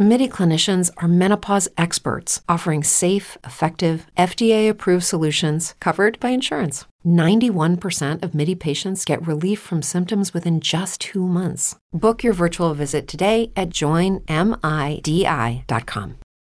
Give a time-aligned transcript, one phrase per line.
[0.00, 6.84] MIDI clinicians are menopause experts offering safe, effective, FDA approved solutions covered by insurance.
[7.04, 11.74] 91% of MIDI patients get relief from symptoms within just two months.
[11.92, 14.28] Book your virtual visit today at joinmidi.com.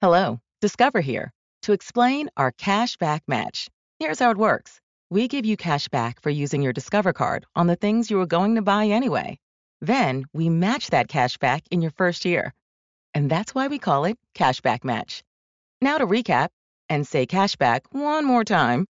[0.02, 1.32] Hello, Discover here
[1.62, 3.68] to explain our cash back match.
[4.00, 4.80] Here's how it works
[5.12, 8.26] we give you cash back for using your Discover card on the things you were
[8.26, 9.38] going to buy anyway.
[9.80, 12.52] Then we match that cash back in your first year.
[13.14, 15.24] And that's why we call it Cashback Match.
[15.82, 16.50] Now to recap
[16.90, 18.86] and say cashback one more time.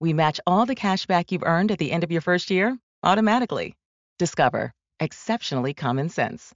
[0.00, 3.74] We match all the cashback you've earned at the end of your first year automatically.
[4.18, 4.72] Discover.
[5.00, 6.54] Exceptionally common sense.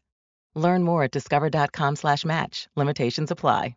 [0.55, 2.69] Learn more at discover.com/match.
[2.77, 3.77] Limitations apply.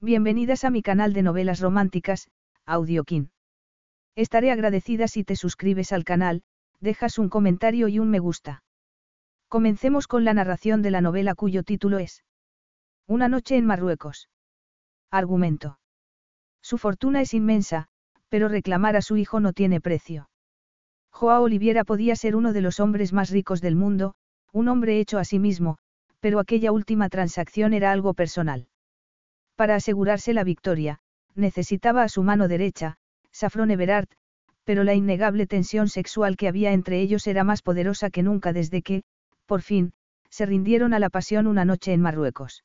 [0.00, 2.28] Bienvenidas a mi canal de novelas románticas,
[2.64, 3.30] Audiokin.
[4.14, 6.42] Estaré agradecida si te suscribes al canal,
[6.80, 8.62] dejas un comentario y un me gusta.
[9.48, 12.24] Comencemos con la narración de la novela cuyo título es
[13.06, 14.28] Una noche en Marruecos.
[15.10, 15.78] Argumento.
[16.62, 17.88] Su fortuna es inmensa,
[18.28, 20.28] pero reclamar a su hijo no tiene precio.
[21.10, 24.14] Joao Oliviera podía ser uno de los hombres más ricos del mundo,
[24.52, 25.78] un hombre hecho a sí mismo,
[26.20, 28.68] pero aquella última transacción era algo personal.
[29.56, 31.00] Para asegurarse la victoria,
[31.34, 32.98] necesitaba a su mano derecha,
[33.32, 34.08] Safron Everard,
[34.64, 38.82] pero la innegable tensión sexual que había entre ellos era más poderosa que nunca desde
[38.82, 39.02] que,
[39.46, 39.92] por fin,
[40.28, 42.64] se rindieron a la pasión una noche en Marruecos.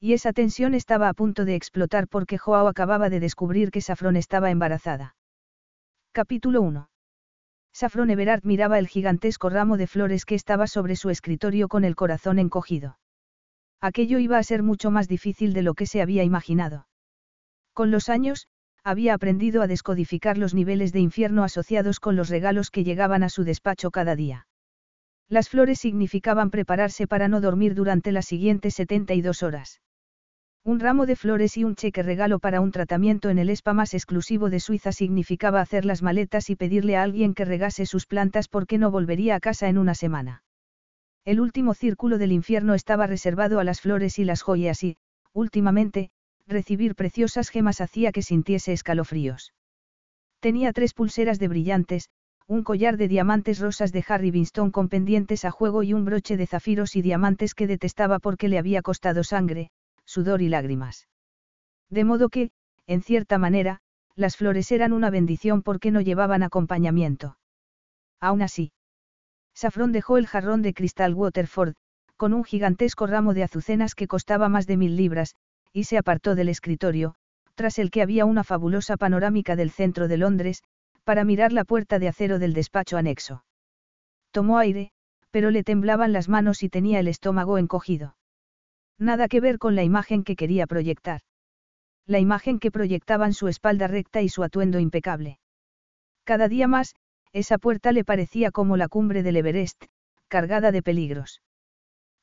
[0.00, 4.16] Y esa tensión estaba a punto de explotar porque Joao acababa de descubrir que Safron
[4.16, 5.14] estaba embarazada.
[6.12, 6.88] Capítulo 1.
[7.72, 11.94] Safron Everard miraba el gigantesco ramo de flores que estaba sobre su escritorio con el
[11.96, 12.99] corazón encogido.
[13.80, 16.86] Aquello iba a ser mucho más difícil de lo que se había imaginado.
[17.72, 18.46] Con los años,
[18.84, 23.28] había aprendido a descodificar los niveles de infierno asociados con los regalos que llegaban a
[23.28, 24.46] su despacho cada día.
[25.28, 29.80] Las flores significaban prepararse para no dormir durante las siguientes 72 horas.
[30.62, 33.94] Un ramo de flores y un cheque regalo para un tratamiento en el spa más
[33.94, 38.48] exclusivo de Suiza significaba hacer las maletas y pedirle a alguien que regase sus plantas
[38.48, 40.42] porque no volvería a casa en una semana.
[41.24, 44.96] El último círculo del infierno estaba reservado a las flores y las joyas y,
[45.32, 46.10] últimamente,
[46.46, 49.52] recibir preciosas gemas hacía que sintiese escalofríos.
[50.40, 52.08] Tenía tres pulseras de brillantes,
[52.46, 56.36] un collar de diamantes rosas de Harry Winston con pendientes a juego y un broche
[56.36, 59.70] de zafiros y diamantes que detestaba porque le había costado sangre,
[60.04, 61.06] sudor y lágrimas.
[61.90, 62.50] De modo que,
[62.86, 63.80] en cierta manera,
[64.16, 67.36] las flores eran una bendición porque no llevaban acompañamiento.
[68.20, 68.72] Aún así,
[69.60, 71.74] Safrón dejó el jarrón de cristal Waterford,
[72.16, 75.34] con un gigantesco ramo de azucenas que costaba más de mil libras,
[75.70, 77.14] y se apartó del escritorio,
[77.56, 80.62] tras el que había una fabulosa panorámica del centro de Londres,
[81.04, 83.44] para mirar la puerta de acero del despacho anexo.
[84.30, 84.92] Tomó aire,
[85.30, 88.16] pero le temblaban las manos y tenía el estómago encogido.
[88.98, 91.20] Nada que ver con la imagen que quería proyectar.
[92.06, 95.38] La imagen que proyectaban su espalda recta y su atuendo impecable.
[96.24, 96.94] Cada día más,
[97.32, 99.84] esa puerta le parecía como la cumbre del Everest,
[100.28, 101.42] cargada de peligros.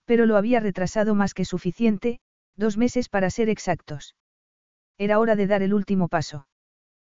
[0.05, 2.19] Pero lo había retrasado más que suficiente,
[2.55, 4.15] dos meses para ser exactos.
[4.97, 6.47] Era hora de dar el último paso.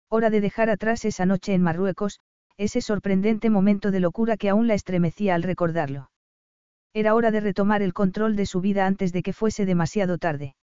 [0.10, 2.20] Hora de dejar atrás esa noche en Marruecos,
[2.58, 6.10] ese sorprendente momento de locura que aún la estremecía al recordarlo.
[6.94, 10.56] Era hora de retomar el control de su vida antes de que fuese demasiado tarde.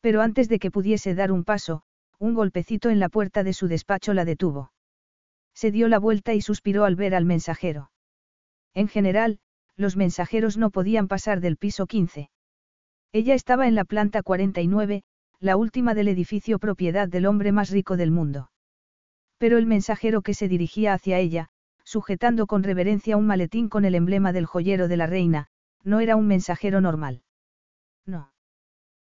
[0.00, 1.82] Pero antes de que pudiese dar un paso,
[2.18, 4.72] un golpecito en la puerta de su despacho la detuvo.
[5.56, 7.90] Se dio la vuelta y suspiró al ver al mensajero.
[8.74, 9.38] En general,
[9.74, 12.28] los mensajeros no podían pasar del piso 15.
[13.12, 15.02] Ella estaba en la planta 49,
[15.40, 18.50] la última del edificio propiedad del hombre más rico del mundo.
[19.38, 21.48] Pero el mensajero que se dirigía hacia ella,
[21.84, 25.46] sujetando con reverencia un maletín con el emblema del joyero de la reina,
[25.84, 27.22] no era un mensajero normal.
[28.04, 28.30] No.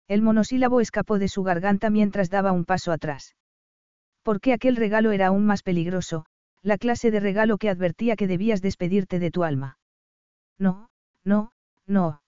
[0.06, 3.36] El monosílabo escapó de su garganta mientras daba un paso atrás.
[4.22, 6.24] Porque aquel regalo era aún más peligroso,
[6.62, 9.78] la clase de regalo que advertía que debías despedirte de tu alma.
[10.58, 10.90] No,
[11.24, 11.52] no,
[11.86, 12.22] no.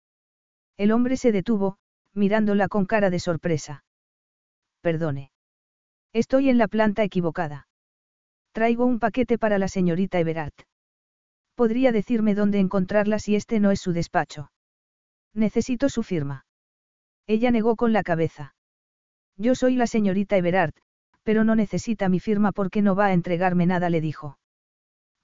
[0.76, 1.76] El hombre se detuvo,
[2.14, 3.84] mirándola con cara de sorpresa.
[4.80, 5.30] Perdone.
[6.12, 7.68] Estoy en la planta equivocada.
[8.52, 10.54] Traigo un paquete para la señorita Everard.
[11.54, 14.50] ¿Podría decirme dónde encontrarla si este no es su despacho?
[15.34, 16.46] Necesito su firma.
[17.26, 18.54] Ella negó con la cabeza.
[19.36, 20.74] Yo soy la señorita Everard,
[21.22, 24.38] pero no necesita mi firma porque no va a entregarme nada, le dijo.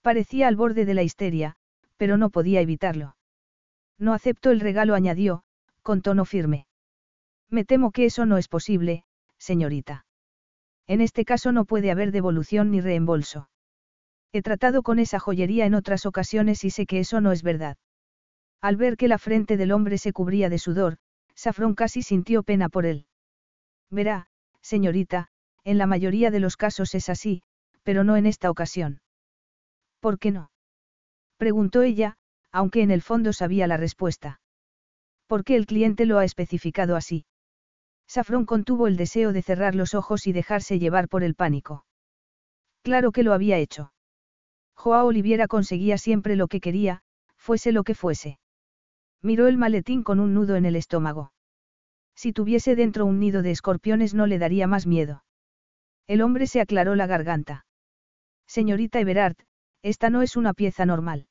[0.02, 1.56] Parecía al borde de la histeria,
[1.96, 3.16] pero no podía evitarlo.
[3.98, 5.43] No acepto el regalo, añadió,
[5.82, 6.66] con tono firme.
[7.48, 9.04] Me temo que eso no es posible,
[9.38, 10.06] señorita.
[10.87, 13.48] En este caso no puede haber devolución ni reembolso.
[14.32, 17.76] He tratado con esa joyería en otras ocasiones y sé que eso no es verdad.
[18.60, 20.98] Al ver que la frente del hombre se cubría de sudor,
[21.34, 23.06] Safrón casi sintió pena por él.
[23.90, 24.28] Verá,
[24.60, 25.31] señorita,
[25.67, 27.43] en la mayoría de los casos es así,
[27.83, 29.01] pero no en esta ocasión.
[29.99, 30.53] ¿Por qué no?
[31.39, 32.17] Preguntó ella,
[32.53, 34.41] aunque en el fondo sabía la respuesta.
[35.27, 37.27] ¿Por qué el cliente lo ha especificado así?
[38.07, 41.85] Safrón contuvo el deseo de cerrar los ojos y dejarse llevar por el pánico.
[42.83, 43.93] Claro que lo había hecho.
[44.77, 47.03] Joao Oliviera conseguía siempre lo que quería,
[47.37, 48.39] fuese lo que fuese.
[49.21, 51.33] Miró el maletín con un nudo en el estómago.
[52.15, 55.25] Si tuviese dentro un nido de escorpiones no le daría más miedo.
[56.06, 57.67] El hombre se aclaró la garganta.
[58.47, 59.37] Señorita Everard,
[59.82, 61.26] esta no es una pieza normal.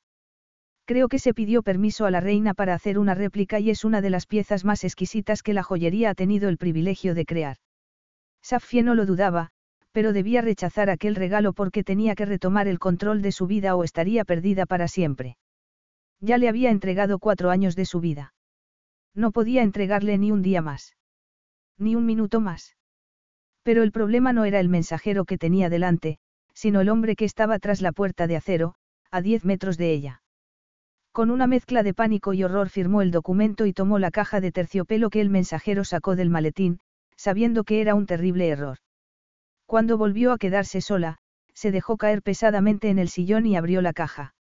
[0.84, 4.00] Creo que se pidió permiso a la reina para hacer una réplica y es una
[4.00, 7.56] de las piezas más exquisitas que la joyería ha tenido el privilegio de crear.
[8.42, 9.50] Safie no lo dudaba,
[9.90, 13.82] pero debía rechazar aquel regalo porque tenía que retomar el control de su vida o
[13.82, 15.38] estaría perdida para siempre.
[16.20, 18.34] Ya le había entregado cuatro años de su vida.
[19.14, 20.96] No podía entregarle ni un día más.
[21.78, 22.76] Ni un minuto más.
[23.66, 26.18] Pero el problema no era el mensajero que tenía delante,
[26.54, 28.76] sino el hombre que estaba tras la puerta de acero,
[29.10, 30.22] a diez metros de ella.
[31.10, 34.52] Con una mezcla de pánico y horror firmó el documento y tomó la caja de
[34.52, 36.78] terciopelo que el mensajero sacó del maletín,
[37.16, 38.78] sabiendo que era un terrible error.
[39.66, 41.18] Cuando volvió a quedarse sola,
[41.52, 44.36] se dejó caer pesadamente en el sillón y abrió la caja.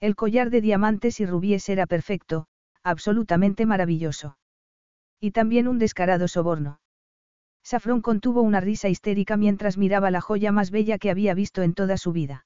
[0.00, 2.48] El collar de diamantes y rubíes era perfecto,
[2.82, 4.38] absolutamente maravilloso.
[5.20, 6.80] Y también un descarado soborno.
[7.70, 11.72] Safrón contuvo una risa histérica mientras miraba la joya más bella que había visto en
[11.72, 12.44] toda su vida.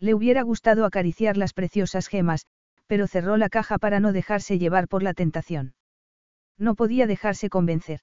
[0.00, 2.48] Le hubiera gustado acariciar las preciosas gemas,
[2.88, 5.76] pero cerró la caja para no dejarse llevar por la tentación.
[6.58, 8.00] No podía dejarse convencer.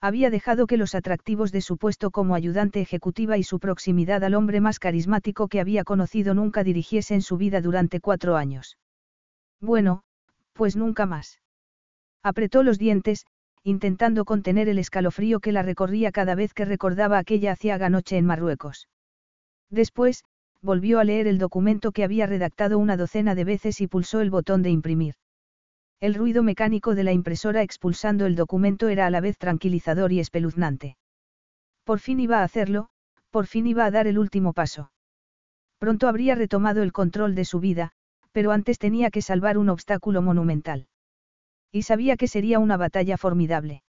[0.00, 4.34] Había dejado que los atractivos de su puesto como ayudante ejecutiva y su proximidad al
[4.34, 8.78] hombre más carismático que había conocido nunca dirigiesen su vida durante cuatro años.
[9.60, 10.04] Bueno,
[10.52, 11.40] pues nunca más.
[12.22, 13.26] Apretó los dientes,
[13.64, 18.26] intentando contener el escalofrío que la recorría cada vez que recordaba aquella aciaga noche en
[18.26, 18.88] Marruecos.
[19.70, 20.24] Después,
[20.62, 24.30] volvió a leer el documento que había redactado una docena de veces y pulsó el
[24.30, 25.14] botón de imprimir.
[26.00, 30.20] El ruido mecánico de la impresora expulsando el documento era a la vez tranquilizador y
[30.20, 30.96] espeluznante.
[31.84, 32.88] Por fin iba a hacerlo,
[33.30, 34.92] por fin iba a dar el último paso.
[35.78, 37.92] Pronto habría retomado el control de su vida,
[38.32, 40.86] pero antes tenía que salvar un obstáculo monumental.
[41.72, 43.82] Y sabía que sería una batalla formidable.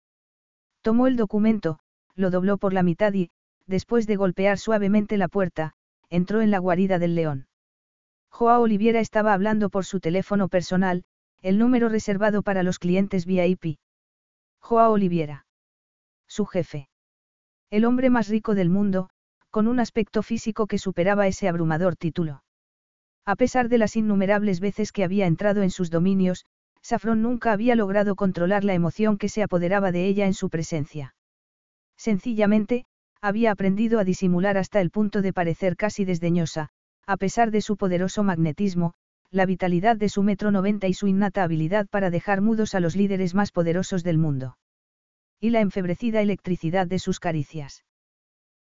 [0.82, 1.80] Tomó el documento,
[2.16, 3.30] lo dobló por la mitad y,
[3.68, 5.74] después de golpear suavemente la puerta,
[6.10, 7.48] entró en la guarida del león.
[8.30, 11.04] Joao Oliviera estaba hablando por su teléfono personal,
[11.42, 13.78] el número reservado para los clientes VIP.
[14.60, 15.46] Joao Oliviera.
[16.28, 16.90] Su jefe.
[17.70, 19.10] El hombre más rico del mundo,
[19.50, 22.44] con un aspecto físico que superaba ese abrumador título.
[23.26, 26.46] A pesar de las innumerables veces que había entrado en sus dominios,
[26.82, 31.16] Safron nunca había logrado controlar la emoción que se apoderaba de ella en su presencia.
[31.98, 32.86] Sencillamente,
[33.22, 36.70] había aprendido a disimular hasta el punto de parecer casi desdeñosa,
[37.06, 38.94] a pesar de su poderoso magnetismo,
[39.32, 42.96] la vitalidad de su metro noventa y su innata habilidad para dejar mudos a los
[42.96, 44.58] líderes más poderosos del mundo.
[45.40, 47.86] Y la enfebrecida electricidad de sus caricias.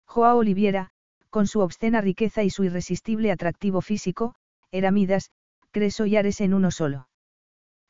[0.06, 0.92] Joao Oliviera,
[1.30, 4.36] con su obscena riqueza y su irresistible atractivo físico,
[4.72, 5.32] era Midas,
[5.72, 7.09] Creso y Ares en uno solo.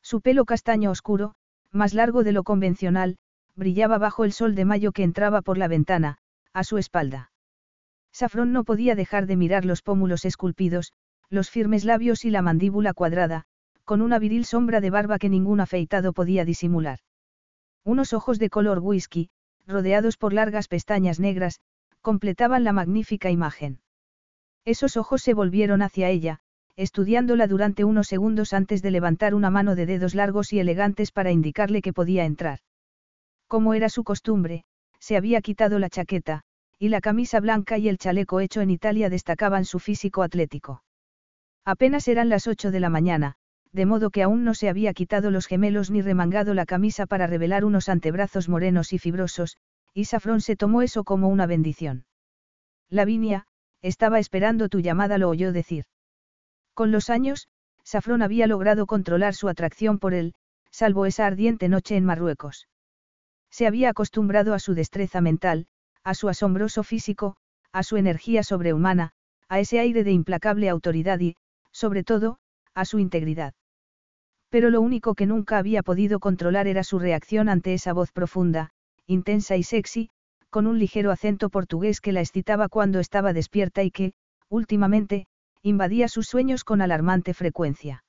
[0.02, 1.34] Su pelo castaño oscuro,
[1.70, 3.16] más largo de lo convencional,
[3.54, 6.18] brillaba bajo el sol de mayo que entraba por la ventana,
[6.52, 7.30] a su espalda.
[8.12, 10.92] Safrón no podía dejar de mirar los pómulos esculpidos,
[11.28, 13.44] los firmes labios y la mandíbula cuadrada,
[13.84, 16.98] con una viril sombra de barba que ningún afeitado podía disimular.
[17.84, 19.30] Unos ojos de color whisky,
[19.66, 21.60] rodeados por largas pestañas negras,
[22.00, 23.80] completaban la magnífica imagen.
[24.64, 26.40] Esos ojos se volvieron hacia ella,
[26.80, 31.30] estudiándola durante unos segundos antes de levantar una mano de dedos largos y elegantes para
[31.30, 32.60] indicarle que podía entrar.
[33.48, 34.64] Como era su costumbre,
[34.98, 36.40] se había quitado la chaqueta,
[36.78, 40.82] y la camisa blanca y el chaleco hecho en Italia destacaban su físico atlético.
[41.66, 43.34] Apenas eran las ocho de la mañana,
[43.72, 47.26] de modo que aún no se había quitado los gemelos ni remangado la camisa para
[47.26, 49.58] revelar unos antebrazos morenos y fibrosos,
[49.92, 52.06] y Safrón se tomó eso como una bendición.
[52.88, 53.44] Lavinia,
[53.82, 55.84] estaba esperando tu llamada, lo oyó decir.
[56.74, 57.48] Con los años,
[57.84, 60.34] Safrón había logrado controlar su atracción por él,
[60.70, 62.68] salvo esa ardiente noche en Marruecos.
[63.50, 65.66] Se había acostumbrado a su destreza mental,
[66.04, 67.36] a su asombroso físico,
[67.72, 69.10] a su energía sobrehumana,
[69.48, 71.36] a ese aire de implacable autoridad y,
[71.72, 72.38] sobre todo,
[72.74, 73.54] a su integridad.
[74.48, 78.70] Pero lo único que nunca había podido controlar era su reacción ante esa voz profunda,
[79.06, 80.10] intensa y sexy,
[80.50, 84.12] con un ligero acento portugués que la excitaba cuando estaba despierta y que,
[84.48, 85.26] últimamente,
[85.62, 88.04] invadía sus sueños con alarmante frecuencia.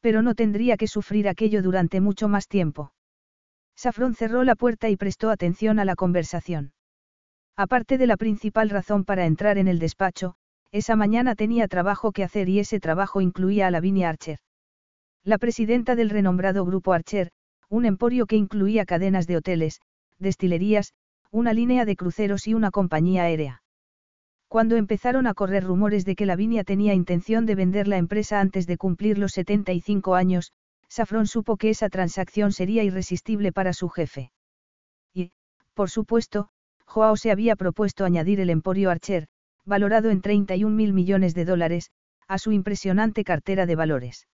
[0.00, 2.92] Pero no tendría que sufrir aquello durante mucho más tiempo.
[3.76, 6.72] Safrón cerró la puerta y prestó atención a la conversación.
[7.56, 10.34] Aparte de la principal razón para entrar en el despacho,
[10.72, 14.38] esa mañana tenía trabajo que hacer y ese trabajo incluía a Lavinia Archer.
[15.24, 17.32] La presidenta del renombrado grupo Archer,
[17.68, 19.80] un emporio que incluía cadenas de hoteles,
[20.18, 20.94] destilerías,
[21.30, 23.62] una línea de cruceros y una compañía aérea.
[24.50, 28.66] Cuando empezaron a correr rumores de que Lavinia tenía intención de vender la empresa antes
[28.66, 30.50] de cumplir los 75 años,
[30.88, 34.32] Safron supo que esa transacción sería irresistible para su jefe.
[35.14, 35.30] Y,
[35.72, 36.48] por supuesto,
[36.84, 39.28] Joao se había propuesto añadir el Emporio Archer,
[39.64, 41.92] valorado en 31 mil millones de dólares,
[42.26, 44.26] a su impresionante cartera de valores.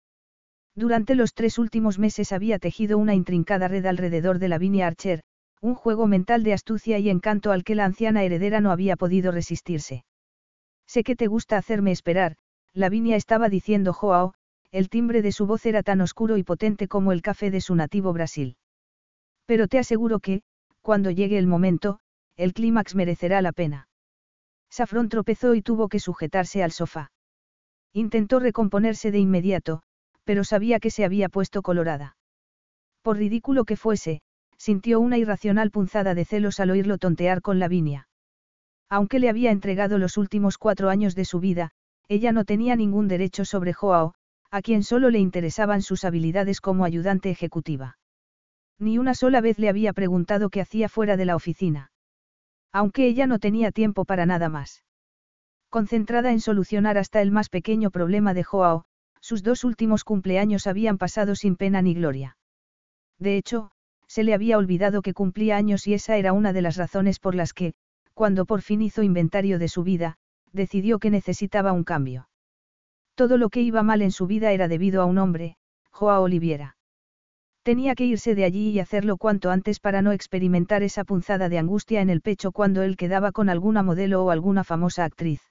[0.75, 5.25] Durante los tres últimos meses había tejido una intrincada red alrededor de Lavinia Archer,
[5.61, 9.31] un juego mental de astucia y encanto al que la anciana heredera no había podido
[9.31, 10.05] resistirse.
[10.87, 12.35] Sé que te gusta hacerme esperar,
[12.73, 14.33] Lavinia estaba diciendo Joao,
[14.71, 17.75] el timbre de su voz era tan oscuro y potente como el café de su
[17.75, 18.57] nativo Brasil.
[19.45, 20.41] Pero te aseguro que,
[20.81, 21.99] cuando llegue el momento,
[22.35, 23.87] el clímax merecerá la pena.
[24.69, 27.11] Safrón tropezó y tuvo que sujetarse al sofá.
[27.93, 29.81] Intentó recomponerse de inmediato,
[30.25, 32.17] pero sabía que se había puesto colorada.
[33.01, 34.21] Por ridículo que fuese,
[34.57, 38.07] sintió una irracional punzada de celos al oírlo tontear con Lavinia.
[38.89, 41.71] Aunque le había entregado los últimos cuatro años de su vida,
[42.07, 44.13] ella no tenía ningún derecho sobre Joao,
[44.51, 47.97] a quien solo le interesaban sus habilidades como ayudante ejecutiva.
[48.79, 51.91] Ni una sola vez le había preguntado qué hacía fuera de la oficina
[52.75, 54.83] aunque ella no tenía tiempo para nada más.
[55.69, 58.83] Concentrada en solucionar hasta el más pequeño problema de Joao,
[59.21, 62.35] sus dos últimos cumpleaños habían pasado sin pena ni gloria.
[63.17, 63.71] De hecho,
[64.07, 67.35] se le había olvidado que cumplía años y esa era una de las razones por
[67.35, 67.73] las que,
[68.13, 70.17] cuando por fin hizo inventario de su vida,
[70.53, 72.29] decidió que necesitaba un cambio.
[73.15, 75.57] Todo lo que iba mal en su vida era debido a un hombre,
[75.91, 76.77] Joao Oliviera.
[77.63, 81.57] Tenía que irse de allí y hacerlo cuanto antes para no experimentar esa punzada de
[81.57, 85.41] angustia en el pecho cuando él quedaba con alguna modelo o alguna famosa actriz.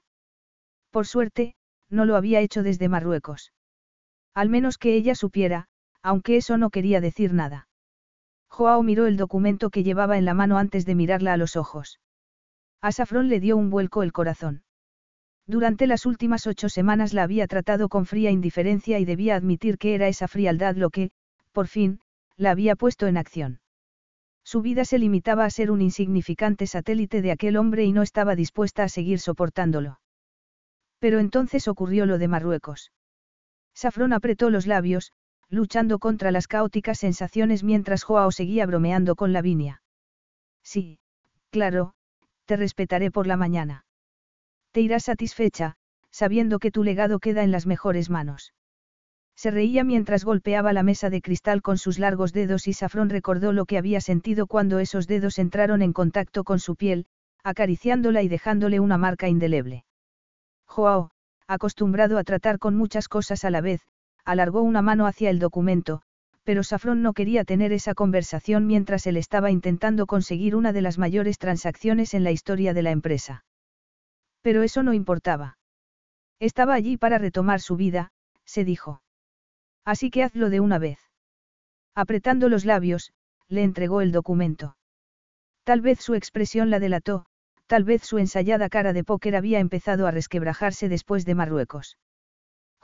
[0.90, 1.56] Por suerte,
[1.90, 3.52] no lo había hecho desde Marruecos.
[4.32, 5.66] Al menos que ella supiera,
[6.02, 7.66] aunque eso no quería decir nada.
[8.54, 11.98] Joao miró el documento que llevaba en la mano antes de mirarla a los ojos.
[12.80, 14.62] A Safrón le dio un vuelco el corazón.
[15.48, 19.96] Durante las últimas ocho semanas la había tratado con fría indiferencia y debía admitir que
[19.96, 21.10] era esa frialdad lo que,
[21.50, 21.98] por fin,
[22.36, 23.60] la había puesto en acción.
[24.44, 28.36] Su vida se limitaba a ser un insignificante satélite de aquel hombre y no estaba
[28.36, 29.98] dispuesta a seguir soportándolo.
[31.00, 32.92] Pero entonces ocurrió lo de Marruecos.
[33.74, 35.12] Safrón apretó los labios,
[35.48, 39.82] luchando contra las caóticas sensaciones mientras Joao seguía bromeando con Lavinia.
[40.62, 40.98] Sí,
[41.50, 41.94] claro,
[42.46, 43.84] te respetaré por la mañana.
[44.72, 45.76] Te irás satisfecha,
[46.10, 48.52] sabiendo que tu legado queda en las mejores manos.
[49.36, 53.52] Se reía mientras golpeaba la mesa de cristal con sus largos dedos y Safrón recordó
[53.52, 57.06] lo que había sentido cuando esos dedos entraron en contacto con su piel,
[57.42, 59.84] acariciándola y dejándole una marca indeleble.
[60.66, 61.10] Joao,
[61.46, 63.80] acostumbrado a tratar con muchas cosas a la vez,
[64.24, 66.02] alargó una mano hacia el documento,
[66.44, 70.98] pero Safrón no quería tener esa conversación mientras él estaba intentando conseguir una de las
[70.98, 73.44] mayores transacciones en la historia de la empresa.
[74.42, 75.58] Pero eso no importaba.
[76.38, 78.10] Estaba allí para retomar su vida,
[78.44, 79.02] se dijo.
[79.84, 80.98] Así que hazlo de una vez.
[81.94, 83.12] Apretando los labios,
[83.48, 84.76] le entregó el documento.
[85.64, 87.24] Tal vez su expresión la delató,
[87.66, 91.96] tal vez su ensayada cara de póker había empezado a resquebrajarse después de Marruecos.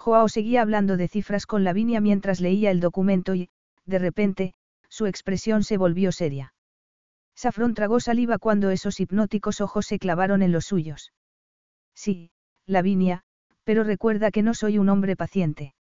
[0.01, 3.51] Joao seguía hablando de cifras con Lavinia mientras leía el documento y,
[3.85, 4.55] de repente,
[4.89, 6.55] su expresión se volvió seria.
[7.35, 11.13] Safrón tragó saliva cuando esos hipnóticos ojos se clavaron en los suyos.
[11.95, 12.31] Sí,
[12.65, 13.25] Lavinia,
[13.65, 15.75] pero recuerda que no soy un hombre paciente.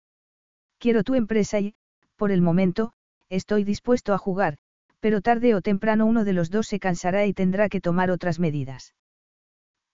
[0.80, 1.76] Quiero tu empresa y,
[2.18, 2.92] por el momento,
[3.30, 4.58] estoy dispuesto a jugar,
[5.00, 8.38] pero tarde o temprano uno de los dos se cansará y tendrá que tomar otras
[8.38, 8.96] medidas.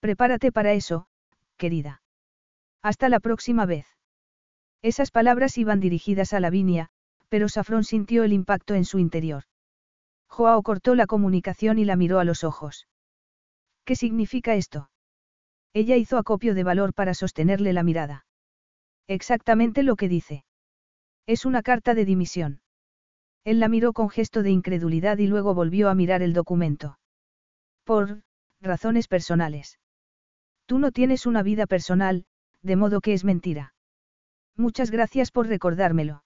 [0.00, 1.06] Prepárate para eso,
[1.56, 2.02] querida.
[2.82, 3.95] Hasta la próxima vez.
[4.82, 6.88] Esas palabras iban dirigidas a Lavinia,
[7.28, 9.44] pero Safrón sintió el impacto en su interior.
[10.28, 12.88] Joao cortó la comunicación y la miró a los ojos.
[13.84, 14.90] ¿Qué significa esto?
[15.72, 18.26] Ella hizo acopio de valor para sostenerle la mirada.
[19.06, 20.44] Exactamente lo que dice.
[21.26, 22.60] Es una carta de dimisión.
[23.44, 26.98] Él la miró con gesto de incredulidad y luego volvió a mirar el documento.
[27.84, 28.22] Por
[28.60, 29.78] razones personales.
[30.66, 32.26] Tú no tienes una vida personal,
[32.62, 33.75] de modo que es mentira.
[34.56, 36.24] Muchas gracias por recordármelo.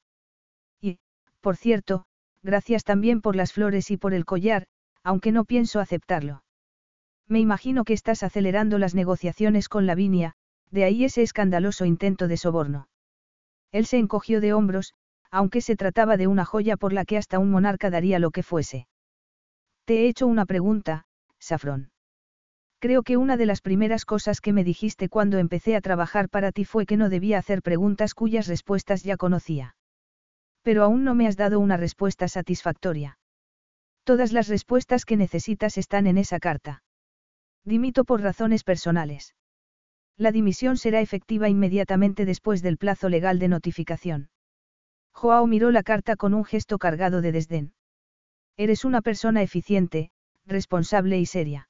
[0.81, 0.99] Y,
[1.41, 2.05] por cierto,
[2.43, 4.67] gracias también por las flores y por el collar,
[5.03, 6.43] aunque no pienso aceptarlo.
[7.27, 10.35] Me imagino que estás acelerando las negociaciones con Lavinia,
[10.71, 12.89] de ahí ese escandaloso intento de soborno.
[13.73, 14.95] Él se encogió de hombros,
[15.31, 18.43] aunque se trataba de una joya por la que hasta un monarca daría lo que
[18.43, 18.89] fuese.
[19.85, 21.07] Te he hecho una pregunta,
[21.39, 21.91] Safrón.
[22.81, 26.51] Creo que una de las primeras cosas que me dijiste cuando empecé a trabajar para
[26.51, 29.77] ti fue que no debía hacer preguntas cuyas respuestas ya conocía.
[30.63, 33.19] Pero aún no me has dado una respuesta satisfactoria.
[34.05, 36.83] Todas las respuestas que necesitas están en esa carta.
[37.65, 39.35] Dimito por razones personales.
[40.17, 44.31] La dimisión será efectiva inmediatamente después del plazo legal de notificación.
[45.13, 47.75] Joao miró la carta con un gesto cargado de desdén.
[48.57, 50.13] Eres una persona eficiente,
[50.47, 51.70] responsable y seria.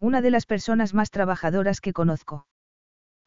[0.00, 2.46] Una de las personas más trabajadoras que conozco.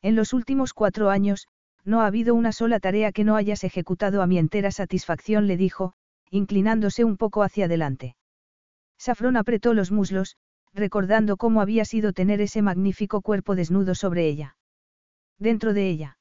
[0.01, 1.47] En los últimos cuatro años,
[1.85, 5.57] no ha habido una sola tarea que no hayas ejecutado a mi entera satisfacción, le
[5.57, 5.93] dijo,
[6.29, 8.15] inclinándose un poco hacia adelante.
[8.97, 10.37] Safrón apretó los muslos,
[10.73, 14.57] recordando cómo había sido tener ese magnífico cuerpo desnudo sobre ella.
[15.37, 16.17] Dentro de ella.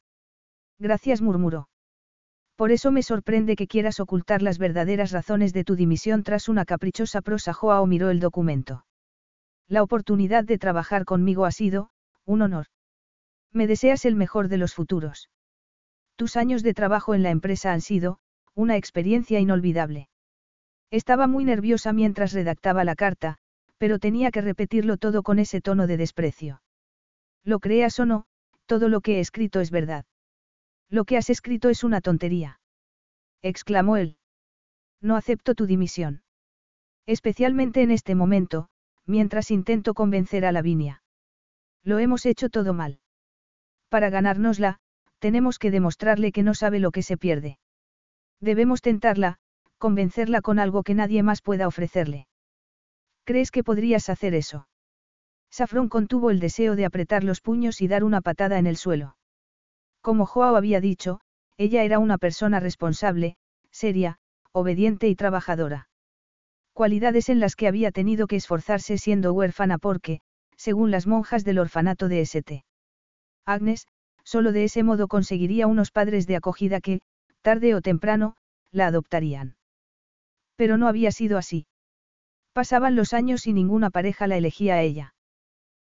[0.79, 1.68] Gracias, murmuró.
[2.57, 6.64] Por eso me sorprende que quieras ocultar las verdaderas razones de tu dimisión tras una
[6.64, 7.53] caprichosa prosa.
[7.53, 8.85] Joao miró el documento.
[9.73, 11.89] La oportunidad de trabajar conmigo ha sido,
[12.27, 12.67] un honor.
[13.53, 15.31] Me deseas el mejor de los futuros.
[16.15, 18.19] Tus años de trabajo en la empresa han sido,
[18.55, 20.11] una experiencia inolvidable.
[20.91, 23.39] Estaba muy nerviosa mientras redactaba la carta,
[23.79, 26.61] pero tenía que repetirlo todo con ese tono de desprecio.
[27.43, 28.27] Lo creas o no,
[28.67, 30.05] todo lo que he escrito es verdad.
[30.91, 32.61] Lo que has escrito es una tontería.
[33.41, 34.19] exclamó él.
[35.01, 36.25] No acepto tu dimisión.
[37.07, 38.69] Especialmente en este momento,
[39.07, 41.03] mientras intento convencer a Lavinia.
[41.83, 43.01] Lo hemos hecho todo mal.
[43.88, 44.79] Para ganárnosla,
[45.19, 47.59] tenemos que demostrarle que no sabe lo que se pierde.
[48.41, 49.38] Debemos tentarla,
[49.79, 52.27] convencerla con algo que nadie más pueda ofrecerle.
[53.25, 54.69] ¿Crees que podrías hacer eso?
[55.51, 59.17] Safrón contuvo el deseo de apretar los puños y dar una patada en el suelo.
[60.01, 61.21] Como Joao había dicho,
[61.57, 63.37] ella era una persona responsable,
[63.71, 64.19] seria,
[64.53, 65.88] obediente y trabajadora
[66.73, 70.21] cualidades en las que había tenido que esforzarse siendo huérfana porque,
[70.57, 72.65] según las monjas del orfanato de St.
[73.45, 73.87] Agnes,
[74.25, 77.01] solo de ese modo conseguiría unos padres de acogida que,
[77.41, 78.37] tarde o temprano,
[78.71, 79.57] la adoptarían.
[80.57, 81.67] Pero no había sido así.
[82.53, 85.15] Pasaban los años y ninguna pareja la elegía a ella.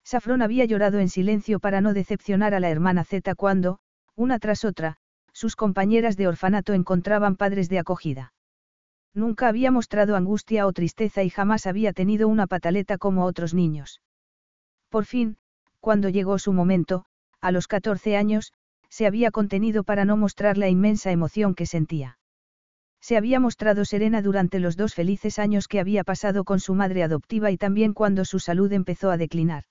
[0.04, 3.80] Safrón había llorado en silencio para no decepcionar a la hermana Z cuando,
[4.14, 4.96] una tras otra,
[5.32, 8.32] sus compañeras de orfanato encontraban padres de acogida.
[9.14, 14.00] Nunca había mostrado angustia o tristeza y jamás había tenido una pataleta como otros niños.
[14.88, 15.36] Por fin,
[15.80, 17.04] cuando llegó su momento,
[17.40, 18.52] a los 14 años,
[18.88, 22.18] se había contenido para no mostrar la inmensa emoción que sentía.
[23.00, 27.02] Se había mostrado serena durante los dos felices años que había pasado con su madre
[27.02, 29.64] adoptiva y también cuando su salud empezó a declinar.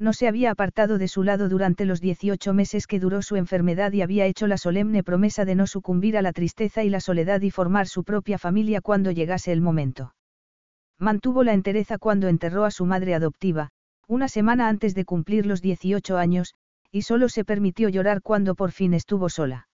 [0.00, 3.92] No se había apartado de su lado durante los 18 meses que duró su enfermedad
[3.92, 7.42] y había hecho la solemne promesa de no sucumbir a la tristeza y la soledad
[7.42, 10.14] y formar su propia familia cuando llegase el momento.
[10.98, 13.72] Mantuvo la entereza cuando enterró a su madre adoptiva,
[14.08, 16.54] una semana antes de cumplir los 18 años,
[16.90, 19.68] y solo se permitió llorar cuando por fin estuvo sola.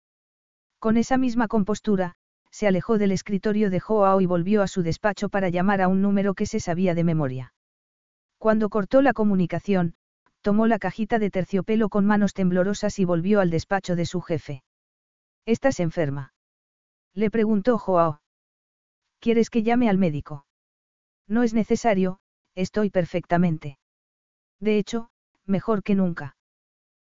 [0.80, 2.16] Con esa misma compostura,
[2.50, 6.02] se alejó del escritorio de Joao y volvió a su despacho para llamar a un
[6.02, 7.52] número que se sabía de memoria.
[8.38, 9.94] Cuando cortó la comunicación,
[10.46, 14.62] tomó la cajita de terciopelo con manos temblorosas y volvió al despacho de su jefe.
[15.44, 16.34] ¿Estás enferma?
[17.14, 18.20] Le preguntó Joao.
[19.18, 20.46] ¿Quieres que llame al médico?
[21.26, 22.20] No es necesario,
[22.54, 23.80] estoy perfectamente.
[24.60, 25.10] De hecho,
[25.46, 26.36] mejor que nunca.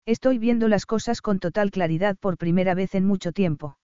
[0.07, 3.79] Estoy viendo las cosas con total claridad por primera vez en mucho tiempo.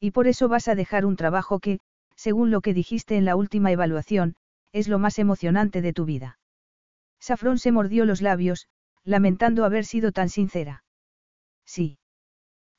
[0.00, 1.78] Y por eso vas a dejar un trabajo que,
[2.16, 4.34] según lo que dijiste en la última evaluación,
[4.72, 6.40] es lo más emocionante de tu vida.
[7.24, 8.68] Safrón se mordió los labios,
[9.02, 10.84] lamentando haber sido tan sincera.
[11.64, 11.96] Sí.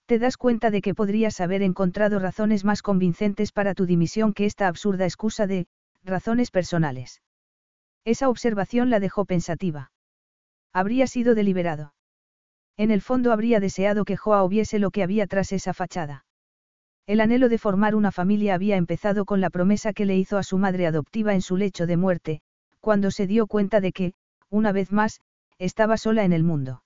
[0.05, 4.45] Te das cuenta de que podrías haber encontrado razones más convincentes para tu dimisión que
[4.45, 5.65] esta absurda excusa de,
[6.03, 7.23] razones personales.
[8.03, 9.91] Esa observación la dejó pensativa.
[10.71, 11.95] Habría sido deliberado.
[12.77, 16.27] En el fondo habría deseado que Joao viese lo que había tras esa fachada.
[17.07, 20.43] El anhelo de formar una familia había empezado con la promesa que le hizo a
[20.43, 22.41] su madre adoptiva en su lecho de muerte,
[22.79, 24.13] cuando se dio cuenta de que,
[24.49, 25.21] una vez más,
[25.57, 26.83] estaba sola en el mundo.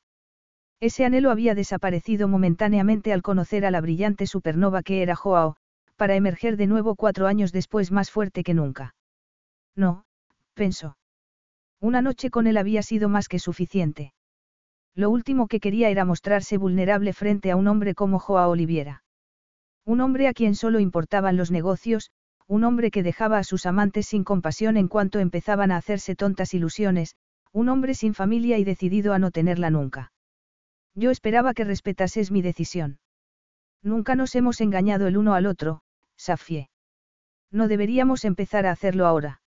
[0.79, 5.57] Ese anhelo había desaparecido momentáneamente al conocer a la brillante supernova que era Joao,
[5.97, 8.95] para emerger de nuevo cuatro años después más fuerte que nunca.
[9.75, 10.05] No,
[10.53, 10.97] pensó.
[11.81, 14.13] Una noche con él había sido más que suficiente.
[14.95, 19.03] Lo último que quería era mostrarse vulnerable frente a un hombre como Joao Oliviera.
[19.85, 22.11] Un hombre a quien solo importaban los negocios,
[22.47, 26.53] un hombre que dejaba a sus amantes sin compasión en cuanto empezaban a hacerse tontas
[26.53, 27.15] ilusiones,
[27.51, 30.11] un hombre sin familia y decidido a no tenerla nunca.
[30.95, 32.99] Yo esperaba que respetases mi decisión.
[33.81, 35.81] Nunca nos hemos engañado el uno al otro,
[36.17, 36.69] Safie.
[37.51, 39.41] No deberíamos empezar a hacerlo ahora.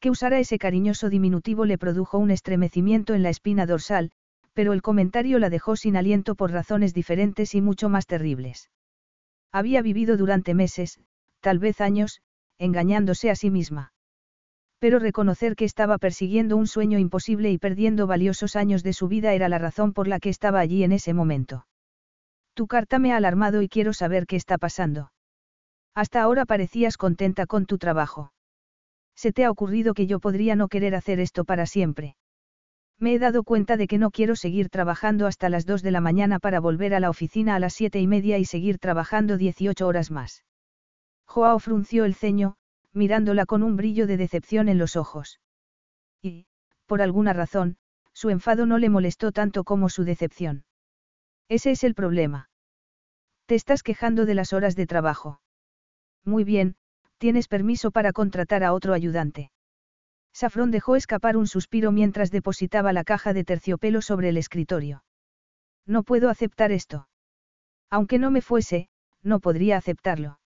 [0.00, 4.10] Que usara ese cariñoso diminutivo le produjo un estremecimiento en la espina dorsal,
[4.52, 8.70] pero el comentario la dejó sin aliento por razones diferentes y mucho más terribles.
[9.52, 10.98] Había vivido durante meses,
[11.40, 12.20] tal vez años,
[12.58, 13.92] engañándose a sí misma.
[14.82, 19.32] Pero reconocer que estaba persiguiendo un sueño imposible y perdiendo valiosos años de su vida
[19.32, 21.68] era la razón por la que estaba allí en ese momento.
[22.54, 25.12] Tu carta me ha alarmado y quiero saber qué está pasando.
[25.94, 28.32] Hasta ahora parecías contenta con tu trabajo.
[29.14, 32.16] Se te ha ocurrido que yo podría no querer hacer esto para siempre.
[32.98, 36.00] Me he dado cuenta de que no quiero seguir trabajando hasta las 2 de la
[36.00, 39.86] mañana para volver a la oficina a las siete y media y seguir trabajando 18
[39.86, 40.42] horas más.
[41.24, 42.56] Joao frunció el ceño,
[42.92, 45.40] mirándola con un brillo de decepción en los ojos.
[46.20, 46.46] Y,
[46.86, 47.76] por alguna razón,
[48.12, 50.64] su enfado no le molestó tanto como su decepción.
[51.48, 52.50] Ese es el problema.
[53.46, 55.40] Te estás quejando de las horas de trabajo.
[56.24, 56.76] Muy bien,
[57.18, 59.50] tienes permiso para contratar a otro ayudante.
[60.32, 65.04] Safrón dejó escapar un suspiro mientras depositaba la caja de terciopelo sobre el escritorio.
[65.86, 67.08] No puedo aceptar esto.
[67.90, 68.88] Aunque no me fuese,
[69.22, 70.40] no podría aceptarlo.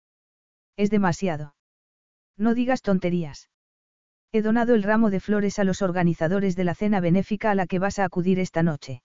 [0.76, 1.55] Es demasiado.
[2.36, 3.48] No digas tonterías.
[4.32, 7.66] He donado el ramo de flores a los organizadores de la cena benéfica a la
[7.66, 9.02] que vas a acudir esta noche.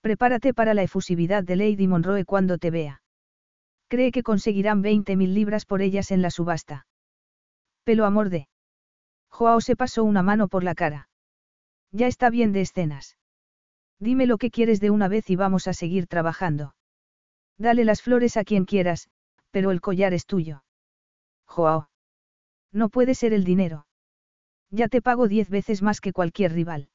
[0.00, 3.02] Prepárate para la efusividad de Lady Monroe cuando te vea.
[3.88, 6.86] Cree que conseguirán 20.000 libras por ellas en la subasta.
[7.84, 8.48] Pelo amor de.
[9.30, 11.08] Joao se pasó una mano por la cara.
[11.90, 13.16] Ya está bien de escenas.
[13.98, 16.74] Dime lo que quieres de una vez y vamos a seguir trabajando.
[17.58, 19.08] Dale las flores a quien quieras,
[19.50, 20.62] pero el collar es tuyo.
[21.46, 21.88] Joao.
[22.72, 23.86] No puede ser el dinero.
[24.70, 26.90] Ya te pago diez veces más que cualquier rival.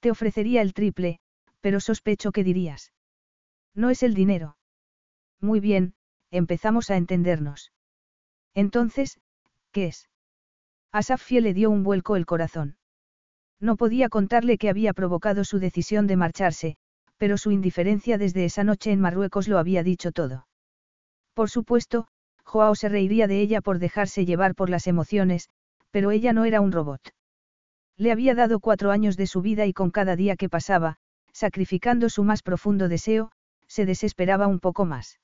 [0.00, 1.20] Te ofrecería el triple,
[1.60, 2.92] pero sospecho que dirías.
[3.74, 4.56] No es el dinero.
[5.40, 5.94] Muy bien,
[6.30, 7.72] empezamos a entendernos.
[8.54, 9.20] Entonces,
[9.70, 10.08] ¿qué es?
[10.92, 12.76] A Safie le dio un vuelco el corazón.
[13.60, 16.76] No podía contarle que había provocado su decisión de marcharse,
[17.16, 20.48] pero su indiferencia desde esa noche en Marruecos lo había dicho todo.
[21.34, 22.08] Por supuesto,
[22.50, 25.50] Joao se reiría de ella por dejarse llevar por las emociones,
[25.92, 27.00] pero ella no era un robot.
[27.96, 30.96] Le había dado cuatro años de su vida y con cada día que pasaba,
[31.32, 33.30] sacrificando su más profundo deseo,
[33.68, 35.20] se desesperaba un poco más.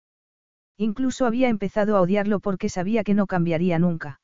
[0.77, 4.21] Incluso había empezado a odiarlo porque sabía que no cambiaría nunca.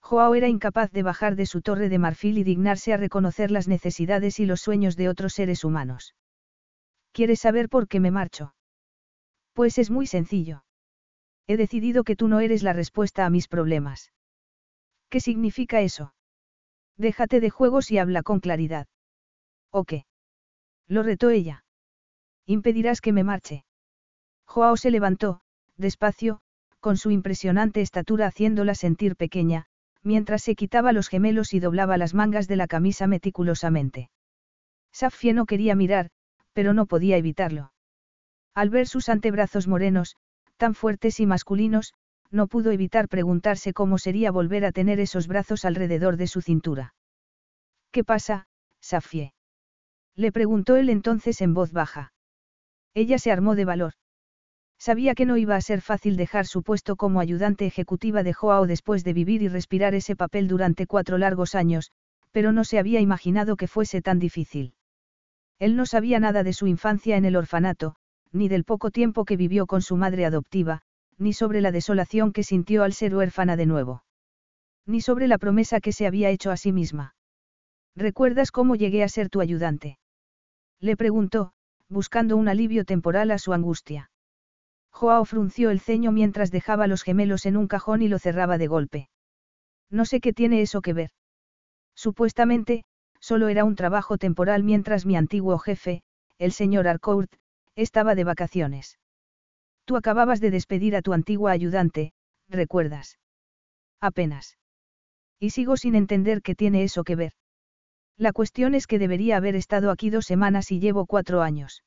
[0.00, 3.68] Joao era incapaz de bajar de su torre de marfil y dignarse a reconocer las
[3.68, 6.16] necesidades y los sueños de otros seres humanos.
[7.12, 8.52] ¿Quieres saber por qué me marcho?
[9.52, 10.65] Pues es muy sencillo.
[11.46, 14.12] He decidido que tú no eres la respuesta a mis problemas.
[15.08, 16.14] ¿Qué significa eso?
[16.96, 18.88] Déjate de juegos y habla con claridad.
[19.70, 20.06] ¿O qué?
[20.88, 21.64] Lo retó ella.
[22.46, 23.64] Impedirás que me marche.
[24.46, 25.40] Joao se levantó,
[25.76, 26.40] despacio,
[26.80, 29.66] con su impresionante estatura haciéndola sentir pequeña,
[30.02, 34.10] mientras se quitaba los gemelos y doblaba las mangas de la camisa meticulosamente.
[34.92, 36.10] Safie no quería mirar,
[36.52, 37.72] pero no podía evitarlo.
[38.54, 40.16] Al ver sus antebrazos morenos,
[40.56, 41.94] tan fuertes y masculinos,
[42.30, 46.94] no pudo evitar preguntarse cómo sería volver a tener esos brazos alrededor de su cintura.
[47.90, 48.46] ¿Qué pasa,
[48.80, 49.32] Safie?
[50.14, 52.12] Le preguntó él entonces en voz baja.
[52.94, 53.92] Ella se armó de valor.
[54.78, 58.66] Sabía que no iba a ser fácil dejar su puesto como ayudante ejecutiva de Joao
[58.66, 61.90] después de vivir y respirar ese papel durante cuatro largos años,
[62.30, 64.74] pero no se había imaginado que fuese tan difícil.
[65.58, 67.96] Él no sabía nada de su infancia en el orfanato,
[68.32, 70.82] ni del poco tiempo que vivió con su madre adoptiva,
[71.18, 74.04] ni sobre la desolación que sintió al ser huérfana de nuevo.
[74.86, 77.14] Ni sobre la promesa que se había hecho a sí misma.
[77.94, 79.98] ¿Recuerdas cómo llegué a ser tu ayudante?
[80.80, 81.52] Le preguntó,
[81.88, 84.10] buscando un alivio temporal a su angustia.
[84.90, 88.66] Joao frunció el ceño mientras dejaba los gemelos en un cajón y lo cerraba de
[88.66, 89.08] golpe.
[89.90, 91.10] No sé qué tiene eso que ver.
[91.94, 92.84] Supuestamente,
[93.20, 96.02] solo era un trabajo temporal mientras mi antiguo jefe,
[96.38, 97.32] el señor Arcourt,
[97.76, 98.98] estaba de vacaciones.
[99.84, 102.12] Tú acababas de despedir a tu antigua ayudante,
[102.48, 103.18] ¿recuerdas?
[104.00, 104.58] Apenas.
[105.38, 107.32] Y sigo sin entender qué tiene eso que ver.
[108.16, 111.84] La cuestión es que debería haber estado aquí dos semanas y llevo cuatro años.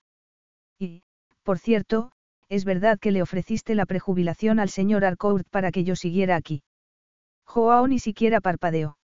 [0.77, 1.03] Y,
[1.43, 2.11] por cierto,
[2.47, 6.63] es verdad que le ofreciste la prejubilación al señor Arcourt para que yo siguiera aquí.
[7.45, 8.97] Joao ni siquiera parpadeó.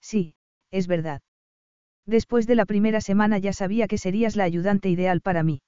[0.00, 0.34] Sí,
[0.72, 1.22] es verdad.
[2.06, 5.60] Después de la primera semana ya sabía que serías la ayudante ideal para mí.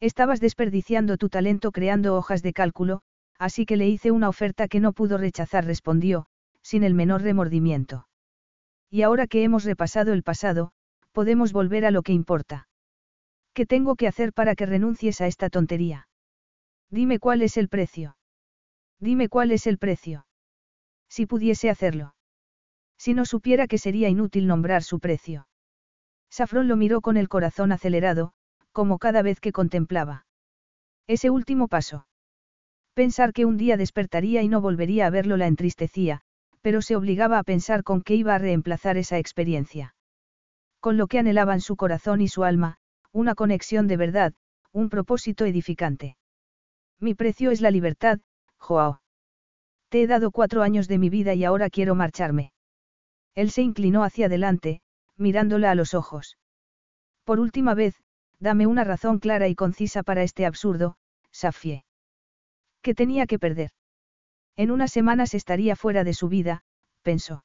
[0.00, 3.00] Estabas desperdiciando tu talento creando hojas de cálculo,
[3.38, 6.26] así que le hice una oferta que no pudo rechazar, respondió,
[6.62, 8.06] sin el menor remordimiento.
[8.90, 10.72] Y ahora que hemos repasado el pasado,
[11.12, 12.68] podemos volver a lo que importa.
[13.54, 16.08] ¿Qué tengo que hacer para que renuncies a esta tontería?
[16.90, 18.16] Dime cuál es el precio.
[19.00, 20.26] Dime cuál es el precio.
[21.08, 22.14] Si pudiese hacerlo.
[22.98, 25.48] Si no supiera que sería inútil nombrar su precio.
[26.30, 28.32] Safrón lo miró con el corazón acelerado,
[28.76, 30.26] como cada vez que contemplaba.
[31.06, 32.06] Ese último paso.
[32.92, 36.20] Pensar que un día despertaría y no volvería a verlo la entristecía,
[36.60, 39.94] pero se obligaba a pensar con qué iba a reemplazar esa experiencia.
[40.78, 42.76] Con lo que anhelaban su corazón y su alma,
[43.12, 44.34] una conexión de verdad,
[44.72, 46.18] un propósito edificante.
[47.00, 48.18] Mi precio es la libertad,
[48.58, 49.00] Joao.
[49.88, 52.52] Te he dado cuatro años de mi vida y ahora quiero marcharme.
[53.34, 54.82] Él se inclinó hacia adelante,
[55.16, 56.36] mirándola a los ojos.
[57.24, 58.02] Por última vez,
[58.40, 60.96] dame una razón clara y concisa para este absurdo,
[61.30, 61.84] Safie.
[62.82, 63.70] ¿Qué tenía que perder?
[64.56, 66.62] En unas semanas estaría fuera de su vida,
[67.02, 67.44] pensó.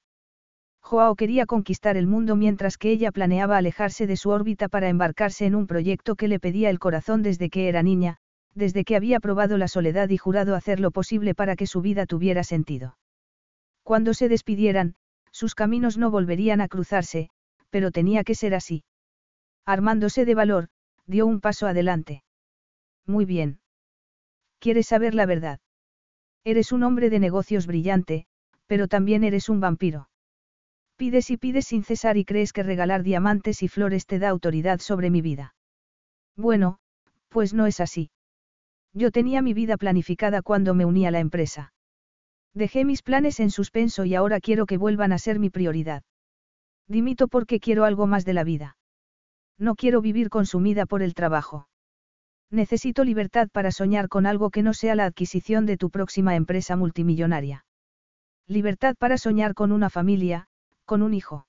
[0.82, 5.45] Joao quería conquistar el mundo mientras que ella planeaba alejarse de su órbita para embarcarse
[5.45, 8.17] en un proyecto que le pedía el corazón desde que era niña,
[8.54, 12.06] desde que había probado la soledad y jurado hacer lo posible para que su vida
[12.06, 12.97] tuviera sentido.
[13.84, 14.95] Cuando se despidieran,
[15.32, 17.30] sus caminos no volverían a cruzarse,
[17.69, 18.84] pero tenía que ser así.
[19.65, 20.67] Armándose de valor,
[21.12, 22.24] dio un paso adelante.
[23.06, 23.60] Muy bien.
[24.60, 25.60] ¿Quieres saber la verdad?
[26.45, 28.26] Eres un hombre de negocios brillante,
[28.65, 30.10] pero también eres un vampiro.
[30.95, 34.80] Pides y pides sin cesar y crees que regalar diamantes y flores te da autoridad
[34.80, 35.54] sobre mi vida.
[36.38, 36.78] Bueno,
[37.28, 38.12] pues no es así.
[38.93, 41.74] Yo tenía mi vida planificada cuando me uní a la empresa.
[42.54, 46.04] Dejé mis planes en suspenso y ahora quiero que vuelvan a ser mi prioridad.
[46.88, 48.78] Dimito porque quiero algo más de la vida.
[49.62, 51.67] No quiero vivir consumida por el trabajo.
[52.50, 56.76] Necesito libertad para soñar con algo que no sea la adquisición de tu próxima empresa
[56.76, 57.63] multimillonaria.
[58.47, 60.47] Libertad para soñar con una familia,
[60.86, 61.45] con un hijo.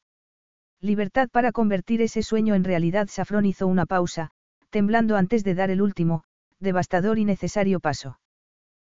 [0.78, 3.08] Libertad para convertir ese sueño en realidad.
[3.08, 4.30] Safrón hizo una pausa,
[4.68, 6.24] temblando antes de dar el último,
[6.60, 8.20] devastador y necesario paso.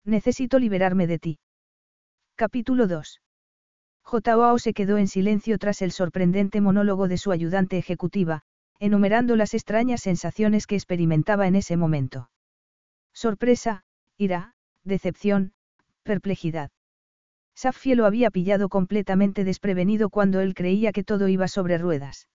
[0.03, 1.39] Necesito liberarme de ti.
[2.35, 3.21] Capítulo 2.
[4.03, 4.59] J.O.A.O.
[4.59, 8.43] se quedó en silencio tras el sorprendente monólogo de su ayudante ejecutiva,
[8.79, 12.29] enumerando las extrañas sensaciones que experimentaba en ese momento.
[13.13, 13.83] Sorpresa,
[14.17, 15.53] ira, decepción,
[16.03, 16.71] perplejidad.
[17.55, 22.27] Safie lo había pillado completamente desprevenido cuando él creía que todo iba sobre ruedas.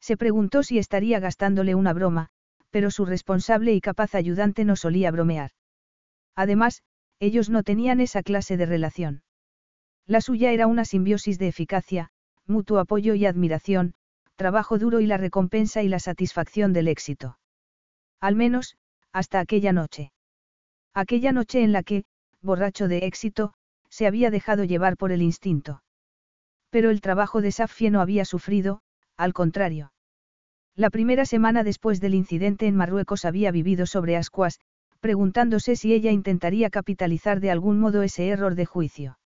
[0.00, 2.28] Se preguntó si estaría gastándole una broma,
[2.70, 5.52] pero su responsable y capaz ayudante no solía bromear.
[6.34, 6.82] Además,
[7.20, 9.22] ellos no tenían esa clase de relación.
[10.06, 12.10] La suya era una simbiosis de eficacia,
[12.46, 13.94] mutuo apoyo y admiración,
[14.36, 17.38] trabajo duro y la recompensa y la satisfacción del éxito.
[18.20, 18.76] Al menos,
[19.12, 20.12] hasta aquella noche.
[20.94, 22.04] Aquella noche en la que,
[22.40, 23.54] borracho de éxito,
[23.88, 25.82] se había dejado llevar por el instinto.
[26.70, 28.80] Pero el trabajo de Safie no había sufrido,
[29.16, 29.92] al contrario.
[30.74, 34.58] La primera semana después del incidente en Marruecos había vivido sobre ascuas,
[34.98, 39.18] preguntándose si ella intentaría capitalizar de algún modo ese error de juicio.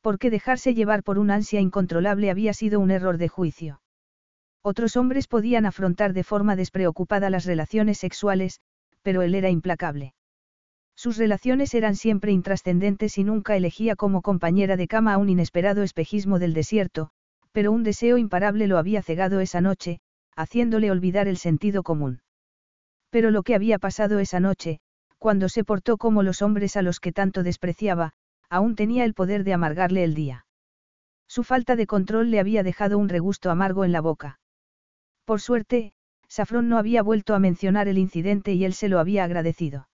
[0.00, 3.80] Porque dejarse llevar por una ansia incontrolable había sido un error de juicio.
[4.62, 8.60] Otros hombres podían afrontar de forma despreocupada las relaciones sexuales,
[9.02, 10.14] pero él era implacable.
[10.94, 15.82] Sus relaciones eran siempre intrascendentes y nunca elegía como compañera de cama a un inesperado
[15.82, 17.10] espejismo del desierto,
[17.52, 20.00] pero un deseo imparable lo había cegado esa noche,
[20.36, 22.20] haciéndole olvidar el sentido común.
[23.08, 24.80] Pero lo que había pasado esa noche,
[25.18, 28.12] cuando se portó como los hombres a los que tanto despreciaba,
[28.50, 30.44] aún tenía el poder de amargarle el día.
[31.28, 34.39] Su falta de control le había dejado un regusto amargo en la boca.
[35.30, 35.92] Por suerte,
[36.26, 39.88] Safrón no había vuelto a mencionar el incidente y él se lo había agradecido.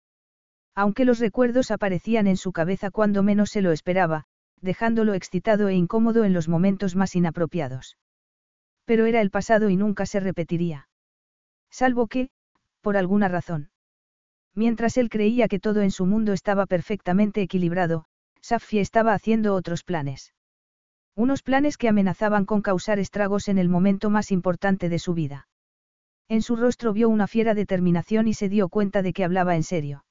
[0.76, 4.26] Aunque los recuerdos aparecían en su cabeza cuando menos se lo esperaba,
[4.60, 7.98] dejándolo excitado e incómodo en los momentos más inapropiados.
[8.84, 10.88] Pero era el pasado y nunca se repetiría.
[11.68, 12.30] Salvo que,
[12.80, 13.70] por alguna razón.
[14.54, 18.04] Mientras él creía que todo en su mundo estaba perfectamente equilibrado,
[18.40, 20.32] Safi estaba haciendo otros planes.
[21.16, 25.48] Unos planes que amenazaban con causar estragos en el momento más importante de su vida.
[26.28, 29.62] En su rostro vio una fiera determinación y se dio cuenta de que hablaba en
[29.62, 30.04] serio.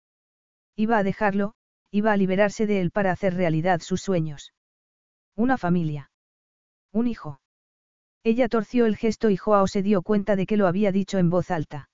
[0.75, 1.55] Iba a dejarlo,
[1.91, 4.53] iba a liberarse de él para hacer realidad sus sueños.
[5.35, 6.11] Una familia.
[6.91, 7.41] Un hijo.
[8.23, 11.29] Ella torció el gesto y Joao se dio cuenta de que lo había dicho en
[11.29, 11.89] voz alta.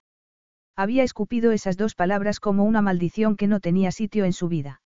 [0.76, 4.82] Había escupido esas dos palabras como una maldición que no tenía sitio en su vida.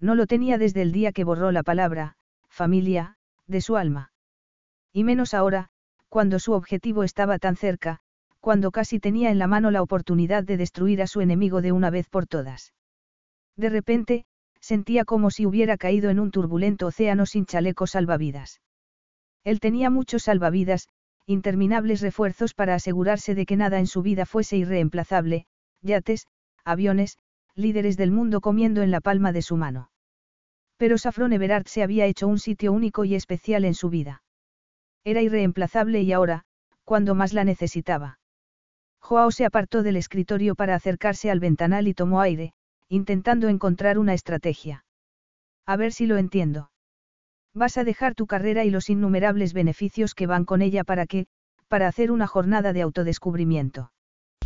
[0.00, 2.16] No lo tenía desde el día que borró la palabra,
[2.48, 3.15] familia,
[3.46, 4.12] de su alma.
[4.92, 5.68] Y menos ahora,
[6.08, 8.00] cuando su objetivo estaba tan cerca,
[8.40, 11.90] cuando casi tenía en la mano la oportunidad de destruir a su enemigo de una
[11.90, 12.74] vez por todas.
[13.56, 14.24] De repente,
[14.60, 18.60] sentía como si hubiera caído en un turbulento océano sin chaleco salvavidas.
[19.44, 20.88] Él tenía muchos salvavidas,
[21.26, 25.46] interminables refuerzos para asegurarse de que nada en su vida fuese irreemplazable,
[25.82, 26.26] yates,
[26.64, 27.18] aviones,
[27.54, 29.90] líderes del mundo comiendo en la palma de su mano.
[30.76, 34.22] Pero Safron Everard se había hecho un sitio único y especial en su vida.
[35.04, 36.42] Era irreemplazable y ahora,
[36.84, 38.18] cuando más la necesitaba.
[39.00, 42.52] Joao se apartó del escritorio para acercarse al ventanal y tomó aire,
[42.88, 44.84] intentando encontrar una estrategia.
[45.64, 46.70] A ver si lo entiendo.
[47.54, 51.26] Vas a dejar tu carrera y los innumerables beneficios que van con ella para qué,
[51.68, 53.90] para hacer una jornada de autodescubrimiento.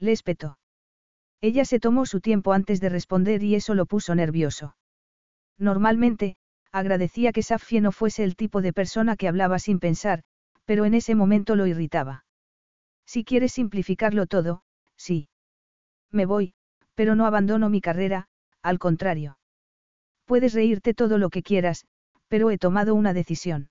[0.00, 0.14] Le.
[1.40, 4.76] Ella se tomó su tiempo antes de responder y eso lo puso nervioso.
[5.58, 6.36] Normalmente,
[6.72, 10.22] agradecía que Safie no fuese el tipo de persona que hablaba sin pensar,
[10.64, 12.24] pero en ese momento lo irritaba.
[13.06, 14.62] Si quieres simplificarlo todo,
[14.96, 15.28] sí.
[16.10, 16.54] Me voy,
[16.94, 18.28] pero no abandono mi carrera,
[18.62, 19.38] al contrario.
[20.26, 21.86] Puedes reírte todo lo que quieras,
[22.28, 23.70] pero he tomado una decisión.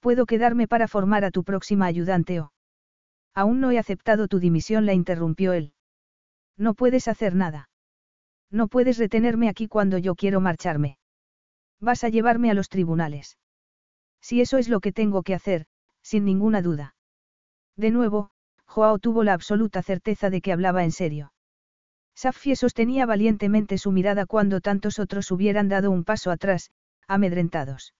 [0.00, 2.52] Puedo quedarme para formar a tu próxima ayudante o...
[3.34, 5.72] Aún no he aceptado tu dimisión, la interrumpió él.
[6.56, 7.70] No puedes hacer nada.
[8.50, 10.98] No puedes retenerme aquí cuando yo quiero marcharme.
[11.80, 13.38] Vas a llevarme a los tribunales.
[14.20, 15.66] Si eso es lo que tengo que hacer,
[16.02, 16.94] sin ninguna duda.
[17.76, 18.30] De nuevo,
[18.66, 21.32] Joao tuvo la absoluta certeza de que hablaba en serio.
[22.14, 26.70] Safie sostenía valientemente su mirada cuando tantos otros hubieran dado un paso atrás,
[27.08, 27.94] amedrentados.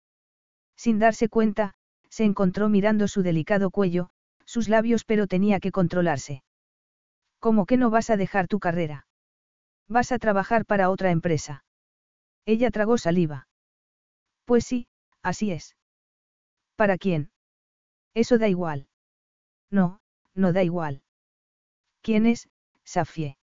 [0.77, 1.75] Sin darse cuenta,
[2.09, 4.11] se encontró mirando su delicado cuello,
[4.51, 6.43] sus labios pero tenía que controlarse.
[7.39, 9.07] ¿Cómo que no vas a dejar tu carrera?
[9.87, 11.65] Vas a trabajar para otra empresa.
[12.47, 13.47] Ella tragó saliva.
[14.47, 14.89] Pues sí,
[15.23, 15.77] así es.
[16.75, 17.31] ¿Para quién?
[18.13, 18.89] Eso da igual.
[19.71, 20.01] No,
[20.35, 21.05] no da igual.
[22.03, 22.49] ¿Quién es,
[22.83, 23.39] Safie?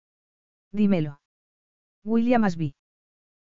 [0.72, 1.20] Dímelo.
[2.06, 2.76] William Asby.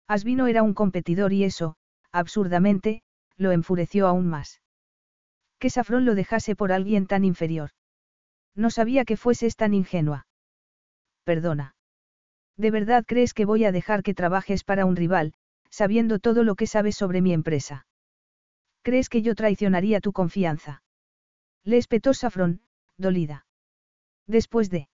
[0.08, 1.76] Asby no era un competidor y eso,
[2.10, 3.04] absurdamente,
[3.36, 4.63] lo enfureció aún más
[5.64, 7.70] que Safrón lo dejase por alguien tan inferior.
[8.54, 10.26] No sabía que fueses tan ingenua.
[11.24, 11.74] Perdona.
[12.58, 15.32] ¿De verdad crees que voy a dejar que trabajes para un rival,
[15.70, 17.86] sabiendo todo lo que sabes sobre mi empresa?
[18.82, 20.82] ¿Crees que yo traicionaría tu confianza?
[21.64, 22.60] Le espetó Safrón,
[22.98, 23.46] dolida.
[24.26, 24.90] Después de...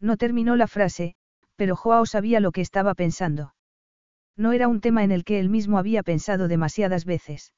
[0.00, 1.14] No terminó la frase,
[1.54, 3.54] pero Joao sabía lo que estaba pensando.
[4.36, 7.52] No era un tema en el que él mismo había pensado demasiadas veces.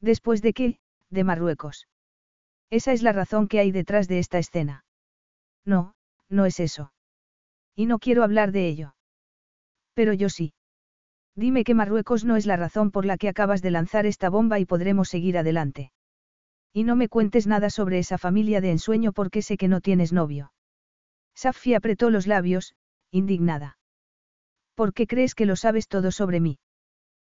[0.00, 0.78] Después de qué,
[1.10, 1.88] de Marruecos.
[2.70, 4.84] Esa es la razón que hay detrás de esta escena.
[5.64, 5.94] No,
[6.28, 6.92] no es eso.
[7.74, 8.94] Y no quiero hablar de ello.
[9.94, 10.52] Pero yo sí.
[11.34, 14.58] Dime que Marruecos no es la razón por la que acabas de lanzar esta bomba
[14.58, 15.92] y podremos seguir adelante.
[16.72, 20.12] Y no me cuentes nada sobre esa familia de ensueño porque sé que no tienes
[20.12, 20.52] novio.
[21.34, 22.74] Safi apretó los labios,
[23.10, 23.78] indignada.
[24.74, 26.58] ¿Por qué crees que lo sabes todo sobre mí?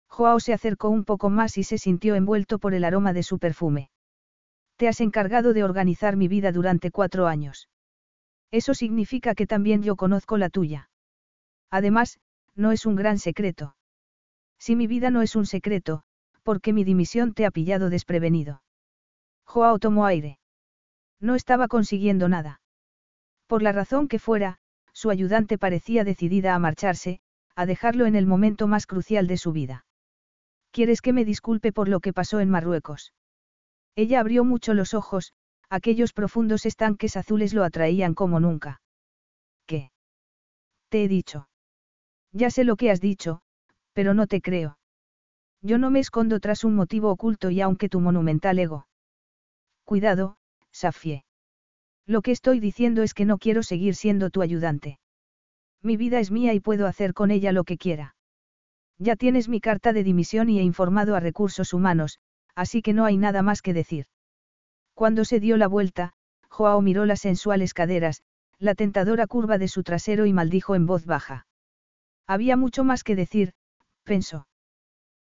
[0.08, 3.38] Joao se acercó un poco más y se sintió envuelto por el aroma de su
[3.38, 3.90] perfume.
[4.76, 7.68] Te has encargado de organizar mi vida durante cuatro años.
[8.50, 10.90] Eso significa que también yo conozco la tuya.
[11.70, 12.20] Además,
[12.54, 13.76] no es un gran secreto.
[14.58, 16.02] Si mi vida no es un secreto,
[16.42, 18.62] ¿por qué mi dimisión te ha pillado desprevenido?
[19.44, 20.38] Joao tomó aire.
[21.20, 22.60] No estaba consiguiendo nada.
[23.46, 24.58] Por la razón que fuera,
[24.92, 27.20] su ayudante parecía decidida a marcharse,
[27.54, 29.85] a dejarlo en el momento más crucial de su vida.
[30.76, 33.14] ¿Quieres que me disculpe por lo que pasó en Marruecos?
[33.94, 35.32] Ella abrió mucho los ojos,
[35.70, 38.82] aquellos profundos estanques azules lo atraían como nunca.
[39.64, 39.90] ¿Qué?
[40.90, 41.48] Te he dicho.
[42.32, 43.40] Ya sé lo que has dicho,
[43.94, 44.76] pero no te creo.
[45.62, 48.86] Yo no me escondo tras un motivo oculto y aunque tu monumental ego.
[49.84, 50.36] Cuidado,
[50.72, 51.24] Safie.
[52.04, 54.98] Lo que estoy diciendo es que no quiero seguir siendo tu ayudante.
[55.80, 58.15] Mi vida es mía y puedo hacer con ella lo que quiera.
[58.98, 62.18] Ya tienes mi carta de dimisión y he informado a recursos humanos,
[62.54, 64.06] así que no hay nada más que decir.
[64.94, 66.14] Cuando se dio la vuelta,
[66.48, 68.22] Joao miró las sensuales caderas,
[68.58, 71.46] la tentadora curva de su trasero y maldijo en voz baja.
[72.26, 73.52] Había mucho más que decir,
[74.04, 74.48] pensó.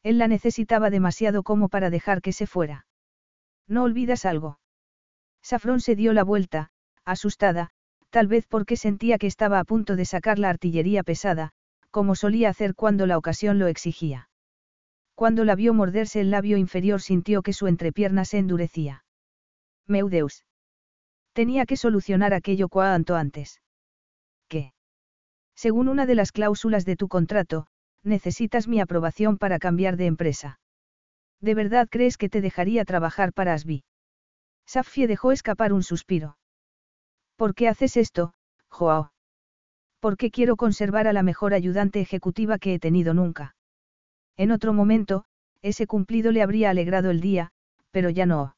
[0.01, 2.87] Él la necesitaba demasiado como para dejar que se fuera.
[3.67, 4.59] ¿No olvidas algo?
[5.43, 6.71] Safrón se dio la vuelta,
[7.05, 7.69] asustada,
[8.09, 11.51] tal vez porque sentía que estaba a punto de sacar la artillería pesada,
[11.91, 14.29] como solía hacer cuando la ocasión lo exigía.
[15.15, 19.03] Cuando la vio morderse el labio inferior sintió que su entrepierna se endurecía.
[19.87, 20.45] Meudeus.
[21.33, 23.61] Tenía que solucionar aquello cuanto antes.
[24.47, 24.73] ¿Qué?
[25.55, 27.67] Según una de las cláusulas de tu contrato,
[28.03, 30.59] necesitas mi aprobación para cambiar de empresa.
[31.41, 33.83] ¿De verdad crees que te dejaría trabajar para Asbi?
[34.65, 36.37] Safie dejó escapar un suspiro.
[37.35, 38.33] ¿Por qué haces esto,
[38.69, 39.11] Joao?
[39.99, 43.55] Porque quiero conservar a la mejor ayudante ejecutiva que he tenido nunca.
[44.37, 45.25] En otro momento,
[45.61, 47.51] ese cumplido le habría alegrado el día,
[47.91, 48.55] pero ya no.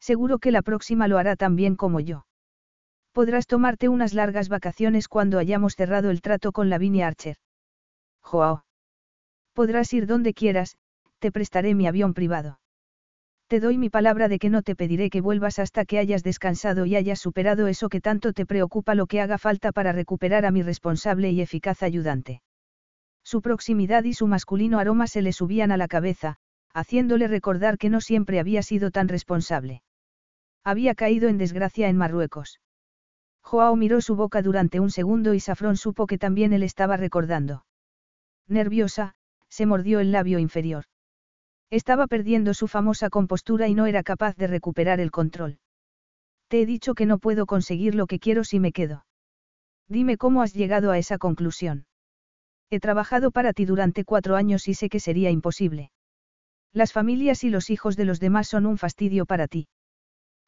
[0.00, 2.26] Seguro que la próxima lo hará tan bien como yo.
[3.12, 7.36] Podrás tomarte unas largas vacaciones cuando hayamos cerrado el trato con Lavinia Archer.
[8.22, 8.64] Joao.
[9.52, 10.76] Podrás ir donde quieras,
[11.18, 12.59] te prestaré mi avión privado.
[13.50, 16.86] Te doy mi palabra de que no te pediré que vuelvas hasta que hayas descansado
[16.86, 20.52] y hayas superado eso que tanto te preocupa lo que haga falta para recuperar a
[20.52, 22.42] mi responsable y eficaz ayudante.
[23.24, 26.36] Su proximidad y su masculino aroma se le subían a la cabeza,
[26.72, 29.82] haciéndole recordar que no siempre había sido tan responsable.
[30.62, 32.60] Había caído en desgracia en Marruecos.
[33.42, 37.64] Joao miró su boca durante un segundo y Safrón supo que también él estaba recordando.
[38.46, 39.16] Nerviosa,
[39.48, 40.84] se mordió el labio inferior.
[41.70, 45.58] Estaba perdiendo su famosa compostura y no era capaz de recuperar el control.
[46.48, 49.06] Te he dicho que no puedo conseguir lo que quiero si me quedo.
[49.88, 51.86] Dime cómo has llegado a esa conclusión.
[52.70, 55.92] He trabajado para ti durante cuatro años y sé que sería imposible.
[56.72, 59.68] Las familias y los hijos de los demás son un fastidio para ti.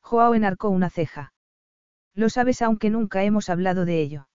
[0.00, 1.32] Joao enarcó una ceja.
[2.14, 4.28] Lo sabes aunque nunca hemos hablado de ello.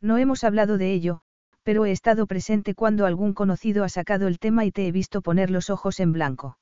[0.00, 1.22] No hemos hablado de ello,
[1.62, 5.22] pero he estado presente cuando algún conocido ha sacado el tema y te he visto
[5.22, 6.58] poner los ojos en blanco.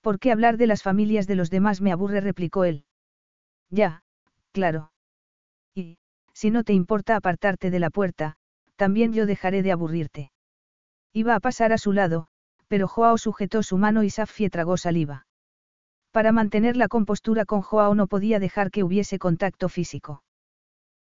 [0.00, 2.20] ¿Por qué hablar de las familias de los demás me aburre?
[2.20, 2.84] replicó él.
[3.70, 4.02] Ya,
[4.52, 4.92] claro.
[5.74, 5.98] Y,
[6.32, 8.36] si no te importa apartarte de la puerta,
[8.76, 10.30] también yo dejaré de aburrirte.
[11.12, 12.28] Iba a pasar a su lado,
[12.68, 15.26] pero Joao sujetó su mano y Safie tragó saliva.
[16.12, 20.22] Para mantener la compostura con Joao no podía dejar que hubiese contacto físico.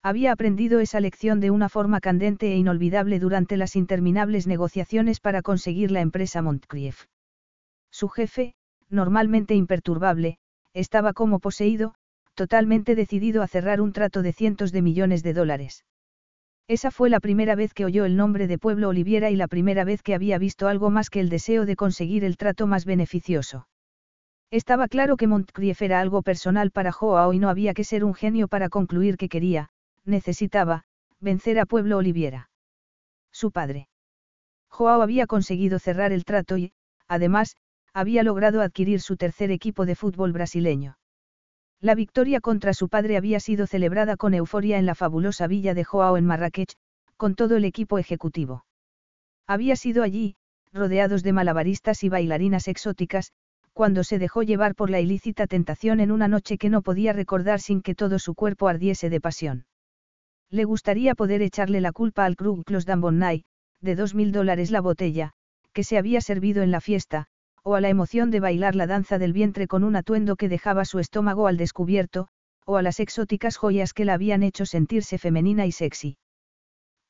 [0.06, 5.42] Había aprendido esa lección de una forma candente e inolvidable durante las interminables negociaciones para
[5.42, 7.06] conseguir la empresa Montcrief.
[7.90, 8.54] Su jefe,
[8.88, 10.38] normalmente imperturbable,
[10.76, 11.96] estaba como poseído,
[12.36, 15.86] totalmente decidido a cerrar un trato de cientos de millones de dólares.
[16.68, 19.86] Esa fue la primera vez que oyó el nombre de Pueblo Oliviera y la primera
[19.86, 23.68] vez que había visto algo más que el deseo de conseguir el trato más beneficioso.
[24.52, 28.14] Estaba claro que Montcrief era algo personal para Joao y no había que ser un
[28.14, 29.72] genio para concluir que quería,
[30.06, 30.84] necesitaba,
[31.20, 32.50] vencer a Pueblo Oliviera.
[33.32, 33.90] Su padre.
[34.70, 36.74] Joao había conseguido cerrar el trato y,
[37.08, 37.58] además,
[37.94, 40.98] había logrado adquirir su tercer equipo de fútbol brasileño.
[41.82, 45.84] La victoria contra su padre había sido celebrada con euforia en la fabulosa villa de
[45.84, 46.76] Joao en Marrakech,
[47.18, 48.66] con todo el equipo ejecutivo.
[49.48, 50.36] Había sido allí,
[50.74, 53.32] rodeados de malabaristas y bailarinas exóticas,
[53.74, 57.60] cuando se dejó llevar por la ilícita tentación en una noche que no podía recordar
[57.60, 59.66] sin que todo su cuerpo ardiese de pasión.
[60.52, 63.44] Le gustaría poder echarle la culpa al Krug Klos Dambonnay,
[63.82, 65.32] de dos mil dólares la botella,
[65.74, 67.28] que se había servido en la fiesta,
[67.64, 70.86] o a la emoción de bailar la danza del vientre con un atuendo que dejaba
[70.86, 72.28] su estómago al descubierto,
[72.66, 76.18] o a las exóticas joyas que la habían hecho sentirse femenina y sexy.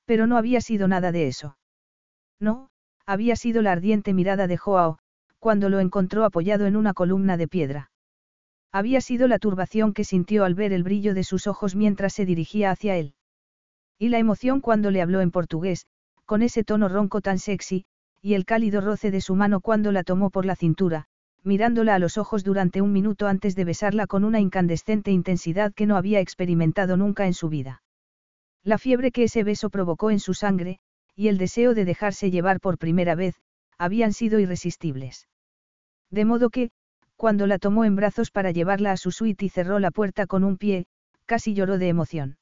[0.05, 1.57] Pero no había sido nada de eso.
[2.39, 2.69] No,
[3.05, 4.99] había sido la ardiente mirada de Joao,
[5.39, 7.91] cuando lo encontró apoyado en una columna de piedra.
[8.71, 12.25] Había sido la turbación que sintió al ver el brillo de sus ojos mientras se
[12.25, 13.14] dirigía hacia él.
[13.97, 15.87] Y la emoción cuando le habló en portugués,
[16.25, 17.85] con ese tono ronco tan sexy,
[18.21, 21.05] y el cálido roce de su mano cuando la tomó por la cintura,
[21.43, 25.85] mirándola a los ojos durante un minuto antes de besarla con una incandescente intensidad que
[25.85, 27.83] no había experimentado nunca en su vida.
[28.63, 30.79] La fiebre que ese beso provocó en su sangre,
[31.15, 33.35] y el deseo de dejarse llevar por primera vez,
[33.77, 35.27] habían sido irresistibles.
[36.09, 36.71] De modo que,
[37.15, 40.43] cuando la tomó en brazos para llevarla a su suite y cerró la puerta con
[40.43, 40.87] un pie,
[41.25, 42.37] casi lloró de emoción.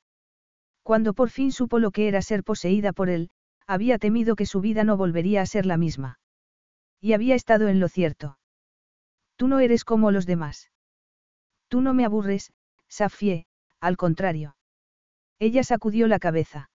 [0.84, 3.30] Cuando por fin supo lo que era ser poseída por él,
[3.66, 6.20] había temido que su vida no volvería a ser la misma.
[7.00, 8.38] Y había estado en lo cierto.
[9.38, 10.72] Tú no eres como los demás.
[11.70, 12.52] Tú no me aburres,
[12.88, 13.48] Safie,
[13.80, 14.56] al contrario.
[15.40, 16.70] Ella sacudió la cabeza.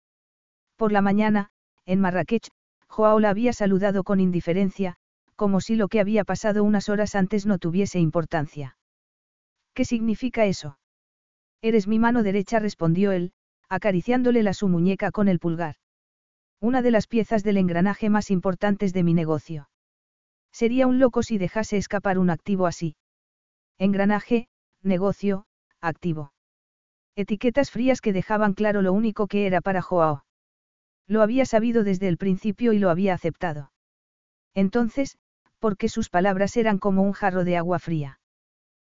[0.76, 1.50] Por la mañana,
[1.86, 2.48] en Marrakech,
[2.88, 4.96] Joao la había saludado con indiferencia,
[5.36, 8.76] como si lo que había pasado unas horas antes no tuviese importancia.
[9.74, 10.78] ¿Qué significa eso?
[11.60, 13.32] Eres mi mano derecha, respondió él,
[13.68, 15.76] acariciándole la su muñeca con el pulgar.
[16.60, 19.68] Una de las piezas del engranaje más importantes de mi negocio.
[20.52, 22.96] Sería un loco si dejase escapar un activo así.
[23.78, 24.48] Engranaje,
[24.82, 25.46] negocio,
[25.80, 26.32] activo.
[27.16, 30.24] Etiquetas frías que dejaban claro lo único que era para Joao.
[31.06, 33.72] Lo había sabido desde el principio y lo había aceptado.
[34.54, 35.18] Entonces,
[35.58, 38.20] porque sus palabras eran como un jarro de agua fría.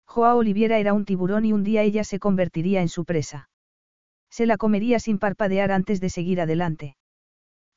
[0.05, 3.49] Joao Oliviera era un tiburón y un día ella se convertiría en su presa.
[4.29, 6.95] Se la comería sin parpadear antes de seguir adelante.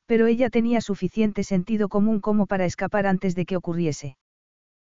[0.05, 4.17] Pero ella tenía suficiente sentido común como para escapar antes de que ocurriese.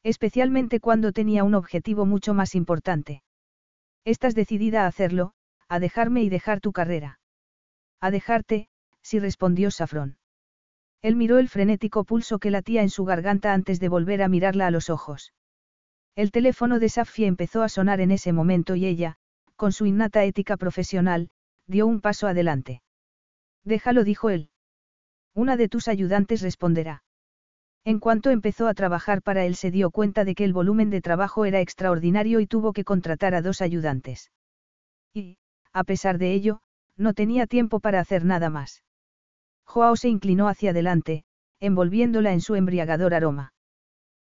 [0.03, 3.23] Especialmente cuando tenía un objetivo mucho más importante.
[4.05, 5.33] Estás decidida a hacerlo,
[5.67, 7.19] a dejarme y dejar tu carrera.
[7.99, 8.69] A dejarte,
[9.01, 10.17] sí respondió Safrón.
[11.01, 14.67] Él miró el frenético pulso que latía en su garganta antes de volver a mirarla
[14.67, 15.33] a los ojos.
[16.15, 19.17] El teléfono de Safie empezó a sonar en ese momento y ella,
[19.55, 21.29] con su innata ética profesional,
[21.67, 22.81] dio un paso adelante.
[23.63, 24.49] Déjalo, dijo él.
[25.33, 27.03] Una de tus ayudantes responderá.
[27.83, 31.01] En cuanto empezó a trabajar para él se dio cuenta de que el volumen de
[31.01, 34.31] trabajo era extraordinario y tuvo que contratar a dos ayudantes.
[35.13, 35.37] Y,
[35.71, 36.59] a pesar de ello,
[36.97, 38.83] no tenía tiempo para hacer nada más.
[39.63, 41.23] Joao se inclinó hacia adelante,
[41.59, 43.53] envolviéndola en su embriagador aroma.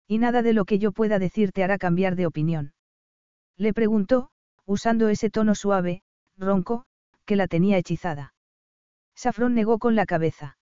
[0.06, 2.72] Y nada de lo que yo pueda decir te hará cambiar de opinión.
[3.56, 4.30] Le preguntó,
[4.64, 6.02] usando ese tono suave,
[6.36, 6.84] ronco,
[7.30, 8.34] que la tenía hechizada.
[9.14, 10.58] Safrón negó con la cabeza.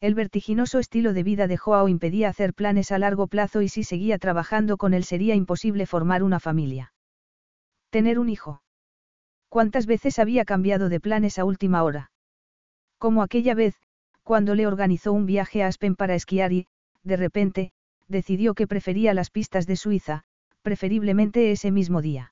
[0.00, 3.84] El vertiginoso estilo de vida de Joao impedía hacer planes a largo plazo y si
[3.84, 6.94] seguía trabajando con él sería imposible formar una familia.
[7.90, 8.62] Tener un hijo.
[9.50, 12.10] ¿Cuántas veces había cambiado de planes a última hora?
[12.96, 13.74] Como aquella vez,
[14.22, 16.68] cuando le organizó un viaje a Aspen para esquiar y,
[17.02, 17.72] de repente,
[18.08, 20.22] decidió que prefería las pistas de Suiza,
[20.62, 22.31] preferiblemente ese mismo día.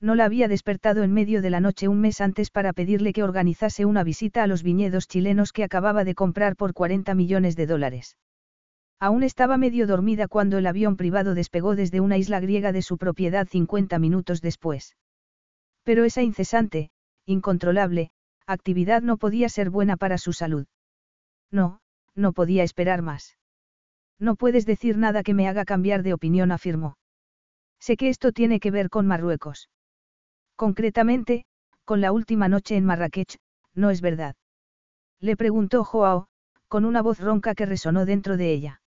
[0.00, 3.24] No la había despertado en medio de la noche un mes antes para pedirle que
[3.24, 7.66] organizase una visita a los viñedos chilenos que acababa de comprar por 40 millones de
[7.66, 8.16] dólares.
[9.00, 12.96] Aún estaba medio dormida cuando el avión privado despegó desde una isla griega de su
[12.96, 14.96] propiedad 50 minutos después.
[15.82, 16.90] Pero esa incesante,
[17.26, 18.10] incontrolable,
[18.46, 20.66] actividad no podía ser buena para su salud.
[21.50, 21.80] No,
[22.14, 23.36] no podía esperar más.
[24.18, 26.98] No puedes decir nada que me haga cambiar de opinión, afirmó.
[27.80, 29.68] Sé que esto tiene que ver con Marruecos.
[30.58, 31.44] Concretamente,
[31.84, 33.38] con la última noche en Marrakech,
[33.74, 34.34] ¿no es verdad?
[35.20, 36.26] Le preguntó Joao,
[36.66, 38.82] con una voz ronca que resonó dentro de ella.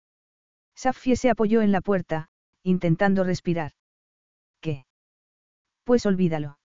[0.75, 2.29] Safie se apoyó en la puerta,
[2.65, 3.71] intentando respirar.
[4.61, 4.85] ¿Qué?
[5.85, 6.59] Pues olvídalo.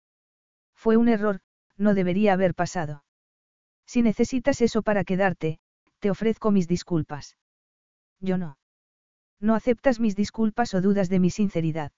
[0.73, 1.41] Fue un error,
[1.75, 3.03] no debería haber pasado.
[3.85, 5.59] Si necesitas eso para quedarte,
[5.99, 7.35] te ofrezco mis disculpas.
[8.21, 8.57] Yo no.
[9.41, 11.91] No aceptas mis disculpas o dudas de mi sinceridad.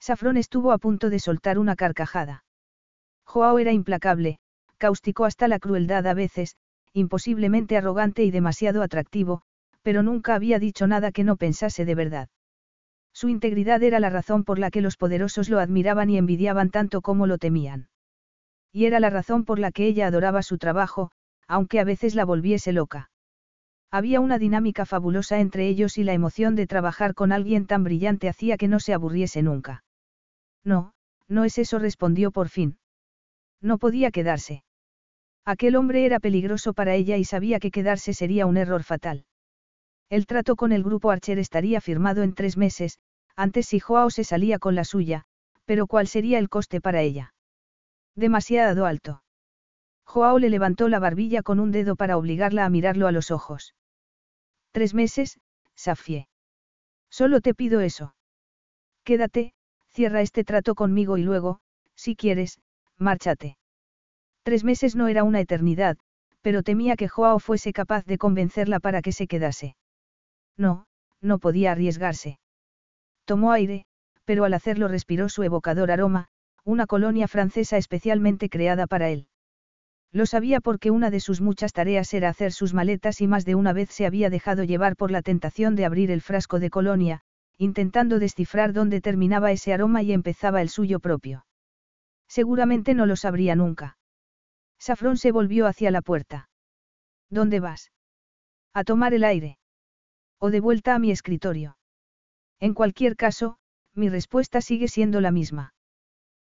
[0.00, 2.44] Safrón estuvo a punto de soltar una carcajada.
[3.24, 4.38] Joao era implacable,
[4.78, 6.56] cáustico hasta la crueldad a veces,
[6.92, 9.42] imposiblemente arrogante y demasiado atractivo,
[9.82, 12.28] pero nunca había dicho nada que no pensase de verdad.
[13.12, 17.00] Su integridad era la razón por la que los poderosos lo admiraban y envidiaban tanto
[17.00, 17.88] como lo temían.
[18.72, 21.10] Y era la razón por la que ella adoraba su trabajo,
[21.48, 23.10] aunque a veces la volviese loca.
[23.90, 28.28] Había una dinámica fabulosa entre ellos y la emoción de trabajar con alguien tan brillante
[28.28, 29.84] hacía que no se aburriese nunca.
[30.66, 30.92] No,
[31.28, 32.78] no es eso, respondió por fin.
[33.62, 34.64] No podía quedarse.
[35.44, 39.24] Aquel hombre era peligroso para ella y sabía que quedarse sería un error fatal.
[40.10, 42.98] El trato con el grupo Archer estaría firmado en tres meses,
[43.36, 45.24] antes si Joao se salía con la suya,
[45.66, 47.32] pero ¿cuál sería el coste para ella?
[48.16, 49.22] Demasiado alto.
[50.04, 53.74] Joao le levantó la barbilla con un dedo para obligarla a mirarlo a los ojos.
[54.72, 55.38] Tres meses,
[55.76, 56.28] Safie.
[57.08, 58.14] Solo te pido eso.
[59.04, 59.54] Quédate,
[59.96, 61.58] cierra este trato conmigo y luego,
[61.94, 62.58] si quieres,
[62.98, 63.56] márchate.
[64.42, 65.96] Tres meses no era una eternidad,
[66.42, 69.74] pero temía que Joao fuese capaz de convencerla para que se quedase.
[70.58, 70.84] No,
[71.22, 72.38] no podía arriesgarse.
[73.24, 73.86] Tomó aire,
[74.26, 76.26] pero al hacerlo respiró su evocador aroma,
[76.62, 79.28] una colonia francesa especialmente creada para él.
[80.12, 83.54] Lo sabía porque una de sus muchas tareas era hacer sus maletas y más de
[83.54, 87.22] una vez se había dejado llevar por la tentación de abrir el frasco de colonia,
[87.58, 91.46] intentando descifrar dónde terminaba ese aroma y empezaba el suyo propio.
[92.28, 93.98] Seguramente no lo sabría nunca.
[94.78, 96.48] Safrón se volvió hacia la puerta.
[97.30, 97.92] ¿Dónde vas?
[98.74, 99.58] A tomar el aire.
[100.38, 101.78] O de vuelta a mi escritorio.
[102.60, 103.58] En cualquier caso,
[103.94, 105.74] mi respuesta sigue siendo la misma.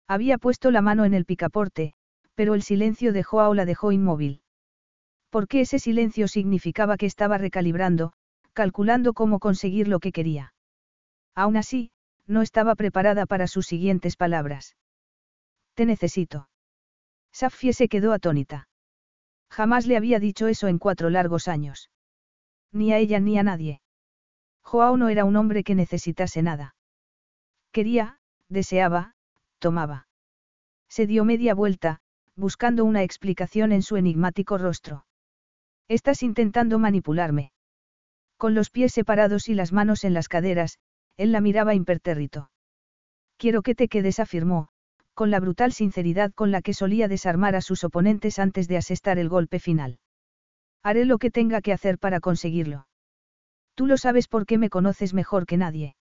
[0.07, 1.93] Había puesto la mano en el picaporte,
[2.35, 4.41] pero el silencio de Joao la dejó inmóvil.
[5.29, 8.13] Porque ese silencio significaba que estaba recalibrando,
[8.53, 10.53] calculando cómo conseguir lo que quería.
[11.39, 11.91] Aún así,
[12.27, 14.75] no estaba preparada para sus siguientes palabras.
[15.73, 16.49] Te necesito.
[17.31, 18.67] Safie se quedó atónita.
[19.49, 21.91] Jamás le había dicho eso en cuatro largos años.
[22.73, 23.79] Ni a ella ni a nadie.
[24.63, 26.75] Joao no era un hombre que necesitase nada.
[27.71, 28.19] Quería,
[28.49, 29.15] deseaba,
[29.59, 30.09] tomaba.
[30.89, 32.01] Se dio media vuelta,
[32.35, 35.05] buscando una explicación en su enigmático rostro.
[35.87, 37.53] Estás intentando manipularme.
[38.35, 40.79] Con los pies separados y las manos en las caderas,
[41.19, 42.49] él la miraba impertérrito.
[43.35, 44.69] Quiero que te quedes, afirmó,
[45.13, 49.19] con la brutal sinceridad con la que solía desarmar a sus oponentes antes de asestar
[49.19, 49.99] el golpe final.
[50.81, 52.87] Haré lo que tenga que hacer para conseguirlo.
[53.75, 55.97] Tú lo sabes porque me conoces mejor que nadie.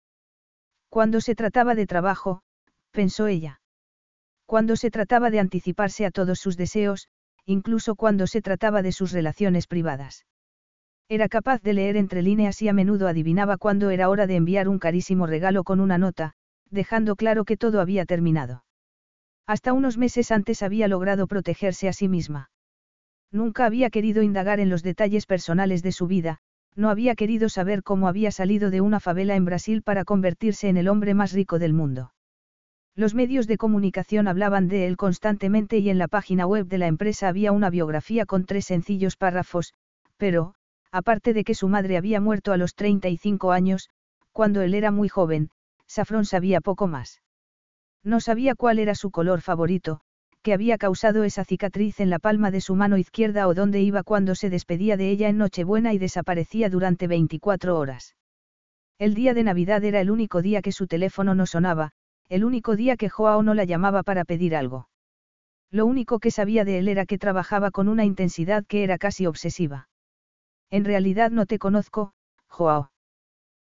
[0.90, 2.42] Cuando se trataba de trabajo,
[2.90, 3.62] pensó ella.
[4.44, 7.08] Cuando se trataba de anticiparse a todos sus deseos,
[7.46, 10.26] incluso cuando se trataba de sus relaciones privadas.
[11.08, 14.68] Era capaz de leer entre líneas y a menudo adivinaba cuándo era hora de enviar
[14.68, 16.32] un carísimo regalo con una nota,
[16.68, 18.64] dejando claro que todo había terminado.
[19.46, 22.50] Hasta unos meses antes había logrado protegerse a sí misma.
[23.30, 26.38] Nunca había querido indagar en los detalles personales de su vida,
[26.74, 30.76] no había querido saber cómo había salido de una favela en Brasil para convertirse en
[30.76, 32.12] el hombre más rico del mundo.
[32.96, 36.88] Los medios de comunicación hablaban de él constantemente y en la página web de la
[36.88, 39.74] empresa había una biografía con tres sencillos párrafos,
[40.16, 40.54] pero,
[40.96, 43.90] aparte de que su madre había muerto a los 35 años,
[44.32, 45.50] cuando él era muy joven,
[45.86, 47.20] Safrón sabía poco más.
[48.02, 50.00] No sabía cuál era su color favorito,
[50.42, 54.04] que había causado esa cicatriz en la palma de su mano izquierda o dónde iba
[54.04, 58.14] cuando se despedía de ella en Nochebuena y desaparecía durante 24 horas.
[58.98, 61.90] El día de Navidad era el único día que su teléfono no sonaba,
[62.30, 64.88] el único día que Joao no la llamaba para pedir algo.
[65.70, 69.26] Lo único que sabía de él era que trabajaba con una intensidad que era casi
[69.26, 69.88] obsesiva.
[70.70, 72.12] En realidad no te conozco,
[72.48, 72.90] Joao.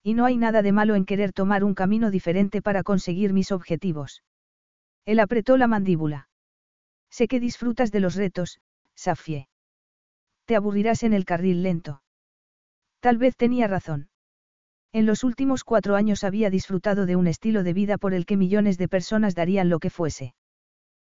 [0.03, 3.51] Y no hay nada de malo en querer tomar un camino diferente para conseguir mis
[3.51, 4.23] objetivos.
[5.05, 6.29] Él apretó la mandíbula.
[7.09, 8.59] Sé que disfrutas de los retos,
[8.93, 9.47] Safie.
[10.45, 12.01] Te aburrirás en el carril lento.
[12.99, 14.09] Tal vez tenía razón.
[14.91, 18.37] En los últimos cuatro años había disfrutado de un estilo de vida por el que
[18.37, 20.35] millones de personas darían lo que fuese.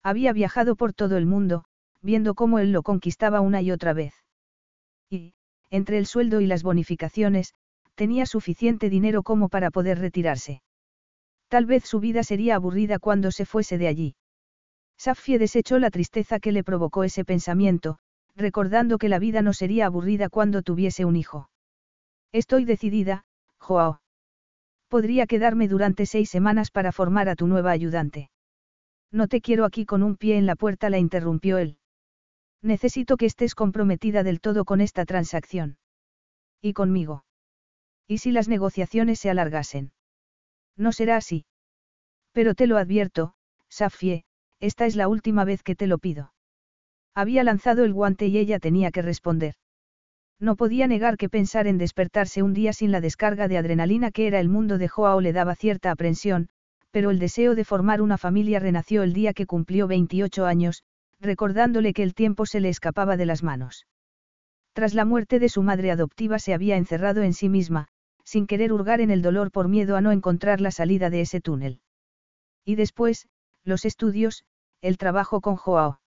[0.02, 1.64] Había viajado por todo el mundo,
[2.00, 4.14] viendo cómo él lo conquistaba una y otra vez.
[5.10, 5.34] Y,
[5.72, 7.54] entre el sueldo y las bonificaciones,
[7.94, 10.62] tenía suficiente dinero como para poder retirarse.
[11.48, 14.14] Tal vez su vida sería aburrida cuando se fuese de allí.
[14.98, 17.98] Safie desechó la tristeza que le provocó ese pensamiento,
[18.36, 21.48] recordando que la vida no sería aburrida cuando tuviese un hijo.
[22.32, 23.24] Estoy decidida,
[23.58, 24.02] Joao.
[24.88, 28.30] Podría quedarme durante seis semanas para formar a tu nueva ayudante.
[29.10, 31.78] No te quiero aquí con un pie en la puerta, la interrumpió él.
[32.62, 35.78] Necesito que estés comprometida del todo con esta transacción.
[36.60, 37.24] Y conmigo.
[38.06, 39.92] ¿Y si las negociaciones se alargasen?
[40.76, 41.44] No será así.
[42.32, 43.34] Pero te lo advierto,
[43.68, 44.24] Safie,
[44.60, 46.32] esta es la última vez que te lo pido.
[47.14, 49.54] Había lanzado el guante y ella tenía que responder.
[50.38, 54.26] No podía negar que pensar en despertarse un día sin la descarga de adrenalina que
[54.26, 56.48] era el mundo de Joao le daba cierta aprensión,
[56.90, 60.82] pero el deseo de formar una familia renació el día que cumplió 28 años,
[61.22, 63.86] recordándole que el tiempo se le escapaba de las manos.
[64.74, 67.88] Tras la muerte de su madre adoptiva se había encerrado en sí misma,
[68.24, 71.40] sin querer hurgar en el dolor por miedo a no encontrar la salida de ese
[71.40, 71.80] túnel.
[72.64, 73.28] Y después,
[73.64, 74.44] los estudios,
[74.80, 76.00] el trabajo con Joao.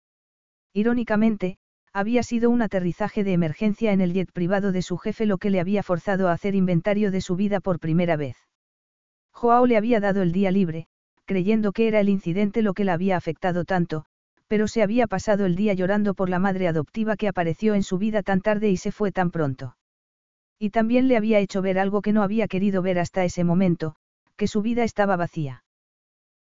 [0.73, 1.59] Irónicamente,
[1.93, 5.51] había sido un aterrizaje de emergencia en el jet privado de su jefe lo que
[5.51, 8.37] le había forzado a hacer inventario de su vida por primera vez.
[9.33, 10.87] Joao le había dado el día libre,
[11.27, 14.07] creyendo que era el incidente lo que la había afectado tanto,
[14.53, 17.97] pero se había pasado el día llorando por la madre adoptiva que apareció en su
[17.97, 19.79] vida tan tarde y se fue tan pronto.
[20.59, 23.95] Y también le había hecho ver algo que no había querido ver hasta ese momento,
[24.37, 25.65] que su vida estaba vacía.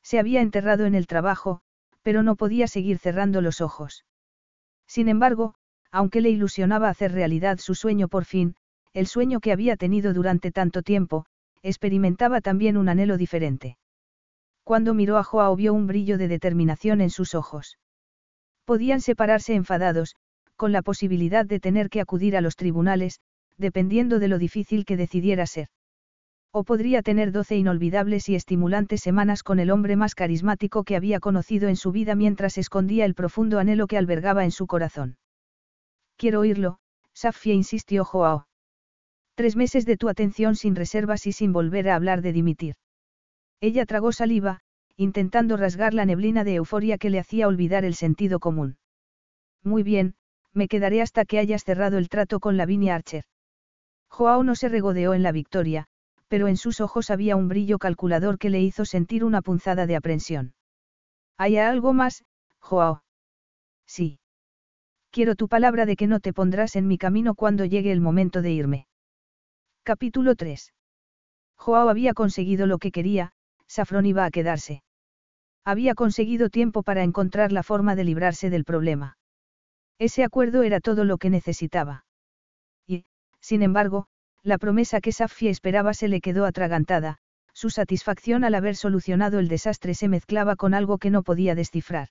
[0.02, 1.62] Se había enterrado en el trabajo,
[2.02, 4.06] pero no podía seguir cerrando los ojos.
[4.88, 5.54] Sin embargo,
[5.92, 8.56] aunque le ilusionaba hacer realidad su sueño por fin,
[8.94, 11.28] el sueño que había tenido durante tanto tiempo,
[11.62, 13.78] experimentaba también un anhelo diferente.
[14.64, 17.78] Cuando miró a Joao vio un brillo de determinación en sus ojos.
[18.70, 20.16] Podían separarse enfadados,
[20.56, 23.20] con la posibilidad de tener que acudir a los tribunales,
[23.58, 25.70] dependiendo de lo difícil que decidiera ser.
[26.52, 31.20] O podría tener doce inolvidables y estimulantes semanas con el hombre más carismático que había
[31.20, 35.18] conocido en su vida mientras escondía el profundo anhelo que albergaba en su corazón.
[36.16, 36.78] Quiero oírlo,
[37.12, 38.46] Safia insistió Joao.
[39.34, 42.76] Tres meses de tu atención sin reservas y sin volver a hablar de dimitir.
[43.62, 44.60] Ella tragó saliva,
[45.00, 48.76] intentando rasgar la neblina de euforia que le hacía olvidar el sentido común.
[49.64, 50.16] Muy bien,
[50.54, 53.24] me quedaré hasta que hayas cerrado el trato con Lavinia Archer.
[54.10, 55.86] Joao no se regodeó en la victoria,
[56.28, 59.96] pero en sus ojos había un brillo calculador que le hizo sentir una punzada de
[59.96, 60.54] aprensión.
[61.38, 62.26] ¿Hay algo más,
[62.60, 63.02] Joao?
[63.86, 64.20] Sí.
[65.12, 68.42] Quiero tu palabra de que no te pondrás en mi camino cuando llegue el momento
[68.42, 68.88] de irme.
[69.84, 70.74] Capítulo 3.
[71.56, 73.32] Joao había conseguido lo que quería,
[73.66, 74.84] Safron iba a quedarse.
[75.70, 79.20] Había conseguido tiempo para encontrar la forma de librarse del problema.
[80.00, 82.06] Ese acuerdo era todo lo que necesitaba.
[82.88, 83.06] Y,
[83.40, 84.08] sin embargo,
[84.42, 87.20] la promesa que Safia esperaba se le quedó atragantada,
[87.54, 92.10] su satisfacción al haber solucionado el desastre se mezclaba con algo que no podía descifrar.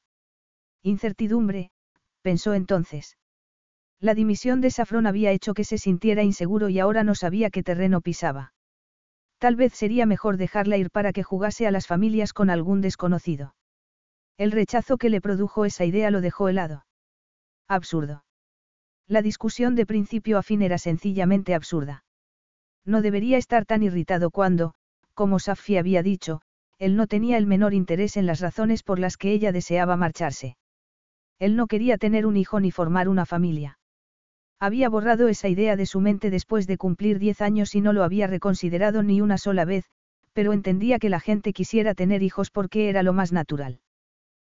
[0.84, 1.72] Incertidumbre,
[2.22, 3.18] pensó entonces.
[3.98, 7.64] La dimisión de Safrón había hecho que se sintiera inseguro y ahora no sabía qué
[7.64, 8.52] terreno pisaba.
[9.38, 13.54] Tal vez sería mejor dejarla ir para que jugase a las familias con algún desconocido.
[14.36, 16.86] El rechazo que le produjo esa idea lo dejó helado.
[17.68, 18.24] Absurdo.
[19.06, 22.04] La discusión de principio a fin era sencillamente absurda.
[22.84, 24.74] No debería estar tan irritado cuando,
[25.14, 26.40] como Safi había dicho,
[26.78, 30.56] él no tenía el menor interés en las razones por las que ella deseaba marcharse.
[31.38, 33.77] Él no quería tener un hijo ni formar una familia.
[34.60, 38.02] Había borrado esa idea de su mente después de cumplir diez años y no lo
[38.02, 39.84] había reconsiderado ni una sola vez,
[40.32, 43.80] pero entendía que la gente quisiera tener hijos porque era lo más natural.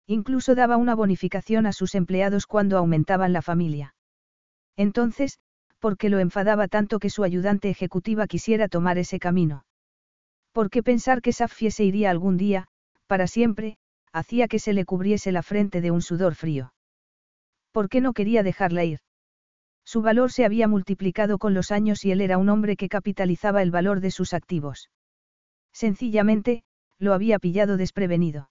[0.06, 3.94] Incluso daba una bonificación a sus empleados cuando aumentaban la familia.
[4.76, 5.38] Entonces,
[5.78, 9.64] porque lo enfadaba tanto que su ayudante ejecutiva quisiera tomar ese camino.
[10.52, 12.66] Porque pensar que Safie se iría algún día,
[13.06, 13.76] para siempre,
[14.12, 16.72] hacía que se le cubriese la frente de un sudor frío.
[17.70, 19.00] ¿Por qué no quería dejarla ir?
[19.92, 23.60] Su valor se había multiplicado con los años y él era un hombre que capitalizaba
[23.60, 24.88] el valor de sus activos.
[25.72, 26.62] Sencillamente,
[27.00, 28.50] lo había pillado desprevenido.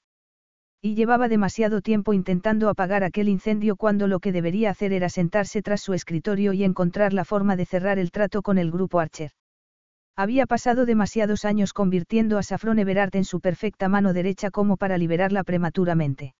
[0.81, 5.61] Y llevaba demasiado tiempo intentando apagar aquel incendio cuando lo que debería hacer era sentarse
[5.61, 9.31] tras su escritorio y encontrar la forma de cerrar el trato con el grupo Archer.
[10.17, 14.97] Había pasado demasiados años convirtiendo a Safron Everard en su perfecta mano derecha como para
[14.97, 16.35] liberarla prematuramente.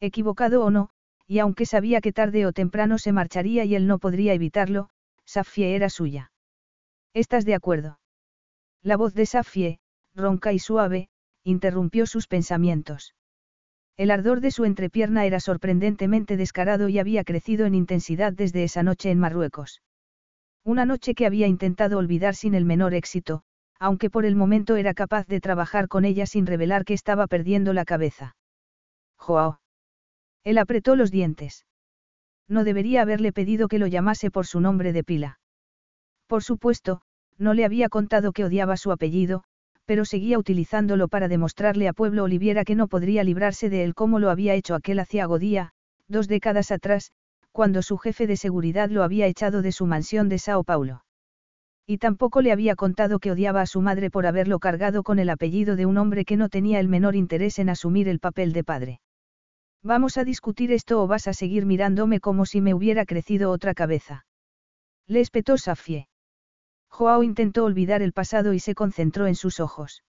[0.00, 0.90] Equivocado o no,
[1.32, 4.90] y aunque sabía que tarde o temprano se marcharía y él no podría evitarlo,
[5.24, 6.30] Safie era suya.
[7.14, 7.98] ¿Estás de acuerdo?
[8.82, 9.78] La voz de Safie,
[10.14, 11.08] ronca y suave,
[11.42, 13.14] interrumpió sus pensamientos.
[13.96, 18.82] El ardor de su entrepierna era sorprendentemente descarado y había crecido en intensidad desde esa
[18.82, 19.80] noche en Marruecos.
[20.64, 23.42] Una noche que había intentado olvidar sin el menor éxito,
[23.78, 27.72] aunque por el momento era capaz de trabajar con ella sin revelar que estaba perdiendo
[27.72, 28.36] la cabeza.
[29.16, 29.61] Joao.
[30.44, 31.66] Él apretó los dientes.
[32.48, 35.38] No debería haberle pedido que lo llamase por su nombre de pila.
[36.26, 37.02] Por supuesto,
[37.38, 39.44] no le había contado que odiaba su apellido,
[39.84, 44.18] pero seguía utilizándolo para demostrarle a Pueblo Oliviera que no podría librarse de él como
[44.18, 45.70] lo había hecho aquel aciago día,
[46.08, 47.12] dos décadas atrás,
[47.52, 51.04] cuando su jefe de seguridad lo había echado de su mansión de Sao Paulo.
[51.86, 55.28] Y tampoco le había contado que odiaba a su madre por haberlo cargado con el
[55.30, 58.64] apellido de un hombre que no tenía el menor interés en asumir el papel de
[58.64, 59.00] padre.
[59.84, 63.74] ¿Vamos a discutir esto o vas a seguir mirándome como si me hubiera crecido otra
[63.74, 64.26] cabeza?
[65.08, 66.08] Le espetó Safie.
[66.88, 70.04] Joao intentó olvidar el pasado y se concentró en sus ojos.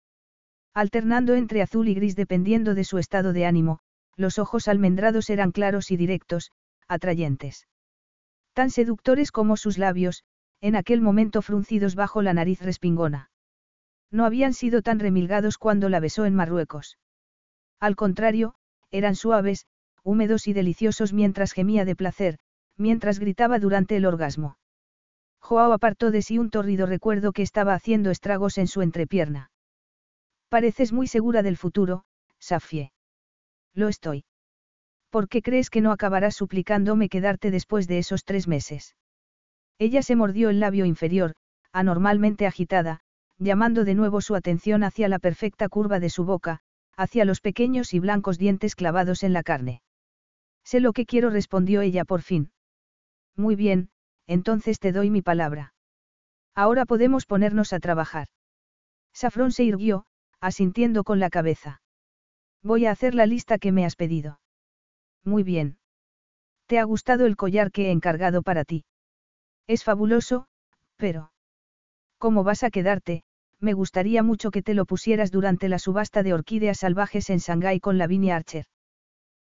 [0.73, 3.79] Alternando entre azul y gris dependiendo de su estado de ánimo,
[4.17, 6.51] los ojos almendrados eran claros y directos,
[6.87, 7.67] atrayentes.
[8.53, 10.23] Tan seductores como sus labios,
[10.59, 13.31] en aquel momento fruncidos bajo la nariz respingona.
[14.11, 16.97] No habían sido tan remilgados cuando la besó en Marruecos.
[17.79, 18.55] Al contrario,
[18.91, 19.65] eran suaves,
[20.03, 22.37] húmedos y deliciosos mientras gemía de placer,
[22.77, 24.57] mientras gritaba durante el orgasmo.
[25.39, 29.51] Joao apartó de sí un torrido recuerdo que estaba haciendo estragos en su entrepierna.
[30.49, 32.03] Pareces muy segura del futuro,
[32.39, 32.91] Safie.
[33.73, 34.25] Lo estoy.
[35.09, 38.95] ¿Por qué crees que no acabarás suplicándome quedarte después de esos tres meses?
[39.77, 41.33] Ella se mordió el labio inferior,
[41.71, 42.99] anormalmente agitada,
[43.37, 46.61] llamando de nuevo su atención hacia la perfecta curva de su boca,
[46.95, 49.81] hacia los pequeños y blancos dientes clavados en la carne.
[50.63, 52.51] Sé lo que quiero, respondió ella por fin.
[53.35, 53.89] Muy bien,
[54.27, 55.73] entonces te doy mi palabra.
[56.53, 58.27] Ahora podemos ponernos a trabajar.
[59.13, 60.05] Safrón se irguió,
[60.39, 61.81] asintiendo con la cabeza.
[62.61, 64.39] Voy a hacer la lista que me has pedido.
[65.23, 65.77] Muy bien.
[66.67, 68.85] ¿Te ha gustado el collar que he encargado para ti?
[69.67, 70.47] Es fabuloso,
[70.95, 71.31] pero...
[72.17, 73.23] ¿Cómo vas a quedarte?
[73.61, 77.79] Me gustaría mucho que te lo pusieras durante la subasta de orquídeas salvajes en Shanghái
[77.79, 78.65] con Lavinia Archer.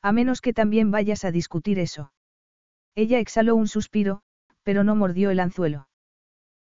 [0.04, 2.14] A menos que también vayas a discutir eso.
[2.94, 4.22] Ella exhaló un suspiro,
[4.62, 5.88] pero no mordió el anzuelo.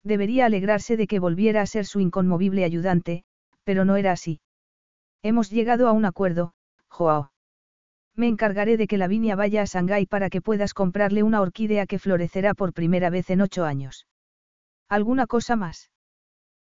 [0.03, 3.23] Debería alegrarse de que volviera a ser su inconmovible ayudante,
[3.63, 4.41] pero no era así.
[5.21, 6.53] Hemos llegado a un acuerdo,
[6.87, 7.31] Joao.
[8.15, 11.99] Me encargaré de que Lavinia vaya a Shanghái para que puedas comprarle una orquídea que
[11.99, 14.07] florecerá por primera vez en ocho años.
[14.87, 15.89] ¿Alguna cosa más?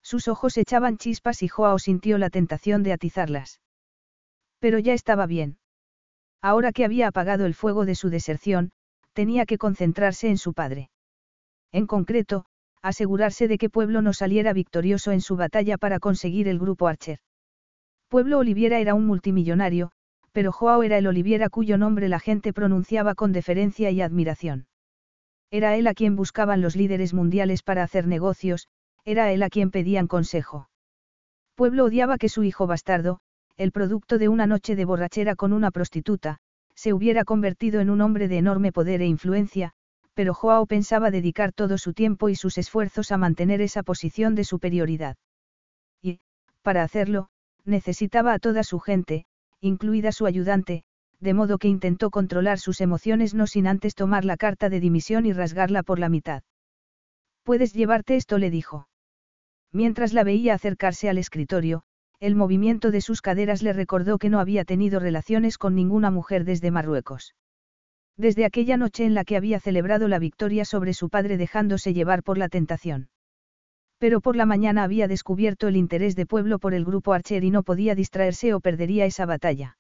[0.05, 3.61] Sus ojos echaban chispas y Joao sintió la tentación de atizarlas.
[4.61, 5.57] Pero ya estaba bien.
[6.43, 8.71] Ahora que había apagado el fuego de su deserción,
[9.15, 10.91] tenía que concentrarse en su padre.
[11.73, 12.45] En concreto,
[12.83, 17.21] asegurarse de que Pueblo no saliera victorioso en su batalla para conseguir el grupo Archer.
[18.09, 19.91] Pueblo Oliviera era un multimillonario,
[20.33, 24.67] pero Joao era el Oliviera cuyo nombre la gente pronunciaba con deferencia y admiración.
[25.51, 28.69] Era él a quien buscaban los líderes mundiales para hacer negocios,
[29.05, 30.69] era él a quien pedían consejo.
[31.55, 33.21] Pueblo odiaba que su hijo bastardo,
[33.57, 36.39] el producto de una noche de borrachera con una prostituta,
[36.75, 39.73] se hubiera convertido en un hombre de enorme poder e influencia,
[40.15, 44.45] pero Joao pensaba dedicar todo su tiempo y sus esfuerzos a mantener esa posición de
[44.45, 45.17] superioridad.
[46.03, 46.21] Y,
[46.63, 47.29] para hacerlo,
[47.65, 49.27] necesitaba a toda su gente,
[49.61, 50.85] incluida su ayudante,
[51.21, 55.27] de modo que intentó controlar sus emociones no sin antes tomar la carta de dimisión
[55.27, 56.43] y rasgarla por la mitad.
[57.45, 58.89] Puedes llevarte esto, le dijo.
[59.75, 61.83] Mientras la veía acercarse al escritorio,
[62.21, 66.45] el movimiento de sus caderas le recordó que no había tenido relaciones con ninguna mujer
[66.45, 67.35] desde Marruecos.
[68.17, 72.23] Desde aquella noche en la que había celebrado la victoria sobre su padre dejándose llevar
[72.23, 73.09] por la tentación.
[73.99, 77.51] Pero por la mañana había descubierto el interés de pueblo por el grupo Archer y
[77.51, 79.77] no podía distraerse o perdería esa batalla.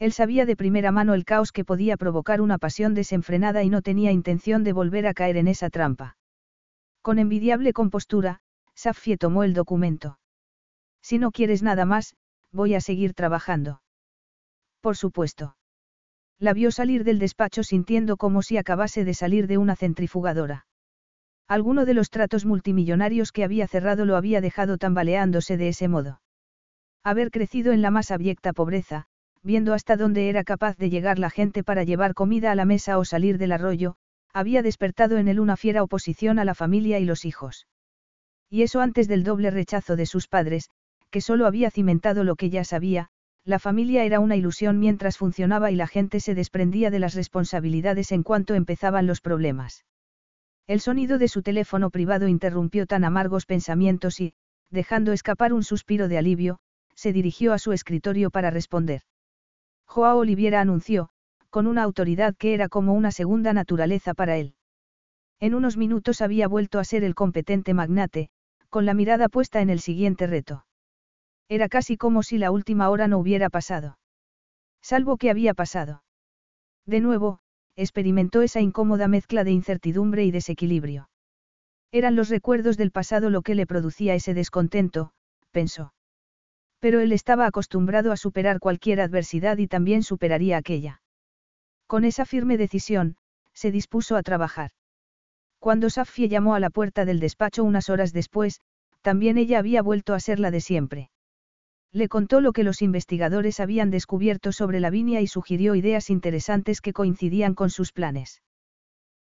[0.00, 3.80] Él sabía de primera mano el caos que podía provocar una pasión desenfrenada y no
[3.80, 6.16] tenía intención de volver a caer en esa trampa.
[7.00, 8.40] Con envidiable compostura,
[8.74, 10.18] Safie tomó el documento.
[11.02, 12.14] Si no quieres nada más,
[12.52, 13.82] voy a seguir trabajando.
[14.80, 15.56] Por supuesto.
[16.38, 20.66] La vio salir del despacho sintiendo como si acabase de salir de una centrifugadora.
[21.46, 26.20] Alguno de los tratos multimillonarios que había cerrado lo había dejado tambaleándose de ese modo.
[27.02, 29.06] Haber crecido en la más abyecta pobreza,
[29.42, 32.98] viendo hasta dónde era capaz de llegar la gente para llevar comida a la mesa
[32.98, 33.96] o salir del arroyo,
[34.32, 37.66] había despertado en él una fiera oposición a la familia y los hijos.
[38.50, 40.70] Y eso antes del doble rechazo de sus padres,
[41.10, 43.08] que solo había cimentado lo que ya sabía,
[43.44, 48.10] la familia era una ilusión mientras funcionaba y la gente se desprendía de las responsabilidades
[48.10, 49.84] en cuanto empezaban los problemas.
[50.66, 54.32] El sonido de su teléfono privado interrumpió tan amargos pensamientos y,
[54.70, 56.58] dejando escapar un suspiro de alivio,
[56.94, 59.02] se dirigió a su escritorio para responder.
[59.84, 61.10] Joao Oliviera anunció,
[61.50, 64.54] con una autoridad que era como una segunda naturaleza para él.
[65.44, 68.30] En unos minutos había vuelto a ser el competente magnate,
[68.70, 70.64] con la mirada puesta en el siguiente reto.
[71.50, 73.98] Era casi como si la última hora no hubiera pasado.
[74.80, 76.02] Salvo que había pasado.
[76.86, 77.40] De nuevo,
[77.76, 81.10] experimentó esa incómoda mezcla de incertidumbre y desequilibrio.
[81.92, 85.12] Eran los recuerdos del pasado lo que le producía ese descontento,
[85.50, 85.92] pensó.
[86.80, 91.02] Pero él estaba acostumbrado a superar cualquier adversidad y también superaría aquella.
[91.86, 93.18] Con esa firme decisión,
[93.52, 94.70] se dispuso a trabajar.
[95.64, 98.60] Cuando Safie llamó a la puerta del despacho unas horas después,
[99.00, 101.08] también ella había vuelto a ser la de siempre.
[101.90, 106.92] Le contó lo que los investigadores habían descubierto sobre Lavinia y sugirió ideas interesantes que
[106.92, 108.42] coincidían con sus planes.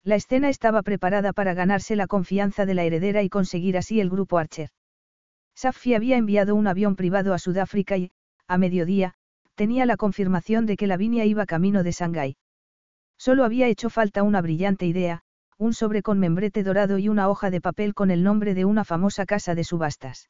[0.03, 4.09] La escena estaba preparada para ganarse la confianza de la heredera y conseguir así el
[4.09, 4.69] grupo Archer.
[5.55, 8.11] Safi había enviado un avión privado a Sudáfrica y,
[8.49, 9.13] a mediodía,
[9.55, 12.35] tenía la confirmación de que Lavinia iba camino de Shanghái.
[13.17, 15.23] Solo había hecho falta una brillante idea,
[15.57, 18.83] un sobre con membrete dorado y una hoja de papel con el nombre de una
[18.83, 20.29] famosa casa de subastas.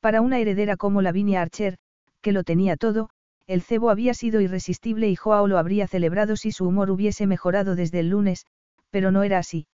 [0.00, 1.76] Para una heredera como Lavinia Archer,
[2.20, 3.10] que lo tenía todo,
[3.46, 7.74] el cebo había sido irresistible y Joao lo habría celebrado si su humor hubiese mejorado
[7.74, 8.46] desde el lunes,
[8.90, 9.66] pero no era así.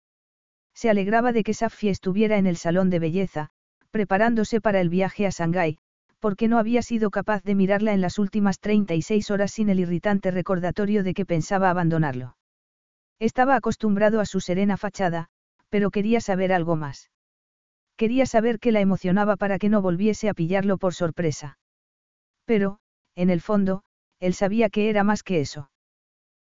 [0.76, 3.49] Se alegraba de que Safi estuviera en el salón de belleza,
[3.91, 5.78] preparándose para el viaje a Shanghái,
[6.20, 10.32] porque no había sido capaz de mirarla en las últimas 36 horas sin el irritante
[10.32, 12.38] recordatorio de que pensaba abandonarlo.
[13.24, 15.30] Estaba acostumbrado a su serena fachada,
[15.69, 17.09] pero quería saber algo más.
[17.95, 21.57] Quería saber qué la emocionaba para que no volviese a pillarlo por sorpresa.
[22.43, 22.80] Pero,
[23.15, 23.84] en el fondo,
[24.19, 25.71] él sabía que era más que eso.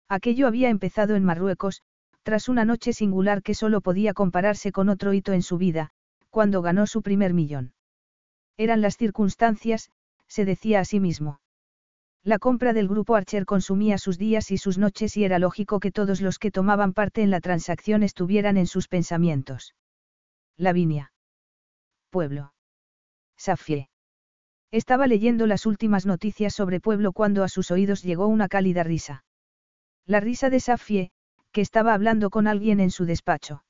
[0.08, 1.82] Aquello había empezado en Marruecos,
[2.24, 5.90] tras una noche singular que solo podía compararse con otro hito en su vida,
[6.30, 7.74] cuando ganó su primer millón.
[8.56, 9.92] Eran las circunstancias,
[10.30, 11.42] se decía a sí mismo.
[12.24, 15.92] La compra del grupo Archer consumía sus días y sus noches y era lógico que
[15.92, 19.74] todos los que tomaban parte en la transacción estuvieran en sus pensamientos.
[20.58, 21.14] Lavinia.
[22.10, 22.54] Pueblo.
[23.38, 23.90] Safie.
[24.72, 29.24] Estaba leyendo las últimas noticias sobre Pueblo cuando a sus oídos llegó una cálida risa.
[30.06, 31.12] La risa de Safie,
[31.52, 33.64] que estaba hablando con alguien en su despacho.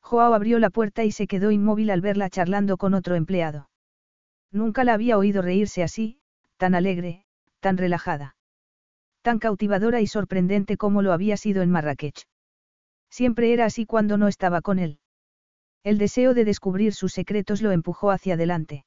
[0.00, 3.68] Joao abrió la puerta y se quedó inmóvil al verla charlando con otro empleado.
[4.52, 6.20] Nunca la había oído reírse así,
[6.56, 7.23] tan alegre,
[7.64, 8.36] tan relajada.
[9.22, 12.26] Tan cautivadora y sorprendente como lo había sido en Marrakech.
[13.08, 14.98] Siempre era así cuando no estaba con él.
[15.82, 18.84] El deseo de descubrir sus secretos lo empujó hacia adelante.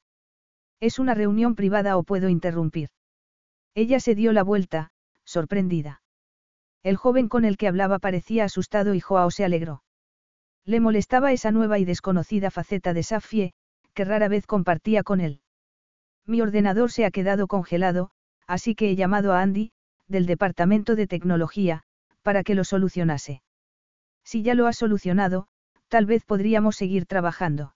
[0.80, 2.90] ¿Es una reunión privada o puedo interrumpir?
[3.74, 4.92] Ella se dio la vuelta,
[5.26, 6.04] sorprendida.
[6.84, 9.82] El joven con el que hablaba parecía asustado y Joao se alegró.
[10.66, 13.54] Le molestaba esa nueva y desconocida faceta de Safie,
[13.96, 15.42] que rara vez compartía con él.
[16.28, 18.12] Mi ordenador se ha quedado congelado,
[18.48, 19.72] así que he llamado a Andy,
[20.08, 21.84] del Departamento de Tecnología,
[22.22, 23.42] para que lo solucionase.
[24.24, 25.48] Si ya lo has solucionado,
[25.88, 27.76] tal vez podríamos seguir trabajando.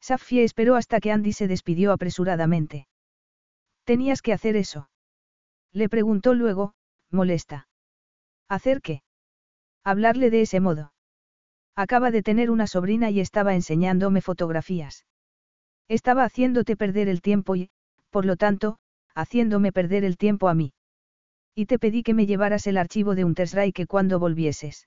[0.00, 2.88] Safie esperó hasta que Andy se despidió apresuradamente.
[3.84, 4.88] ¿Tenías que hacer eso?
[5.72, 6.74] Le preguntó luego,
[7.10, 7.68] molesta.
[8.48, 9.02] ¿Hacer qué?
[9.84, 10.92] Hablarle de ese modo.
[11.76, 15.06] Acaba de tener una sobrina y estaba enseñándome fotografías.
[15.88, 17.70] Estaba haciéndote perder el tiempo y,
[18.10, 18.78] por lo tanto,
[19.14, 20.72] haciéndome perder el tiempo a mí.
[21.54, 23.24] Y te pedí que me llevaras el archivo de
[23.72, 24.86] que cuando volvieses.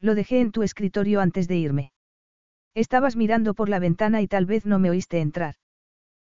[0.00, 1.92] Lo dejé en tu escritorio antes de irme.
[2.74, 5.56] Estabas mirando por la ventana y tal vez no me oíste entrar.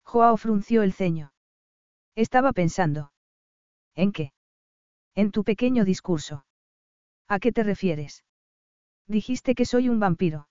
[0.04, 1.32] Joao frunció el ceño.
[2.14, 3.12] Estaba pensando.
[3.94, 4.32] ¿En qué?
[5.14, 6.44] En tu pequeño discurso.
[7.28, 8.24] ¿A qué te refieres?
[9.06, 10.48] Dijiste que soy un vampiro.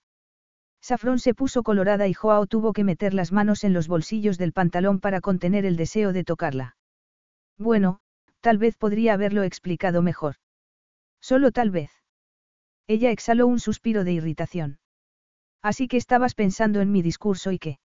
[0.80, 4.52] Safrón se puso colorada y Joao tuvo que meter las manos en los bolsillos del
[4.52, 6.76] pantalón para contener el deseo de tocarla.
[7.56, 8.00] Bueno,
[8.40, 10.36] tal vez podría haberlo explicado mejor.
[11.20, 12.03] Solo tal vez.
[12.86, 14.78] Ella exhaló un suspiro de irritación.
[15.62, 17.78] Así que estabas pensando en mi discurso y qué.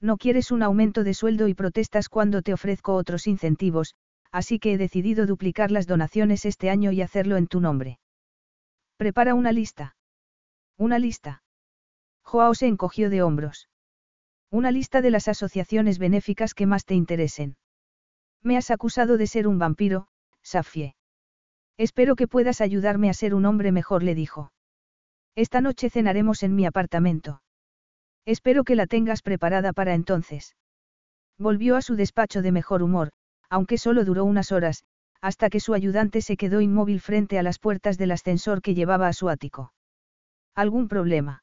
[0.00, 3.94] No quieres un aumento de sueldo y protestas cuando te ofrezco otros incentivos,
[4.32, 7.98] así que he decidido duplicar las donaciones este año y hacerlo en tu nombre.
[8.96, 9.96] Prepara una lista.
[10.76, 11.42] Una lista.
[12.22, 13.68] Joao se encogió de hombros.
[14.50, 17.56] Una lista de las asociaciones benéficas que más te interesen.
[18.42, 20.08] Me has acusado de ser un vampiro,
[20.42, 20.94] Safie.
[21.76, 24.52] Espero que puedas ayudarme a ser un hombre mejor, le dijo.
[25.34, 27.42] Esta noche cenaremos en mi apartamento.
[28.24, 30.56] Espero que la tengas preparada para entonces.
[31.38, 33.10] Volvió a su despacho de mejor humor,
[33.50, 34.84] aunque solo duró unas horas,
[35.20, 39.08] hasta que su ayudante se quedó inmóvil frente a las puertas del ascensor que llevaba
[39.08, 39.72] a su ático.
[40.54, 41.42] ¿Algún problema?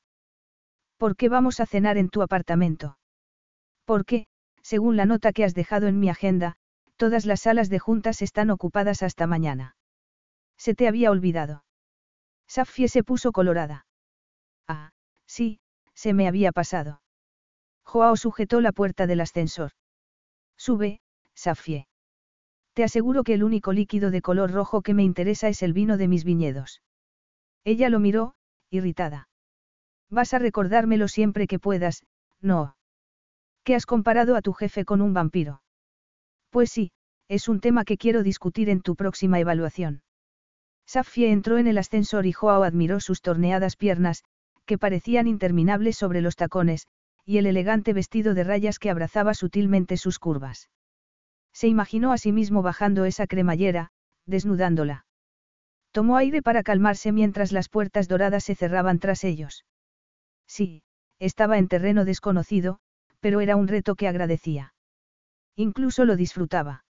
[0.98, 2.98] ¿Por qué vamos a cenar en tu apartamento?
[3.86, 4.28] Porque,
[4.62, 6.56] según la nota que has dejado en mi agenda,
[6.96, 9.76] todas las salas de juntas están ocupadas hasta mañana.
[10.66, 11.64] Se te había olvidado.
[12.48, 13.88] Safie se puso colorada.
[14.68, 14.92] Ah,
[15.26, 15.60] sí,
[15.96, 17.02] se me había pasado.
[17.84, 19.72] Joao sujetó la puerta del ascensor.
[20.60, 21.02] Sube,
[21.34, 21.88] Safie.
[22.74, 25.98] Te aseguro que el único líquido de color rojo que me interesa es el vino
[25.98, 26.84] de mis viñedos.
[27.64, 28.36] Ella lo miró,
[28.70, 29.30] irritada.
[30.12, 32.04] Vas a recordármelo siempre que puedas,
[32.40, 32.76] no.
[33.64, 35.64] ¿Qué has comparado a tu jefe con un vampiro?
[36.52, 36.92] Pues sí,
[37.28, 40.04] es un tema que quiero discutir en tu próxima evaluación.
[40.92, 44.26] Safie entró en el ascensor y Joao admiró sus torneadas piernas,
[44.66, 46.86] que parecían interminables sobre los tacones,
[47.26, 50.70] y el elegante vestido de rayas que abrazaba sutilmente sus curvas.
[51.54, 53.92] Se imaginó a sí mismo bajando esa cremallera,
[54.26, 55.06] desnudándola.
[55.94, 59.64] Tomó aire para calmarse mientras las puertas doradas se cerraban tras ellos.
[60.46, 60.84] Sí,
[61.20, 62.80] estaba en terreno desconocido,
[63.22, 64.74] pero era un reto que agradecía.
[65.56, 66.84] Incluso lo disfrutaba.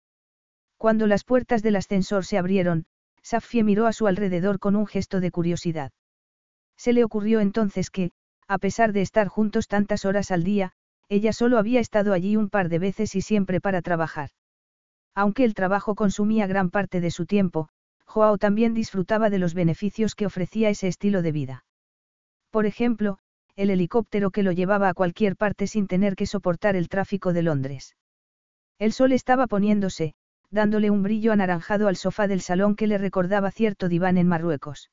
[0.78, 2.86] Cuando las puertas del ascensor se abrieron,
[3.30, 5.92] Safie miró a su alrededor con un gesto de curiosidad.
[6.76, 8.10] Se le ocurrió entonces que,
[8.48, 10.72] a pesar de estar juntos tantas horas al día,
[11.10, 14.32] ella solo había estado allí un par de veces y siempre para trabajar.
[15.14, 17.70] Aunque el trabajo consumía gran parte de su tiempo,
[18.06, 21.66] Joao también disfrutaba de los beneficios que ofrecía ese estilo de vida.
[22.50, 23.20] Por ejemplo,
[23.56, 27.44] el helicóptero que lo llevaba a cualquier parte sin tener que soportar el tráfico de
[27.44, 27.96] Londres.
[28.80, 30.16] El sol estaba poniéndose,
[30.52, 34.90] dándole un brillo anaranjado al sofá del salón que le recordaba cierto diván en Marruecos.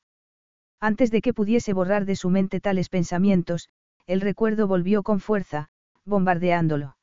[0.79, 3.69] Antes de que pudiese borrar de su mente tales pensamientos,
[4.05, 5.69] el recuerdo volvió con fuerza,
[6.05, 6.97] bombardeándolo.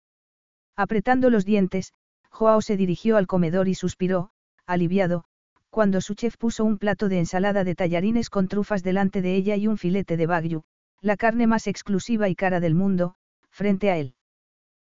[0.76, 1.92] Apretando los dientes,
[2.30, 4.30] Joao se dirigió al comedor y suspiró,
[4.66, 5.24] aliviado,
[5.70, 9.56] cuando su chef puso un plato de ensalada de tallarines con trufas delante de ella
[9.56, 10.62] y un filete de bagyu,
[11.00, 13.16] la carne más exclusiva y cara del mundo,
[13.50, 14.14] frente a él.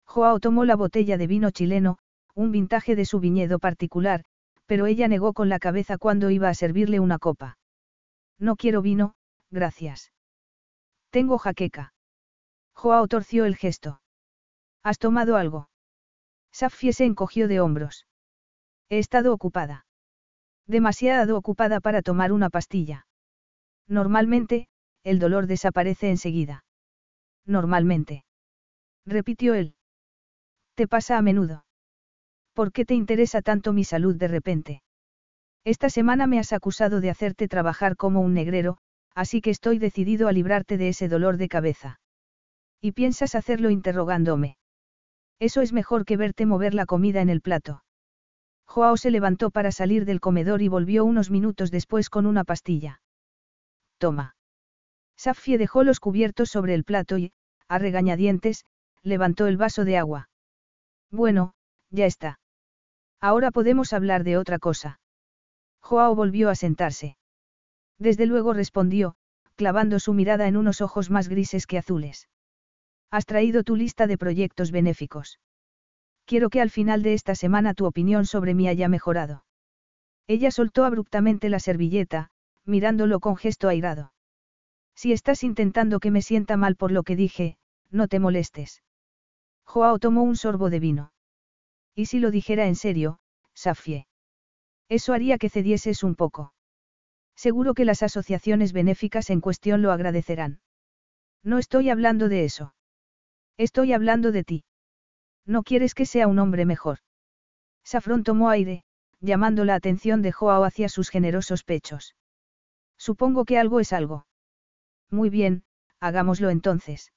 [0.05, 1.99] Joao tomó la botella de vino chileno,
[2.35, 4.23] un vintaje de su viñedo particular,
[4.65, 7.57] pero ella negó con la cabeza cuando iba a servirle una copa.
[8.39, 9.15] No quiero vino,
[9.49, 10.11] gracias.
[11.09, 11.93] Tengo jaqueca.
[12.73, 14.01] Joao torció el gesto.
[14.83, 15.69] ¿Has tomado algo?
[16.51, 18.07] Safie se encogió de hombros.
[18.89, 19.85] He estado ocupada.
[20.67, 23.07] Demasiado ocupada para tomar una pastilla.
[23.87, 24.67] Normalmente,
[25.03, 26.63] el dolor desaparece enseguida.
[27.45, 28.23] Normalmente.
[29.05, 29.75] Repitió él.
[30.75, 31.65] ¿Te pasa a menudo?
[32.53, 34.83] ¿Por qué te interesa tanto mi salud de repente?
[35.63, 38.77] Esta semana me has acusado de hacerte trabajar como un negrero,
[39.15, 41.99] así que estoy decidido a librarte de ese dolor de cabeza.
[42.81, 44.57] ¿Y piensas hacerlo interrogándome?
[45.39, 47.83] Eso es mejor que verte mover la comida en el plato.
[48.65, 53.01] Joao se levantó para salir del comedor y volvió unos minutos después con una pastilla.
[53.97, 54.35] Toma.
[55.15, 57.33] Safie dejó los cubiertos sobre el plato y,
[57.67, 58.65] a regañadientes,
[59.03, 60.29] levantó el vaso de agua.
[61.11, 61.53] Bueno,
[61.91, 62.39] ya está.
[63.21, 64.99] Ahora podemos hablar de otra cosa.
[65.79, 67.17] Joao volvió a sentarse.
[67.99, 69.15] Desde luego respondió,
[69.55, 72.27] clavando su mirada en unos ojos más grises que azules.
[73.11, 75.39] Has traído tu lista de proyectos benéficos.
[76.25, 79.43] Quiero que al final de esta semana tu opinión sobre mí haya mejorado.
[80.27, 82.31] Ella soltó abruptamente la servilleta,
[82.65, 84.13] mirándolo con gesto airado.
[84.95, 87.57] Si estás intentando que me sienta mal por lo que dije,
[87.91, 88.81] no te molestes.
[89.63, 91.11] Joao tomó un sorbo de vino.
[91.95, 93.19] ¿Y si lo dijera en serio,
[93.53, 94.07] Safie?
[94.89, 96.53] Eso haría que cedieses un poco.
[97.35, 100.61] Seguro que las asociaciones benéficas en cuestión lo agradecerán.
[101.43, 102.75] No estoy hablando de eso.
[103.57, 104.63] Estoy hablando de ti.
[105.45, 106.99] No quieres que sea un hombre mejor.
[107.83, 108.83] Safrón tomó aire,
[109.19, 112.15] llamando la atención de Joao hacia sus generosos pechos.
[112.97, 114.27] Supongo que algo es algo.
[115.09, 115.63] Muy bien,
[115.99, 117.11] hagámoslo entonces.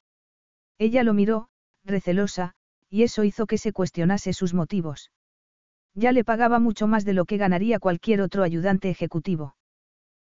[0.78, 1.48] Ella lo miró,
[1.84, 2.54] recelosa,
[2.90, 5.10] y eso hizo que se cuestionase sus motivos.
[5.94, 9.56] Ya le pagaba mucho más de lo que ganaría cualquier otro ayudante ejecutivo.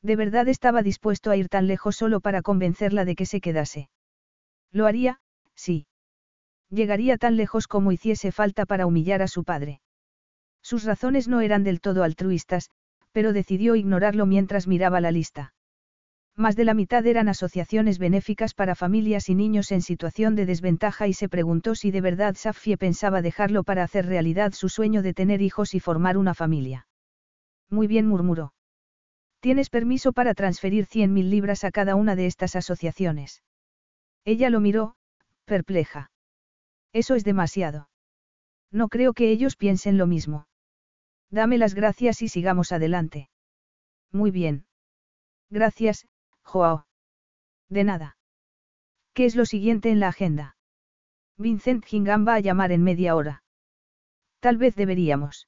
[0.02, 3.90] De verdad estaba dispuesto a ir tan lejos solo para convencerla de que se quedase.
[4.70, 5.20] Lo haría,
[5.54, 5.86] sí.
[6.70, 9.80] Llegaría tan lejos como hiciese falta para humillar a su padre.
[10.62, 12.70] Sus razones no eran del todo altruistas,
[13.12, 15.54] pero decidió ignorarlo mientras miraba la lista.
[16.38, 21.08] Más de la mitad eran asociaciones benéficas para familias y niños en situación de desventaja
[21.08, 25.14] y se preguntó si de verdad Safie pensaba dejarlo para hacer realidad su sueño de
[25.14, 26.86] tener hijos y formar una familia.
[27.68, 28.52] Muy bien murmuró.
[29.40, 33.42] Tienes permiso para transferir 100.000 libras a cada una de estas asociaciones.
[34.24, 34.94] Ella lo miró,
[35.44, 36.12] perpleja.
[36.92, 37.88] Eso es demasiado.
[38.70, 40.46] No creo que ellos piensen lo mismo.
[41.32, 43.28] Dame las gracias y sigamos adelante.
[44.12, 44.66] Muy bien.
[45.50, 46.06] Gracias,
[46.48, 46.86] Joao.
[47.68, 48.16] De nada.
[49.12, 50.56] ¿Qué es lo siguiente en la agenda?
[51.36, 53.42] Vincent Gingham va a llamar en media hora.
[54.40, 55.46] Tal vez deberíamos.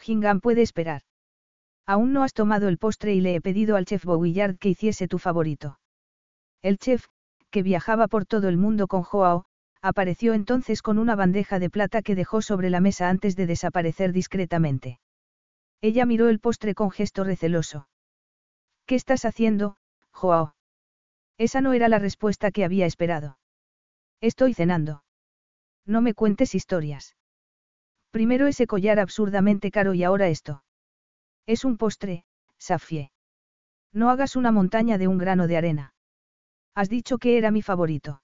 [0.00, 1.02] Gingham puede esperar.
[1.84, 5.06] Aún no has tomado el postre y le he pedido al chef Bouillard que hiciese
[5.06, 5.78] tu favorito.
[6.62, 7.06] El chef,
[7.50, 9.44] que viajaba por todo el mundo con Joao,
[9.82, 14.12] apareció entonces con una bandeja de plata que dejó sobre la mesa antes de desaparecer
[14.12, 14.98] discretamente.
[15.82, 17.86] Ella miró el postre con gesto receloso.
[18.86, 19.76] ¿Qué estás haciendo,
[20.16, 20.54] Joao?
[21.36, 23.38] Esa no era la respuesta que había esperado.
[24.22, 25.04] Estoy cenando.
[25.84, 27.16] No me cuentes historias.
[28.10, 30.64] Primero ese collar absurdamente caro y ahora esto.
[31.44, 32.24] Es un postre,
[32.56, 33.12] Safie.
[33.92, 35.94] No hagas una montaña de un grano de arena.
[36.74, 38.22] Has dicho que era mi favorito.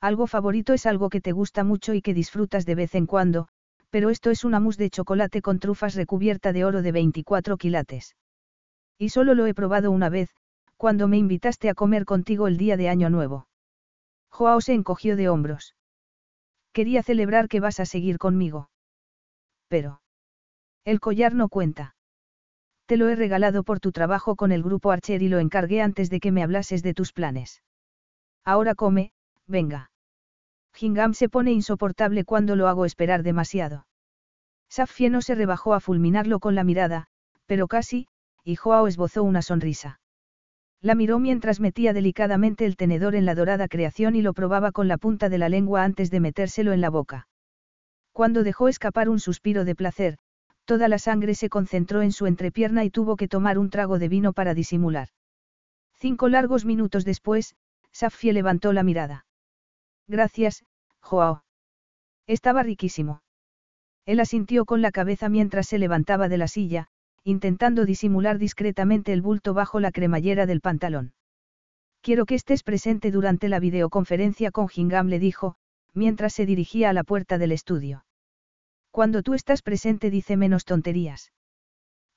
[0.00, 3.48] Algo favorito es algo que te gusta mucho y que disfrutas de vez en cuando,
[3.90, 8.16] pero esto es una mousse de chocolate con trufas recubierta de oro de 24 quilates.
[8.98, 10.34] Y solo lo he probado una vez,
[10.82, 13.46] cuando me invitaste a comer contigo el día de Año Nuevo.
[14.30, 15.76] Joao se encogió de hombros.
[16.72, 18.68] Quería celebrar que vas a seguir conmigo.
[19.68, 20.02] Pero.
[20.84, 21.94] El collar no cuenta.
[22.86, 26.10] Te lo he regalado por tu trabajo con el grupo Archer y lo encargué antes
[26.10, 27.62] de que me hablases de tus planes.
[28.44, 29.12] Ahora come,
[29.46, 29.92] venga.
[30.74, 33.86] Gingam se pone insoportable cuando lo hago esperar demasiado.
[34.68, 37.06] Safie no se rebajó a fulminarlo con la mirada,
[37.46, 38.08] pero casi,
[38.42, 40.00] y Joao esbozó una sonrisa.
[40.82, 44.88] La miró mientras metía delicadamente el tenedor en la dorada creación y lo probaba con
[44.88, 47.28] la punta de la lengua antes de metérselo en la boca.
[48.10, 50.18] Cuando dejó escapar un suspiro de placer,
[50.64, 54.08] toda la sangre se concentró en su entrepierna y tuvo que tomar un trago de
[54.08, 55.08] vino para disimular.
[55.94, 57.54] Cinco largos minutos después,
[57.92, 59.24] Safie levantó la mirada.
[60.08, 60.64] Gracias,
[61.00, 61.44] Joao.
[62.26, 63.22] Estaba riquísimo.
[64.04, 66.88] Él asintió con la cabeza mientras se levantaba de la silla,
[67.24, 71.12] intentando disimular discretamente el bulto bajo la cremallera del pantalón.
[72.00, 75.56] Quiero que estés presente durante la videoconferencia con Gingam, le dijo,
[75.94, 78.04] mientras se dirigía a la puerta del estudio.
[78.90, 81.32] Cuando tú estás presente dice menos tonterías.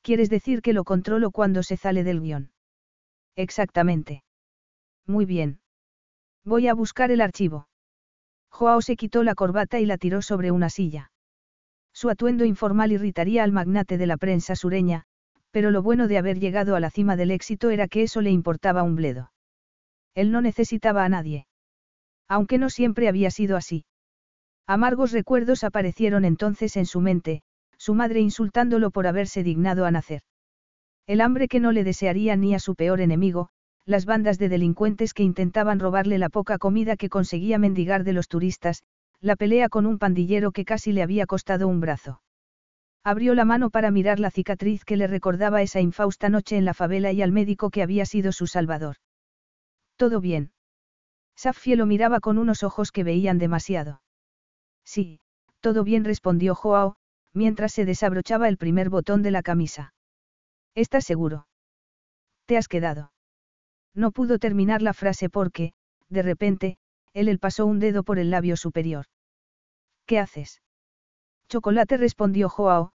[0.01, 2.51] ¿Quieres decir que lo controlo cuando se sale del guion?
[3.35, 4.23] Exactamente.
[5.05, 5.59] Muy bien.
[6.43, 7.67] Voy a buscar el archivo.
[8.49, 11.11] Joao se quitó la corbata y la tiró sobre una silla.
[11.95, 15.05] Su atuendo informal irritaría al magnate de la prensa sureña,
[15.51, 18.31] pero lo bueno de haber llegado a la cima del éxito era que eso le
[18.31, 19.31] importaba un bledo.
[20.13, 21.47] Él no necesitaba a nadie.
[22.27, 23.85] Aunque no siempre había sido así.
[24.67, 27.43] Amargos recuerdos aparecieron entonces en su mente,
[27.77, 30.21] su madre insultándolo por haberse dignado a nacer.
[31.07, 33.47] El hambre que no le desearía ni a su peor enemigo,
[33.85, 38.27] las bandas de delincuentes que intentaban robarle la poca comida que conseguía mendigar de los
[38.27, 38.83] turistas,
[39.21, 42.21] la pelea con un pandillero que casi le había costado un brazo.
[43.03, 46.73] Abrió la mano para mirar la cicatriz que le recordaba esa infausta noche en la
[46.73, 48.97] favela y al médico que había sido su salvador.
[49.95, 50.51] ¿Todo bien?
[51.35, 54.01] Safie lo miraba con unos ojos que veían demasiado.
[54.83, 55.19] Sí,
[55.59, 56.95] todo bien respondió Joao,
[57.33, 59.93] mientras se desabrochaba el primer botón de la camisa.
[60.73, 61.47] ¿Estás seguro?
[62.45, 63.11] ¿Te has quedado?
[63.93, 65.73] No pudo terminar la frase porque,
[66.09, 66.77] de repente,
[67.15, 69.05] él le pasó un dedo por el labio superior.
[70.05, 70.61] ¿Qué haces?
[71.47, 72.91] Chocolate respondió Joao,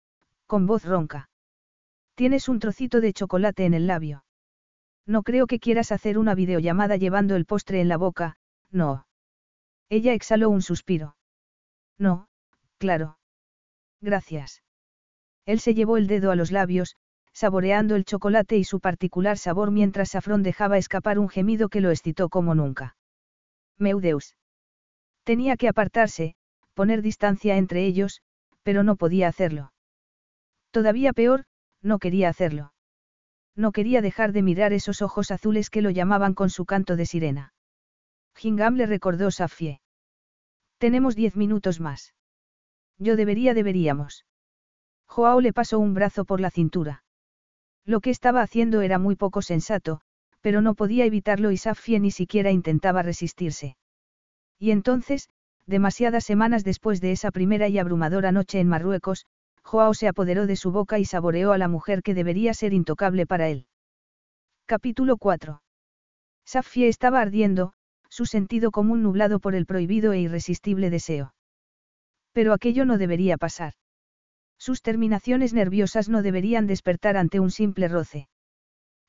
[0.45, 1.29] con voz ronca.
[2.15, 4.25] Tienes un trocito de chocolate en el labio.
[5.07, 8.35] No creo que quieras hacer una videollamada llevando el postre en la boca,
[8.69, 9.07] no.
[9.87, 11.15] Ella exhaló un suspiro.
[11.97, 12.27] No,
[12.77, 13.17] claro.
[14.01, 14.61] Gracias.
[15.45, 16.97] Él se llevó el dedo a los labios,
[17.31, 21.89] saboreando el chocolate y su particular sabor mientras Safrón dejaba escapar un gemido que lo
[21.89, 22.97] excitó como nunca.
[23.79, 24.35] Meudeus.
[25.23, 26.35] Tenía que apartarse,
[26.73, 28.21] poner distancia entre ellos,
[28.63, 29.73] pero no podía hacerlo.
[30.71, 31.45] Todavía peor,
[31.81, 32.73] no quería hacerlo.
[33.55, 37.05] No quería dejar de mirar esos ojos azules que lo llamaban con su canto de
[37.05, 37.53] sirena.
[38.35, 39.81] Gingam le recordó Safie.
[40.77, 42.13] Tenemos diez minutos más.
[42.97, 44.25] Yo debería, deberíamos.
[45.07, 47.03] Joao le pasó un brazo por la cintura.
[47.85, 50.01] Lo que estaba haciendo era muy poco sensato,
[50.41, 53.75] pero no podía evitarlo y Safie ni siquiera intentaba resistirse.
[54.57, 55.29] Y entonces,
[55.65, 59.25] demasiadas semanas después de esa primera y abrumadora noche en Marruecos,
[59.63, 63.25] Joao se apoderó de su boca y saboreó a la mujer que debería ser intocable
[63.25, 63.67] para él.
[64.65, 65.61] Capítulo 4.
[66.45, 67.73] Safie estaba ardiendo,
[68.09, 71.33] su sentido común nublado por el prohibido e irresistible deseo.
[72.33, 73.73] Pero aquello no debería pasar.
[74.57, 78.27] Sus terminaciones nerviosas no deberían despertar ante un simple roce.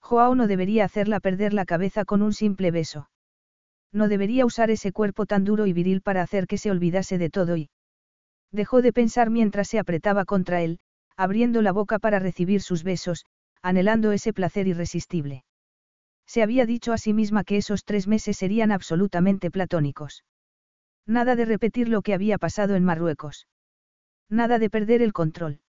[0.00, 3.10] Joao no debería hacerla perder la cabeza con un simple beso.
[3.92, 7.30] No debería usar ese cuerpo tan duro y viril para hacer que se olvidase de
[7.30, 7.70] todo y...
[8.52, 10.80] Dejó de pensar mientras se apretaba contra él,
[11.16, 13.26] abriendo la boca para recibir sus besos,
[13.62, 15.44] anhelando ese placer irresistible.
[16.26, 20.24] Se había dicho a sí misma que esos tres meses serían absolutamente platónicos.
[21.06, 23.48] Nada de repetir lo que había pasado en Marruecos.
[24.28, 25.60] Nada de perder el control.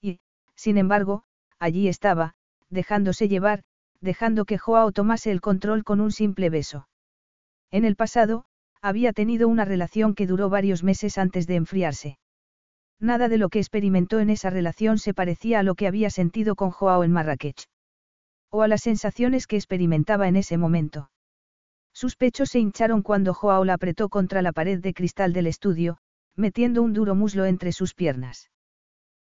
[0.00, 0.18] Y,
[0.56, 1.22] sin embargo,
[1.60, 2.34] allí estaba,
[2.70, 3.62] dejándose llevar,
[4.00, 6.88] dejando que Joao tomase el control con un simple beso.
[7.70, 8.44] En el pasado,
[8.82, 12.18] había tenido una relación que duró varios meses antes de enfriarse.
[13.00, 16.54] Nada de lo que experimentó en esa relación se parecía a lo que había sentido
[16.54, 17.68] con Joao en Marrakech.
[18.50, 21.10] O a las sensaciones que experimentaba en ese momento.
[21.92, 25.98] Sus pechos se hincharon cuando Joao la apretó contra la pared de cristal del estudio,
[26.36, 28.50] metiendo un duro muslo entre sus piernas.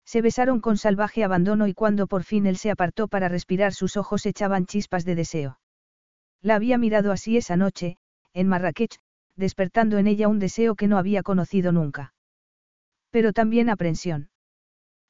[0.09, 3.95] Se besaron con salvaje abandono y cuando por fin él se apartó para respirar sus
[3.95, 5.59] ojos echaban chispas de deseo.
[6.41, 7.97] La había mirado así esa noche,
[8.33, 8.97] en Marrakech,
[9.35, 12.15] despertando en ella un deseo que no había conocido nunca.
[13.11, 14.31] Pero también aprensión.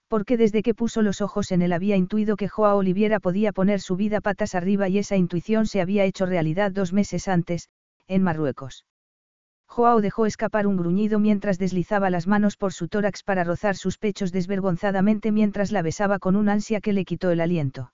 [0.09, 3.80] Porque desde que puso los ojos en él había intuido que Joa Oliviera podía poner
[3.80, 7.69] su vida patas arriba y esa intuición se había hecho realidad dos meses antes,
[8.09, 8.84] en Marruecos.
[9.69, 13.99] Joao dejó escapar un gruñido mientras deslizaba las manos por su tórax para rozar sus
[13.99, 17.93] pechos desvergonzadamente mientras la besaba con un ansia que le quitó el aliento.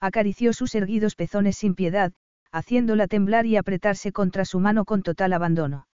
[0.00, 2.12] Acarició sus erguidos pezones sin piedad,
[2.52, 5.88] haciéndola temblar y apretarse contra su mano con total abandono.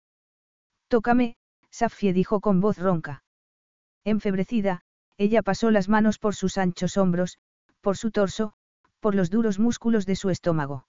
[0.87, 1.35] Tócame,
[1.69, 3.23] Safie dijo con voz ronca.
[4.03, 4.81] Enfebrecida,
[5.17, 7.37] ella pasó las manos por sus anchos hombros,
[7.81, 8.53] por su torso,
[8.99, 10.87] por los duros músculos de su estómago.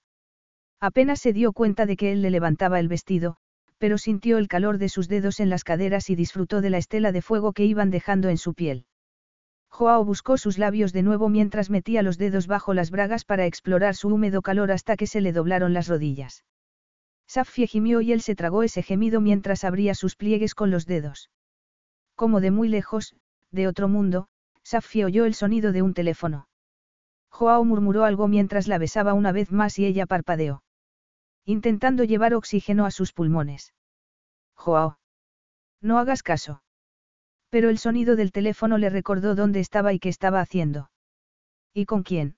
[0.79, 3.37] Apenas se dio cuenta de que él le levantaba el vestido,
[3.79, 7.11] pero sintió el calor de sus dedos en las caderas y disfrutó de la estela
[7.11, 8.85] de fuego que iban dejando en su piel.
[9.69, 13.95] Joao buscó sus labios de nuevo mientras metía los dedos bajo las bragas para explorar
[13.95, 16.43] su húmedo calor hasta que se le doblaron las rodillas.
[17.25, 21.29] Safie gimió y él se tragó ese gemido mientras abría sus pliegues con los dedos.
[22.15, 23.15] Como de muy lejos,
[23.51, 24.27] de otro mundo,
[24.63, 26.47] Safie oyó el sonido de un teléfono.
[27.29, 30.63] Joao murmuró algo mientras la besaba una vez más y ella parpadeó
[31.49, 33.73] intentando llevar oxígeno a sus pulmones.
[34.53, 34.99] Joao.
[35.81, 36.61] No hagas caso.
[37.49, 40.91] Pero el sonido del teléfono le recordó dónde estaba y qué estaba haciendo.
[41.73, 42.37] ¿Y con quién?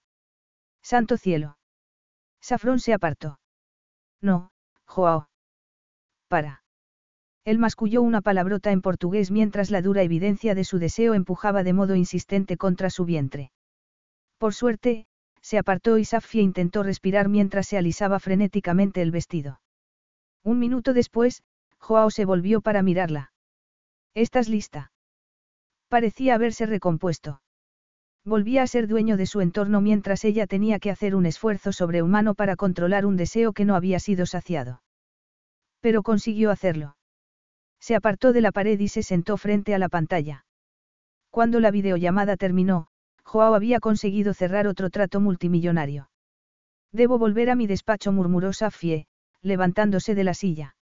[0.81, 1.57] Santo cielo.
[2.39, 3.41] Safrón se apartó.
[4.21, 4.53] No,
[4.85, 5.27] Joao.
[6.29, 6.63] Para.
[7.43, 11.73] Él masculló una palabrota en portugués mientras la dura evidencia de su deseo empujaba de
[11.73, 13.51] modo insistente contra su vientre.
[14.37, 15.05] Por suerte,
[15.41, 19.61] se apartó y Safia intentó respirar mientras se alisaba frenéticamente el vestido.
[20.43, 21.43] Un minuto después,
[21.77, 23.31] Joao se volvió para mirarla.
[24.13, 24.91] ¿Estás lista?
[25.87, 27.41] Parecía haberse recompuesto.
[28.23, 32.35] Volvía a ser dueño de su entorno mientras ella tenía que hacer un esfuerzo sobrehumano
[32.35, 34.83] para controlar un deseo que no había sido saciado.
[35.79, 36.97] Pero consiguió hacerlo.
[37.79, 40.45] Se apartó de la pared y se sentó frente a la pantalla.
[41.31, 42.87] Cuando la videollamada terminó,
[43.23, 46.09] Joao había conseguido cerrar otro trato multimillonario.
[46.91, 49.07] Debo volver a mi despacho, murmuró Safie,
[49.41, 50.75] levantándose de la silla.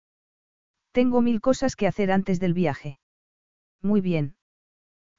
[0.92, 2.98] Tengo mil cosas que hacer antes del viaje.
[3.80, 4.34] Muy bien.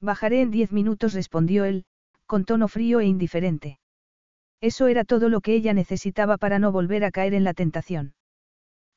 [0.02, 1.86] Bajaré en diez minutos, respondió él,
[2.26, 3.80] con tono frío e indiferente.
[4.60, 8.14] Eso era todo lo que ella necesitaba para no volver a caer en la tentación.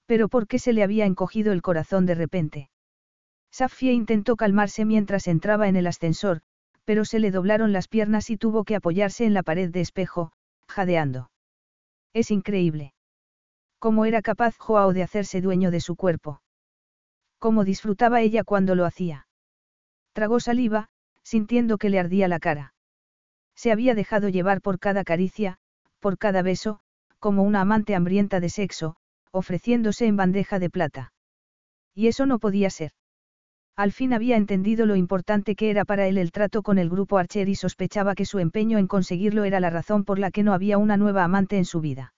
[0.07, 2.71] Pero ¿por qué se le había encogido el corazón de repente?
[3.51, 6.43] Safie intentó calmarse mientras entraba en el ascensor,
[6.85, 10.33] pero se le doblaron las piernas y tuvo que apoyarse en la pared de espejo,
[10.69, 11.31] jadeando.
[12.13, 12.95] Es increíble.
[13.79, 16.41] ¿Cómo era capaz Joao de hacerse dueño de su cuerpo?
[17.39, 19.27] ¿Cómo disfrutaba ella cuando lo hacía?
[20.13, 20.89] Tragó saliva,
[21.23, 22.75] sintiendo que le ardía la cara.
[23.55, 25.59] Se había dejado llevar por cada caricia,
[26.01, 26.81] por cada beso,
[27.19, 28.97] como una amante hambrienta de sexo,
[29.31, 31.13] ofreciéndose en bandeja de plata.
[31.95, 32.93] Y eso no podía ser.
[33.77, 37.19] Al fin había entendido lo importante que era para él el trato con el grupo
[37.19, 40.53] Archer y sospechaba que su empeño en conseguirlo era la razón por la que no
[40.53, 42.15] había una nueva amante en su vida.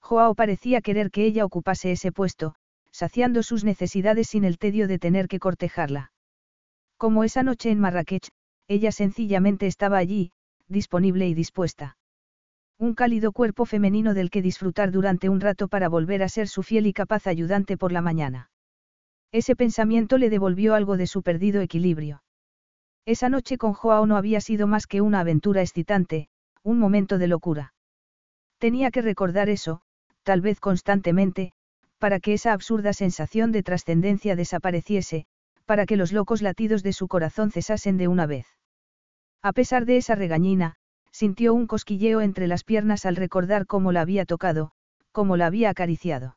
[0.00, 2.54] Joao parecía querer que ella ocupase ese puesto,
[2.90, 6.12] saciando sus necesidades sin el tedio de tener que cortejarla.
[6.96, 8.30] Como esa noche en Marrakech,
[8.66, 10.32] ella sencillamente estaba allí,
[10.66, 11.98] disponible y dispuesta.
[12.78, 16.62] Un cálido cuerpo femenino del que disfrutar durante un rato para volver a ser su
[16.62, 18.50] fiel y capaz ayudante por la mañana.
[19.32, 22.22] Ese pensamiento le devolvió algo de su perdido equilibrio.
[23.06, 26.28] Esa noche con Joao no había sido más que una aventura excitante,
[26.62, 27.74] un momento de locura.
[28.58, 29.82] Tenía que recordar eso,
[30.22, 31.52] tal vez constantemente,
[31.98, 35.26] para que esa absurda sensación de trascendencia desapareciese,
[35.64, 38.46] para que los locos latidos de su corazón cesasen de una vez.
[39.42, 40.74] A pesar de esa regañina,
[41.12, 44.72] sintió un cosquilleo entre las piernas al recordar cómo la había tocado,
[45.12, 46.36] cómo la había acariciado.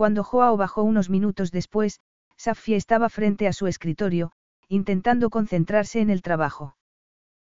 [0.00, 2.00] Cuando Joao bajó unos minutos después,
[2.38, 4.32] Safie estaba frente a su escritorio,
[4.66, 6.74] intentando concentrarse en el trabajo.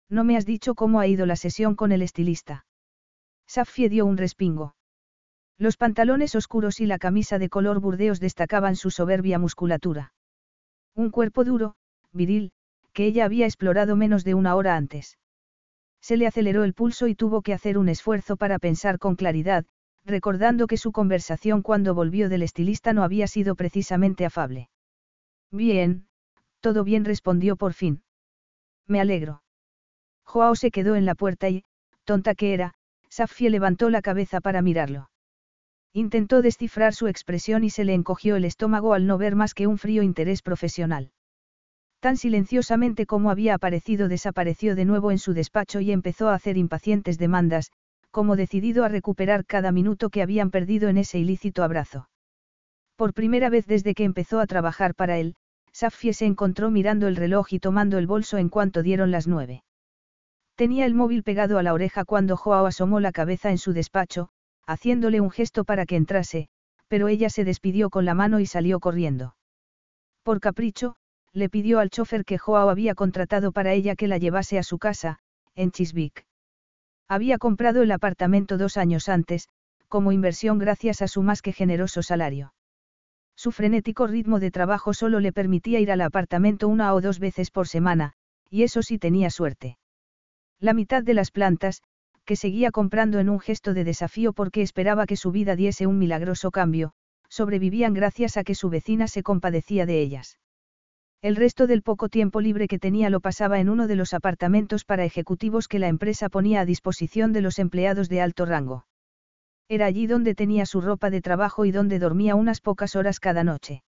[0.10, 2.65] No me has dicho cómo ha ido la sesión con el estilista.
[3.48, 4.76] Safie dio un respingo.
[5.57, 10.11] Los pantalones oscuros y la camisa de color burdeos destacaban su soberbia musculatura.
[10.94, 11.76] Un cuerpo duro,
[12.11, 12.52] viril,
[12.91, 15.18] que ella había explorado menos de una hora antes.
[16.02, 19.65] Se le aceleró el pulso y tuvo que hacer un esfuerzo para pensar con claridad,
[20.06, 24.69] recordando que su conversación cuando volvió del estilista no había sido precisamente afable.
[25.52, 26.07] Bien,
[26.60, 28.03] todo bien respondió por fin.
[28.88, 29.44] Me alegro.
[30.23, 31.64] Joao se quedó en la puerta y,
[32.03, 32.73] tonta que era,
[33.10, 35.10] Safie levantó la cabeza para mirarlo.
[35.94, 39.68] Intentó descifrar su expresión y se le encogió el estómago al no ver más que
[39.68, 41.11] un frío interés profesional.
[41.99, 46.57] Tan silenciosamente como había aparecido desapareció de nuevo en su despacho y empezó a hacer
[46.57, 47.72] impacientes demandas,
[48.12, 52.10] como decidido a recuperar cada minuto que habían perdido en ese ilícito abrazo.
[52.96, 55.36] Por primera vez desde que empezó a trabajar para él,
[55.72, 59.64] Safie se encontró mirando el reloj y tomando el bolso en cuanto dieron las nueve.
[60.56, 64.30] Tenía el móvil pegado a la oreja cuando Joao asomó la cabeza en su despacho,
[64.68, 66.50] haciéndole un gesto para que entrase,
[66.88, 69.36] pero ella se despidió con la mano y salió corriendo.
[70.24, 70.98] Por capricho,
[71.34, 74.78] le pidió al chofer que Joao había contratado para ella que la llevase a su
[74.78, 75.20] casa,
[75.56, 76.26] en Chiswick.
[77.07, 79.48] Había comprado el apartamento dos años antes,
[79.88, 82.53] como inversión gracias a su más que generoso salario.
[83.36, 87.52] Su frenético ritmo de trabajo solo le permitía ir al apartamento una o dos veces
[87.52, 88.14] por semana,
[88.49, 89.78] y eso sí tenía suerte.
[90.60, 91.82] La mitad de las plantas,
[92.23, 95.98] que seguía comprando en un gesto de desafío porque esperaba que su vida diese un
[95.98, 96.94] milagroso cambio,
[97.30, 100.38] sobrevivían gracias a que su vecina se compadecía de ellas.
[101.22, 104.85] El resto del poco tiempo libre que tenía lo pasaba en uno de los apartamentos
[104.85, 108.88] para ejecutivos que la empresa ponía a disposición de los empleados de alto rango.
[109.69, 113.43] Era allí donde tenía su ropa de trabajo y donde dormía unas pocas horas cada
[113.43, 113.84] noche.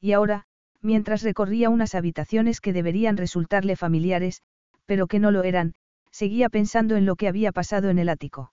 [0.00, 0.46] Y ahora,
[0.80, 4.40] mientras recorría unas habitaciones que deberían resultarle familiares,
[4.86, 5.74] pero que no lo eran,
[6.10, 8.52] seguía pensando en lo que había pasado en el ático.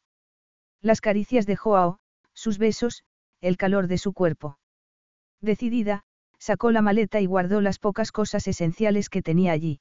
[0.82, 2.00] Las caricias de Joao,
[2.34, 3.04] sus besos,
[3.40, 4.58] el calor de su cuerpo.
[5.40, 6.04] Decidida,
[6.44, 9.80] sacó la maleta y guardó las pocas cosas esenciales que tenía allí.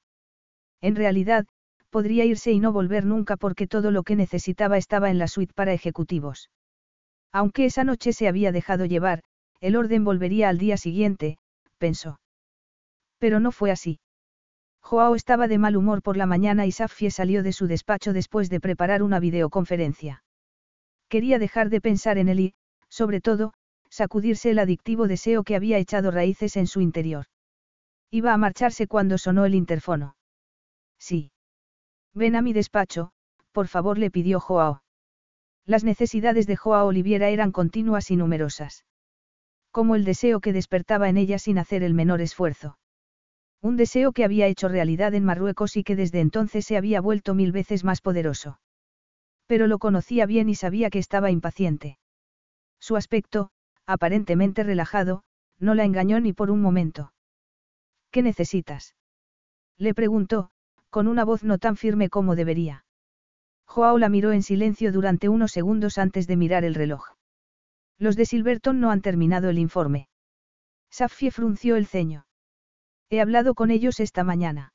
[0.80, 1.44] En realidad,
[1.90, 5.52] podría irse y no volver nunca porque todo lo que necesitaba estaba en la suite
[5.54, 6.50] para ejecutivos.
[7.32, 9.24] Aunque esa noche se había dejado llevar,
[9.60, 11.36] el orden volvería al día siguiente,
[11.78, 12.20] pensó.
[13.18, 13.98] Pero no fue así.
[14.80, 18.50] Joao estaba de mal humor por la mañana y Safie salió de su despacho después
[18.50, 20.22] de preparar una videoconferencia.
[21.08, 22.54] Quería dejar de pensar en él y,
[22.88, 23.52] sobre todo,
[23.92, 27.26] sacudirse el adictivo deseo que había echado raíces en su interior.
[28.10, 30.16] Iba a marcharse cuando sonó el interfono.
[30.98, 31.30] Sí.
[32.14, 33.12] Ven a mi despacho,
[33.52, 34.82] por favor le pidió Joao.
[35.66, 38.86] Las necesidades de Joao Oliviera eran continuas y numerosas.
[39.70, 42.78] Como el deseo que despertaba en ella sin hacer el menor esfuerzo.
[43.60, 47.34] Un deseo que había hecho realidad en Marruecos y que desde entonces se había vuelto
[47.34, 48.58] mil veces más poderoso.
[49.46, 51.98] Pero lo conocía bien y sabía que estaba impaciente.
[52.80, 53.50] Su aspecto,
[53.86, 55.24] aparentemente relajado,
[55.58, 57.12] no la engañó ni por un momento.
[58.10, 58.94] ¿Qué necesitas?
[59.78, 60.50] Le preguntó,
[60.90, 62.84] con una voz no tan firme como debería.
[63.64, 67.16] Joao la miró en silencio durante unos segundos antes de mirar el reloj.
[67.98, 70.08] Los de Silverton no han terminado el informe.
[70.90, 72.26] Safie frunció el ceño.
[73.08, 74.74] He hablado con ellos esta mañana.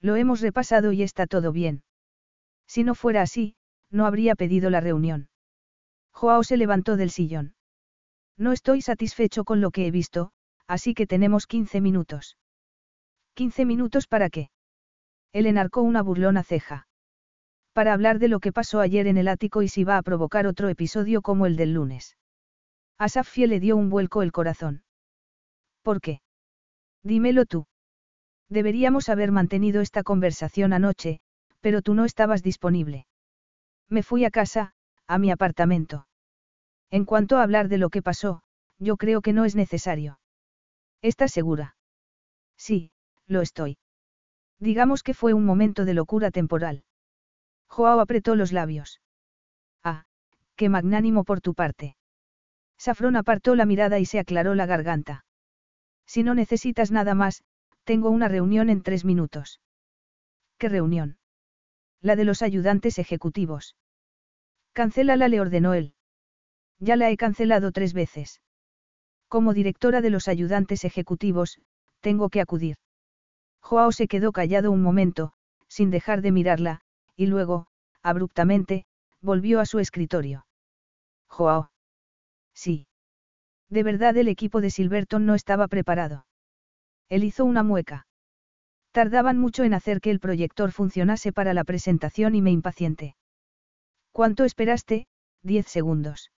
[0.00, 1.84] Lo hemos repasado y está todo bien.
[2.66, 3.54] Si no fuera así,
[3.90, 5.28] no habría pedido la reunión.
[6.12, 7.54] Joao se levantó del sillón.
[8.38, 10.30] No estoy satisfecho con lo que he visto,
[10.68, 12.38] así que tenemos 15 minutos.
[13.36, 14.50] ¿15 minutos para qué?
[15.32, 16.86] Él enarcó una burlona ceja.
[17.72, 20.46] Para hablar de lo que pasó ayer en el ático y si va a provocar
[20.46, 22.16] otro episodio como el del lunes.
[22.96, 24.82] A Safie le dio un vuelco el corazón.
[25.82, 26.20] ¿Por qué?
[27.04, 27.66] Dímelo tú.
[28.48, 31.20] Deberíamos haber mantenido esta conversación anoche,
[31.60, 33.06] pero tú no estabas disponible.
[33.88, 34.72] Me fui a casa,
[35.06, 36.07] a mi apartamento.
[36.90, 38.42] En cuanto a hablar de lo que pasó,
[38.78, 40.20] yo creo que no es necesario.
[41.02, 41.76] ¿Estás segura?
[42.56, 42.92] Sí,
[43.26, 43.78] lo estoy.
[44.58, 46.84] Digamos que fue un momento de locura temporal.
[47.68, 49.00] Joao apretó los labios.
[49.84, 50.06] Ah,
[50.56, 51.96] qué magnánimo por tu parte.
[52.78, 55.24] Safrón apartó la mirada y se aclaró la garganta.
[56.06, 57.42] Si no necesitas nada más,
[57.84, 59.60] tengo una reunión en tres minutos.
[60.56, 61.18] ¿Qué reunión?
[62.00, 63.76] La de los ayudantes ejecutivos.
[64.72, 65.94] Cancélala, le ordenó él.
[66.80, 68.40] Ya la he cancelado tres veces.
[69.28, 71.60] Como directora de los ayudantes ejecutivos,
[72.00, 72.76] tengo que acudir.
[73.60, 75.32] Joao se quedó callado un momento,
[75.66, 76.80] sin dejar de mirarla,
[77.16, 77.66] y luego,
[78.02, 78.86] abruptamente,
[79.20, 80.46] volvió a su escritorio.
[81.28, 81.70] Joao.
[82.54, 82.86] Sí.
[83.68, 86.26] De verdad el equipo de Silverton no estaba preparado.
[87.08, 88.06] Él hizo una mueca.
[88.92, 93.16] Tardaban mucho en hacer que el proyector funcionase para la presentación y me impacienté.
[94.12, 95.06] ¿Cuánto esperaste?
[95.42, 96.30] Diez segundos.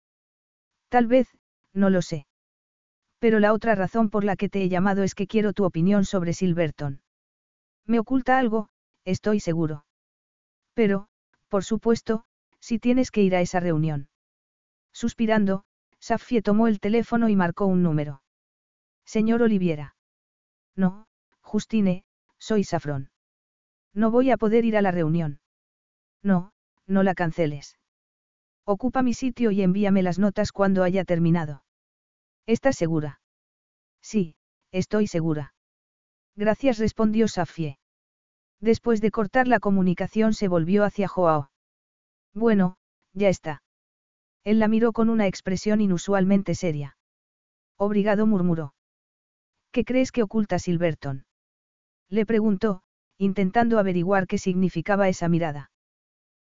[0.89, 1.29] Tal vez,
[1.73, 2.27] no lo sé.
[3.19, 6.05] Pero la otra razón por la que te he llamado es que quiero tu opinión
[6.05, 7.03] sobre Silverton.
[7.85, 8.69] Me oculta algo,
[9.05, 9.85] estoy seguro.
[10.75, 11.09] Pero,
[11.49, 12.25] por supuesto,
[12.61, 14.09] si tienes que ir a esa reunión.
[14.93, 15.65] Suspirando,
[16.01, 18.23] Safie tomó el teléfono y marcó un número.
[19.05, 19.97] Señor Oliviera.
[20.77, 21.09] No,
[21.41, 22.05] Justine,
[22.39, 23.11] soy Safrón.
[23.95, 25.41] No voy a poder ir a la reunión.
[26.23, 26.53] No,
[26.87, 27.79] no la canceles.
[28.71, 31.63] Ocupa mi sitio y envíame las notas cuando haya terminado.
[32.45, 33.19] ¿Estás segura?
[34.03, 34.35] Sí,
[34.73, 35.55] estoy segura.
[36.37, 37.79] Gracias, respondió Safie.
[38.61, 41.51] Después de cortar la comunicación se volvió hacia Joao.
[42.35, 42.77] Bueno,
[43.15, 43.63] ya está.
[44.45, 46.99] Él la miró con una expresión inusualmente seria.
[47.79, 48.75] Obrigado murmuró.
[49.73, 51.25] ¿Qué crees que oculta Silverton?
[52.11, 52.83] Le preguntó,
[53.17, 55.71] intentando averiguar qué significaba esa mirada.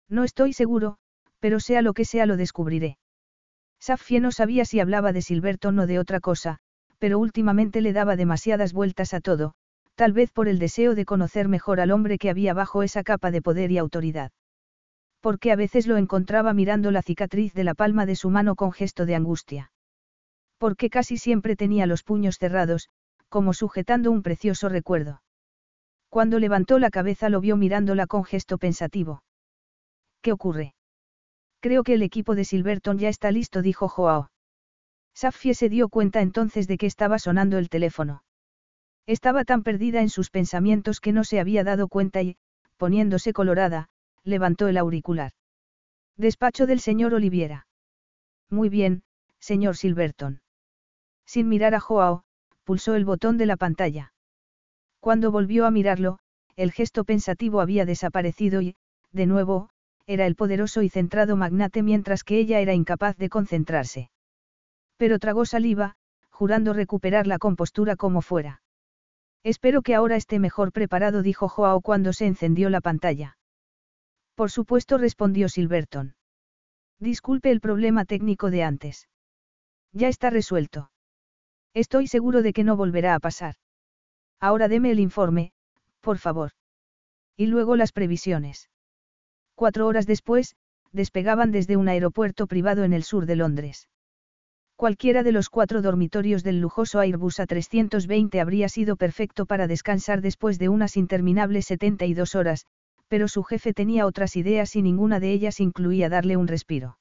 [0.09, 0.97] No estoy seguro,
[1.39, 2.97] pero sea lo que sea lo descubriré.
[3.79, 6.59] Safie no sabía si hablaba de Silverton o de otra cosa,
[6.97, 9.53] pero últimamente le daba demasiadas vueltas a todo,
[9.95, 13.31] tal vez por el deseo de conocer mejor al hombre que había bajo esa capa
[13.31, 14.31] de poder y autoridad.
[15.21, 18.71] Porque a veces lo encontraba mirando la cicatriz de la palma de su mano con
[18.71, 19.71] gesto de angustia.
[20.57, 22.89] Porque casi siempre tenía los puños cerrados,
[23.29, 25.21] como sujetando un precioso recuerdo.
[26.09, 29.23] Cuando levantó la cabeza lo vio mirándola con gesto pensativo.
[30.21, 30.73] ¿Qué ocurre?
[31.65, 34.29] Creo que el equipo de Silverton ya está listo, dijo Joao.
[35.15, 38.21] Safie se dio cuenta entonces de que estaba sonando el teléfono.
[39.07, 42.37] Estaba tan perdida en sus pensamientos que no se había dado cuenta y,
[42.77, 43.89] poniéndose colorada,
[44.23, 45.31] levantó el auricular.
[46.17, 47.65] Despacho del señor Oliviera.
[48.47, 49.01] Muy bien,
[49.39, 50.41] señor Silverton.
[51.25, 52.25] Sin mirar a Joao,
[52.63, 54.13] pulsó el botón de la pantalla.
[54.99, 56.19] Cuando volvió a mirarlo,
[56.57, 58.75] el gesto pensativo había desaparecido y,
[59.11, 59.71] de nuevo,
[60.07, 64.09] era el poderoso y centrado magnate mientras que ella era incapaz de concentrarse.
[64.97, 65.95] Pero tragó saliva,
[66.29, 68.61] jurando recuperar la compostura como fuera.
[69.43, 73.37] Espero que ahora esté mejor preparado, dijo Joao cuando se encendió la pantalla.
[74.35, 76.15] Por supuesto, respondió Silverton.
[76.99, 79.07] Disculpe el problema técnico de antes.
[79.91, 80.91] Ya está resuelto.
[81.73, 83.55] Estoy seguro de que no volverá a pasar.
[84.39, 85.51] Ahora deme el informe,
[86.01, 86.51] por favor.
[87.37, 88.69] Y luego las previsiones.
[89.55, 90.55] Cuatro horas después,
[90.91, 93.87] despegaban desde un aeropuerto privado en el sur de Londres.
[94.75, 100.59] Cualquiera de los cuatro dormitorios del lujoso Airbus A320 habría sido perfecto para descansar después
[100.59, 102.65] de unas interminables 72 horas,
[103.07, 106.97] pero su jefe tenía otras ideas y ninguna de ellas incluía darle un respiro.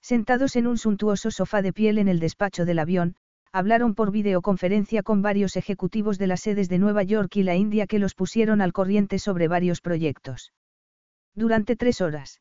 [0.00, 3.16] Sentados en un suntuoso sofá de piel en el despacho del avión,
[3.52, 7.86] hablaron por videoconferencia con varios ejecutivos de las sedes de Nueva York y la India
[7.86, 10.52] que los pusieron al corriente sobre varios proyectos.
[11.36, 12.40] Durante tres horas.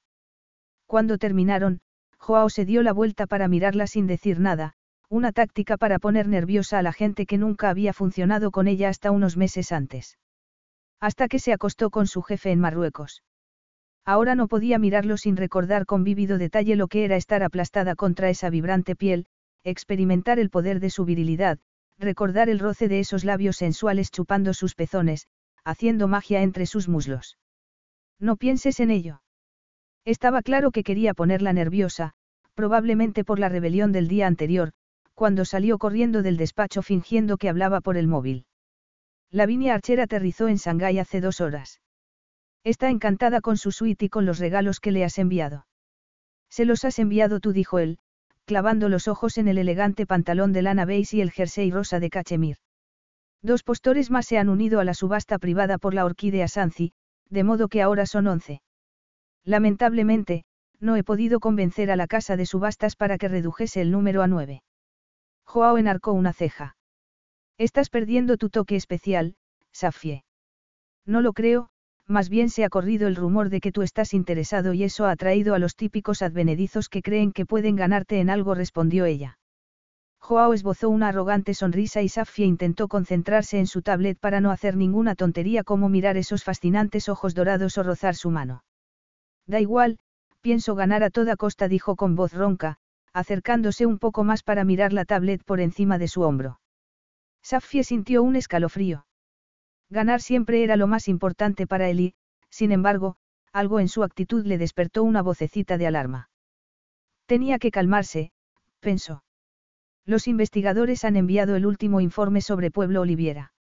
[0.87, 1.81] Cuando terminaron,
[2.17, 4.73] Joao se dio la vuelta para mirarla sin decir nada,
[5.09, 9.11] una táctica para poner nerviosa a la gente que nunca había funcionado con ella hasta
[9.11, 10.17] unos meses antes.
[11.01, 13.21] Hasta que se acostó con su jefe en Marruecos.
[14.05, 18.29] Ahora no podía mirarlo sin recordar con vívido detalle lo que era estar aplastada contra
[18.29, 19.25] esa vibrante piel,
[19.65, 21.59] experimentar el poder de su virilidad,
[21.99, 25.27] recordar el roce de esos labios sensuales chupando sus pezones,
[25.65, 27.37] haciendo magia entre sus muslos.
[28.19, 29.21] No pienses en ello.
[30.05, 32.13] Estaba claro que quería ponerla nerviosa,
[32.53, 34.71] probablemente por la rebelión del día anterior,
[35.13, 38.45] cuando salió corriendo del despacho fingiendo que hablaba por el móvil.
[39.31, 41.81] Lavinia Archer aterrizó en Shanghái hace dos horas.
[42.63, 45.67] Está encantada con su suite y con los regalos que le has enviado.
[46.49, 47.97] Se los has enviado tú, dijo él,
[48.45, 52.09] clavando los ojos en el elegante pantalón de lana beige y el jersey rosa de
[52.09, 52.57] cachemir.
[53.41, 56.93] Dos postores más se han unido a la subasta privada por la orquídea Sanzi,
[57.29, 58.61] de modo que ahora son once.
[59.43, 60.43] Lamentablemente,
[60.79, 64.27] no he podido convencer a la casa de subastas para que redujese el número a
[64.27, 64.63] nueve.
[65.45, 66.75] Joao enarcó una ceja.
[67.57, 69.35] Estás perdiendo tu toque especial,
[69.71, 70.23] Safie.
[71.05, 71.69] No lo creo,
[72.07, 75.11] más bien se ha corrido el rumor de que tú estás interesado y eso ha
[75.11, 79.37] atraído a los típicos advenedizos que creen que pueden ganarte en algo, respondió ella.
[80.25, 84.75] Joao esbozó una arrogante sonrisa y Safia intentó concentrarse en su tablet para no hacer
[84.75, 88.63] ninguna tontería como mirar esos fascinantes ojos dorados o rozar su mano.
[89.45, 89.99] Da igual,
[90.41, 92.77] pienso ganar a toda costa, dijo con voz ronca,
[93.13, 96.59] acercándose un poco más para mirar la tablet por encima de su hombro.
[97.43, 99.05] Safia sintió un escalofrío.
[99.91, 102.15] Ganar siempre era lo más importante para él y,
[102.49, 103.17] sin embargo,
[103.53, 106.31] algo en su actitud le despertó una vocecita de alarma.
[107.27, 108.31] Tenía que calmarse,
[108.79, 109.24] pensó.
[110.05, 113.53] Los investigadores han enviado el último informe sobre Pueblo Oliviera.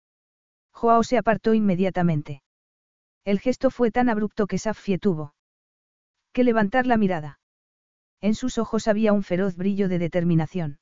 [0.71, 2.43] Joao se apartó inmediatamente.
[3.23, 5.33] El gesto fue tan abrupto que Safie tuvo
[6.33, 7.39] que levantar la mirada.
[8.19, 10.79] En sus ojos había un feroz brillo de determinación.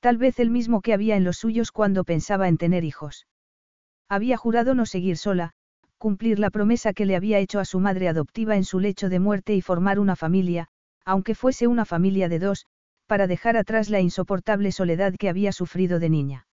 [0.00, 3.26] Tal vez el mismo que había en los suyos cuando pensaba en tener hijos.
[4.08, 5.52] Había jurado no seguir sola,
[5.98, 9.20] cumplir la promesa que le había hecho a su madre adoptiva en su lecho de
[9.20, 10.68] muerte y formar una familia,
[11.04, 12.66] aunque fuese una familia de dos,
[13.06, 16.46] para dejar atrás la insoportable soledad que había sufrido de niña.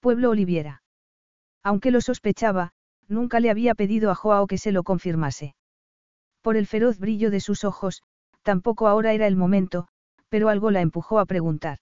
[0.00, 0.82] Pueblo Oliviera.
[1.62, 2.72] Aunque lo sospechaba,
[3.08, 5.54] nunca le había pedido a Joao que se lo confirmase.
[6.40, 8.02] Por el feroz brillo de sus ojos,
[8.42, 9.86] tampoco ahora era el momento,
[10.28, 11.78] pero algo la empujó a preguntar.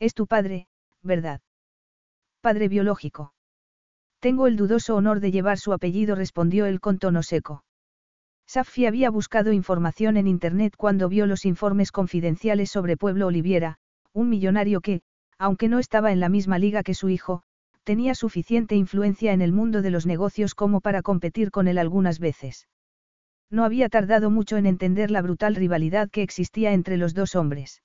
[0.00, 0.66] Es tu padre,
[1.02, 1.40] ¿verdad?
[2.40, 3.34] Padre biológico.
[4.20, 7.62] Tengo el dudoso honor de llevar su apellido, respondió él con tono seco.
[8.48, 13.76] Safi había buscado información en Internet cuando vio los informes confidenciales sobre Pueblo Oliviera,
[14.14, 15.02] un millonario que,
[15.36, 17.42] aunque no estaba en la misma liga que su hijo,
[17.84, 22.20] tenía suficiente influencia en el mundo de los negocios como para competir con él algunas
[22.20, 22.68] veces.
[23.50, 27.82] No había tardado mucho en entender la brutal rivalidad que existía entre los dos hombres.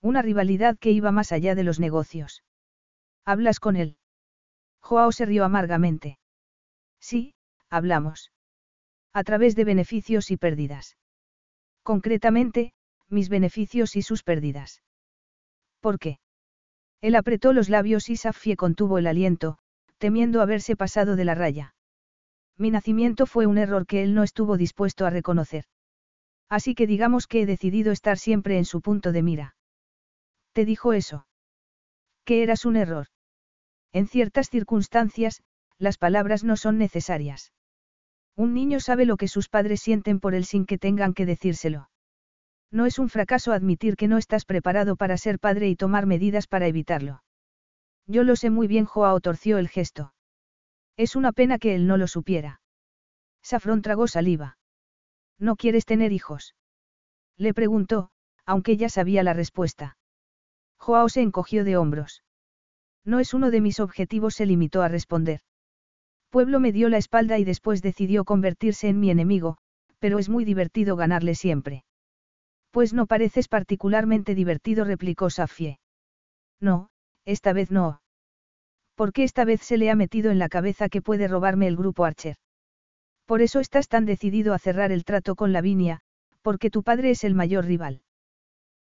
[0.00, 2.42] Una rivalidad que iba más allá de los negocios.
[3.26, 3.98] ¿Hablas con él?
[4.80, 6.18] Joao se rió amargamente.
[7.00, 7.34] Sí,
[7.68, 8.33] hablamos.
[9.14, 10.96] A través de beneficios y pérdidas.
[11.84, 12.72] Concretamente,
[13.08, 14.82] mis beneficios y sus pérdidas.
[15.80, 16.18] ¿Por qué?
[17.00, 19.58] Él apretó los labios y Safie contuvo el aliento,
[19.98, 21.74] temiendo haberse pasado de la raya.
[22.56, 25.64] Mi nacimiento fue un error que él no estuvo dispuesto a reconocer.
[26.48, 29.56] Así que digamos que he decidido estar siempre en su punto de mira.
[30.52, 31.26] ¿Te dijo eso?
[32.24, 33.06] Que eras un error.
[33.92, 35.44] En ciertas circunstancias,
[35.78, 37.52] las palabras no son necesarias.
[38.36, 41.88] Un niño sabe lo que sus padres sienten por él sin que tengan que decírselo.
[42.70, 46.48] No es un fracaso admitir que no estás preparado para ser padre y tomar medidas
[46.48, 47.22] para evitarlo.
[48.06, 50.12] Yo lo sé muy bien, Joao torció el gesto.
[50.96, 52.60] Es una pena que él no lo supiera.
[53.42, 54.58] Safrón tragó saliva.
[55.38, 56.54] ¿No quieres tener hijos?
[57.36, 58.10] Le preguntó,
[58.44, 59.96] aunque ya sabía la respuesta.
[60.76, 62.22] Joao se encogió de hombros.
[63.04, 65.40] No es uno de mis objetivos, se limitó a responder.
[66.34, 69.56] Pueblo me dio la espalda y después decidió convertirse en mi enemigo,
[70.00, 71.84] pero es muy divertido ganarle siempre.
[72.72, 75.78] Pues no pareces particularmente divertido, replicó Safie.
[76.60, 76.88] No,
[77.24, 78.02] esta vez no.
[78.96, 81.76] ¿Por qué esta vez se le ha metido en la cabeza que puede robarme el
[81.76, 82.34] grupo Archer?
[83.26, 86.00] Por eso estás tan decidido a cerrar el trato con Lavinia,
[86.42, 88.02] porque tu padre es el mayor rival.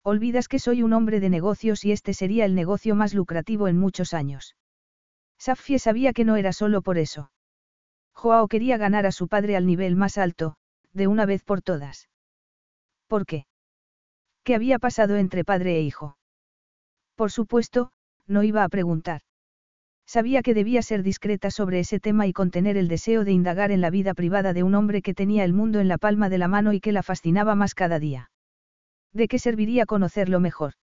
[0.03, 3.77] Olvidas que soy un hombre de negocios y este sería el negocio más lucrativo en
[3.77, 4.57] muchos años.
[5.37, 7.31] Safie sabía que no era solo por eso.
[8.14, 10.56] Joao quería ganar a su padre al nivel más alto,
[10.93, 12.09] de una vez por todas.
[13.09, 13.47] ¿Por qué?
[14.44, 16.16] ¿Qué había pasado entre padre e hijo?
[17.16, 17.93] Por supuesto,
[18.26, 19.22] no iba a preguntar.
[20.06, 23.80] Sabía que debía ser discreta sobre ese tema y contener el deseo de indagar en
[23.80, 26.48] la vida privada de un hombre que tenía el mundo en la palma de la
[26.48, 28.30] mano y que la fascinaba más cada día.
[29.12, 30.74] ¿De qué serviría conocerlo mejor?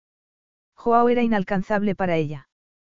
[0.76, 2.49] Joao era inalcanzable para ella.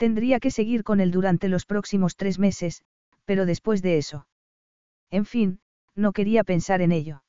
[0.00, 2.84] Tendría que seguir con él durante los próximos tres meses,
[3.26, 4.26] pero después de eso.
[5.10, 5.60] En fin,
[5.94, 7.22] no quería pensar en ello.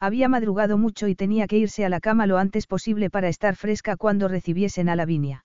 [0.00, 3.54] Había madrugado mucho y tenía que irse a la cama lo antes posible para estar
[3.54, 5.44] fresca cuando recibiesen a Lavinia.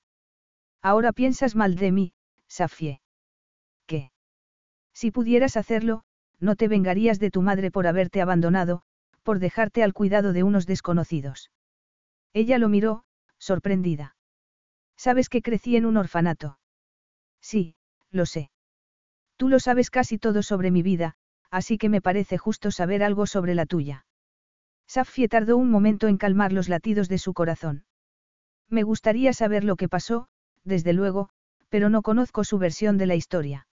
[0.82, 2.14] Ahora piensas mal de mí,
[2.48, 3.00] Safie.
[3.86, 4.12] ¿Qué?
[4.92, 6.02] Si pudieras hacerlo,
[6.40, 8.82] no te vengarías de tu madre por haberte abandonado,
[9.22, 11.52] por dejarte al cuidado de unos desconocidos.
[12.34, 13.04] Ella lo miró,
[13.38, 14.16] sorprendida.
[15.00, 16.60] ¿Sabes que crecí en un orfanato?
[17.40, 17.76] Sí,
[18.12, 18.52] lo sé.
[19.38, 21.16] Tú lo sabes casi todo sobre mi vida,
[21.50, 24.06] así que me parece justo saber algo sobre la tuya.
[24.88, 27.86] Safie tardó un momento en calmar los latidos de su corazón.
[28.68, 30.28] Me gustaría saber lo que pasó,
[30.66, 31.30] desde luego,
[31.70, 33.68] pero no conozco su versión de la historia.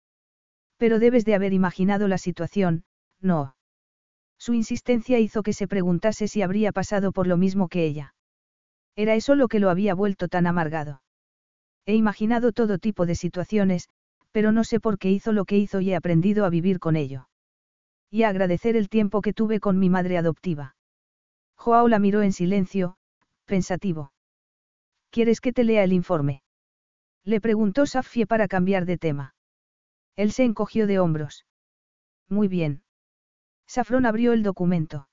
[0.76, 2.84] Pero debes de haber imaginado la situación,
[3.22, 3.56] no.
[4.38, 8.14] Su insistencia hizo que se preguntase si habría pasado por lo mismo que ella.
[8.98, 11.03] Era eso lo que lo había vuelto tan amargado.
[11.86, 13.90] He imaginado todo tipo de situaciones,
[14.34, 16.96] Pero no sé por qué hizo lo que hizo y he aprendido a vivir con
[16.96, 17.30] ello.
[18.10, 20.76] Y a agradecer el tiempo que tuve con mi madre adoptiva.
[21.56, 22.98] Joao la miró en silencio,
[23.46, 24.12] pensativo.
[25.12, 26.42] ¿Quieres que te lea el informe?
[27.24, 29.36] Le preguntó Safie para cambiar de tema.
[30.16, 31.46] Él se encogió de hombros.
[32.28, 32.82] Muy bien.
[33.68, 35.08] Safrón abrió el documento.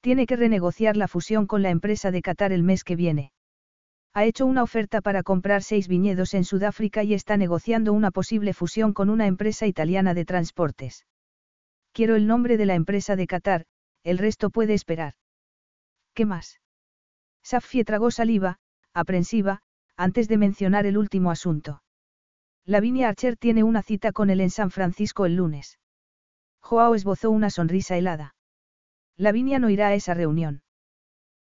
[0.00, 3.32] Tiene que renegociar la fusión con la empresa de Qatar el mes que viene.
[4.18, 8.52] Ha hecho una oferta para comprar seis viñedos en Sudáfrica y está negociando una posible
[8.52, 11.06] fusión con una empresa italiana de transportes.
[11.92, 13.66] Quiero el nombre de la empresa de Qatar,
[14.02, 15.14] el resto puede esperar.
[16.14, 16.60] ¿Qué más?
[17.44, 18.58] Safie tragó saliva,
[18.92, 19.60] aprensiva,
[19.96, 21.84] antes de mencionar el último asunto.
[22.64, 25.78] Lavinia Archer tiene una cita con él en San Francisco el lunes.
[26.58, 28.34] Joao esbozó una sonrisa helada.
[29.16, 30.62] Lavinia no irá a esa reunión.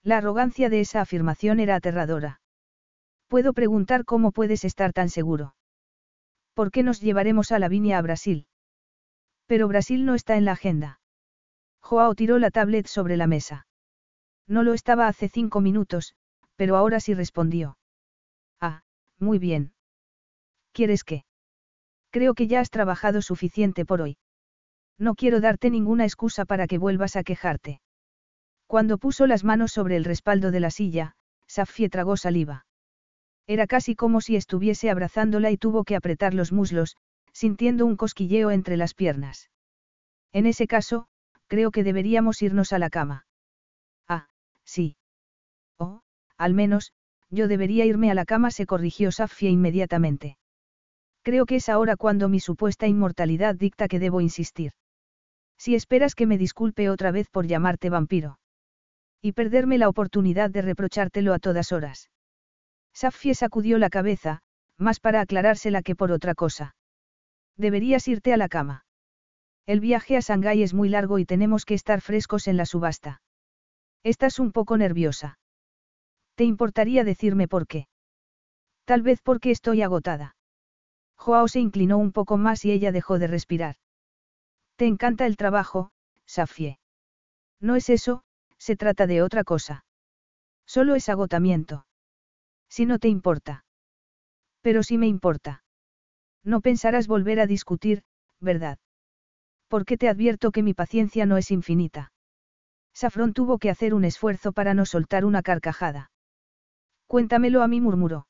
[0.04, 2.42] La arrogancia de esa afirmación era aterradora.
[3.36, 5.56] Puedo preguntar cómo puedes estar tan seguro.
[6.54, 8.48] ¿Por qué nos llevaremos a Lavinia a Brasil?
[9.46, 11.02] Pero Brasil no está en la agenda.
[11.82, 13.68] Joao tiró la tablet sobre la mesa.
[14.48, 16.16] No lo estaba hace cinco minutos,
[16.56, 17.78] pero ahora sí respondió.
[18.62, 18.84] Ah,
[19.20, 19.74] muy bien.
[20.72, 21.26] ¿Quieres qué?
[22.12, 24.18] Creo que ya has trabajado suficiente por hoy.
[24.98, 27.82] No quiero darte ninguna excusa para que vuelvas a quejarte.
[28.66, 31.18] Cuando puso las manos sobre el respaldo de la silla,
[31.48, 32.66] Safie tragó saliva.
[33.48, 36.96] Era casi como si estuviese abrazándola y tuvo que apretar los muslos,
[37.32, 39.50] sintiendo un cosquilleo entre las piernas.
[40.34, 41.08] En ese caso,
[41.48, 43.26] creo que deberíamos irnos a la cama.
[44.08, 44.28] Ah,
[44.64, 44.98] sí.
[45.78, 46.02] Oh,
[46.38, 46.92] al menos,
[47.30, 50.38] yo debería irme a la cama, se corrigió Safia inmediatamente.
[51.22, 54.74] Creo que es ahora cuando mi supuesta inmortalidad dicta que debo insistir.
[55.58, 58.40] Si esperas que me disculpe otra vez por llamarte vampiro.
[59.22, 62.10] Y perderme la oportunidad de reprochártelo a todas horas.
[62.96, 64.40] Safie sacudió la cabeza,
[64.78, 66.76] más para aclarársela que por otra cosa.
[67.58, 68.86] Deberías irte a la cama.
[69.66, 73.22] El viaje a Shanghái es muy largo y tenemos que estar frescos en la subasta.
[74.04, 75.40] Estás un poco nerviosa.
[76.36, 77.88] ¿Te importaría decirme por qué?
[78.86, 80.38] Tal vez porque estoy agotada.
[81.18, 83.76] Joao se inclinó un poco más y ella dejó de respirar.
[84.78, 85.92] Te encanta el trabajo,
[86.26, 86.80] Safie.
[87.60, 88.24] No es eso,
[88.58, 89.86] se trata de otra cosa.
[90.66, 91.86] Solo es agotamiento.
[92.76, 93.64] Si no te importa.
[94.62, 95.64] Pero si me importa.
[96.44, 98.04] No pensarás volver a discutir,
[98.42, 98.80] ¿verdad?
[99.70, 102.12] Porque te advierto que mi paciencia no es infinita.
[102.94, 106.12] Safrón tuvo que hacer un esfuerzo para no soltar una carcajada.
[107.08, 108.28] Cuéntamelo a mí, murmuró.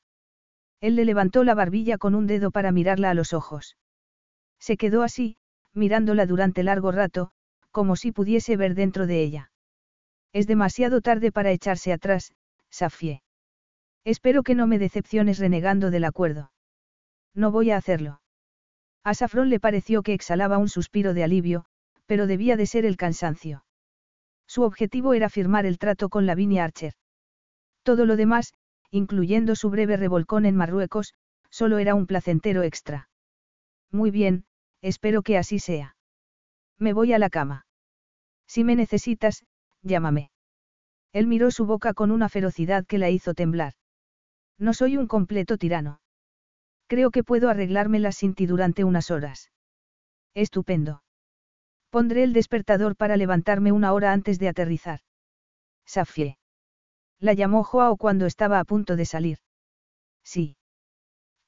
[0.80, 3.76] Él le levantó la barbilla con un dedo para mirarla a los ojos.
[4.60, 5.38] Se quedó así,
[5.72, 7.32] mirándola durante largo rato,
[7.72, 9.50] como si pudiese ver dentro de ella.
[10.32, 12.32] Es demasiado tarde para echarse atrás,
[12.70, 13.24] Safie.
[14.06, 16.52] Espero que no me decepciones renegando del acuerdo.
[17.34, 18.20] No voy a hacerlo.
[19.02, 21.64] A Safrón le pareció que exhalaba un suspiro de alivio,
[22.06, 23.64] pero debía de ser el cansancio.
[24.46, 26.92] Su objetivo era firmar el trato con Lavinia Archer.
[27.82, 28.54] Todo lo demás,
[28.92, 31.12] incluyendo su breve revolcón en Marruecos,
[31.50, 33.08] solo era un placentero extra.
[33.90, 34.44] Muy bien,
[34.82, 35.96] espero que así sea.
[36.78, 37.66] Me voy a la cama.
[38.46, 39.44] Si me necesitas,
[39.82, 40.30] llámame.
[41.12, 43.74] Él miró su boca con una ferocidad que la hizo temblar.
[44.58, 46.00] No soy un completo tirano.
[46.86, 49.50] Creo que puedo arreglármela sin ti durante unas horas.
[50.34, 51.02] Estupendo.
[51.90, 55.00] Pondré el despertador para levantarme una hora antes de aterrizar.
[55.84, 56.38] Safie.
[57.18, 59.38] La llamó Joao cuando estaba a punto de salir.
[60.22, 60.56] Sí.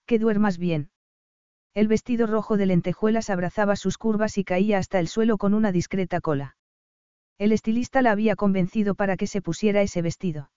[0.06, 0.90] Que duermas bien.
[1.74, 5.70] El vestido rojo de lentejuelas abrazaba sus curvas y caía hasta el suelo con una
[5.70, 6.56] discreta cola.
[7.36, 10.50] El estilista la había convencido para que se pusiera ese vestido.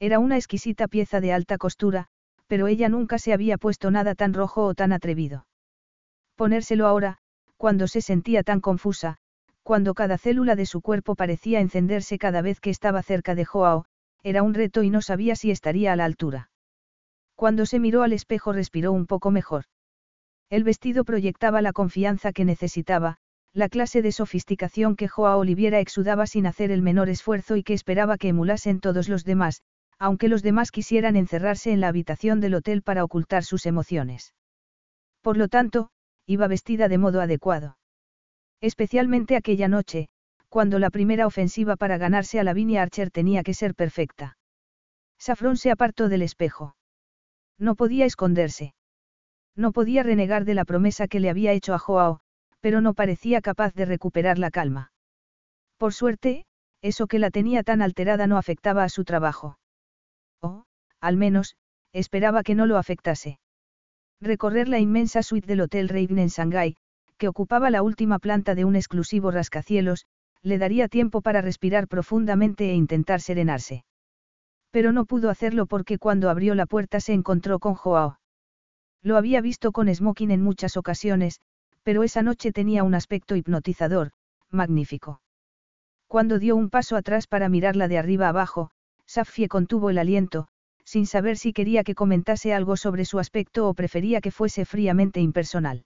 [0.00, 2.08] Era una exquisita pieza de alta costura,
[2.46, 5.46] pero ella nunca se había puesto nada tan rojo o tan atrevido.
[6.36, 7.18] Ponérselo ahora,
[7.56, 9.16] cuando se sentía tan confusa,
[9.62, 13.86] cuando cada célula de su cuerpo parecía encenderse cada vez que estaba cerca de Joao,
[14.22, 16.50] era un reto y no sabía si estaría a la altura.
[17.34, 19.64] Cuando se miró al espejo respiró un poco mejor.
[20.50, 23.16] El vestido proyectaba la confianza que necesitaba,
[23.52, 27.72] la clase de sofisticación que Joao Oliviera exudaba sin hacer el menor esfuerzo y que
[27.72, 29.62] esperaba que emulasen todos los demás,
[30.04, 34.34] aunque los demás quisieran encerrarse en la habitación del hotel para ocultar sus emociones.
[35.22, 35.88] Por lo tanto,
[36.26, 37.78] iba vestida de modo adecuado.
[38.60, 40.10] Especialmente aquella noche,
[40.50, 44.36] cuando la primera ofensiva para ganarse a Lavinia Archer tenía que ser perfecta.
[45.18, 46.76] Safrón se apartó del espejo.
[47.58, 48.74] No podía esconderse.
[49.56, 52.20] No podía renegar de la promesa que le había hecho a Joao,
[52.60, 54.92] pero no parecía capaz de recuperar la calma.
[55.78, 56.44] Por suerte,
[56.82, 59.56] eso que la tenía tan alterada no afectaba a su trabajo.
[60.44, 60.64] O,
[61.00, 61.56] al menos,
[61.92, 63.38] esperaba que no lo afectase.
[64.20, 66.76] Recorrer la inmensa suite del Hotel Raven en Shanghái,
[67.16, 70.06] que ocupaba la última planta de un exclusivo rascacielos,
[70.42, 73.84] le daría tiempo para respirar profundamente e intentar serenarse.
[74.70, 78.18] Pero no pudo hacerlo porque cuando abrió la puerta se encontró con Joao.
[79.02, 81.40] Lo había visto con smoking en muchas ocasiones,
[81.82, 84.10] pero esa noche tenía un aspecto hipnotizador,
[84.50, 85.20] magnífico.
[86.08, 88.70] Cuando dio un paso atrás para mirarla de arriba abajo,
[89.14, 90.48] Safie contuvo el aliento,
[90.84, 95.20] sin saber si quería que comentase algo sobre su aspecto o prefería que fuese fríamente
[95.20, 95.84] impersonal.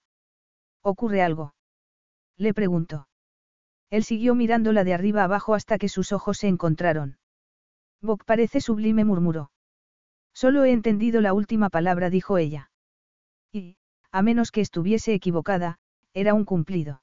[0.83, 1.53] ¿Ocurre algo?
[2.39, 3.07] Le preguntó.
[3.91, 7.19] Él siguió mirándola de arriba abajo hasta que sus ojos se encontraron.
[8.01, 9.51] Bok parece sublime, murmuró.
[10.33, 12.71] Solo he entendido la última palabra, dijo ella.
[13.53, 13.77] Y,
[14.11, 15.81] a menos que estuviese equivocada,
[16.15, 17.03] era un cumplido.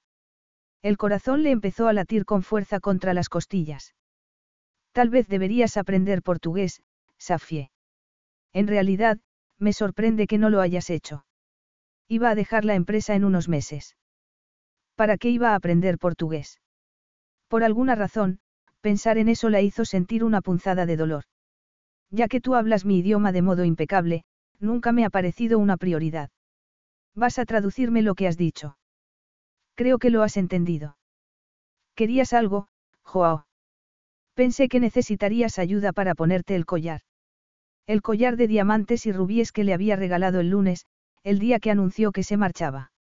[0.81, 3.93] El corazón le empezó a latir con fuerza contra las costillas.
[4.95, 6.81] Tal vez deberías aprender portugués,
[7.17, 7.69] Safie.
[8.53, 9.19] En realidad,
[9.59, 11.25] me sorprende que no lo hayas hecho.
[12.07, 13.97] Iba a dejar la empresa en unos meses.
[14.95, 16.61] ¿Para qué iba a aprender portugués?
[17.49, 18.39] Por alguna razón,
[18.79, 21.25] pensar en eso la hizo sentir una punzada de dolor.
[22.09, 24.23] Ya que tú hablas mi idioma de modo impecable,
[24.61, 26.29] nunca me ha parecido una prioridad.
[27.13, 28.77] Vas a traducirme lo que has dicho.
[29.73, 30.95] Creo que lo has entendido.
[31.95, 32.69] ¿Querías algo,
[33.03, 33.45] Joao?
[34.35, 37.01] Pensé que necesitarías ayuda para ponerte el collar.
[37.87, 40.85] El collar de diamantes y rubíes que le había regalado el lunes,
[41.23, 42.91] el día que anunció que se marchaba.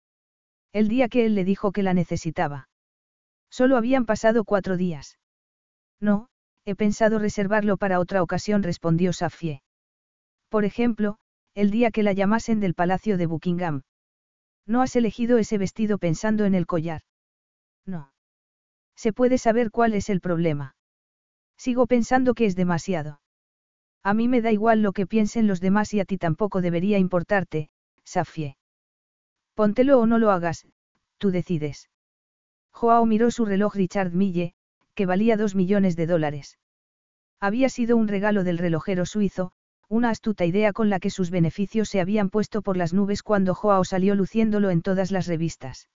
[0.72, 2.68] El día que él le dijo que la necesitaba.
[3.50, 5.18] Solo habían pasado cuatro días.
[6.00, 6.28] No,
[6.64, 9.62] he pensado reservarlo para otra ocasión, respondió Safie.
[10.48, 11.18] Por ejemplo,
[11.54, 13.82] el día que la llamasen del Palacio de Buckingham.
[14.66, 17.02] No has elegido ese vestido pensando en el collar.
[17.86, 18.12] No.
[18.96, 20.73] Se puede saber cuál es el problema.
[21.56, 23.20] Sigo pensando que es demasiado.
[24.02, 26.98] A mí me da igual lo que piensen los demás y a ti tampoco debería
[26.98, 27.70] importarte,
[28.04, 28.56] Safie.
[29.54, 30.66] Póntelo o no lo hagas,
[31.18, 31.88] tú decides.
[32.70, 34.54] Joao miró su reloj Richard Mille,
[34.94, 36.58] que valía dos millones de dólares.
[37.40, 39.52] Había sido un regalo del relojero suizo,
[39.88, 43.54] una astuta idea con la que sus beneficios se habían puesto por las nubes cuando
[43.54, 45.88] Joao salió luciéndolo en todas las revistas.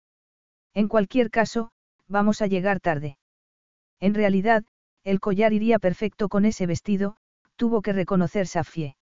[0.75, 1.71] En cualquier caso,
[2.09, 3.19] vamos a llegar tarde.
[3.99, 4.65] En realidad,
[5.07, 7.17] el collar iría perfecto con ese vestido,
[7.55, 8.97] tuvo que reconocer Safie.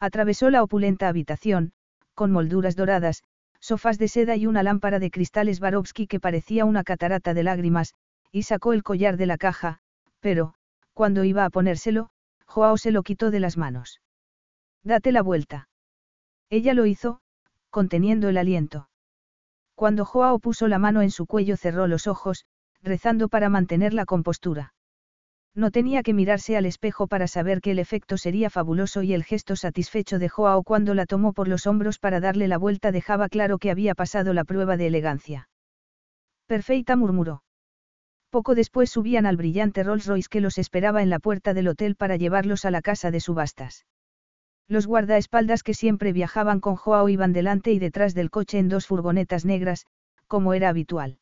[0.00, 1.72] Atravesó la opulenta habitación,
[2.14, 3.22] con molduras doradas,
[3.60, 7.92] sofás de seda y una lámpara de cristales Barovsky que parecía una catarata de lágrimas,
[8.32, 9.80] y sacó el collar de la caja,
[10.20, 10.54] pero,
[10.94, 12.08] cuando iba a ponérselo,
[12.46, 14.00] Joao se lo quitó de las manos.
[14.82, 15.68] Date la vuelta.
[16.48, 17.20] Ella lo hizo,
[17.68, 18.88] conteniendo el aliento.
[19.74, 22.46] Cuando Joao puso la mano en su cuello cerró los ojos,
[22.82, 24.72] rezando para mantener la compostura.
[25.58, 29.24] No tenía que mirarse al espejo para saber que el efecto sería fabuloso y el
[29.24, 33.28] gesto satisfecho de Joao cuando la tomó por los hombros para darle la vuelta dejaba
[33.28, 35.48] claro que había pasado la prueba de elegancia.
[36.46, 37.42] Perfecta murmuró.
[38.30, 41.96] Poco después subían al brillante Rolls Royce que los esperaba en la puerta del hotel
[41.96, 43.84] para llevarlos a la casa de subastas.
[44.68, 48.86] Los guardaespaldas que siempre viajaban con Joao iban delante y detrás del coche en dos
[48.86, 49.86] furgonetas negras,
[50.28, 51.18] como era habitual.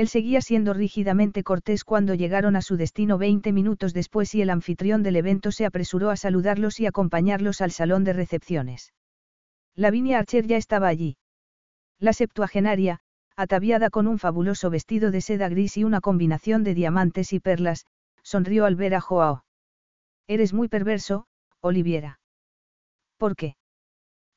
[0.00, 4.48] Él seguía siendo rígidamente cortés cuando llegaron a su destino 20 minutos después y el
[4.48, 8.94] anfitrión del evento se apresuró a saludarlos y acompañarlos al salón de recepciones.
[9.74, 11.18] Lavinia Archer ya estaba allí.
[11.98, 13.00] La septuagenaria,
[13.36, 17.84] ataviada con un fabuloso vestido de seda gris y una combinación de diamantes y perlas,
[18.22, 19.44] sonrió al ver a Joao.
[20.26, 21.26] Eres muy perverso,
[21.60, 22.20] Oliviera.
[23.18, 23.54] ¿Por qué?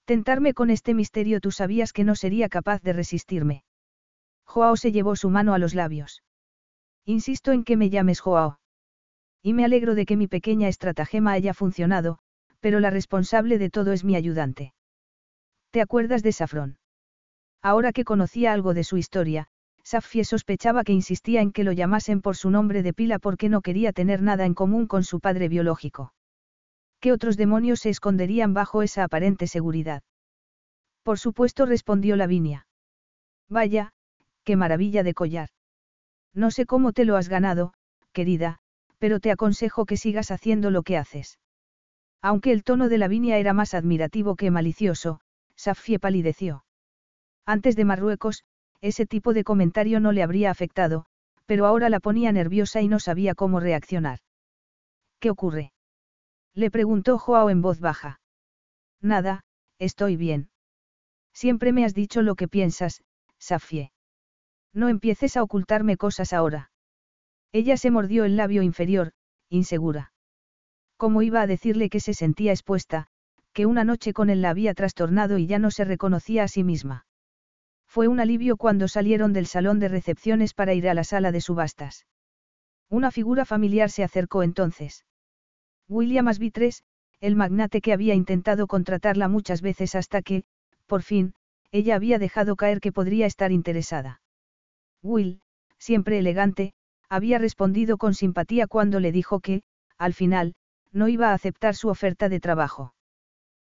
[0.04, 3.64] Tentarme con este misterio tú sabías que no sería capaz de resistirme.
[4.46, 6.24] Joao se llevó su mano a los labios.
[7.06, 8.60] Insisto en que me llames Joao.
[9.42, 12.20] Y me alegro de que mi pequeña estratagema haya funcionado,
[12.60, 14.74] pero la responsable de todo es mi ayudante.
[15.72, 16.78] ¿Te acuerdas de Safrón?
[17.62, 19.48] Ahora que conocía algo de su historia,
[19.84, 23.62] Safie sospechaba que insistía en que lo llamasen por su nombre de pila porque no
[23.62, 26.14] quería tener nada en común con su padre biológico.
[27.02, 30.04] ¿Qué otros demonios se esconderían bajo esa aparente seguridad?
[31.04, 32.66] Por supuesto respondió Lavinia.
[33.50, 33.92] Vaya,
[34.44, 35.50] qué maravilla de collar.
[36.34, 37.74] No sé cómo te lo has ganado,
[38.12, 38.60] querida,
[38.98, 41.40] pero te aconsejo que sigas haciendo lo que haces.
[42.22, 45.20] Aunque el tono de Lavinia era más admirativo que malicioso,
[45.56, 46.66] Safie palideció.
[47.46, 48.44] Antes de Marruecos,
[48.82, 51.06] ese tipo de comentario no le habría afectado,
[51.46, 54.20] pero ahora la ponía nerviosa y no sabía cómo reaccionar.
[55.20, 55.74] ¿Qué ocurre?
[56.54, 58.20] Le preguntó Joao en voz baja.
[59.02, 59.44] Nada,
[59.80, 60.50] estoy bien.
[61.34, 63.04] Siempre me has dicho lo que piensas,
[63.40, 63.93] Safie.
[64.74, 66.72] No empieces a ocultarme cosas ahora.
[67.52, 69.12] Ella se mordió el labio inferior,
[69.50, 70.12] insegura.
[70.98, 73.08] ¿Cómo iba a decirle que se sentía expuesta,
[73.54, 76.64] que una noche con él la había trastornado y ya no se reconocía a sí
[76.64, 77.06] misma.
[77.88, 81.40] Fue un alivio cuando salieron del salón de recepciones para ir a la sala de
[81.40, 82.08] subastas.
[82.90, 85.06] Una figura familiar se acercó entonces.
[85.88, 86.84] William Asbitres,
[87.20, 90.44] el magnate que había intentado contratarla muchas veces hasta que,
[90.88, 91.36] por fin,
[91.72, 94.23] ella había dejado caer que podría estar interesada.
[95.04, 95.42] Will,
[95.78, 96.74] siempre elegante,
[97.10, 99.62] había respondido con simpatía cuando le dijo que,
[99.98, 100.56] al final,
[100.92, 102.96] no iba a aceptar su oferta de trabajo.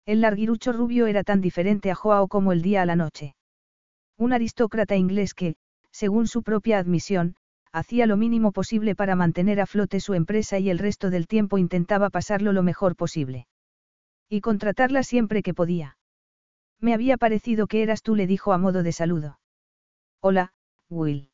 [0.04, 3.34] El larguirucho rubio era tan diferente a Joao como el día a la noche.
[4.18, 5.56] Un aristócrata inglés que,
[5.90, 7.36] según su propia admisión,
[7.72, 11.56] hacía lo mínimo posible para mantener a flote su empresa y el resto del tiempo
[11.56, 13.46] intentaba pasarlo lo mejor posible.
[14.28, 15.96] Y contratarla siempre que podía.
[16.80, 19.38] Me había parecido que eras tú, le dijo a modo de saludo.
[20.20, 20.52] Hola,
[20.92, 21.30] Will.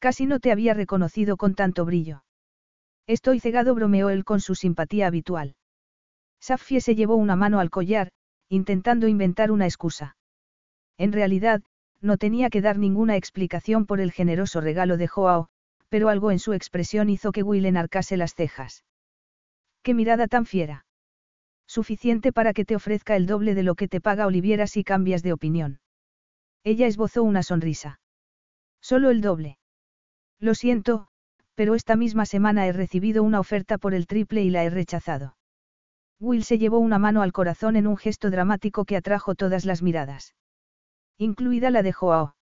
[0.00, 2.24] Casi no te había reconocido con tanto brillo.
[3.06, 5.54] Estoy cegado, bromeó él con su simpatía habitual.
[6.40, 8.08] Safie se llevó una mano al collar,
[8.48, 10.16] intentando inventar una excusa.
[10.98, 11.62] En realidad,
[12.00, 15.48] no tenía que dar ninguna explicación por el generoso regalo de Joao,
[15.88, 18.84] pero algo en su expresión hizo que Will enarcase las cejas.
[19.82, 20.86] ¡Qué mirada tan fiera!
[21.66, 25.22] Suficiente para que te ofrezca el doble de lo que te paga Oliviera si cambias
[25.22, 25.80] de opinión.
[26.64, 28.00] Ella esbozó una sonrisa.
[28.82, 29.58] Solo el doble.
[30.40, 31.06] Lo siento,
[31.54, 35.36] pero esta misma semana he recibido una oferta por el triple y la he rechazado.
[36.18, 39.82] Will se llevó una mano al corazón en un gesto dramático que atrajo todas las
[39.82, 40.34] miradas.
[41.16, 42.36] Incluida la de Joao.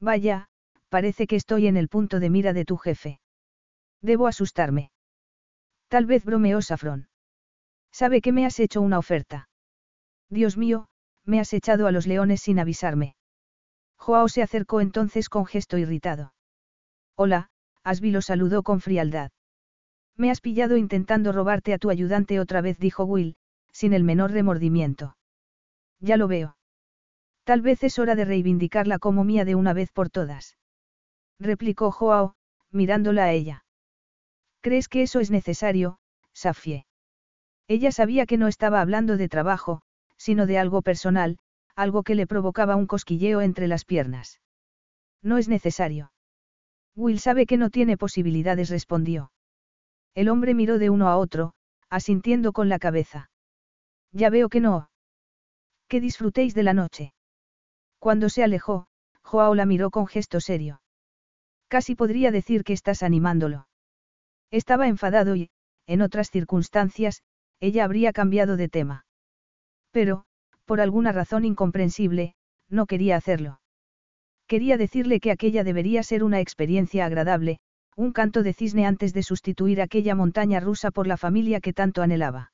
[0.00, 0.48] Vaya,
[0.88, 3.20] parece que estoy en el punto de mira de tu jefe.
[4.00, 4.90] Debo asustarme.
[5.88, 7.08] Tal vez bromeó Safrón.
[7.90, 9.48] Sabe que me has hecho una oferta.
[10.28, 10.88] Dios mío,
[11.24, 13.16] me has echado a los leones sin avisarme.
[13.96, 16.34] Joao se acercó entonces con gesto irritado.
[17.16, 17.48] Hola,
[17.82, 19.30] Asby lo saludó con frialdad.
[20.16, 23.36] Me has pillado intentando robarte a tu ayudante otra vez, dijo Will,
[23.72, 25.16] sin el menor remordimiento.
[26.00, 26.56] Ya lo veo.
[27.44, 30.56] Tal vez es hora de reivindicarla como mía de una vez por todas.
[31.38, 32.36] Replicó Joao,
[32.70, 33.64] mirándola a ella.
[34.60, 35.98] ¿Crees que eso es necesario,
[36.32, 36.86] Safie?
[37.68, 39.82] Ella sabía que no estaba hablando de trabajo,
[40.16, 41.38] sino de algo personal,
[41.76, 44.40] algo que le provocaba un cosquilleo entre las piernas.
[45.22, 46.12] No es necesario.
[46.94, 49.32] Will sabe que no tiene posibilidades, respondió.
[50.14, 51.54] El hombre miró de uno a otro,
[51.90, 53.30] asintiendo con la cabeza.
[54.12, 54.90] Ya veo que no.
[55.88, 57.14] Que disfrutéis de la noche.
[57.98, 58.86] Cuando se alejó,
[59.22, 60.80] Joao la miró con gesto serio.
[61.68, 63.66] Casi podría decir que estás animándolo.
[64.50, 65.50] Estaba enfadado y,
[65.86, 67.22] en otras circunstancias,
[67.58, 69.06] ella habría cambiado de tema.
[69.90, 70.26] Pero,
[70.64, 72.34] por alguna razón incomprensible,
[72.68, 73.60] no quería hacerlo.
[74.46, 77.58] Quería decirle que aquella debería ser una experiencia agradable,
[77.96, 82.02] un canto de cisne antes de sustituir aquella montaña rusa por la familia que tanto
[82.02, 82.52] anhelaba.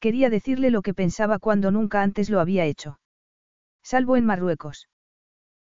[0.00, 2.98] Quería decirle lo que pensaba cuando nunca antes lo había hecho.
[3.82, 4.88] Salvo en Marruecos.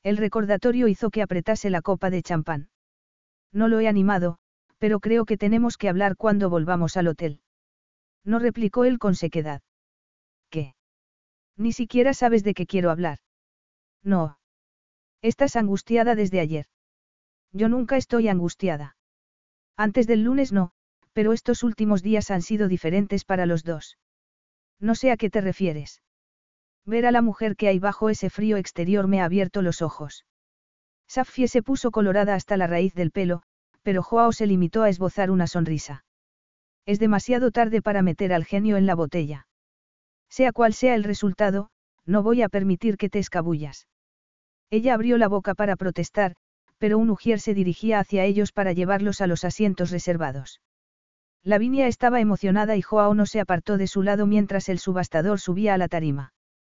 [0.02, 2.68] El recordatorio hizo que apretase la copa de champán.
[3.52, 4.38] No lo he animado,
[4.78, 7.40] pero creo que tenemos que hablar cuando volvamos al hotel.
[8.24, 9.62] No replicó él con sequedad.
[11.58, 13.18] Ni siquiera sabes de qué quiero hablar.
[14.02, 14.38] No.
[15.20, 16.66] Estás angustiada desde ayer.
[17.52, 18.96] Yo nunca estoy angustiada.
[19.76, 20.70] Antes del lunes no,
[21.12, 23.98] pero estos últimos días han sido diferentes para los dos.
[24.78, 26.00] No sé a qué te refieres.
[26.86, 30.26] Ver a la mujer que hay bajo ese frío exterior me ha abierto los ojos.
[31.08, 33.42] Safie se puso colorada hasta la raíz del pelo,
[33.82, 36.04] pero Joao se limitó a esbozar una sonrisa.
[36.86, 39.47] Es demasiado tarde para meter al genio en la botella.
[40.28, 41.70] Sea cual sea el resultado,
[42.04, 43.86] no voy a permitir que te escabullas.
[44.70, 46.34] Ella abrió la boca para protestar,
[46.78, 50.60] pero un ujier se dirigía hacia ellos para llevarlos a los asientos reservados.
[51.42, 55.74] Lavinia estaba emocionada y Joao no se apartó de su lado mientras el subastador subía
[55.74, 56.32] a la tarima.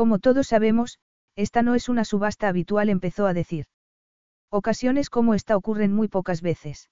[0.00, 0.98] Como todos sabemos,
[1.36, 3.66] esta no es una subasta habitual, empezó a decir.
[4.50, 6.88] Ocasiones como esta ocurren muy pocas veces.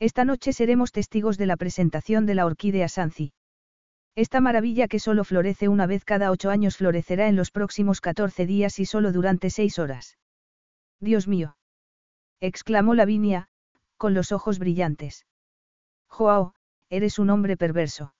[0.00, 3.32] Esta noche seremos testigos de la presentación de la orquídea Sanzi.
[4.16, 8.44] Esta maravilla que solo florece una vez cada ocho años florecerá en los próximos 14
[8.44, 10.18] días y solo durante seis horas.
[10.98, 11.56] Dios mío.
[12.40, 13.46] exclamó Lavinia,
[13.98, 15.26] con los ojos brillantes.
[16.08, 16.54] Joao,
[16.90, 18.14] eres un hombre perverso.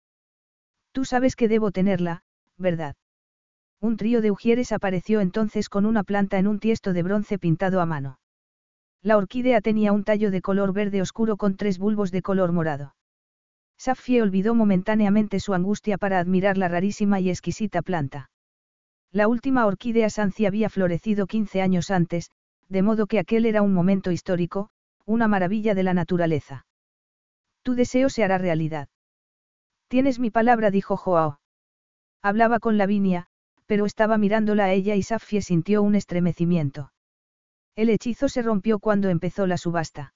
[0.92, 2.22] Tú sabes que debo tenerla,
[2.56, 2.94] ¿verdad?
[3.86, 7.80] Un trío de ujieres apareció entonces con una planta en un tiesto de bronce pintado
[7.80, 8.18] a mano.
[9.00, 12.96] La orquídea tenía un tallo de color verde oscuro con tres bulbos de color morado.
[13.78, 18.28] Safie olvidó momentáneamente su angustia para admirar la rarísima y exquisita planta.
[19.12, 22.32] La última orquídea Sanci había florecido 15 años antes,
[22.68, 24.68] de modo que aquel era un momento histórico,
[25.04, 26.66] una maravilla de la naturaleza.
[27.62, 28.88] Tu deseo se hará realidad.
[29.86, 31.38] Tienes mi palabra, dijo Joao.
[32.20, 33.28] Hablaba con Lavinia,
[33.66, 36.92] pero estaba mirándola a ella y Safie sintió un estremecimiento.
[37.74, 40.14] El hechizo se rompió cuando empezó la subasta.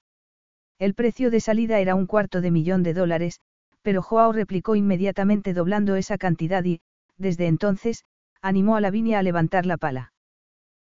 [0.79, 3.41] El precio de salida era un cuarto de millón de dólares,
[3.83, 6.81] pero Joao replicó inmediatamente doblando esa cantidad y,
[7.19, 8.05] desde entonces,
[8.41, 10.13] animó a Lavinia a levantar la pala.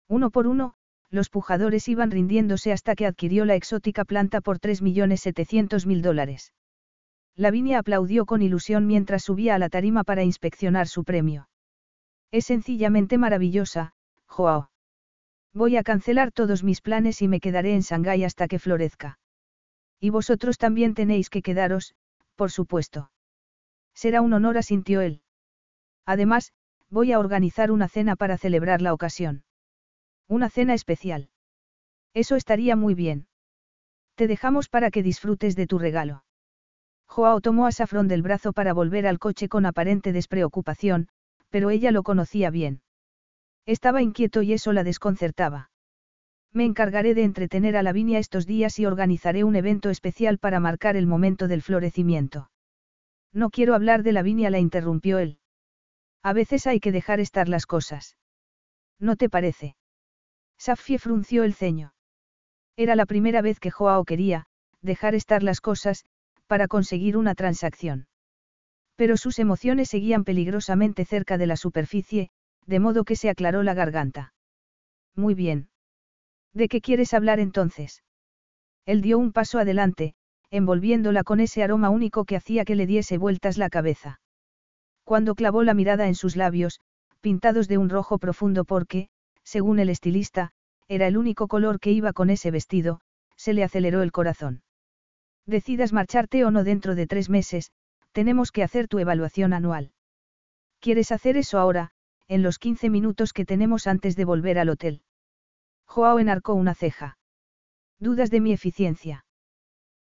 [0.08, 0.74] Uno por uno,
[1.10, 6.52] los pujadores iban rindiéndose hasta que adquirió la exótica planta por 3.700.000 dólares.
[7.36, 11.48] Lavinia aplaudió con ilusión mientras subía a la tarima para inspeccionar su premio.
[12.35, 13.93] Es sencillamente maravillosa,
[14.27, 14.69] Joao.
[15.52, 19.20] Voy a cancelar todos mis planes y me quedaré en Shanghái hasta que florezca.
[20.01, 21.94] Y vosotros también tenéis que quedaros,
[22.35, 23.12] por supuesto.
[23.94, 25.23] Será un honor, asintió él.
[26.05, 26.52] Además,
[26.90, 29.44] voy a organizar una cena para celebrar la ocasión.
[30.27, 31.31] Una cena especial.
[32.15, 33.28] Eso estaría muy bien.
[34.16, 36.24] Te dejamos para que disfrutes de tu regalo.
[37.06, 41.06] Joao tomó a Safrón del brazo para volver al coche con aparente despreocupación,
[41.55, 42.82] pero ella lo conocía bien.
[43.64, 45.70] Estaba inquieto y eso la desconcertaba.
[46.52, 50.97] Me encargaré de entretener a Lavinia estos días y organizaré un evento especial para marcar
[50.97, 52.51] el momento del florecimiento.
[53.32, 55.39] No quiero hablar de Lavinia, la interrumpió él.
[56.24, 58.16] A veces hay que dejar estar las cosas.
[58.98, 59.76] ¿No te parece?
[60.59, 61.94] Safie frunció el ceño.
[62.74, 64.47] Era la primera vez que Joao quería,
[64.82, 66.05] dejar estar las cosas,
[66.48, 68.09] para conseguir una transacción.
[68.96, 72.30] Pero sus emociones seguían peligrosamente cerca de la superficie,
[72.66, 74.32] de modo que se aclaró la garganta.
[75.16, 75.68] Muy bien.
[76.52, 78.02] ¿De qué quieres hablar entonces?
[78.86, 80.14] Él dio un paso adelante,
[80.50, 84.20] envolviéndola con ese aroma único que hacía que le diese vueltas la cabeza.
[85.02, 86.80] Cuando clavó la mirada en sus labios,
[87.20, 89.08] pintados de un rojo profundo porque,
[89.42, 90.52] según el estilista,
[90.88, 93.00] era el único color que iba con ese vestido,
[93.36, 94.62] se le aceleró el corazón.
[95.46, 97.72] Decidas marcharte o no dentro de tres meses,
[98.14, 99.92] tenemos que hacer tu evaluación anual.
[100.80, 101.90] ¿Quieres hacer eso ahora,
[102.28, 105.02] en los 15 minutos que tenemos antes de volver al hotel.
[105.84, 107.18] Joao enarcó una ceja.
[107.98, 109.26] ¿Dudas de mi eficiencia?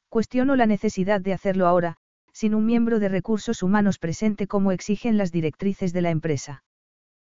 [0.08, 1.96] Cuestiono la necesidad de hacerlo ahora,
[2.32, 6.64] sin un miembro de recursos humanos presente como exigen las directrices de la empresa.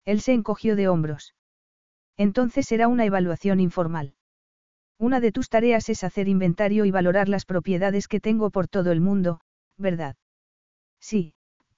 [0.05, 1.35] Él se encogió de hombros.
[2.17, 4.15] Entonces será una evaluación informal.
[4.99, 8.91] Una de tus tareas es hacer inventario y valorar las propiedades que tengo por todo
[8.91, 9.41] el mundo,
[9.77, 10.17] ¿verdad?
[11.03, 11.35] Sí,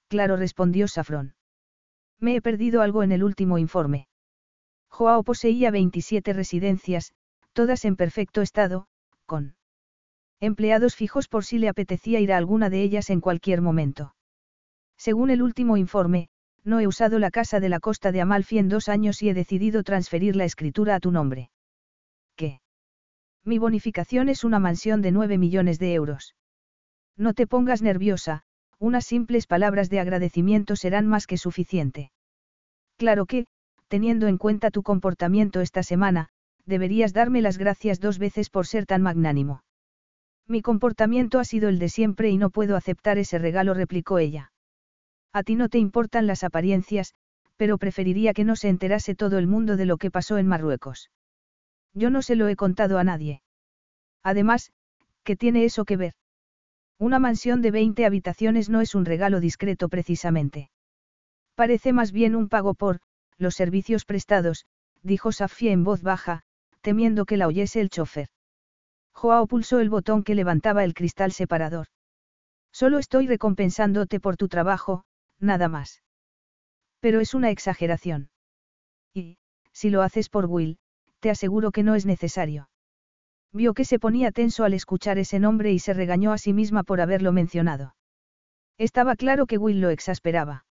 [0.07, 1.33] claro, respondió Safrón.
[2.19, 4.07] Me he perdido algo en el último informe.
[4.87, 7.11] Joao poseía 27 residencias,
[7.51, 8.87] todas en perfecto estado,
[9.25, 9.55] con
[10.39, 14.15] empleados fijos por si le apetecía ir a alguna de ellas en cualquier momento.
[14.95, 16.29] Según el último informe,
[16.63, 19.33] no he usado la casa de la costa de Amalfi en dos años y he
[19.33, 21.49] decidido transferir la escritura a tu nombre.
[22.35, 22.61] ¿Qué?
[23.43, 26.35] Mi bonificación es una mansión de 9 millones de euros.
[27.17, 28.44] No te pongas nerviosa,
[28.79, 32.11] unas simples palabras de agradecimiento serán más que suficiente.
[32.97, 33.45] Claro que,
[33.87, 36.29] teniendo en cuenta tu comportamiento esta semana,
[36.65, 39.63] deberías darme las gracias dos veces por ser tan magnánimo.
[40.47, 44.51] Mi comportamiento ha sido el de siempre y no puedo aceptar ese regalo, replicó ella.
[45.33, 47.13] A ti no te importan las apariencias,
[47.57, 51.09] pero preferiría que no se enterase todo el mundo de lo que pasó en Marruecos.
[51.93, 53.41] Yo no se lo he contado a nadie.
[54.23, 54.71] Además,
[55.23, 56.13] ¿qué tiene eso que ver?
[56.97, 60.69] Una mansión de 20 habitaciones no es un regalo discreto precisamente.
[61.55, 62.99] Parece más bien un pago por,
[63.37, 64.65] los servicios prestados,
[65.01, 66.43] dijo Safia en voz baja,
[66.81, 68.29] temiendo que la oyese el chofer.
[69.11, 71.87] Joao pulsó el botón que levantaba el cristal separador.
[72.71, 75.05] Solo estoy recompensándote por tu trabajo,
[75.39, 76.01] nada más.
[76.99, 78.29] Pero es una exageración.
[79.13, 79.37] Y,
[79.71, 80.77] si lo haces por Will,
[81.19, 82.69] te aseguro que no es necesario.
[83.55, 86.83] Vio que se ponía tenso al escuchar ese nombre y se regañó a sí misma
[86.83, 87.95] por haberlo mencionado.
[88.77, 90.65] Estaba claro que Will lo exasperaba.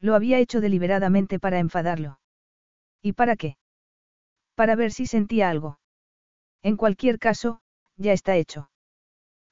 [0.00, 2.18] Lo había hecho deliberadamente para enfadarlo.
[3.02, 3.58] ¿Y para qué?
[4.54, 5.80] Para ver si sentía algo.
[6.62, 7.60] En cualquier caso,
[7.98, 8.70] ya está hecho.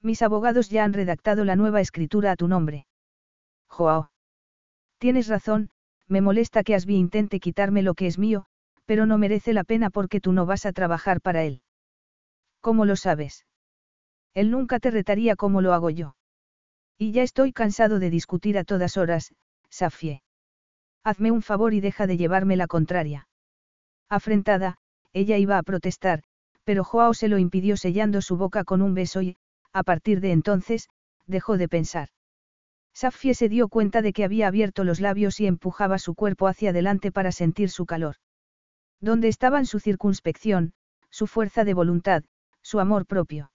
[0.01, 2.87] Mis abogados ya han redactado la nueva escritura a tu nombre.
[3.69, 4.11] Joao.
[4.97, 5.69] Tienes razón,
[6.09, 8.47] me molesta que Asby intente quitarme lo que es mío,
[8.87, 11.61] pero no merece la pena porque tú no vas a trabajar para él.
[12.67, 13.47] ¿Cómo lo sabes?
[14.35, 16.17] Él nunca te retaría como lo hago yo.
[16.99, 19.33] Y ya estoy cansado de discutir a todas horas,
[19.71, 20.25] Safie.
[21.05, 23.29] Hazme un favor y deja de llevarme la contraria.
[24.09, 24.79] Afrentada,
[25.13, 26.25] ella iba a protestar,
[26.65, 29.37] pero Joao se lo impidió sellando su boca con un beso y,
[29.73, 30.89] a partir de entonces,
[31.25, 32.09] dejó de pensar.
[32.95, 36.71] Safie se dio cuenta de que había abierto los labios y empujaba su cuerpo hacia
[36.71, 38.17] adelante para sentir su calor.
[39.01, 40.73] ¿Dónde estaban su circunspección,
[41.11, 42.25] su fuerza de voluntad,
[42.67, 43.53] su amor propio?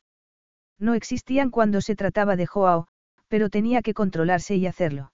[0.80, 2.88] No existían cuando se trataba de Joao,
[3.28, 5.12] pero tenía que controlarse y hacerlo.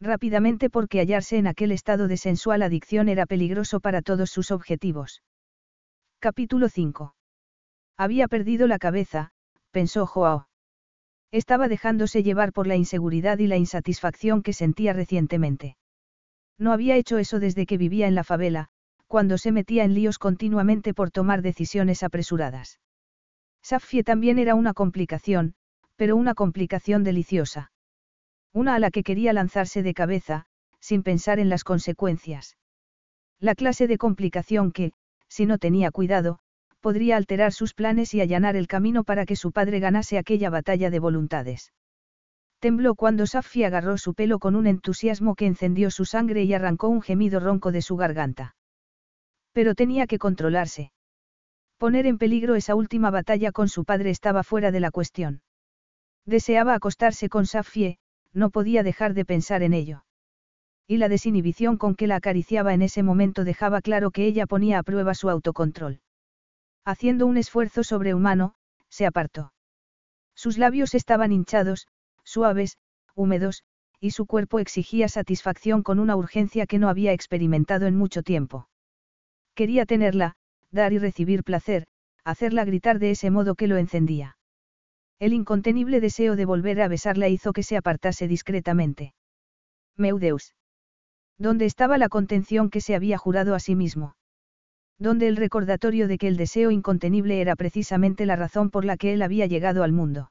[0.00, 5.22] Rápidamente porque hallarse en aquel estado de sensual adicción era peligroso para todos sus objetivos.
[6.18, 7.14] Capítulo 5.
[7.96, 9.30] Había perdido la cabeza,
[9.70, 10.48] pensó Joao.
[11.32, 15.78] Estaba dejándose llevar por la inseguridad y la insatisfacción que sentía recientemente.
[16.58, 18.68] No había hecho eso desde que vivía en la favela,
[19.06, 22.78] cuando se metía en líos continuamente por tomar decisiones apresuradas.
[23.68, 25.54] Safie también era una complicación,
[25.96, 27.72] pero una complicación deliciosa.
[28.52, 30.46] Una a la que quería lanzarse de cabeza,
[30.78, 32.56] sin pensar en las consecuencias.
[33.40, 34.92] La clase de complicación que,
[35.26, 36.38] si no tenía cuidado,
[36.80, 40.88] podría alterar sus planes y allanar el camino para que su padre ganase aquella batalla
[40.88, 41.72] de voluntades.
[42.60, 46.86] Tembló cuando Safi agarró su pelo con un entusiasmo que encendió su sangre y arrancó
[46.86, 48.54] un gemido ronco de su garganta.
[49.52, 50.92] Pero tenía que controlarse.
[51.78, 55.42] Poner en peligro esa última batalla con su padre estaba fuera de la cuestión.
[56.24, 57.98] Deseaba acostarse con Safie,
[58.32, 60.04] no podía dejar de pensar en ello.
[60.86, 64.78] Y la desinhibición con que la acariciaba en ese momento dejaba claro que ella ponía
[64.78, 66.00] a prueba su autocontrol.
[66.84, 68.54] Haciendo un esfuerzo sobrehumano,
[68.88, 69.52] se apartó.
[70.34, 71.88] Sus labios estaban hinchados,
[72.22, 72.78] suaves,
[73.14, 73.64] húmedos,
[74.00, 78.68] y su cuerpo exigía satisfacción con una urgencia que no había experimentado en mucho tiempo.
[79.54, 80.36] Quería tenerla,
[80.76, 81.88] dar y recibir placer,
[82.24, 84.36] hacerla gritar de ese modo que lo encendía.
[85.18, 89.14] El incontenible deseo de volver a besarla hizo que se apartase discretamente.
[89.96, 90.54] Meudeus.
[91.36, 94.14] ¿Dónde estaba la contención que se había jurado a sí mismo?
[94.98, 99.12] donde el recordatorio de que el deseo incontenible era precisamente la razón por la que
[99.12, 100.30] él había llegado al mundo.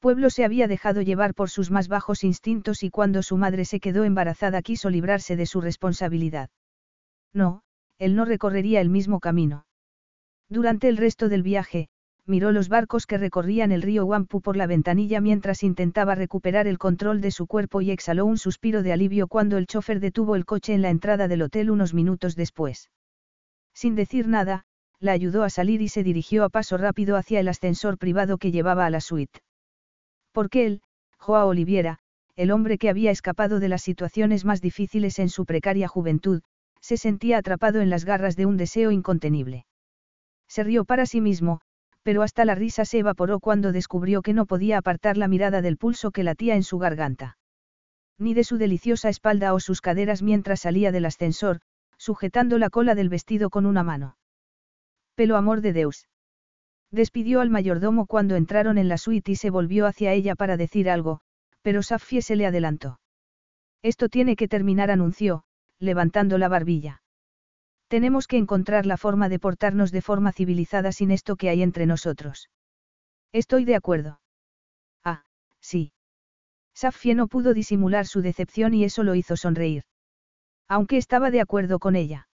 [0.00, 3.80] Pueblo se había dejado llevar por sus más bajos instintos y cuando su madre se
[3.80, 6.48] quedó embarazada quiso librarse de su responsabilidad.
[7.32, 7.62] No,
[7.98, 9.66] él no recorrería el mismo camino.
[10.48, 11.88] Durante el resto del viaje,
[12.26, 16.78] miró los barcos que recorrían el río Wampu por la ventanilla mientras intentaba recuperar el
[16.78, 20.44] control de su cuerpo y exhaló un suspiro de alivio cuando el chofer detuvo el
[20.44, 22.90] coche en la entrada del hotel unos minutos después.
[23.72, 24.64] Sin decir nada,
[24.98, 28.50] la ayudó a salir y se dirigió a paso rápido hacia el ascensor privado que
[28.50, 29.40] llevaba a la suite.
[30.32, 30.82] Porque él,
[31.18, 31.98] Joao Oliviera,
[32.34, 36.42] el hombre que había escapado de las situaciones más difíciles en su precaria juventud,
[36.80, 39.66] se sentía atrapado en las garras de un deseo incontenible.
[40.48, 41.60] Se rió para sí mismo,
[42.02, 45.76] pero hasta la risa se evaporó cuando descubrió que no podía apartar la mirada del
[45.76, 47.36] pulso que latía en su garganta.
[48.18, 51.60] Ni de su deliciosa espalda o sus caderas mientras salía del ascensor,
[51.98, 54.16] sujetando la cola del vestido con una mano.
[55.16, 56.08] Pelo amor de Deus.
[56.92, 60.88] Despidió al mayordomo cuando entraron en la suite y se volvió hacia ella para decir
[60.88, 61.20] algo,
[61.62, 63.00] pero Safie se le adelantó.
[63.82, 65.42] Esto tiene que terminar, anunció,
[65.78, 67.02] levantando la barbilla.
[67.88, 71.86] Tenemos que encontrar la forma de portarnos de forma civilizada sin esto que hay entre
[71.86, 72.50] nosotros.
[73.32, 74.20] Estoy de acuerdo.
[75.04, 75.24] Ah,
[75.60, 75.92] sí.
[76.74, 79.84] Safie no pudo disimular su decepción y eso lo hizo sonreír.
[80.68, 82.28] Aunque estaba de acuerdo con ella.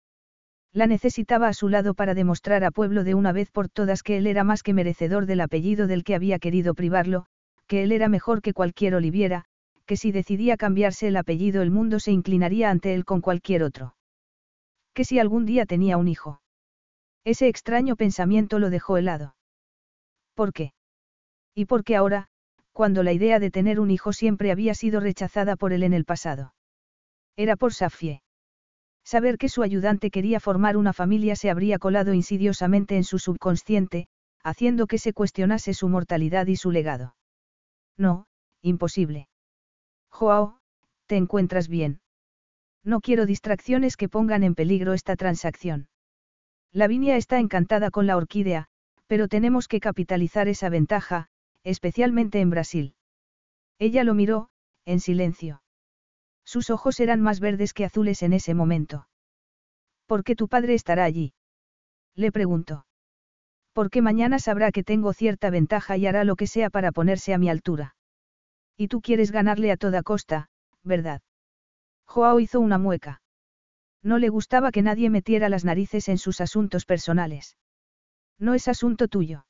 [0.71, 4.17] La necesitaba a su lado para demostrar a Pueblo de una vez por todas que
[4.17, 7.25] él era más que merecedor del apellido del que había querido privarlo,
[7.65, 9.45] que él era mejor que cualquier Oliviera,
[9.89, 13.95] que si decidía cambiarse el apellido el mundo se inclinaría ante él con cualquier otro.
[14.93, 16.43] Que si algún día tenía un hijo.
[17.23, 19.35] Ese extraño pensamiento lo dejó helado.
[20.35, 20.73] ¿Por qué?
[21.55, 22.27] Y porque ahora,
[22.71, 26.05] cuando la idea de tener un hijo siempre había sido rechazada por él en el
[26.05, 26.53] pasado.
[27.35, 28.21] Era por Safie.
[29.03, 34.07] Saber que su ayudante quería formar una familia se habría colado insidiosamente en su subconsciente,
[34.43, 37.15] haciendo que se cuestionase su mortalidad y su legado.
[37.97, 38.27] No,
[38.61, 39.28] imposible.
[40.09, 40.59] Joao,
[41.05, 42.01] ¿te encuentras bien?
[42.83, 45.87] No quiero distracciones que pongan en peligro esta transacción.
[46.71, 48.69] Lavinia está encantada con la orquídea,
[49.09, 51.29] Pero tenemos que capitalizar esa ventaja,
[51.63, 52.93] especialmente en Brasil.
[53.79, 54.49] Ella lo miró,
[54.85, 55.63] en silencio.
[56.45, 59.07] Sus ojos eran más verdes que azules en ese momento.
[60.05, 61.33] ¿Por qué tu padre estará allí?
[62.15, 62.85] Le preguntó.
[63.73, 67.39] Porque mañana sabrá que tengo cierta ventaja y hará lo que sea para ponerse a
[67.39, 67.95] mi altura.
[68.79, 70.47] Y tú quieres ganarle a toda costa,
[70.85, 71.21] ¿verdad?
[72.05, 73.21] Joao hizo una mueca.
[74.01, 77.57] No le gustaba que nadie metiera las narices en sus asuntos personales.
[78.39, 79.45] No es asunto tuyo.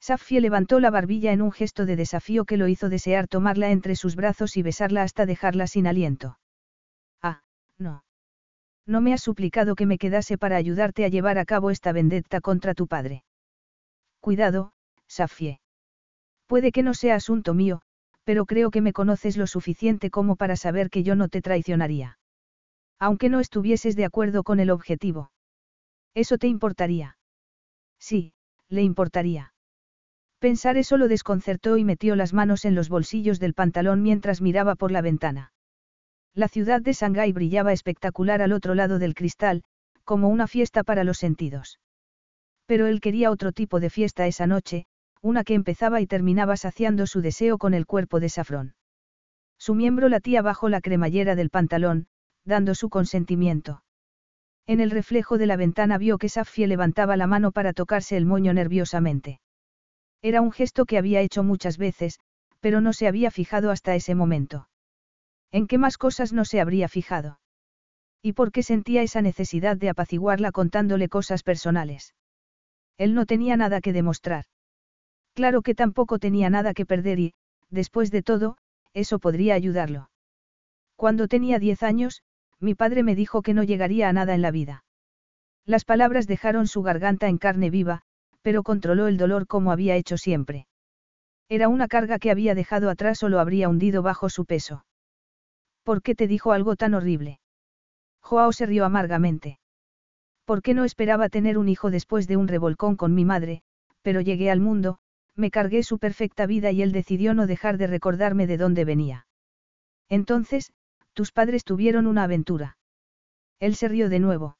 [0.00, 3.94] Safie levantó la barbilla en un gesto de desafío que lo hizo desear tomarla entre
[3.94, 6.40] sus brazos y besarla hasta dejarla sin aliento.
[7.22, 7.42] Ah,
[7.78, 8.02] no.
[8.84, 12.40] No me has suplicado que me quedase para ayudarte a llevar a cabo esta vendetta
[12.40, 13.22] contra tu padre.
[14.18, 14.72] Cuidado,
[15.06, 15.60] Safie.
[16.48, 17.82] Puede que no sea asunto mío,
[18.24, 22.18] pero creo que me conoces lo suficiente como para saber que yo no te traicionaría.
[22.98, 25.32] Aunque no estuvieses de acuerdo con el objetivo.
[26.14, 27.16] ¿Eso te importaría?
[27.98, 28.34] Sí,
[28.68, 29.52] le importaría.
[30.38, 34.74] Pensar eso lo desconcertó y metió las manos en los bolsillos del pantalón mientras miraba
[34.74, 35.52] por la ventana.
[36.34, 39.62] La ciudad de Shanghái brillaba espectacular al otro lado del cristal,
[40.04, 41.78] como una fiesta para los sentidos.
[42.66, 44.86] Pero él quería otro tipo de fiesta esa noche,
[45.22, 48.74] una que empezaba y terminaba saciando su deseo con el cuerpo de Safrón.
[49.58, 52.06] Su miembro latía bajo la cremallera del pantalón,
[52.44, 53.82] dando su consentimiento.
[54.66, 58.24] En el reflejo de la ventana vio que Safie levantaba la mano para tocarse el
[58.24, 59.40] moño nerviosamente.
[60.22, 62.20] Era un gesto que había hecho muchas veces,
[62.60, 64.68] pero no se había fijado hasta ese momento.
[65.50, 67.40] ¿En qué más cosas no se habría fijado?
[68.22, 72.14] ¿Y por qué sentía esa necesidad de apaciguarla contándole cosas personales?
[72.98, 74.44] Él no tenía nada que demostrar.
[75.40, 77.32] Claro que tampoco tenía nada que perder y,
[77.70, 78.58] después de todo,
[78.92, 80.10] eso podría ayudarlo.
[80.96, 82.22] Cuando tenía diez años,
[82.58, 84.84] mi padre me dijo que no llegaría a nada en la vida.
[85.64, 88.02] Las palabras dejaron su garganta en carne viva,
[88.42, 90.66] pero controló el dolor como había hecho siempre.
[91.48, 94.84] Era una carga que había dejado atrás o lo habría hundido bajo su peso.
[95.84, 97.40] ¿Por qué te dijo algo tan horrible?
[98.20, 99.58] Joao se rió amargamente.
[100.44, 103.62] ¿Por qué no esperaba tener un hijo después de un revolcón con mi madre,
[104.02, 104.98] pero llegué al mundo,
[105.36, 109.26] me cargué su perfecta vida y él decidió no dejar de recordarme de dónde venía.
[110.08, 110.72] Entonces,
[111.12, 112.76] tus padres tuvieron una aventura.
[113.58, 114.56] Él se rió de nuevo.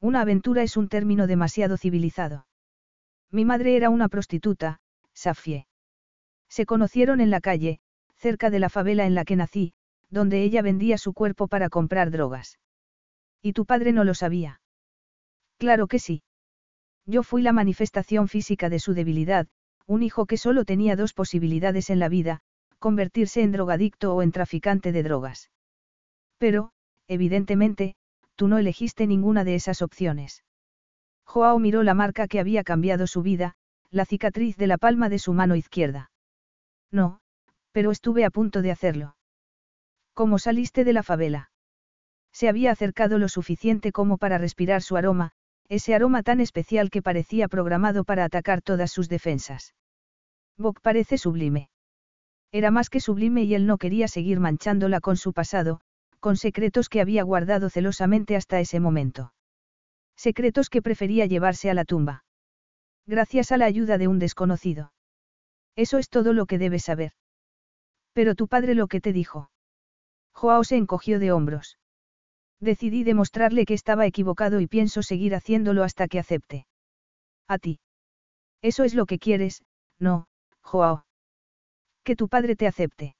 [0.00, 2.46] Una aventura es un término demasiado civilizado.
[3.30, 4.80] Mi madre era una prostituta,
[5.12, 5.66] Safie.
[6.48, 7.80] Se conocieron en la calle,
[8.16, 9.72] cerca de la favela en la que nací,
[10.10, 12.58] donde ella vendía su cuerpo para comprar drogas.
[13.42, 14.60] ¿Y tu padre no lo sabía?
[15.58, 16.22] Claro que sí.
[17.06, 19.46] Yo fui la manifestación física de su debilidad,
[19.90, 22.42] un hijo que solo tenía dos posibilidades en la vida,
[22.78, 25.50] convertirse en drogadicto o en traficante de drogas.
[26.38, 26.70] Pero,
[27.08, 27.96] evidentemente,
[28.36, 30.44] tú no elegiste ninguna de esas opciones.
[31.24, 33.56] Joao miró la marca que había cambiado su vida,
[33.90, 36.12] la cicatriz de la palma de su mano izquierda.
[36.92, 37.18] No,
[37.72, 39.16] pero estuve a punto de hacerlo.
[40.14, 41.50] ¿Cómo saliste de la favela?
[42.30, 45.32] Se había acercado lo suficiente como para respirar su aroma,
[45.68, 49.74] ese aroma tan especial que parecía programado para atacar todas sus defensas.
[50.60, 51.70] Bok parece sublime.
[52.52, 55.80] Era más que sublime y él no quería seguir manchándola con su pasado,
[56.20, 59.32] con secretos que había guardado celosamente hasta ese momento.
[60.16, 62.24] Secretos que prefería llevarse a la tumba.
[63.06, 64.92] Gracias a la ayuda de un desconocido.
[65.76, 67.12] Eso es todo lo que debes saber.
[68.12, 69.50] Pero tu padre lo que te dijo.
[70.34, 71.78] Joao se encogió de hombros.
[72.60, 76.66] Decidí demostrarle que estaba equivocado y pienso seguir haciéndolo hasta que acepte.
[77.48, 77.80] A ti.
[78.60, 79.62] Eso es lo que quieres,
[79.98, 80.26] no,
[80.70, 81.04] Joao.
[82.04, 83.16] Que tu padre te acepte.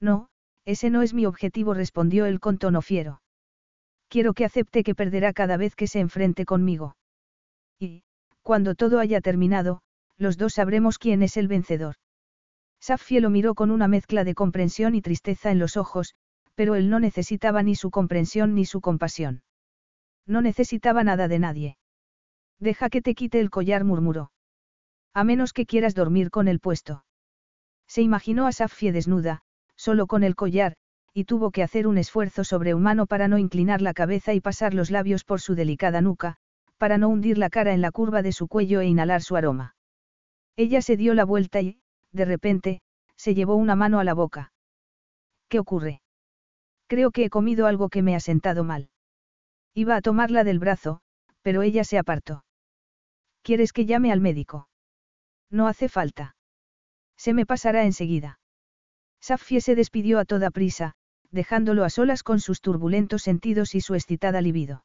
[0.00, 0.28] No,
[0.64, 3.22] ese no es mi objetivo, respondió él con tono fiero.
[4.08, 6.96] Quiero que acepte que perderá cada vez que se enfrente conmigo.
[7.78, 8.02] Y,
[8.42, 9.82] cuando todo haya terminado,
[10.18, 11.94] los dos sabremos quién es el vencedor.
[12.80, 16.16] Safie lo miró con una mezcla de comprensión y tristeza en los ojos,
[16.56, 19.42] pero él no necesitaba ni su comprensión ni su compasión.
[20.26, 21.78] No necesitaba nada de nadie.
[22.58, 24.32] Deja que te quite el collar, murmuró.
[25.14, 27.04] A menos que quieras dormir con el puesto.
[27.86, 29.42] Se imaginó a Safie desnuda,
[29.76, 30.74] solo con el collar,
[31.12, 34.90] y tuvo que hacer un esfuerzo sobrehumano para no inclinar la cabeza y pasar los
[34.90, 36.36] labios por su delicada nuca,
[36.76, 39.76] para no hundir la cara en la curva de su cuello e inhalar su aroma.
[40.56, 41.78] Ella se dio la vuelta y,
[42.10, 42.80] de repente,
[43.16, 44.52] se llevó una mano a la boca.
[45.48, 46.02] ¿Qué ocurre?
[46.88, 48.90] Creo que he comido algo que me ha sentado mal.
[49.74, 51.00] Iba a tomarla del brazo,
[51.42, 52.44] pero ella se apartó.
[53.42, 54.68] ¿Quieres que llame al médico?
[55.50, 56.36] No hace falta.
[57.16, 58.38] Se me pasará enseguida.
[59.20, 60.94] Safie se despidió a toda prisa,
[61.30, 64.84] dejándolo a solas con sus turbulentos sentidos y su excitada libido.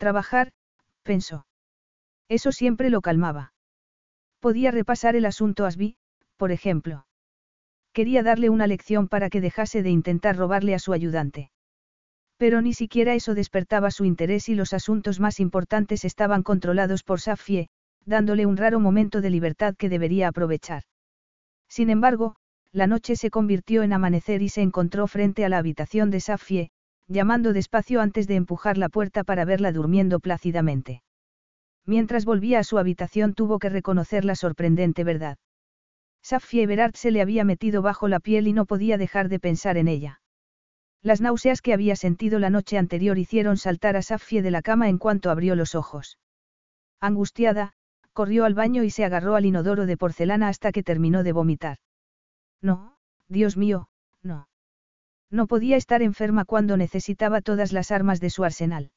[0.00, 0.52] Trabajar,
[1.02, 1.44] pensó.
[2.30, 3.52] Eso siempre lo calmaba.
[4.40, 5.98] Podía repasar el asunto Asby,
[6.38, 7.04] por ejemplo.
[7.92, 11.50] Quería darle una lección para que dejase de intentar robarle a su ayudante.
[12.38, 17.20] Pero ni siquiera eso despertaba su interés y los asuntos más importantes estaban controlados por
[17.20, 17.68] Safie,
[18.06, 20.84] dándole un raro momento de libertad que debería aprovechar.
[21.68, 22.36] Sin embargo,
[22.72, 26.70] la noche se convirtió en amanecer y se encontró frente a la habitación de Safie,
[27.10, 31.02] llamando despacio antes de empujar la puerta para verla durmiendo plácidamente.
[31.84, 35.36] Mientras volvía a su habitación tuvo que reconocer la sorprendente verdad.
[36.22, 39.76] Safie Everard se le había metido bajo la piel y no podía dejar de pensar
[39.76, 40.20] en ella.
[41.02, 44.88] Las náuseas que había sentido la noche anterior hicieron saltar a Safie de la cama
[44.88, 46.18] en cuanto abrió los ojos.
[47.00, 47.72] Angustiada,
[48.12, 51.78] corrió al baño y se agarró al inodoro de porcelana hasta que terminó de vomitar.
[52.60, 53.88] No, Dios mío,
[54.22, 54.49] no.
[55.30, 58.90] No podía estar enferma cuando necesitaba todas las armas de su arsenal.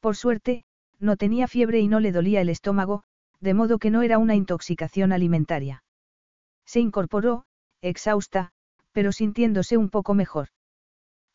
[0.00, 0.64] Por suerte,
[0.98, 3.02] no tenía fiebre y no le dolía el estómago,
[3.40, 5.82] de modo que no era una intoxicación alimentaria.
[6.66, 7.44] Se incorporó,
[7.82, 8.52] exhausta,
[8.92, 10.48] pero sintiéndose un poco mejor.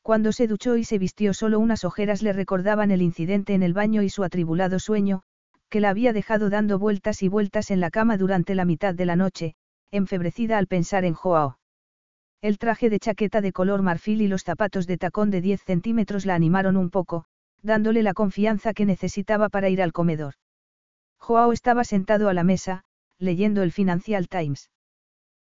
[0.01, 3.73] Cuando se duchó y se vistió solo unas ojeras le recordaban el incidente en el
[3.73, 5.23] baño y su atribulado sueño,
[5.69, 9.05] que la había dejado dando vueltas y vueltas en la cama durante la mitad de
[9.05, 9.55] la noche,
[9.91, 11.57] enfebrecida al pensar en Joao.
[12.45, 16.27] El traje de chaqueta de color marfil y los zapatos de tacón de 10 centímetros
[16.27, 17.25] la animaron un poco,
[17.63, 20.35] dándole la confianza que necesitaba para ir al comedor.
[21.17, 22.83] Joao estaba sentado a la mesa,
[23.17, 24.69] leyendo el Financial Times.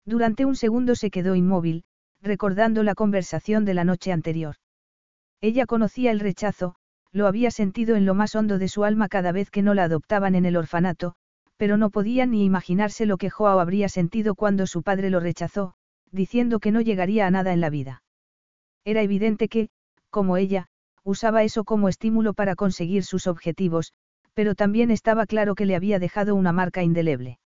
[0.07, 1.83] Durante un segundo se quedó inmóvil,
[2.19, 4.55] recordando la conversación de la noche anterior.
[5.39, 6.73] Ella conocía el rechazo,
[7.11, 9.83] lo había sentido en lo más hondo de su alma cada vez que no la
[9.83, 11.13] adoptaban en el orfanato,
[11.57, 15.75] pero no podía ni imaginarse lo que Joao habría sentido cuando su padre lo rechazó,
[16.11, 18.03] diciendo que no llegaría a nada en la vida.
[18.85, 19.69] Era evidente que,
[20.09, 20.67] como ella,
[21.03, 23.93] usaba eso como estímulo para conseguir sus objetivos,
[24.33, 27.39] pero también estaba claro que le había dejado una marca indeleble.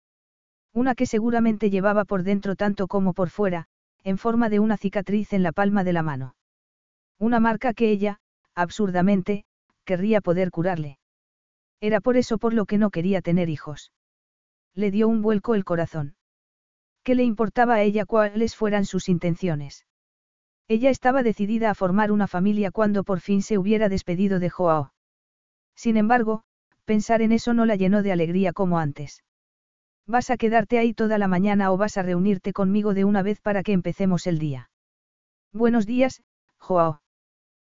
[0.73, 3.65] Una que seguramente llevaba por dentro tanto como por fuera,
[4.03, 6.36] en forma de una cicatriz en la palma de la mano.
[7.18, 8.19] Una marca que ella,
[8.56, 9.45] absurdamente,
[9.84, 10.99] querría poder curarle.
[11.81, 13.91] Era por eso por lo que no quería tener hijos.
[14.76, 16.15] Le dio un vuelco el corazón.
[17.10, 19.88] ¿Qué le importaba a ella cuáles fueran sus intenciones?
[20.68, 24.94] Ella estaba decidida a formar una familia cuando por fin se hubiera despedido de Joao.
[25.76, 26.44] Sin embargo,
[26.86, 29.23] pensar en eso no la llenó de alegría como antes.
[30.06, 33.41] ¿Vas a quedarte ahí toda la mañana o vas a reunirte conmigo de una vez
[33.41, 34.69] para que empecemos el día?
[35.52, 36.22] Buenos días,
[36.60, 37.02] Joao.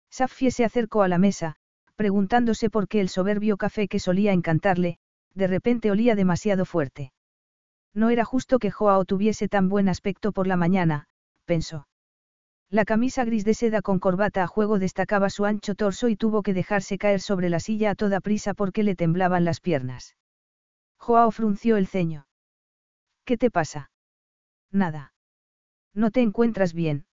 [0.10, 1.58] Safie se acercó a la mesa,
[1.98, 4.98] preguntándose por qué el soberbio café que solía encantarle,
[5.34, 7.12] de repente olía demasiado fuerte.
[7.96, 11.08] No era justo que Joao tuviese tan buen aspecto por la mañana,
[11.46, 11.88] pensó.
[12.70, 16.44] La camisa gris de seda con corbata a juego destacaba su ancho torso y tuvo
[16.44, 20.18] que dejarse caer sobre la silla a toda prisa porque le temblaban las piernas.
[20.98, 22.28] Joao frunció el ceño.
[23.24, 23.92] ¿Qué te pasa?
[24.72, 25.14] Nada.
[25.94, 27.06] No te encuentras bien.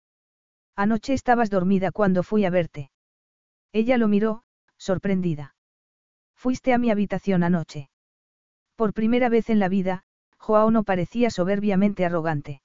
[0.74, 2.90] Anoche estabas dormida cuando fui a verte.
[3.72, 4.42] Ella lo miró,
[4.78, 5.54] sorprendida.
[6.34, 7.88] Fuiste a mi habitación anoche.
[8.74, 10.02] Por primera vez en la vida,
[10.42, 12.62] Joao no parecía soberbiamente arrogante.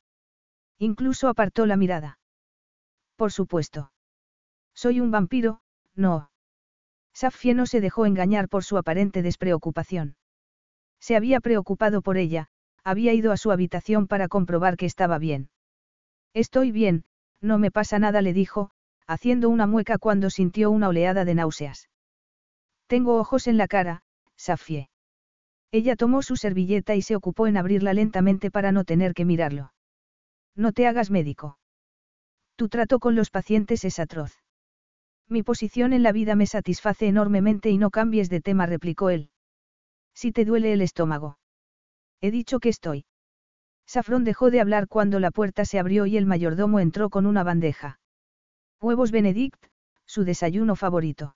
[0.80, 2.18] Incluso apartó la mirada.
[3.16, 3.92] Por supuesto.
[4.74, 5.62] Soy un vampiro,
[5.96, 6.32] no.
[7.14, 10.16] Safie no se dejó engañar por su aparente despreocupación.
[11.00, 12.48] Se había preocupado por ella,
[12.84, 15.50] había ido a su habitación para comprobar que estaba bien.
[16.34, 17.06] Estoy bien,
[17.42, 18.72] no me pasa nada, le dijo,
[19.06, 21.90] haciendo una mueca cuando sintió una oleada de náuseas.
[22.88, 24.02] Tengo ojos en la cara,
[24.36, 24.90] Safie.
[25.72, 29.74] Ella tomó su servilleta y se ocupó en abrirla lentamente para no tener que mirarlo.
[30.56, 31.60] No te hagas médico.
[32.56, 34.34] Tu trato con los pacientes es atroz.
[35.30, 39.30] Mi posición en la vida me satisface enormemente y no cambies de tema, replicó él.
[40.14, 41.38] Si te duele el estómago.
[42.22, 43.06] He dicho que estoy.
[43.86, 47.44] Safrón dejó de hablar cuando la puerta se abrió y el mayordomo entró con una
[47.44, 48.00] bandeja.
[48.82, 49.64] Huevos Benedict,
[50.06, 51.36] su desayuno favorito.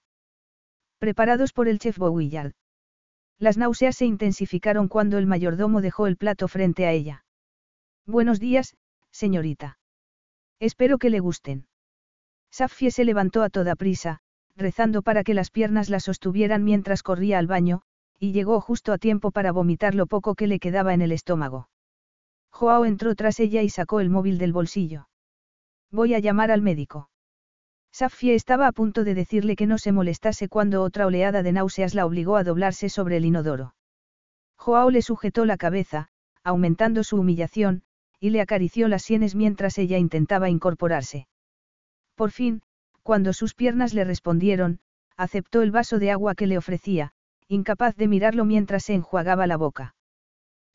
[0.99, 2.53] Preparados por el chef Bowillard.
[3.41, 7.25] Las náuseas se intensificaron cuando el mayordomo dejó el plato frente a ella.
[8.05, 8.75] Buenos días,
[9.09, 9.79] señorita.
[10.59, 11.65] Espero que le gusten.
[12.51, 14.19] Safie se levantó a toda prisa,
[14.55, 17.81] rezando para que las piernas la sostuvieran mientras corría al baño,
[18.19, 21.67] y llegó justo a tiempo para vomitar lo poco que le quedaba en el estómago.
[22.51, 25.07] Joao entró tras ella y sacó el móvil del bolsillo.
[25.89, 27.09] Voy a llamar al médico.
[27.91, 31.93] Safie estaba a punto de decirle que no se molestase cuando otra oleada de náuseas
[31.93, 33.75] la obligó a doblarse sobre el inodoro.
[34.55, 36.07] Joao le sujetó la cabeza,
[36.43, 37.83] aumentando su humillación,
[38.19, 41.27] y le acarició las sienes mientras ella intentaba incorporarse.
[42.15, 42.61] Por fin,
[43.03, 44.79] cuando sus piernas le respondieron,
[45.17, 47.13] aceptó el vaso de agua que le ofrecía,
[47.47, 49.95] incapaz de mirarlo mientras se enjuagaba la boca.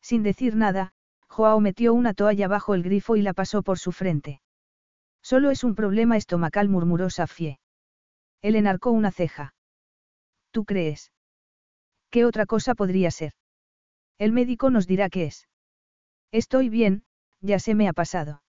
[0.02, 0.92] Sin decir nada,
[1.28, 4.40] Joao metió una toalla bajo el grifo y la pasó por su frente.
[5.30, 7.58] Solo es un problema estomacal, murmuró Safie.
[8.42, 9.54] Él enarcó una ceja.
[10.52, 11.10] ¿Tú crees?
[12.10, 13.32] ¿Qué otra cosa podría ser?
[14.18, 15.48] El médico nos dirá qué es.
[16.30, 17.02] Estoy bien,
[17.40, 18.44] ya se me ha pasado.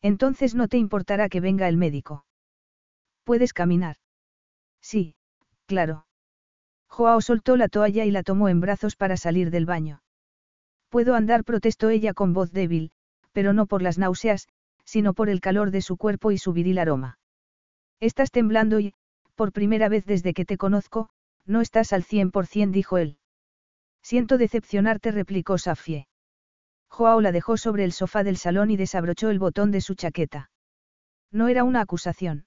[0.00, 2.26] Entonces no te importará que venga el médico.
[3.22, 3.94] ¿Puedes caminar?
[4.80, 5.14] Sí,
[5.66, 6.08] claro.
[6.88, 10.02] Joao soltó la toalla y la tomó en brazos para salir del baño.
[10.88, 12.90] Puedo andar, protestó ella con voz débil,
[13.30, 14.48] pero no por las náuseas,
[14.84, 17.18] sino por el calor de su cuerpo y su viril aroma.
[18.00, 18.94] Estás temblando y,
[19.34, 21.08] por primera vez desde que te conozco,
[21.46, 23.18] no estás al cien por cien, dijo él.
[24.02, 26.06] Siento decepcionarte, replicó Safie.
[26.88, 30.50] Joao la dejó sobre el sofá del salón y desabrochó el botón de su chaqueta.
[31.30, 32.46] No era una acusación.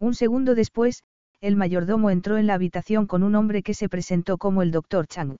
[0.00, 1.04] Un segundo después,
[1.40, 5.06] el mayordomo entró en la habitación con un hombre que se presentó como el doctor
[5.06, 5.36] Chang.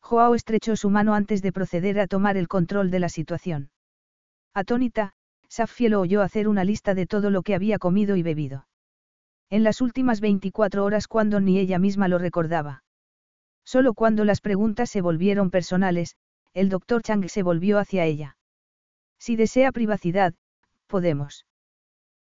[0.00, 3.70] Joao estrechó su mano antes de proceder a tomar el control de la situación.
[4.54, 5.14] Atónita,
[5.52, 8.66] Safie lo oyó hacer una lista de todo lo que había comido y bebido.
[9.50, 12.84] En las últimas 24 horas cuando ni ella misma lo recordaba.
[13.62, 16.16] Solo cuando las preguntas se volvieron personales,
[16.54, 18.38] el doctor Chang se volvió hacia ella.
[19.18, 20.32] Si desea privacidad,
[20.86, 21.44] podemos.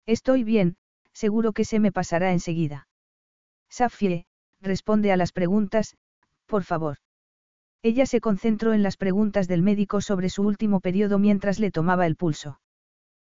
[0.07, 0.77] Estoy bien,
[1.13, 2.89] seguro que se me pasará enseguida.
[3.69, 4.27] Safie,
[4.61, 5.97] responde a las preguntas,
[6.47, 6.97] por favor.
[7.81, 12.09] Ella se concentró en las preguntas del médico sobre su último periodo mientras le tomaba
[12.09, 12.59] el pulso.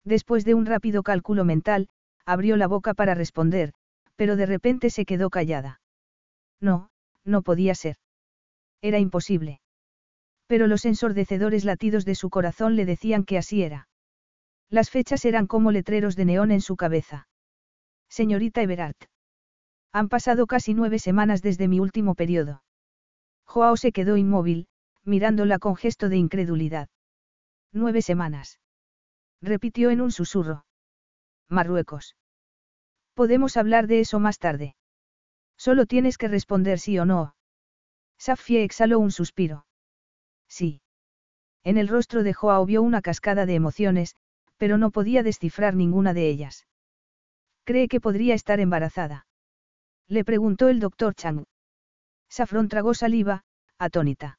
[0.05, 1.89] Después de un rápido cálculo mental,
[2.27, 3.73] abrió la boca para responder,
[4.17, 5.81] pero de repente se quedó callada.
[6.61, 6.91] No,
[7.25, 7.97] no podía ser.
[8.81, 9.61] Era imposible.
[10.47, 13.89] Pero los ensordecedores latidos de su corazón le decían que así era.
[14.69, 17.29] Las fechas eran como letreros de neón en su cabeza.
[18.09, 18.97] Señorita Everard.
[19.93, 22.63] Han pasado casi nueve semanas desde mi último periodo.
[23.45, 24.67] Joao se quedó inmóvil,
[25.05, 26.89] mirándola con gesto de incredulidad.
[27.73, 28.62] Nueve semanas
[29.43, 30.65] repitió en un susurro.
[31.49, 32.17] Marruecos.
[33.15, 34.75] Podemos hablar de eso más tarde.
[35.59, 37.35] Solo tienes que responder sí o no.
[38.19, 39.67] Safie exhaló un suspiro.
[40.49, 40.81] Sí.
[41.65, 44.17] En el rostro de Joao vio una cascada de emociones,
[44.57, 46.67] pero no podía descifrar ninguna de ellas.
[47.65, 49.27] ¿Cree que podría estar embarazada?
[50.09, 51.45] Le preguntó el doctor Chang.
[52.29, 53.45] Safron tragó saliva,
[53.79, 54.39] atónita.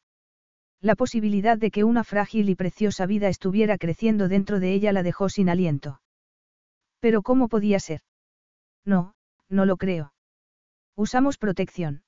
[0.84, 5.02] La posibilidad de que una frágil y preciosa vida estuviera creciendo dentro de ella la
[5.02, 6.02] dejó sin aliento.
[7.00, 8.02] Pero ¿cómo podía ser?
[8.84, 9.14] No,
[9.48, 10.14] no lo creo.
[10.98, 12.04] Usamos protección.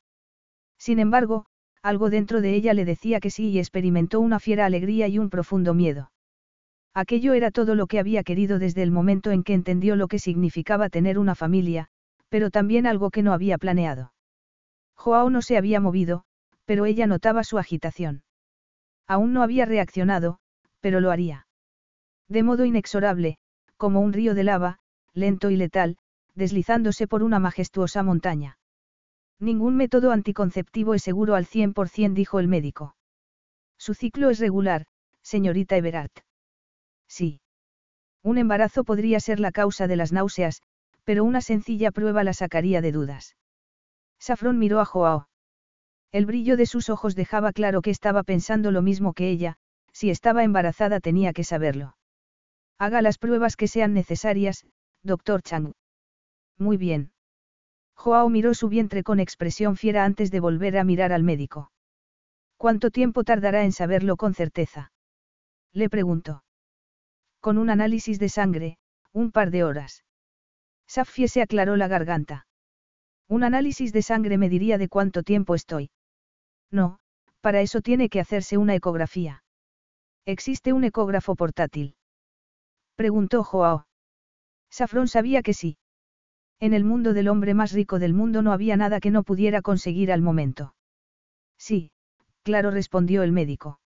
[0.77, 1.45] Sin embargo,
[1.81, 5.29] algo dentro de ella le decía que sí y experimentó una fiera alegría y un
[5.29, 6.11] profundo miedo.
[6.93, 10.19] Aquello era todo lo que había querido desde el momento en que entendió lo que
[10.19, 11.87] significaba tener una familia,
[12.27, 14.11] pero también algo que no había planeado.
[14.95, 16.25] Joao no se había movido,
[16.65, 18.23] pero ella notaba su agitación.
[19.07, 20.39] Aún no había reaccionado,
[20.79, 21.47] pero lo haría.
[22.27, 23.37] De modo inexorable,
[23.77, 24.79] como un río de lava,
[25.13, 25.97] lento y letal,
[26.33, 28.57] deslizándose por una majestuosa montaña.
[29.39, 32.95] Ningún método anticonceptivo es seguro al 100%, dijo el médico.
[33.77, 34.85] Su ciclo es regular,
[35.21, 36.11] señorita Everard.
[37.07, 37.41] Sí.
[38.23, 40.61] Un embarazo podría ser la causa de las náuseas,
[41.03, 43.35] pero una sencilla prueba la sacaría de dudas.
[44.19, 45.27] Safron miró a Joao.
[46.15, 49.57] El brillo de sus ojos dejaba claro que estaba pensando lo mismo que ella,
[49.91, 51.97] si estaba embarazada tenía que saberlo.
[52.77, 54.65] Haga las pruebas que sean necesarias,
[55.03, 55.73] doctor Chang.
[56.57, 57.11] Muy bien.
[57.95, 61.69] Joao miró su vientre con expresión fiera antes de volver a mirar al médico.
[62.55, 64.93] ¿Cuánto tiempo tardará en saberlo con certeza?
[65.73, 66.45] Le preguntó.
[67.41, 68.77] Con un análisis de sangre,
[69.11, 70.05] un par de horas.
[70.87, 72.47] Safie se aclaró la garganta.
[73.27, 75.89] Un análisis de sangre me diría de cuánto tiempo estoy.
[76.79, 76.99] No,
[77.39, 79.43] para eso tiene que hacerse una ecografía.
[80.25, 81.95] ¿Existe un ecógrafo portátil?
[82.95, 83.87] Preguntó Joao.
[84.69, 85.77] Safrón sabía que sí.
[86.59, 89.61] En el mundo del hombre más rico del mundo no había nada que no pudiera
[89.61, 90.75] conseguir al momento.
[91.57, 91.91] Sí,
[92.43, 93.79] claro, respondió el médico.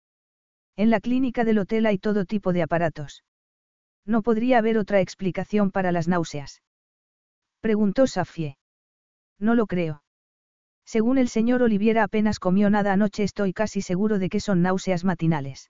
[0.76, 3.24] En la clínica del hotel hay todo tipo de aparatos.
[4.04, 6.64] No podría haber otra explicación para las náuseas.
[7.62, 8.58] Preguntó Safie.
[9.38, 10.02] No lo creo.
[10.94, 15.04] Según el señor Oliviera apenas comió nada anoche, estoy casi seguro de que son náuseas
[15.04, 15.70] matinales.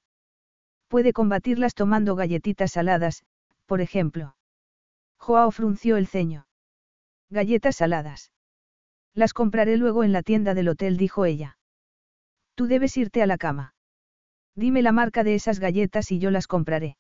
[0.88, 3.24] Puede combatirlas tomando galletitas saladas,
[3.66, 4.38] por ejemplo.
[5.18, 6.48] Joao frunció el ceño.
[7.30, 8.32] Galletas saladas.
[9.14, 11.58] Las compraré luego en la tienda del hotel, dijo ella.
[12.56, 13.74] Tú debes irte a la cama.
[14.56, 16.96] Dime la marca de esas galletas y yo las compraré.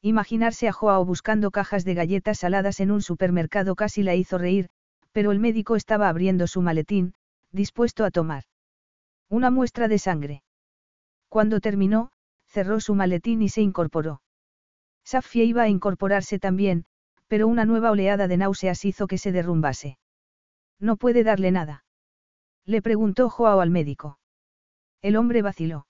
[0.00, 4.68] Imaginarse a Joao buscando cajas de galletas saladas en un supermercado casi la hizo reír,
[5.10, 7.14] pero el médico estaba abriendo su maletín,
[7.52, 8.44] dispuesto a tomar
[9.28, 10.42] una muestra de sangre.
[11.30, 12.10] Cuando terminó,
[12.48, 14.20] cerró su maletín y se incorporó.
[15.04, 16.84] Safie iba a incorporarse también,
[17.28, 19.96] pero una nueva oleada de náuseas hizo que se derrumbase.
[20.78, 21.84] No puede darle nada.
[22.66, 24.18] Le preguntó Joao al médico.
[25.00, 25.86] El hombre vaciló.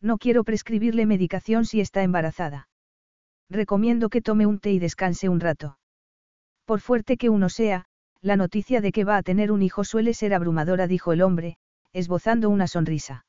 [0.00, 2.68] No quiero prescribirle medicación si está embarazada.
[3.50, 5.78] Recomiendo que tome un té y descanse un rato.
[6.64, 7.84] Por fuerte que uno sea,
[8.24, 11.58] la noticia de que va a tener un hijo suele ser abrumadora, dijo el hombre,
[11.92, 13.26] esbozando una sonrisa.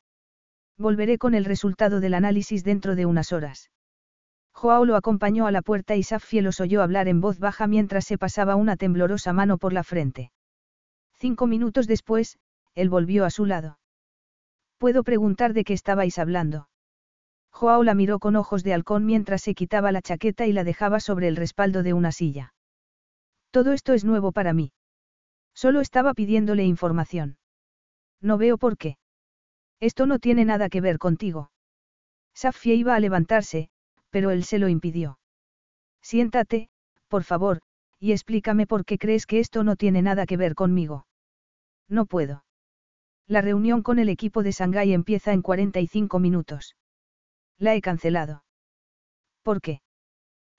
[0.78, 3.70] Volveré con el resultado del análisis dentro de unas horas.
[4.54, 8.06] Joao lo acompañó a la puerta y Safie los oyó hablar en voz baja mientras
[8.06, 10.32] se pasaba una temblorosa mano por la frente.
[11.14, 12.38] Cinco minutos después,
[12.74, 13.80] él volvió a su lado.
[14.78, 16.70] ¿Puedo preguntar de qué estabais hablando?
[17.52, 21.02] Joao la miró con ojos de halcón mientras se quitaba la chaqueta y la dejaba
[21.02, 22.54] sobre el respaldo de una silla.
[23.52, 24.72] Todo esto es nuevo para mí.
[25.56, 27.38] Solo estaba pidiéndole información.
[28.22, 28.98] No veo por qué.
[29.80, 31.52] Esto no tiene nada que ver contigo.
[32.34, 33.70] Safie iba a levantarse,
[34.10, 35.18] pero él se lo impidió.
[36.02, 36.70] Siéntate,
[37.08, 37.62] por favor,
[38.00, 41.08] y explícame por qué crees que esto no tiene nada que ver conmigo.
[41.88, 42.44] No puedo.
[43.28, 46.76] La reunión con el equipo de Shanghái empieza en 45 minutos.
[47.58, 48.44] La he cancelado.
[49.42, 49.82] ¿Por qué?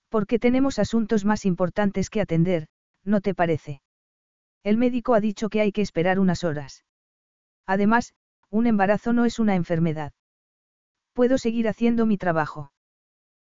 [0.09, 2.69] Porque tenemos asuntos más importantes que atender,
[3.05, 3.83] ¿no te parece?
[4.63, 6.85] El médico ha dicho que hay que esperar unas horas.
[7.67, 8.15] Además,
[8.51, 10.13] un embarazo no es una enfermedad.
[11.13, 12.73] Puedo seguir haciendo mi trabajo.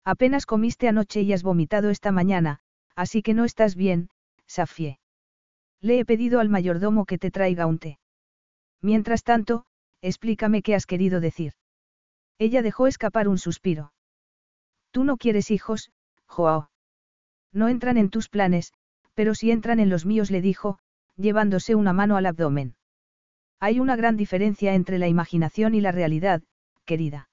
[0.04, 2.60] Apenas comiste anoche y has vomitado esta mañana,
[2.94, 4.08] así que no estás bien,
[4.46, 5.00] Safie.
[5.80, 7.98] Le he pedido al mayordomo que te traiga un té.
[8.80, 9.66] Mientras tanto,
[10.00, 11.54] explícame qué has querido decir.
[12.38, 13.92] Ella dejó escapar un suspiro.
[14.90, 15.90] Tú no quieres hijos,
[16.26, 16.70] Joao.
[17.52, 18.72] No entran en tus planes,
[19.14, 20.78] pero si entran en los míos, le dijo,
[21.16, 22.76] llevándose una mano al abdomen.
[23.58, 26.42] Hay una gran diferencia entre la imaginación y la realidad,
[26.84, 27.28] querida.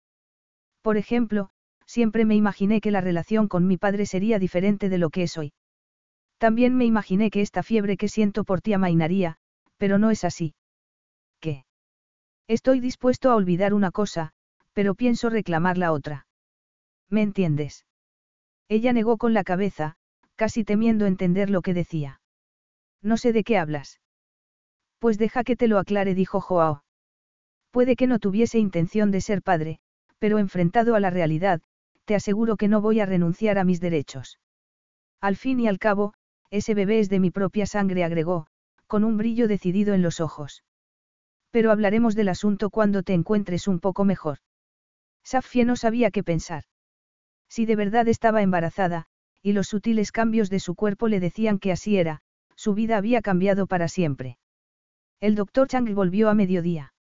[0.82, 1.50] Por ejemplo,
[1.86, 5.38] siempre me imaginé que la relación con mi padre sería diferente de lo que es
[5.38, 5.54] hoy.
[6.38, 9.38] También me imaginé que esta fiebre que siento por ti amainaría,
[9.78, 10.56] pero no es así.
[11.40, 11.66] ¿Qué?
[12.48, 14.32] Estoy dispuesto a olvidar una cosa,
[14.74, 16.28] pero pienso reclamar la otra.
[17.10, 17.86] ¿Me entiendes?
[18.68, 19.96] Ella negó con la cabeza,
[20.36, 22.22] casi temiendo entender lo que decía.
[23.04, 24.00] No sé de qué hablas.
[24.98, 26.84] Pues deja que te lo aclare, dijo Joao.
[27.70, 29.80] Puede que no tuviese intención de ser padre,
[30.20, 31.62] pero enfrentado a la realidad,
[32.06, 34.40] te aseguro que no voy a renunciar a mis derechos.
[35.20, 36.14] Al fin y al cabo,
[36.50, 38.48] ese bebé es de mi propia sangre, agregó,
[38.88, 40.64] con un brillo decidido en los ojos.
[41.52, 44.38] Pero hablaremos del asunto cuando te encuentres un poco mejor.
[45.24, 46.64] Safie no sabía qué pensar.
[47.50, 49.08] Si de verdad estaba embarazada,
[49.42, 52.22] y los sutiles cambios de su cuerpo le decían que así era,
[52.56, 54.38] su vida había cambiado para siempre.
[55.20, 56.94] El doctor Chang volvió a mediodía.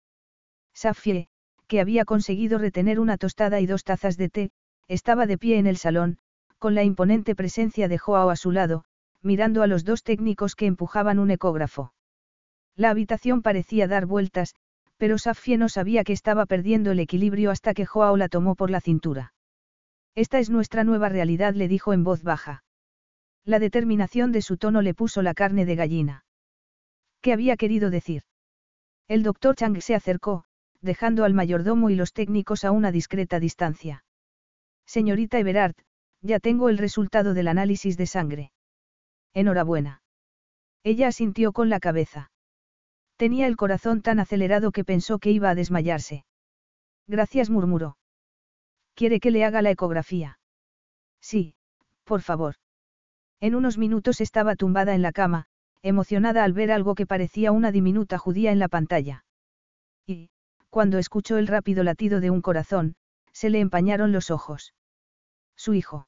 [0.74, 1.28] Safie,
[1.68, 4.52] que había conseguido retener una tostada y dos tazas de té,
[4.88, 6.18] estaba de pie en el salón,
[6.60, 8.84] con la imponente presencia de Joao a su lado,
[9.22, 11.94] mirando a los dos técnicos que empujaban un ecógrafo.
[12.76, 14.56] La habitación parecía dar vueltas,
[14.98, 18.70] pero Safie no sabía que estaba perdiendo el equilibrio hasta que Joao la tomó por
[18.70, 19.34] la cintura.
[20.14, 22.64] Esta es nuestra nueva realidad, le dijo en voz baja.
[23.46, 26.26] La determinación de su tono le puso la carne de gallina.
[27.22, 28.24] ¿Qué había querido decir?
[29.08, 30.46] El doctor Chang se acercó,
[30.82, 34.04] dejando al mayordomo y los técnicos a una discreta distancia.
[34.86, 35.76] Señorita Everard,
[36.22, 38.52] ya tengo el resultado del análisis de sangre.
[39.34, 40.02] Enhorabuena.
[40.84, 42.32] Ella asintió con la cabeza.
[43.18, 46.26] Tenía el corazón tan acelerado que pensó que iba a desmayarse.
[47.08, 47.98] Gracias, murmuró.
[48.96, 50.40] ¿Quiere que le haga la ecografía?
[51.22, 51.56] Sí,
[52.04, 52.56] por favor.
[53.42, 55.48] En unos minutos estaba tumbada en la cama,
[55.82, 59.26] emocionada al ver algo que parecía una diminuta judía en la pantalla.
[60.06, 60.30] Y,
[60.70, 62.96] cuando escuchó el rápido latido de un corazón,
[63.34, 64.76] se le empañaron los ojos.
[65.56, 66.08] Su hijo.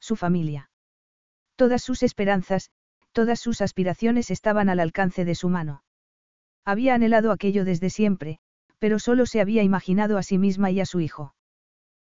[0.00, 0.70] Su familia.
[1.54, 2.70] Todas sus esperanzas,
[3.12, 5.84] todas sus aspiraciones estaban al alcance de su mano.
[6.64, 8.40] Había anhelado aquello desde siempre,
[8.80, 11.34] pero solo se había imaginado a sí misma y a su hijo.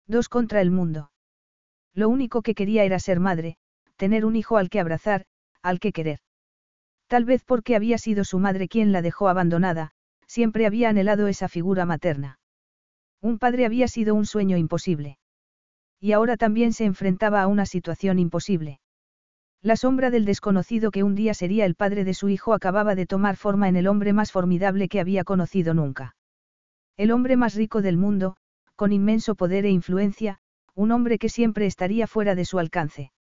[0.07, 1.11] Dos contra el mundo.
[1.95, 3.59] Lo único que quería era ser madre,
[4.01, 5.27] tener un hijo al que abrazar,
[5.63, 6.21] al que querer.
[7.07, 9.91] Tal vez porque había sido su madre quien la dejó abandonada,
[10.27, 12.39] siempre había anhelado esa figura materna.
[13.21, 15.19] Un padre había sido un sueño imposible.
[16.01, 18.81] Y ahora también se enfrentaba a una situación imposible.
[19.61, 23.05] La sombra del desconocido que un día sería el padre de su hijo acababa de
[23.05, 26.17] tomar forma en el hombre más formidable que había conocido nunca.
[26.97, 28.39] El hombre más rico del mundo,
[28.77, 30.39] con inmenso poder e influencia,
[30.75, 33.13] un hombre que siempre estaría fuera de su alcance.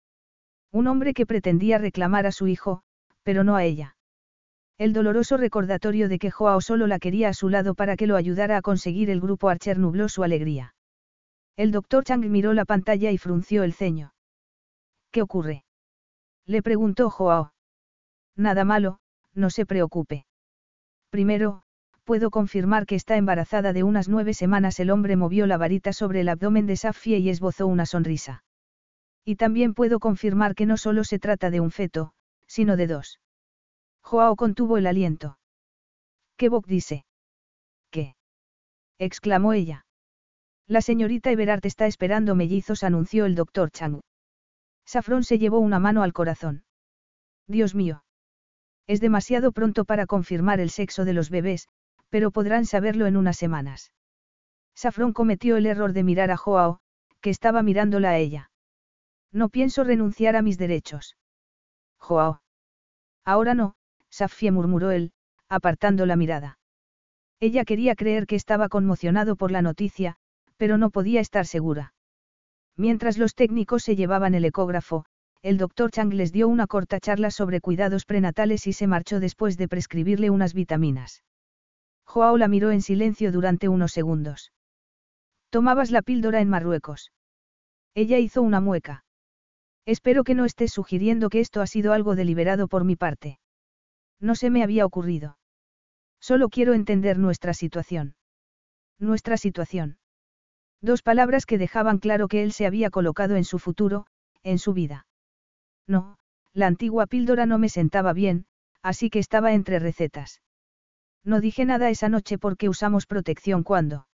[0.73, 2.83] Un hombre que pretendía reclamar a su hijo,
[3.23, 3.97] pero no a ella.
[4.79, 8.17] El doloroso recordatorio de que Joao solo la quería a su lado para que lo
[8.17, 10.75] ayudara a conseguir el grupo Archer nubló su alegría.
[11.57, 14.13] El doctor Chang miró la pantalla y frunció el ceño.
[15.11, 15.65] ¿Qué ocurre?
[16.47, 17.53] Le preguntó Joao.
[18.37, 19.01] Nada malo,
[19.35, 20.27] no se preocupe.
[21.11, 21.63] Primero,
[22.05, 24.79] puedo confirmar que está embarazada de unas nueve semanas.
[24.79, 28.45] El hombre movió la varita sobre el abdomen de Safie y esbozó una sonrisa.
[29.29, 32.13] Y también puedo confirmar que no solo se trata de un feto,
[32.47, 33.21] sino de dos.
[34.01, 35.39] Joao contuvo el aliento.
[36.39, 37.05] ¿Qué Bok dice?
[37.91, 38.17] ¿Qué?
[38.99, 39.85] exclamó ella.
[40.67, 44.01] La señorita Everard está esperando mellizos, anunció el doctor Chang.
[44.87, 46.65] Safrón se llevó una mano al corazón.
[47.47, 48.05] Dios mío.
[48.87, 51.69] Es demasiado pronto para confirmar el sexo de los bebés,
[52.09, 53.93] pero podrán saberlo en unas semanas.
[54.75, 56.81] Safrón cometió el error de mirar a Joao,
[57.21, 58.48] que estaba mirándola a ella.
[59.33, 61.17] No pienso renunciar a mis derechos.
[61.99, 62.43] Joao.
[63.25, 63.75] Ahora no,
[64.09, 65.13] Safie murmuró él,
[65.49, 66.59] apartando la mirada.
[67.41, 70.17] Ella quería creer que estaba conmocionado por la noticia,
[70.57, 71.95] pero no podía estar segura.
[72.77, 75.05] Mientras los técnicos se llevaban el ecógrafo,
[75.43, 79.57] el doctor Chang les dio una corta charla sobre cuidados prenatales y se marchó después
[79.57, 81.23] de prescribirle unas vitaminas.
[82.05, 84.53] Joao la miró en silencio durante unos segundos.
[85.51, 87.13] Tomabas la píldora en Marruecos.
[87.95, 89.05] Ella hizo una mueca.
[89.89, 93.39] Espero que no estés sugiriendo que esto ha sido algo deliberado por mi parte.
[94.21, 95.39] No se me había ocurrido.
[96.21, 98.15] Solo quiero entender nuestra situación.
[98.99, 99.97] Nuestra situación.
[100.83, 104.05] Dos palabras que dejaban claro que él se había colocado en su futuro,
[104.43, 105.07] en su vida.
[105.87, 106.19] No,
[106.53, 108.45] la antigua píldora no me sentaba bien,
[108.83, 110.43] así que estaba entre recetas.
[111.25, 114.07] No dije nada esa noche porque usamos protección cuando.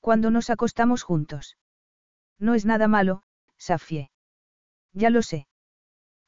[0.00, 1.56] Cuando nos acostamos juntos.
[2.38, 3.22] No es nada malo,
[3.56, 4.10] Safie.
[4.94, 5.46] Ya lo sé.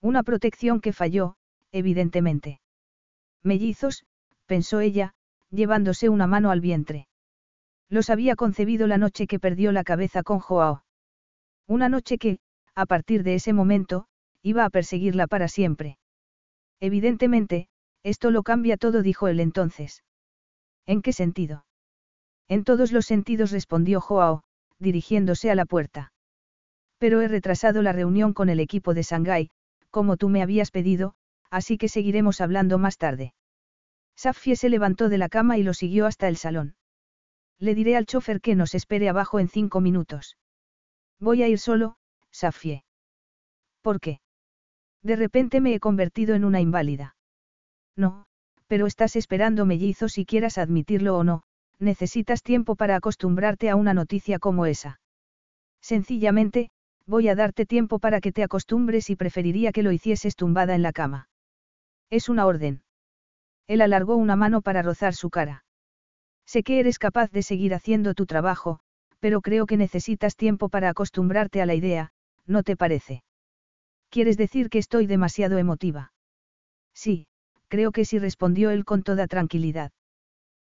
[0.03, 1.37] Una protección que falló,
[1.73, 2.61] evidentemente.
[3.43, 4.05] Mellizos,
[4.47, 5.15] pensó ella,
[5.51, 7.09] llevándose una mano al vientre.
[7.89, 10.85] Los había concebido la noche que perdió la cabeza con Joao.
[11.69, 12.39] Una noche que,
[12.75, 14.07] a partir de ese momento,
[14.43, 15.99] iba a perseguirla para siempre.
[16.81, 17.69] Evidentemente,
[18.03, 20.05] esto lo cambia todo, dijo él entonces.
[20.85, 21.65] ¿En qué sentido?
[22.49, 24.43] En todos los sentidos respondió Joao,
[24.79, 26.13] dirigiéndose a la puerta.
[26.99, 29.51] Pero he retrasado la reunión con el equipo de Shanghái,
[29.91, 31.15] como tú me habías pedido,
[31.51, 33.35] así que seguiremos hablando más tarde.
[34.17, 36.75] Safie se levantó de la cama y lo siguió hasta el salón.
[37.59, 40.37] Le diré al chofer que nos espere abajo en cinco minutos.
[41.21, 41.97] Voy a ir solo,
[42.31, 42.85] Safie.
[43.83, 44.21] ¿Por qué?
[45.03, 47.17] De repente me he convertido en una inválida.
[47.95, 48.27] No,
[48.67, 51.43] pero estás esperando mellizos si quieras admitirlo o no,
[51.79, 55.01] necesitas tiempo para acostumbrarte a una noticia como esa.
[55.81, 56.71] Sencillamente,
[57.07, 60.83] voy a darte tiempo para que te acostumbres y preferiría que lo hicieses tumbada en
[60.83, 61.29] la cama.
[62.11, 62.83] Es una orden.
[63.67, 65.65] Él alargó una mano para rozar su cara.
[66.47, 68.81] Sé que eres capaz de seguir haciendo tu trabajo,
[69.19, 72.13] pero creo que necesitas tiempo para acostumbrarte a la idea,
[72.47, 73.25] ¿no te parece?
[74.09, 76.13] ¿Quieres decir que estoy demasiado emotiva?
[76.95, 77.27] Sí,
[77.69, 79.91] creo que sí respondió él con toda tranquilidad.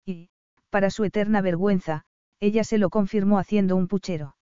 [0.05, 0.29] Y,
[0.69, 2.03] para su eterna vergüenza,
[2.39, 4.35] ella se lo confirmó haciendo un puchero.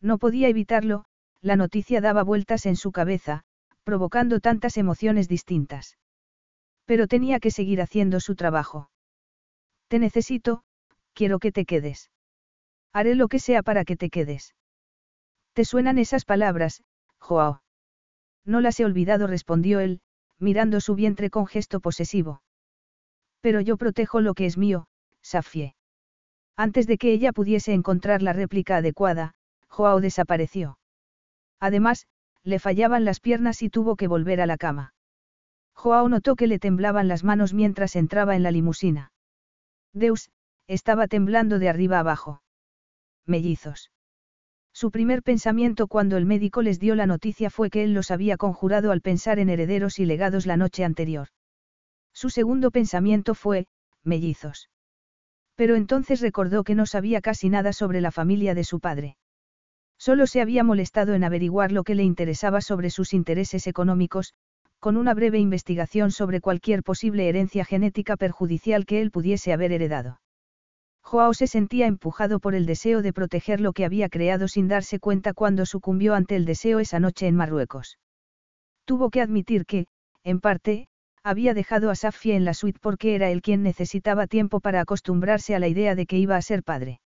[0.00, 1.04] No podía evitarlo,
[1.40, 3.44] la noticia daba vueltas en su cabeza,
[3.84, 5.96] provocando tantas emociones distintas.
[6.84, 8.90] Pero tenía que seguir haciendo su trabajo.
[9.88, 10.62] Te necesito,
[11.14, 12.10] quiero que te quedes.
[12.92, 14.54] Haré lo que sea para que te quedes.
[15.52, 16.82] ¿Te suenan esas palabras,
[17.18, 17.62] Joao?
[18.44, 20.00] No las he olvidado, respondió él,
[20.38, 22.42] mirando su vientre con gesto posesivo.
[23.40, 24.86] Pero yo protejo lo que es mío,
[25.22, 25.74] Safie.
[26.56, 29.34] Antes de que ella pudiese encontrar la réplica adecuada,
[29.68, 30.78] Joao desapareció.
[31.60, 32.06] Además,
[32.44, 34.94] le fallaban las piernas y tuvo que volver a la cama.
[35.74, 39.12] Joao notó que le temblaban las manos mientras entraba en la limusina.
[39.92, 40.30] Deus,
[40.66, 42.42] estaba temblando de arriba abajo.
[43.26, 43.90] Mellizos.
[44.72, 48.36] Su primer pensamiento cuando el médico les dio la noticia fue que él los había
[48.36, 51.28] conjurado al pensar en herederos y legados la noche anterior.
[52.12, 53.66] Su segundo pensamiento fue,
[54.02, 54.70] mellizos.
[55.54, 59.16] Pero entonces recordó que no sabía casi nada sobre la familia de su padre.
[60.08, 64.32] Solo se había molestado en averiguar lo que le interesaba sobre sus intereses económicos,
[64.80, 70.18] con una breve investigación sobre cualquier posible herencia genética perjudicial que él pudiese haber heredado.
[71.02, 74.98] Joao se sentía empujado por el deseo de proteger lo que había creado sin darse
[74.98, 77.98] cuenta cuando sucumbió ante el deseo esa noche en Marruecos.
[78.86, 79.88] Tuvo que admitir que,
[80.24, 80.88] en parte,
[81.22, 85.54] había dejado a Safie en la suite porque era él quien necesitaba tiempo para acostumbrarse
[85.54, 87.02] a la idea de que iba a ser padre.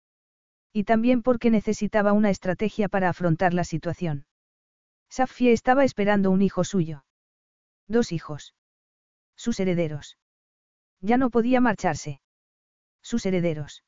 [0.72, 4.26] Y también porque necesitaba una estrategia para afrontar la situación.
[5.10, 7.04] Safie estaba esperando un hijo suyo.
[7.88, 8.54] Dos hijos.
[9.36, 10.18] Sus herederos.
[11.02, 12.22] Ya no podía marcharse.
[13.02, 13.84] Sus herederos.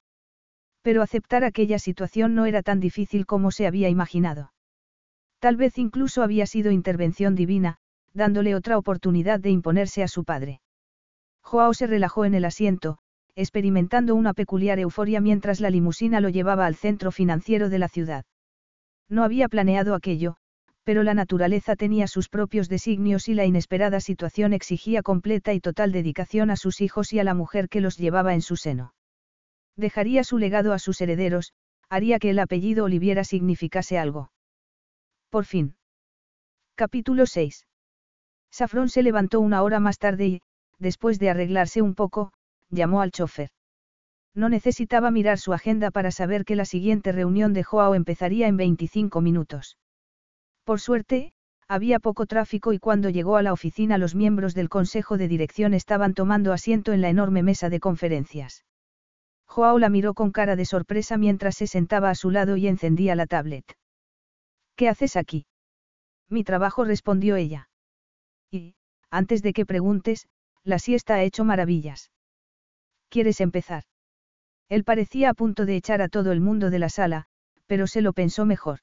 [0.81, 4.51] Pero aceptar aquella situación no era tan difícil como se había imaginado.
[5.39, 7.77] Tal vez incluso había sido intervención divina,
[8.13, 10.61] dándole otra oportunidad de imponerse a su padre.
[11.41, 12.97] Joao se relajó en el asiento,
[13.35, 18.25] experimentando una peculiar euforia mientras la limusina lo llevaba al centro financiero de la ciudad.
[19.09, 20.37] No había planeado aquello,
[20.83, 25.91] pero la naturaleza tenía sus propios designios y la inesperada situación exigía completa y total
[25.91, 28.93] dedicación a sus hijos y a la mujer que los llevaba en su seno.
[29.77, 31.53] Dejaría su legado a sus herederos,
[31.89, 34.31] haría que el apellido Oliviera significase algo.
[35.29, 35.75] Por fin.
[36.75, 37.67] Capítulo 6.
[38.49, 40.41] Safrón se levantó una hora más tarde y,
[40.79, 42.33] después de arreglarse un poco,
[42.71, 43.49] llamó al chofer.
[44.33, 48.57] No necesitaba mirar su agenda para saber que la siguiente reunión de Joao empezaría en
[48.57, 49.77] 25 minutos.
[50.63, 51.33] Por suerte,
[51.67, 55.73] había poco tráfico y cuando llegó a la oficina los miembros del consejo de dirección
[55.73, 58.65] estaban tomando asiento en la enorme mesa de conferencias.
[59.47, 63.15] Joao la miró con cara de sorpresa mientras se sentaba a su lado y encendía
[63.15, 63.65] la tablet.
[64.75, 65.45] ¿Qué haces aquí?
[66.29, 67.69] Mi trabajo respondió ella.
[68.49, 68.75] Y,
[69.09, 70.27] antes de que preguntes,
[70.63, 72.11] la siesta ha hecho maravillas.
[73.11, 73.83] ¿Quieres empezar?
[74.69, 77.25] Él parecía a punto de echar a todo el mundo de la sala,
[77.67, 78.79] pero se lo pensó mejor.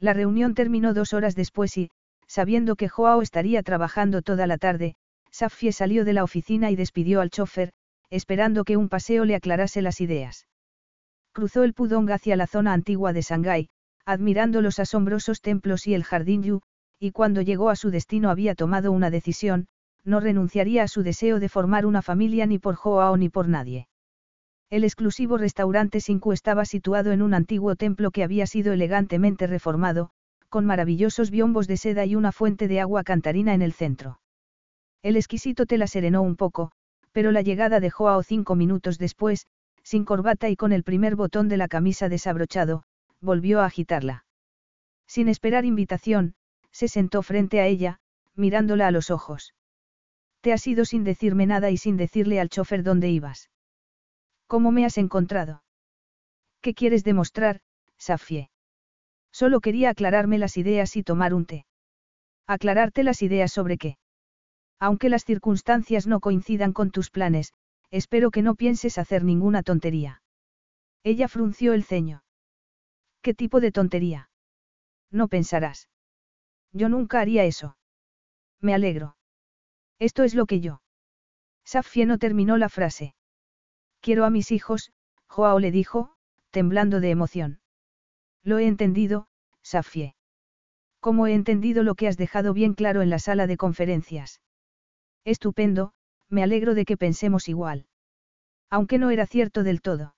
[0.00, 1.90] La reunión terminó dos horas después y,
[2.26, 4.96] sabiendo que Joao estaría trabajando toda la tarde,
[5.30, 7.70] Safie salió de la oficina y despidió al chofer,
[8.10, 10.48] esperando que un paseo le aclarase las ideas.
[11.30, 13.68] Cruzó el Pudong hacia la zona antigua de Shanghái,
[14.04, 16.62] admirando los asombrosos templos y el jardín Yu,
[16.98, 19.68] y cuando llegó a su destino había tomado una decisión,
[20.06, 23.88] no renunciaría a su deseo de formar una familia ni por Joao ni por nadie.
[24.70, 30.10] El exclusivo restaurante Sinku estaba situado en un antiguo templo que había sido elegantemente reformado,
[30.48, 34.20] con maravillosos biombos de seda y una fuente de agua cantarina en el centro.
[35.02, 36.72] El exquisito te la serenó un poco,
[37.12, 39.46] pero la llegada de Joao cinco minutos después,
[39.82, 42.84] sin corbata y con el primer botón de la camisa desabrochado,
[43.20, 44.24] volvió a agitarla.
[45.06, 46.34] Sin esperar invitación,
[46.70, 48.00] se sentó frente a ella,
[48.34, 49.54] mirándola a los ojos.
[50.46, 53.50] Te has ido sin decirme nada y sin decirle al chofer dónde ibas.
[54.46, 55.64] ¿Cómo me has encontrado?
[56.60, 57.62] ¿Qué quieres demostrar,
[57.98, 58.48] Safie?
[59.32, 61.66] Solo quería aclararme las ideas y tomar un té.
[62.46, 63.98] ¿Aclararte las ideas sobre qué?
[64.78, 67.52] Aunque las circunstancias no coincidan con tus planes,
[67.90, 70.22] espero que no pienses hacer ninguna tontería.
[71.02, 72.22] Ella frunció el ceño.
[73.20, 74.30] ¿Qué tipo de tontería?
[75.10, 75.88] No pensarás.
[76.72, 77.76] Yo nunca haría eso.
[78.60, 79.16] Me alegro.
[79.98, 80.82] Esto es lo que yo.
[81.64, 83.14] Safie no terminó la frase.
[84.00, 84.92] Quiero a mis hijos,
[85.26, 86.14] Joao le dijo,
[86.50, 87.60] temblando de emoción.
[88.44, 89.26] Lo he entendido,
[89.62, 90.14] Safie.
[91.00, 94.40] Como he entendido lo que has dejado bien claro en la sala de conferencias.
[95.24, 95.92] Estupendo,
[96.28, 97.86] me alegro de que pensemos igual.
[98.70, 100.14] Aunque no era cierto del todo.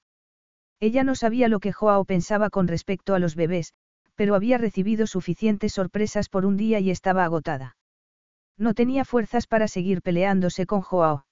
[0.81, 3.73] Ella no sabía lo que Joao pensaba con respecto a los bebés,
[4.15, 7.78] pero había recibido suficientes sorpresas por un día y estaba agotada.
[8.59, 11.25] No tenía fuerzas para seguir peleándose con Joao.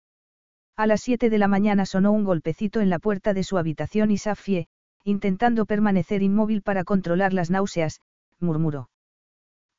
[0.76, 4.12] A las 7 de la mañana sonó un golpecito en la puerta de su habitación
[4.12, 4.68] y Safie,
[5.02, 8.00] intentando permanecer inmóvil para controlar las náuseas,
[8.38, 8.90] murmuró.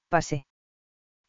[0.10, 0.46] Pase.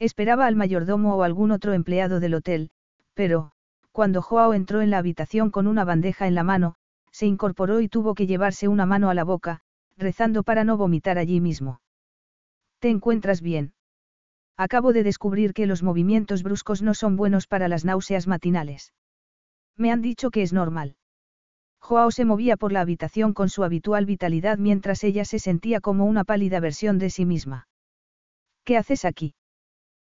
[0.00, 2.70] Esperaba al mayordomo o algún otro empleado del hotel,
[3.14, 3.52] pero,
[3.92, 6.76] cuando Joao entró en la habitación con una bandeja en la mano,
[7.10, 9.60] se incorporó y tuvo que llevarse una mano a la boca,
[9.96, 11.80] rezando para no vomitar allí mismo.
[12.78, 13.72] ¿Te encuentras bien?
[14.58, 18.92] Acabo de descubrir que los movimientos bruscos no son buenos para las náuseas matinales.
[19.76, 20.96] Me han dicho que es normal.
[21.80, 26.06] Joao se movía por la habitación con su habitual vitalidad mientras ella se sentía como
[26.06, 27.68] una pálida versión de sí misma.
[28.64, 29.36] ¿Qué haces aquí?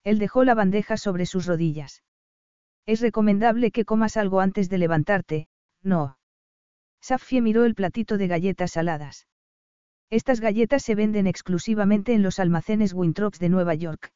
[0.03, 2.03] Él dejó la bandeja sobre sus rodillas.
[2.85, 5.47] Es recomendable que comas algo antes de levantarte,
[5.81, 6.19] no.
[7.01, 9.27] Safie miró el platito de galletas saladas.
[10.11, 14.13] Estas galletas se venden exclusivamente en los almacenes Wintrops de Nueva York.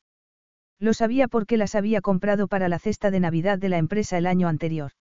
[0.80, 4.26] Lo sabía porque las había comprado para la cesta de Navidad de la empresa el
[4.26, 4.94] año anterior.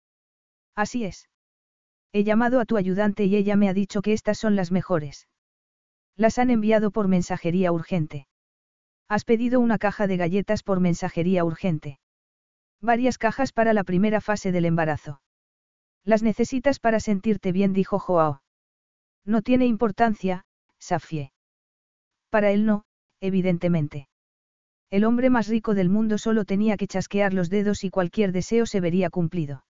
[0.74, 1.28] Así es.
[2.12, 5.28] He llamado a tu ayudante y ella me ha dicho que estas son las mejores.
[6.16, 8.26] Las han enviado por mensajería urgente.
[9.08, 12.00] Has pedido una caja de galletas por mensajería urgente.
[12.80, 15.20] Varias cajas para la primera fase del embarazo.
[16.04, 18.42] Las necesitas para sentirte bien, dijo Joao.
[19.24, 20.44] No tiene importancia,
[20.78, 21.32] Safie.
[22.30, 22.84] Para él no,
[23.20, 24.08] evidentemente.
[24.90, 28.64] El hombre más rico del mundo solo tenía que chasquear los dedos y cualquier deseo
[28.64, 29.64] se vería cumplido.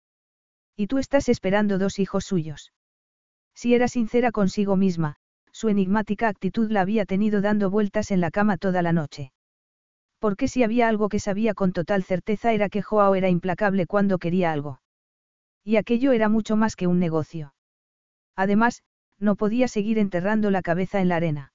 [0.75, 2.71] Y tú estás esperando dos hijos suyos.
[3.55, 5.15] Si era sincera consigo misma,
[5.51, 9.31] su enigmática actitud la había tenido dando vueltas en la cama toda la noche.
[10.19, 14.19] Porque si había algo que sabía con total certeza era que Joao era implacable cuando
[14.19, 14.81] quería algo.
[15.63, 17.55] Y aquello era mucho más que un negocio.
[18.35, 18.83] Además,
[19.19, 21.53] no podía seguir enterrando la cabeza en la arena.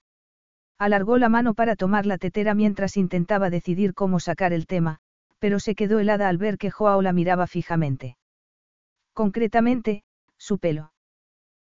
[0.82, 4.98] Alargó la mano para tomar la tetera mientras intentaba decidir cómo sacar el tema,
[5.38, 8.16] pero se quedó helada al ver que Joao la miraba fijamente.
[9.12, 10.02] Concretamente,
[10.38, 10.92] su pelo.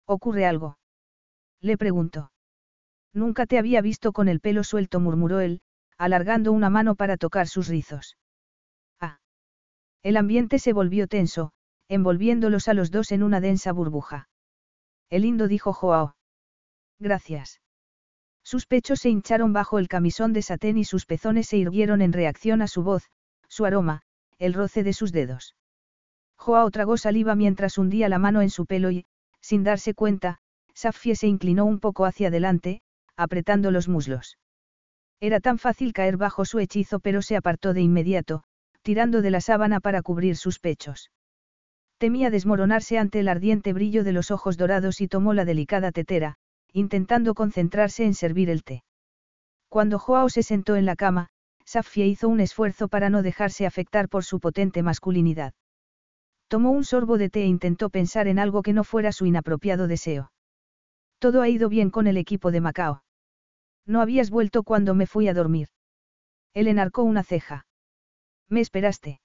[0.04, 0.78] ¿Ocurre algo?
[1.60, 2.32] Le preguntó.
[3.12, 5.60] Nunca te había visto con el pelo suelto, murmuró él,
[5.96, 8.16] alargando una mano para tocar sus rizos.
[8.98, 9.20] Ah.
[10.02, 11.52] El ambiente se volvió tenso,
[11.86, 14.28] envolviéndolos a los dos en una densa burbuja.
[15.08, 16.16] El lindo dijo Joao.
[16.98, 17.60] Gracias.
[18.44, 22.12] Sus pechos se hincharon bajo el camisón de satén y sus pezones se irguieron en
[22.12, 23.10] reacción a su voz,
[23.48, 24.02] su aroma,
[24.38, 25.56] el roce de sus dedos.
[26.36, 29.06] Joao tragó saliva mientras hundía la mano en su pelo y,
[29.40, 30.40] sin darse cuenta,
[30.74, 32.82] Safie se inclinó un poco hacia adelante,
[33.16, 34.38] apretando los muslos.
[35.20, 38.44] Era tan fácil caer bajo su hechizo pero se apartó de inmediato,
[38.82, 41.10] tirando de la sábana para cubrir sus pechos.
[41.96, 46.36] Temía desmoronarse ante el ardiente brillo de los ojos dorados y tomó la delicada tetera,
[46.74, 48.82] intentando concentrarse en servir el té.
[49.68, 51.28] Cuando Joao se sentó en la cama,
[51.64, 55.54] Safie hizo un esfuerzo para no dejarse afectar por su potente masculinidad.
[56.48, 59.86] Tomó un sorbo de té e intentó pensar en algo que no fuera su inapropiado
[59.86, 60.32] deseo.
[61.18, 63.04] Todo ha ido bien con el equipo de Macao.
[63.86, 65.68] No habías vuelto cuando me fui a dormir.
[66.54, 67.66] Él enarcó una ceja.
[68.48, 69.20] ¿Me esperaste?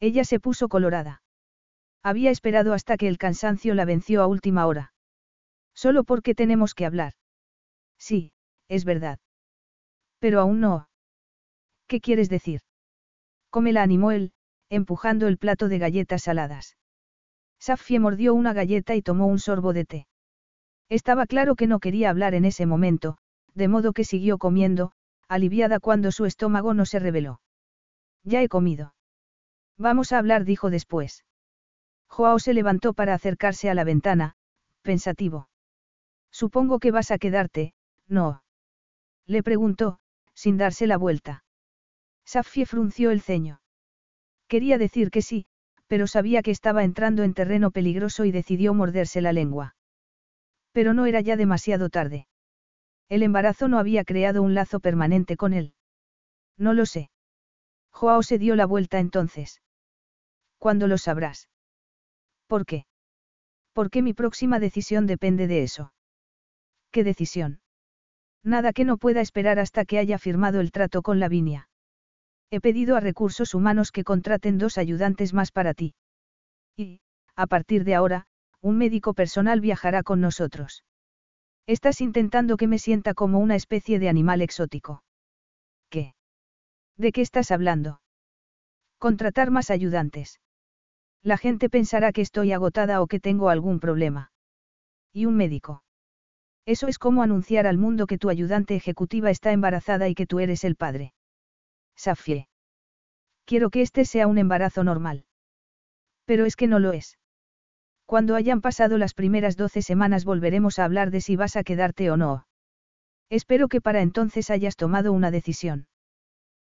[0.00, 1.22] Ella se puso colorada.
[2.02, 4.92] Había esperado hasta que el cansancio la venció a última hora.
[5.74, 7.14] Solo porque tenemos que hablar.
[7.98, 8.32] Sí,
[8.68, 9.18] es verdad.
[10.18, 10.88] Pero aún no.
[11.86, 12.60] ¿Qué quieres decir?
[13.50, 14.32] Come la animó él,
[14.70, 16.76] empujando el plato de galletas saladas.
[17.58, 20.06] Safie mordió una galleta y tomó un sorbo de té.
[20.88, 23.18] Estaba claro que no quería hablar en ese momento,
[23.54, 24.92] de modo que siguió comiendo,
[25.28, 27.40] aliviada cuando su estómago no se reveló.
[28.24, 28.94] Ya he comido.
[29.78, 31.24] Vamos a hablar, dijo después.
[32.08, 34.34] Joao se levantó para acercarse a la ventana,
[34.82, 35.48] pensativo.
[36.32, 37.74] Supongo que vas a quedarte,
[38.08, 38.42] ¿no?
[39.26, 40.00] Le preguntó,
[40.34, 41.44] sin darse la vuelta.
[42.24, 43.60] Safie frunció el ceño.
[44.48, 45.46] Quería decir que sí,
[45.86, 49.76] pero sabía que estaba entrando en terreno peligroso y decidió morderse la lengua.
[50.72, 52.26] Pero no era ya demasiado tarde.
[53.08, 55.74] El embarazo no había creado un lazo permanente con él.
[56.56, 57.10] No lo sé.
[57.90, 59.60] Joao se dio la vuelta entonces.
[60.56, 61.50] ¿Cuándo lo sabrás?
[62.46, 62.86] ¿Por qué?
[63.74, 65.92] Porque mi próxima decisión depende de eso.
[66.92, 67.60] ¿Qué decisión?
[68.44, 71.68] Nada que no pueda esperar hasta que haya firmado el trato con Lavinia.
[72.50, 75.94] He pedido a recursos humanos que contraten dos ayudantes más para ti.
[76.76, 77.00] Y,
[77.34, 78.26] a partir de ahora,
[78.60, 80.84] un médico personal viajará con nosotros.
[81.66, 85.02] Estás intentando que me sienta como una especie de animal exótico.
[85.88, 86.14] ¿Qué?
[86.98, 88.02] ¿De qué estás hablando?
[88.98, 90.40] Contratar más ayudantes.
[91.22, 94.32] La gente pensará que estoy agotada o que tengo algún problema.
[95.12, 95.82] ¿Y un médico?
[96.64, 100.40] Eso es como anunciar al mundo que tu ayudante ejecutiva está embarazada y que tú
[100.40, 101.12] eres el padre.
[101.96, 102.48] Safie.
[103.44, 105.24] Quiero que este sea un embarazo normal.
[106.24, 107.18] Pero es que no lo es.
[108.06, 112.10] Cuando hayan pasado las primeras doce semanas volveremos a hablar de si vas a quedarte
[112.10, 112.46] o no.
[113.30, 115.86] Espero que para entonces hayas tomado una decisión.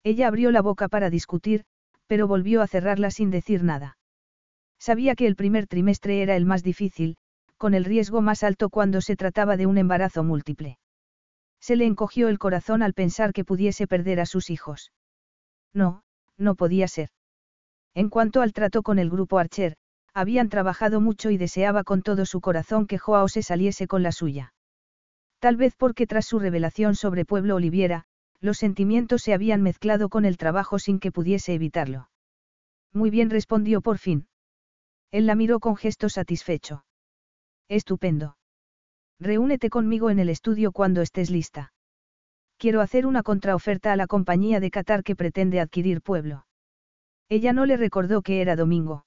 [0.02, 1.64] Ella abrió la boca para discutir,
[2.06, 3.98] pero volvió a cerrarla sin decir nada.
[4.78, 7.16] Sabía que el primer trimestre era el más difícil,
[7.56, 10.78] con el riesgo más alto cuando se trataba de un embarazo múltiple.
[11.60, 14.92] Se le encogió el corazón al pensar que pudiese perder a sus hijos.
[15.72, 16.02] No,
[16.36, 17.08] no podía ser.
[17.94, 19.76] En cuanto al trato con el grupo Archer,
[20.12, 24.12] habían trabajado mucho y deseaba con todo su corazón que Joao se saliese con la
[24.12, 24.52] suya.
[25.38, 28.04] Tal vez porque tras su revelación sobre Pueblo Oliviera,
[28.40, 32.10] Los sentimientos se habían mezclado con el trabajo sin que pudiese evitarlo.
[32.92, 34.28] Muy bien respondió por fin.
[35.10, 36.84] Él la miró con gesto satisfecho.
[37.68, 38.36] Estupendo.
[39.18, 41.72] Reúnete conmigo en el estudio cuando estés lista.
[42.58, 46.46] Quiero hacer una contraoferta a la compañía de Qatar que pretende adquirir pueblo.
[47.28, 49.06] Ella no le recordó que era domingo.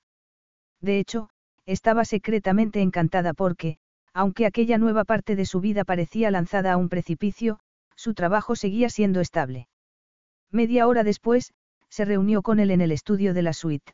[0.81, 1.29] De hecho,
[1.65, 3.77] estaba secretamente encantada porque,
[4.13, 7.59] aunque aquella nueva parte de su vida parecía lanzada a un precipicio,
[7.95, 9.67] su trabajo seguía siendo estable.
[10.51, 11.53] Media hora después,
[11.89, 13.93] se reunió con él en el estudio de la suite.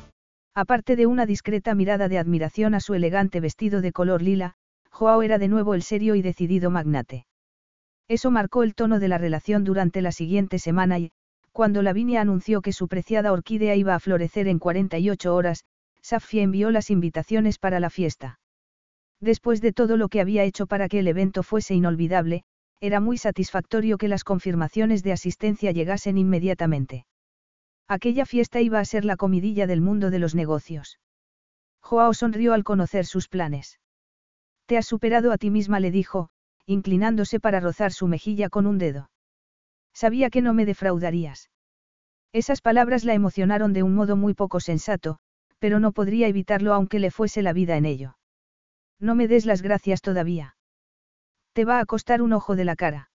[0.53, 4.55] Aparte de una discreta mirada de admiración a su elegante vestido de color lila,
[4.89, 7.25] Joao era de nuevo el serio y decidido magnate.
[8.09, 11.11] Eso marcó el tono de la relación durante la siguiente semana y,
[11.53, 15.63] cuando Lavinia anunció que su preciada orquídea iba a florecer en 48 horas,
[16.01, 18.39] Safia envió las invitaciones para la fiesta.
[19.21, 22.43] Después de todo lo que había hecho para que el evento fuese inolvidable,
[22.81, 27.05] era muy satisfactorio que las confirmaciones de asistencia llegasen inmediatamente.
[27.91, 30.97] Aquella fiesta iba a ser la comidilla del mundo de los negocios.
[31.81, 33.81] Joao sonrió al conocer sus planes.
[34.65, 36.29] Te has superado a ti misma, le dijo,
[36.65, 39.11] inclinándose para rozar su mejilla con un dedo.
[39.93, 41.49] Sabía que no me defraudarías.
[42.31, 45.17] Esas palabras la emocionaron de un modo muy poco sensato,
[45.59, 48.15] pero no podría evitarlo aunque le fuese la vida en ello.
[49.01, 50.55] No me des las gracias todavía.
[51.51, 53.09] Te va a costar un ojo de la cara.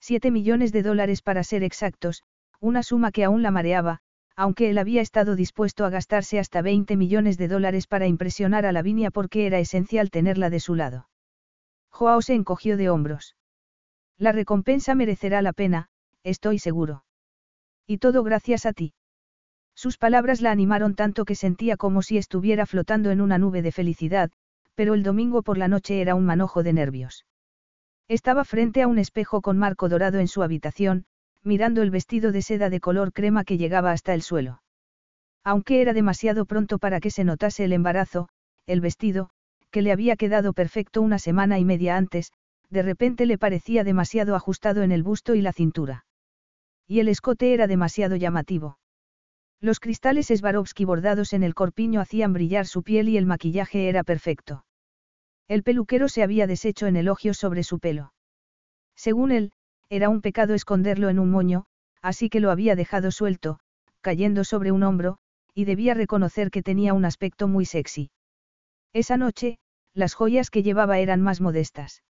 [0.00, 2.22] Siete millones de dólares para ser exactos,
[2.60, 4.00] una suma que aún la mareaba,
[4.36, 8.72] aunque él había estado dispuesto a gastarse hasta 20 millones de dólares para impresionar a
[8.72, 11.08] Lavinia porque era esencial tenerla de su lado.
[11.90, 13.36] Joao se encogió de hombros.
[14.16, 15.88] La recompensa merecerá la pena,
[16.22, 17.04] estoy seguro.
[17.86, 18.94] Y todo gracias a ti.
[19.74, 23.72] Sus palabras la animaron tanto que sentía como si estuviera flotando en una nube de
[23.72, 24.30] felicidad,
[24.74, 27.24] pero el domingo por la noche era un manojo de nervios.
[28.08, 31.06] Estaba frente a un espejo con marco dorado en su habitación,
[31.42, 34.62] mirando el vestido de seda de color crema que llegaba hasta el suelo.
[35.42, 38.28] Aunque era demasiado pronto para que se notase el embarazo,
[38.66, 39.30] el vestido,
[39.70, 42.32] que le había quedado perfecto una semana y media antes,
[42.68, 46.04] de repente le parecía demasiado ajustado en el busto y la cintura.
[46.86, 48.78] Y el escote era demasiado llamativo.
[49.60, 54.04] Los cristales Swarovski bordados en el corpiño hacían brillar su piel y el maquillaje era
[54.04, 54.64] perfecto.
[55.48, 58.12] El peluquero se había deshecho en elogios sobre su pelo.
[58.96, 59.52] Según él,
[59.90, 61.66] era un pecado esconderlo en un moño,
[62.00, 63.58] así que lo había dejado suelto,
[64.00, 65.18] cayendo sobre un hombro,
[65.52, 68.10] y debía reconocer que tenía un aspecto muy sexy.
[68.92, 69.58] Esa noche,
[69.92, 72.04] las joyas que llevaba eran más modestas.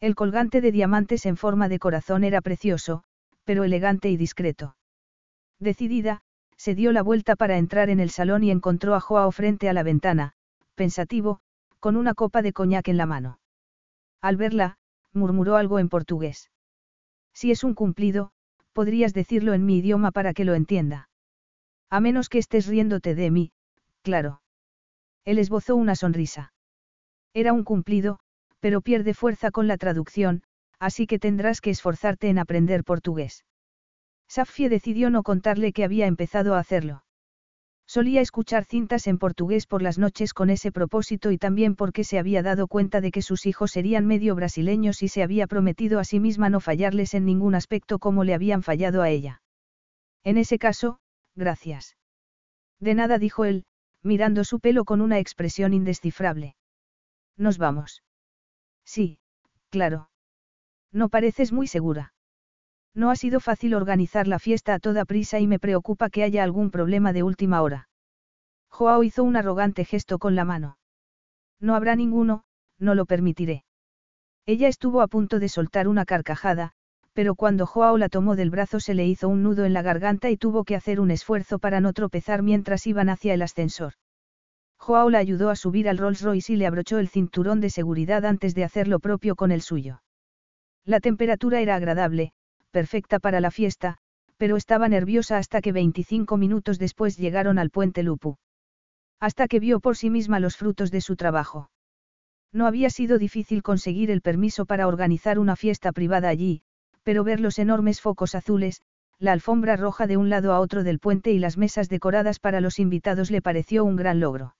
[0.00, 3.04] El colgante de diamantes en forma de corazón era precioso,
[3.44, 4.76] pero elegante y discreto.
[5.60, 6.22] Decidida,
[6.56, 9.74] se dio la vuelta para entrar en el salón y encontró a Joao frente a
[9.74, 10.32] la ventana,
[10.74, 11.40] pensativo,
[11.80, 13.38] con una copa de coñac en la mano.
[14.22, 14.78] Al verla,
[15.12, 16.50] murmuró algo en portugués.
[17.34, 18.30] Si es un cumplido,
[18.72, 21.08] podrías decirlo en mi idioma para que lo entienda.
[21.90, 23.52] A menos que estés riéndote de mí,
[24.02, 24.40] claro.
[25.24, 26.52] Él esbozó una sonrisa.
[27.34, 28.20] Era un cumplido,
[28.60, 30.42] pero pierde fuerza con la traducción,
[30.78, 33.44] así que tendrás que esforzarte en aprender portugués.
[34.28, 37.04] Safie decidió no contarle que había empezado a hacerlo.
[37.86, 42.18] Solía escuchar cintas en portugués por las noches con ese propósito y también porque se
[42.18, 46.04] había dado cuenta de que sus hijos serían medio brasileños y se había prometido a
[46.04, 49.42] sí misma no fallarles en ningún aspecto como le habían fallado a ella.
[50.22, 50.98] En ese caso,
[51.34, 51.96] gracias.
[52.80, 53.64] De nada dijo él,
[54.02, 56.56] mirando su pelo con una expresión indescifrable.
[57.36, 58.02] Nos vamos.
[58.84, 59.18] Sí,
[59.70, 60.08] claro.
[60.90, 62.13] No pareces muy segura.
[62.94, 66.44] No ha sido fácil organizar la fiesta a toda prisa y me preocupa que haya
[66.44, 67.88] algún problema de última hora.
[68.70, 70.78] Joao hizo un arrogante gesto con la mano.
[71.60, 72.44] No habrá ninguno,
[72.78, 73.64] no lo permitiré.
[74.46, 76.72] Ella estuvo a punto de soltar una carcajada,
[77.14, 80.30] pero cuando Joao la tomó del brazo se le hizo un nudo en la garganta
[80.30, 83.94] y tuvo que hacer un esfuerzo para no tropezar mientras iban hacia el ascensor.
[84.76, 88.24] Joao la ayudó a subir al Rolls Royce y le abrochó el cinturón de seguridad
[88.24, 90.02] antes de hacer lo propio con el suyo.
[90.84, 92.32] La temperatura era agradable,
[92.74, 93.98] perfecta para la fiesta,
[94.36, 98.36] pero estaba nerviosa hasta que 25 minutos después llegaron al puente Lupu.
[99.20, 101.70] Hasta que vio por sí misma los frutos de su trabajo.
[102.52, 106.62] No había sido difícil conseguir el permiso para organizar una fiesta privada allí,
[107.04, 108.82] pero ver los enormes focos azules,
[109.20, 112.60] la alfombra roja de un lado a otro del puente y las mesas decoradas para
[112.60, 114.56] los invitados le pareció un gran logro.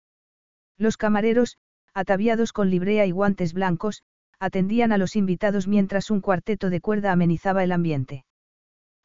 [0.79, 1.59] Los camareros,
[1.95, 4.05] ataviados con librea y guantes blancos,
[4.39, 8.25] atendían a los invitados mientras un cuarteto de cuerda amenizaba el ambiente.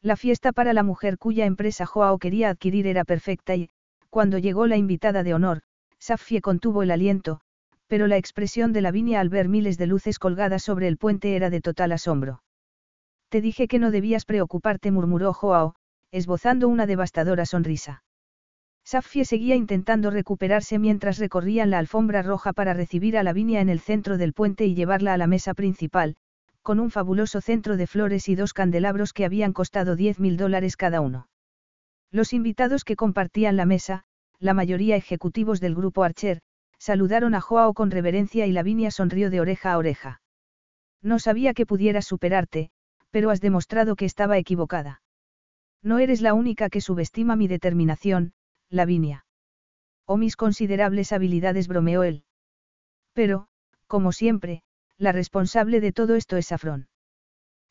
[0.02, 3.70] La fiesta para la mujer cuya empresa Joao quería adquirir era perfecta y,
[4.10, 5.62] cuando llegó la invitada de honor,
[6.00, 7.42] Safie contuvo el aliento,
[7.88, 11.50] pero la expresión de Lavinia al ver miles de luces colgadas sobre el puente era
[11.50, 12.44] de total asombro.
[13.30, 15.76] Te dije que no debías preocuparte, murmuró Joao,
[16.12, 18.04] esbozando una devastadora sonrisa.
[18.92, 23.82] Safie seguía intentando recuperarse mientras recorrían la alfombra roja para recibir a Lavinia en el
[23.82, 26.16] centro del puente y llevarla a la mesa principal,
[26.64, 30.76] con un fabuloso centro de flores y dos candelabros que habían costado 10 mil dólares
[30.76, 31.28] cada uno.
[32.10, 34.06] Los invitados que compartían la mesa,
[34.40, 36.42] la mayoría ejecutivos del grupo Archer,
[36.80, 40.22] saludaron a Joao con reverencia y Lavinia sonrió de oreja a oreja.
[41.04, 42.72] No sabía que pudieras superarte,
[43.12, 45.04] pero has demostrado que estaba equivocada.
[45.84, 48.34] No eres la única que subestima mi determinación,
[48.70, 49.26] Lavinia.
[50.06, 52.24] O mis considerables habilidades, bromeó él.
[53.14, 53.48] Pero,
[53.88, 54.64] como siempre,
[54.98, 56.88] la responsable de todo esto es Safrón.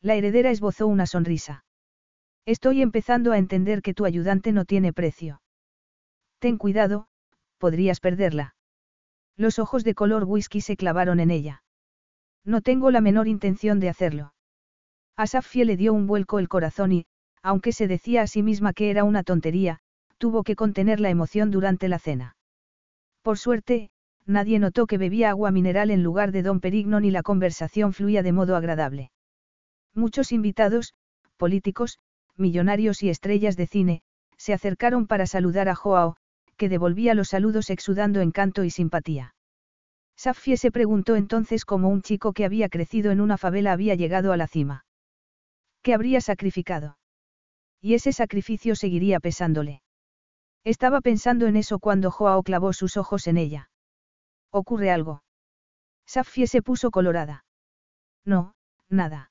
[0.01, 1.65] La heredera esbozó una sonrisa.
[2.47, 5.43] Estoy empezando a entender que tu ayudante no tiene precio.
[6.39, 7.09] Ten cuidado,
[7.59, 8.55] podrías perderla.
[9.37, 11.63] Los ojos de color whisky se clavaron en ella.
[12.45, 14.33] No tengo la menor intención de hacerlo.
[15.17, 17.07] A Safie le dio un vuelco el corazón y,
[17.43, 19.81] aunque se decía a sí misma que era una tontería,
[20.19, 22.37] tuvo que contener la emoción durante la cena.
[23.23, 23.91] Por suerte,
[24.27, 28.23] nadie notó que bebía agua mineral en lugar de don Perignon y la conversación fluía
[28.23, 29.11] de modo agradable.
[29.95, 30.95] Muchos invitados,
[31.37, 31.99] políticos,
[32.37, 34.03] millonarios y estrellas de cine,
[34.37, 36.17] se acercaron para saludar a Joao,
[36.57, 39.35] que devolvía los saludos exudando encanto y simpatía.
[40.17, 44.33] Safie se preguntó entonces cómo un chico que había crecido en una favela había llegado
[44.33, 44.85] a la cima.
[45.83, 46.99] ¿Qué habría sacrificado?
[47.81, 49.83] Y ese sacrificio seguiría pesándole.
[50.65, 53.71] Estaba pensando en eso cuando Joao clavó sus ojos en ella.
[54.51, 55.23] ¿Ocurre algo?
[56.07, 57.45] Safie se puso colorada.
[58.25, 58.55] No,
[58.89, 59.31] nada.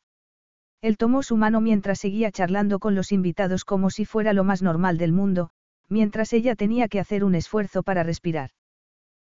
[0.81, 4.61] Él tomó su mano mientras seguía charlando con los invitados como si fuera lo más
[4.61, 5.49] normal del mundo,
[5.89, 8.51] mientras ella tenía que hacer un esfuerzo para respirar.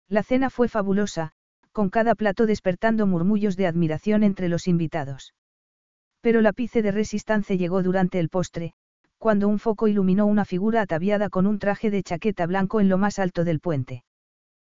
[0.08, 1.32] La cena fue fabulosa,
[1.72, 5.34] con cada plato despertando murmullos de admiración entre los invitados.
[6.20, 8.74] Pero la pice de resistencia llegó durante el postre,
[9.20, 12.96] cuando un foco iluminó una figura ataviada con un traje de chaqueta blanco en lo
[12.96, 14.02] más alto del puente.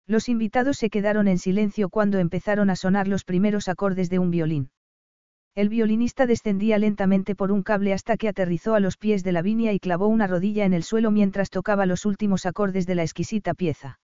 [0.07, 4.31] Los invitados se quedaron en silencio cuando empezaron a sonar los primeros acordes de un
[4.31, 4.71] violín.
[5.53, 9.43] El violinista descendía lentamente por un cable hasta que aterrizó a los pies de la
[9.43, 13.03] viña y clavó una rodilla en el suelo mientras tocaba los últimos acordes de la
[13.03, 13.99] exquisita pieza.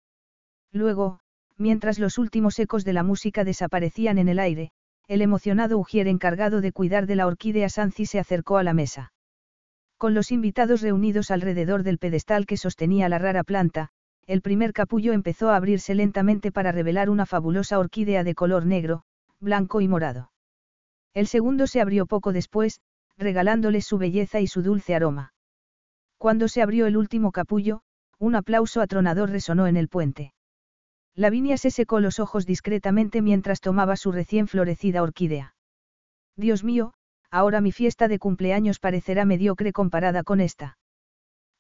[0.73, 1.21] Luego,
[1.59, 4.71] mientras los últimos ecos de la música desaparecían en el aire,
[5.09, 9.13] el emocionado Ujier encargado de cuidar de la orquídea Sanzi se acercó a la mesa.
[10.03, 13.91] Con los invitados reunidos alrededor del pedestal que sostenía la rara planta,
[14.27, 19.05] el primer capullo empezó a abrirse lentamente para revelar una fabulosa orquídea de color negro,
[19.39, 20.33] blanco y morado.
[21.15, 22.81] El segundo se abrió poco después,
[23.17, 25.35] regalándoles su belleza y su dulce aroma.
[26.19, 27.83] Cuando se abrió el último capullo,
[28.19, 30.35] un aplauso atronador resonó en el puente.
[31.15, 35.55] Lavinia se secó los ojos discretamente mientras tomaba su recién florecida orquídea.
[36.35, 36.93] Dios mío,
[37.33, 40.77] ahora mi fiesta de cumpleaños parecerá mediocre comparada con esta.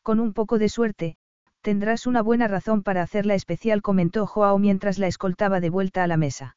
[0.02, 1.16] Con un poco de suerte,
[1.62, 6.06] tendrás una buena razón para hacerla especial, comentó Joao mientras la escoltaba de vuelta a
[6.06, 6.56] la mesa.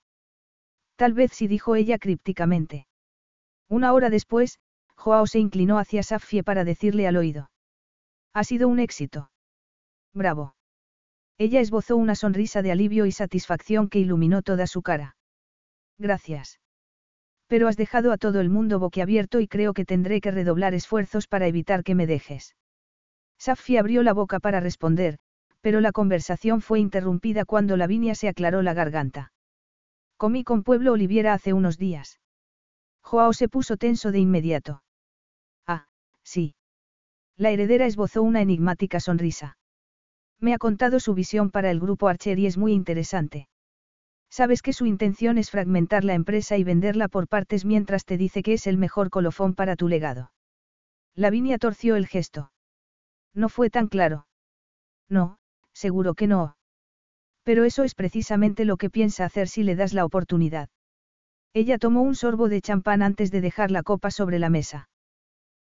[0.97, 2.87] Tal vez sí dijo ella crípticamente.
[3.69, 4.59] Una hora después,
[4.95, 7.49] Joao se inclinó hacia Safie para decirle al oído.
[8.33, 9.31] Ha sido un éxito.
[10.13, 10.55] Bravo.
[11.37, 15.15] Ella esbozó una sonrisa de alivio y satisfacción que iluminó toda su cara.
[15.97, 16.59] Gracias.
[17.47, 21.27] Pero has dejado a todo el mundo boquiabierto y creo que tendré que redoblar esfuerzos
[21.27, 22.55] para evitar que me dejes.
[23.37, 25.19] Safi abrió la boca para responder,
[25.61, 29.31] pero la conversación fue interrumpida cuando Lavinia se aclaró la garganta.
[30.17, 32.19] Comí con Pueblo Oliviera hace unos días.
[33.01, 34.83] Joao se puso tenso de inmediato.
[35.67, 35.87] Ah,
[36.23, 36.55] sí.
[37.37, 39.57] La heredera esbozó una enigmática sonrisa.
[40.39, 43.47] Me ha contado su visión para el grupo Archer y es muy interesante.
[44.37, 48.43] Sabes que su intención es fragmentar la empresa y venderla por partes mientras te dice
[48.43, 50.33] que es el mejor colofón para tu legado.
[51.15, 52.51] Lavinia torció el gesto.
[53.33, 54.27] No fue tan claro.
[55.07, 55.37] No,
[55.71, 56.57] seguro que no.
[57.43, 60.67] Pero eso es precisamente lo que piensa hacer si le das la oportunidad.
[61.53, 64.89] Ella tomó un sorbo de champán antes de dejar la copa sobre la mesa.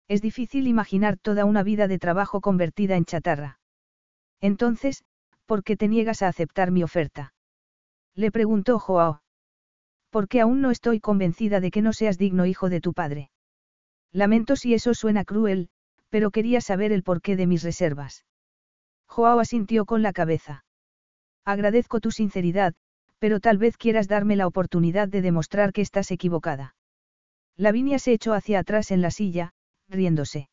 [0.08, 3.60] Es difícil imaginar toda una vida de trabajo convertida en chatarra.
[4.42, 5.04] Entonces,
[5.46, 7.33] ¿por qué te niegas a aceptar mi oferta?
[8.16, 9.22] Le preguntó Joao.
[10.10, 13.32] Porque aún no estoy convencida de que no seas digno hijo de tu padre.
[14.12, 15.70] Lamento si eso suena cruel,
[16.10, 18.26] pero quería saber el porqué de mis reservas.
[19.08, 20.64] Joao asintió con la cabeza.
[21.44, 22.76] Agradezco tu sinceridad,
[23.18, 26.76] pero tal vez quieras darme la oportunidad de demostrar que estás equivocada.
[27.58, 29.54] Lavinia se echó hacia atrás en la silla,
[29.88, 30.50] riéndose.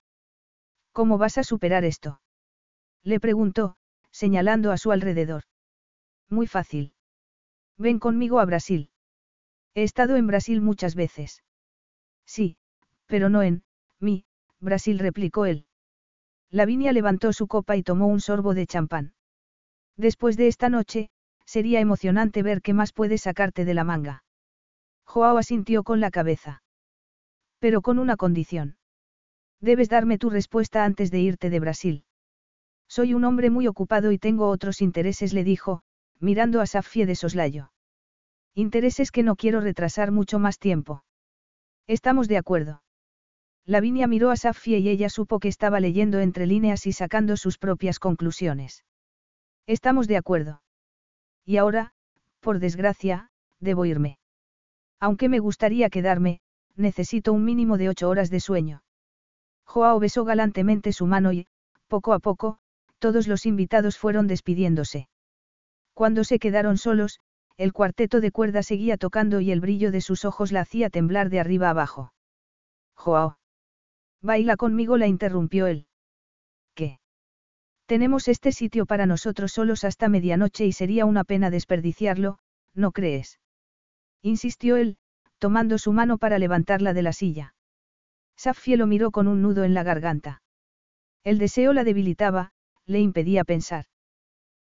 [0.93, 2.21] ¿Cómo vas a superar esto?
[3.03, 3.77] Le preguntó,
[4.11, 5.43] señalando a su alrededor.
[6.29, 6.95] Muy fácil.
[7.81, 8.91] Ven conmigo a Brasil.
[9.75, 11.43] He estado en Brasil muchas veces.
[12.27, 12.59] Sí,
[13.07, 13.63] pero no en,
[13.99, 14.27] mi,
[14.61, 15.65] Brasil replicó él.
[16.51, 19.15] Lavinia levantó su copa y tomó un sorbo de champán.
[19.97, 21.09] Después de esta noche,
[21.47, 24.25] sería emocionante ver qué más puede sacarte de la manga.
[25.05, 26.63] Joao asintió con la cabeza.
[27.61, 28.77] Pero con una condición.
[29.59, 32.05] Debes darme tu respuesta antes de irte de Brasil.
[32.89, 35.83] Soy un hombre muy ocupado y tengo otros intereses, le dijo,
[36.21, 37.73] mirando a Safie de soslayo.
[38.55, 41.03] Intereses que no quiero retrasar mucho más tiempo.
[41.87, 42.83] Estamos de acuerdo.
[43.65, 47.59] Lavinia miró a Safie y ella supo que estaba leyendo entre líneas y sacando sus
[47.59, 48.85] propias conclusiones.
[49.67, 50.63] Estamos de acuerdo.
[51.45, 51.93] Y ahora,
[52.41, 54.19] por desgracia, debo irme.
[54.99, 56.41] Aunque me gustaría quedarme,
[56.77, 58.83] necesito un mínimo de ocho horas de sueño.
[59.65, 61.47] Joao besó galantemente su mano y,
[61.87, 62.59] poco a poco,
[62.99, 65.09] todos los invitados fueron despidiéndose.
[66.01, 67.21] Cuando se quedaron solos,
[67.59, 71.29] el cuarteto de cuerda seguía tocando y el brillo de sus ojos la hacía temblar
[71.29, 72.15] de arriba abajo.
[72.95, 73.37] Joao.
[74.23, 75.87] Baila conmigo, la interrumpió él.
[76.75, 77.01] ¿Qué?
[77.85, 82.39] Tenemos este sitio para nosotros solos hasta medianoche y sería una pena desperdiciarlo,
[82.73, 83.39] ¿no crees?
[84.23, 84.97] Insistió él,
[85.39, 87.55] tomando su mano para levantarla de la silla.
[88.37, 90.41] Safie lo miró con un nudo en la garganta.
[91.25, 92.53] El deseo la debilitaba,
[92.87, 93.85] le impedía pensar.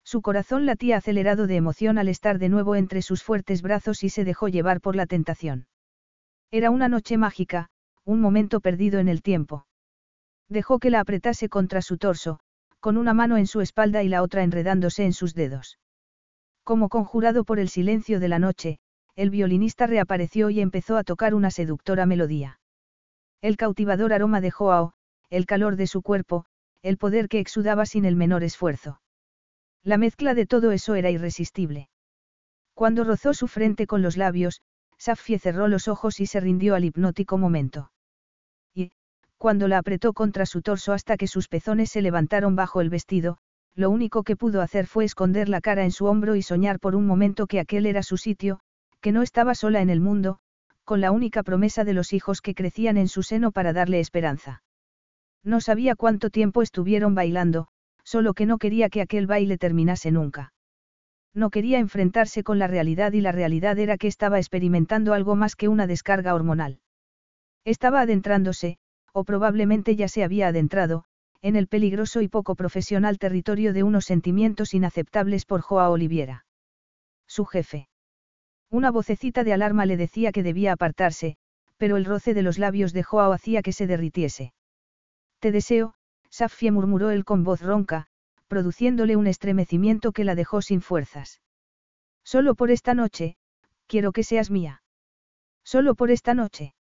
[0.04, 4.10] Su corazón latía acelerado de emoción al estar de nuevo entre sus fuertes brazos y
[4.10, 5.66] se dejó llevar por la tentación.
[6.50, 7.70] Era una noche mágica,
[8.04, 9.66] un momento perdido en el tiempo.
[10.48, 12.38] Dejó que la apretase contra su torso,
[12.80, 15.78] con una mano en su espalda y la otra enredándose en sus dedos.
[16.64, 18.78] Como conjurado por el silencio de la noche,
[19.16, 22.60] el violinista reapareció y empezó a tocar una seductora melodía.
[23.40, 24.92] El cautivador aroma de Joao,
[25.30, 26.44] el calor de su cuerpo,
[26.82, 29.00] el poder que exudaba sin el menor esfuerzo.
[29.84, 31.90] La mezcla de todo eso era irresistible.
[32.72, 34.62] Cuando rozó su frente con los labios,
[34.96, 37.92] Safie cerró los ojos y se rindió al hipnótico momento.
[38.74, 38.92] Y,
[39.36, 43.36] cuando la apretó contra su torso hasta que sus pezones se levantaron bajo el vestido,
[43.74, 46.96] lo único que pudo hacer fue esconder la cara en su hombro y soñar por
[46.96, 48.60] un momento que aquel era su sitio,
[49.00, 50.38] que no estaba sola en el mundo,
[50.84, 54.62] con la única promesa de los hijos que crecían en su seno para darle esperanza.
[55.42, 57.68] No sabía cuánto tiempo estuvieron bailando,
[58.04, 60.52] solo que no quería que aquel baile terminase nunca.
[61.34, 65.56] No quería enfrentarse con la realidad y la realidad era que estaba experimentando algo más
[65.56, 66.80] que una descarga hormonal.
[67.64, 68.78] Estaba adentrándose,
[69.12, 71.04] o probablemente ya se había adentrado,
[71.42, 76.46] en el peligroso y poco profesional territorio de unos sentimientos inaceptables por Joa Oliviera.
[77.26, 77.88] Su jefe.
[78.70, 81.36] Una vocecita de alarma le decía que debía apartarse,
[81.76, 84.52] pero el roce de los labios de Joao hacía que se derritiese.
[85.38, 85.94] Te deseo,
[86.34, 88.08] Safie murmuró él con voz ronca,
[88.48, 91.40] produciéndole un estremecimiento que la dejó sin fuerzas.
[92.24, 93.36] Solo por esta noche,
[93.86, 94.82] quiero que seas mía.
[95.62, 96.74] Solo por esta noche.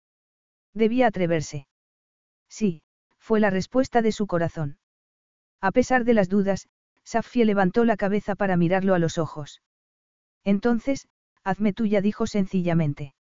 [0.73, 1.67] Debía atreverse.
[2.49, 2.81] Sí,
[3.19, 4.79] fue la respuesta de su corazón.
[5.61, 6.67] A pesar de las dudas,
[7.05, 9.61] Safie levantó la cabeza para mirarlo a los ojos.
[10.45, 11.09] Entonces,
[11.45, 13.15] hazme tuya, dijo sencillamente.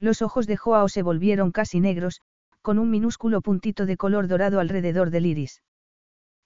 [0.00, 2.20] Los ojos de Joao se volvieron casi negros,
[2.66, 5.62] con un minúsculo puntito de color dorado alrededor del iris.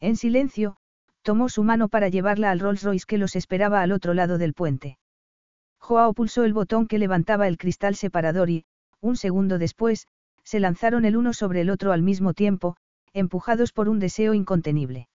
[0.00, 0.76] En silencio,
[1.22, 4.52] tomó su mano para llevarla al Rolls Royce que los esperaba al otro lado del
[4.52, 4.98] puente.
[5.78, 8.66] Joao pulsó el botón que levantaba el cristal separador y,
[9.00, 10.08] un segundo después,
[10.44, 12.76] se lanzaron el uno sobre el otro al mismo tiempo,
[13.14, 15.08] empujados por un deseo incontenible.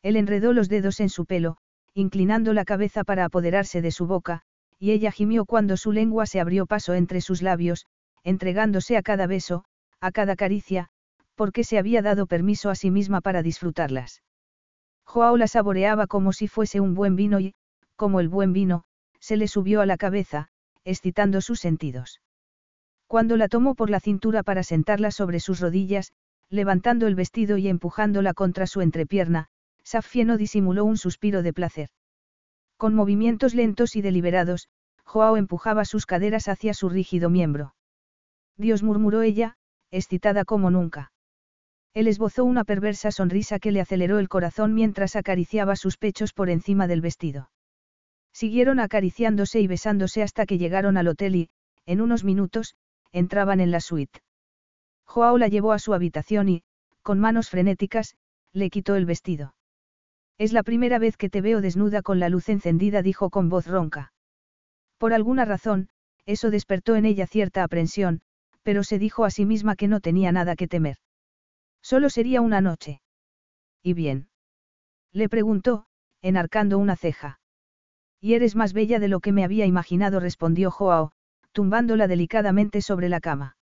[0.00, 1.58] Él enredó los dedos en su pelo,
[1.92, 4.40] inclinando la cabeza para apoderarse de su boca,
[4.78, 7.84] y ella gimió cuando su lengua se abrió paso entre sus labios,
[8.24, 9.66] entregándose a cada beso,
[10.02, 10.88] a cada caricia,
[11.36, 14.22] porque se había dado permiso a sí misma para disfrutarlas.
[15.04, 17.54] Joao la saboreaba como si fuese un buen vino y,
[17.96, 18.82] como el buen vino,
[19.20, 20.48] se le subió a la cabeza,
[20.84, 22.20] excitando sus sentidos.
[23.06, 26.12] Cuando la tomó por la cintura para sentarla sobre sus rodillas,
[26.50, 29.46] levantando el vestido y empujándola contra su entrepierna,
[29.84, 31.90] Safie no disimuló un suspiro de placer.
[32.76, 34.68] Con movimientos lentos y deliberados,
[35.04, 37.74] Joao empujaba sus caderas hacia su rígido miembro.
[38.56, 39.56] Dios murmuró ella,
[39.92, 41.12] excitada como nunca.
[41.94, 46.50] Él esbozó una perversa sonrisa que le aceleró el corazón mientras acariciaba sus pechos por
[46.50, 47.50] encima del vestido.
[48.32, 51.50] Siguieron acariciándose y besándose hasta que llegaron al hotel y,
[51.84, 52.74] en unos minutos,
[53.12, 54.20] entraban en la suite.
[55.04, 56.62] Joao la llevó a su habitación y,
[57.02, 58.16] con manos frenéticas,
[58.54, 59.54] le quitó el vestido.
[60.38, 63.66] Es la primera vez que te veo desnuda con la luz encendida, dijo con voz
[63.66, 64.12] ronca.
[64.96, 65.88] Por alguna razón,
[66.24, 68.22] eso despertó en ella cierta aprensión,
[68.62, 70.96] pero se dijo a sí misma que no tenía nada que temer.
[71.82, 73.02] Solo sería una noche.
[73.82, 74.28] ¿Y bien?
[75.12, 75.86] Le preguntó,
[76.20, 77.40] enarcando una ceja.
[78.20, 81.12] Y eres más bella de lo que me había imaginado, respondió Joao,
[81.50, 83.56] tumbándola delicadamente sobre la cama.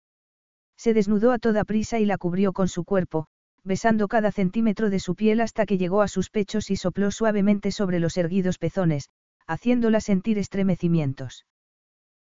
[0.77, 3.27] Se desnudó a toda prisa y la cubrió con su cuerpo,
[3.63, 7.71] besando cada centímetro de su piel hasta que llegó a sus pechos y sopló suavemente
[7.71, 9.09] sobre los erguidos pezones,
[9.47, 11.45] haciéndola sentir estremecimientos.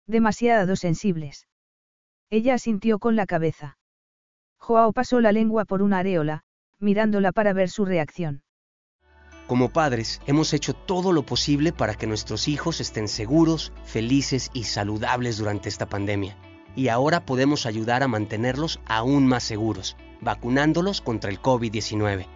[0.07, 1.47] Demasiado sensibles.
[2.33, 3.77] Ella asintió con la cabeza.
[4.57, 6.45] Joao pasó la lengua por una areola,
[6.79, 8.45] mirándola para ver su reacción.
[9.49, 14.63] Como padres, hemos hecho todo lo posible para que nuestros hijos estén seguros, felices y
[14.63, 16.37] saludables durante esta pandemia.
[16.77, 22.27] Y ahora podemos ayudar a mantenerlos aún más seguros, vacunándolos contra el COVID-19.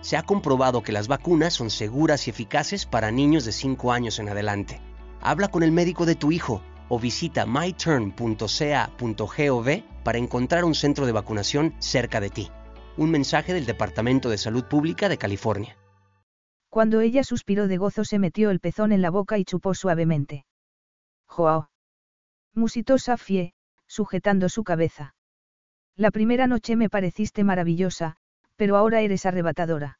[0.00, 4.18] Se ha comprobado que las vacunas son seguras y eficaces para niños de 5 años
[4.18, 4.80] en adelante.
[5.20, 6.62] Habla con el médico de tu hijo
[6.94, 9.68] o visita myturn.ca.gov
[10.04, 12.50] para encontrar un centro de vacunación cerca de ti.
[12.98, 15.78] Un mensaje del Departamento de Salud Pública de California.
[16.68, 20.44] Cuando ella suspiró de gozo se metió el pezón en la boca y chupó suavemente.
[21.24, 21.70] Joao.
[22.52, 23.54] Musitó Safie,
[23.86, 25.14] sujetando su cabeza.
[25.96, 28.18] La primera noche me pareciste maravillosa,
[28.56, 29.98] pero ahora eres arrebatadora.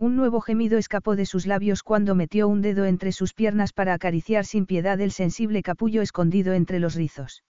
[0.00, 3.92] Un nuevo gemido escapó de sus labios cuando metió un dedo entre sus piernas para
[3.92, 7.44] acariciar sin piedad el sensible capullo escondido entre los rizos.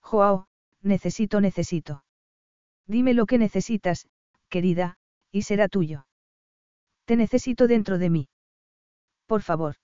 [0.00, 0.46] Joao,
[0.80, 2.02] necesito, necesito.
[2.86, 4.08] Dime lo que necesitas,
[4.48, 4.96] querida,
[5.30, 6.06] y será tuyo.
[7.04, 8.28] Te necesito dentro de mí.
[9.26, 9.74] Por favor.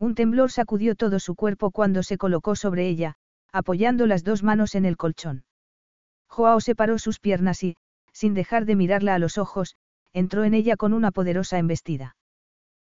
[0.00, 3.14] Un temblor sacudió todo su cuerpo cuando se colocó sobre ella,
[3.52, 5.44] apoyando las dos manos en el colchón.
[6.26, 7.76] Joao separó sus piernas y,
[8.12, 9.76] sin dejar de mirarla a los ojos,
[10.14, 12.16] entró en ella con una poderosa embestida.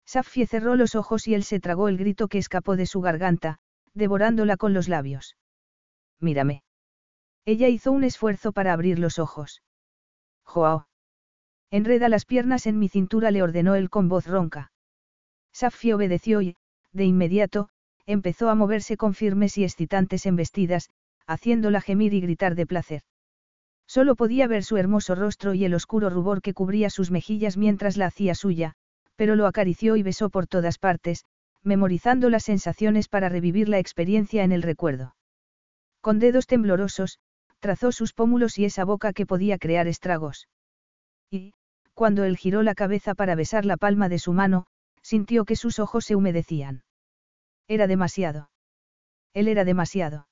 [0.04, 3.58] Safie cerró los ojos y él se tragó el grito que escapó de su garganta,
[3.94, 5.36] devorándola con los labios.
[6.20, 6.64] Mírame.
[7.44, 9.62] Ella hizo un esfuerzo para abrir los ojos.
[10.44, 10.88] Joao.
[11.70, 14.72] Enreda las piernas en mi cintura, le ordenó él con voz ronca.
[15.52, 16.56] Safie obedeció y,
[16.92, 17.68] de inmediato,
[18.04, 20.90] empezó a moverse con firmes y excitantes embestidas,
[21.26, 23.02] haciéndola gemir y gritar de placer.
[23.86, 27.96] Solo podía ver su hermoso rostro y el oscuro rubor que cubría sus mejillas mientras
[27.96, 28.74] la hacía suya,
[29.16, 31.24] pero lo acarició y besó por todas partes,
[31.62, 35.14] memorizando las sensaciones para revivir la experiencia en el recuerdo.
[36.00, 37.18] Con dedos temblorosos,
[37.60, 40.48] trazó sus pómulos y esa boca que podía crear estragos.
[41.30, 41.54] Y,
[41.94, 44.66] cuando él giró la cabeza para besar la palma de su mano,
[45.02, 46.82] sintió que sus ojos se humedecían.
[47.68, 48.50] Era demasiado.
[49.34, 50.26] Él era demasiado.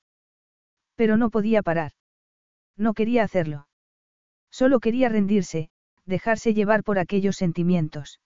[0.95, 1.93] Pero no podía parar.
[2.81, 3.67] No quería hacerlo.
[4.49, 5.69] Solo quería rendirse,
[6.07, 8.19] dejarse llevar por aquellos sentimientos.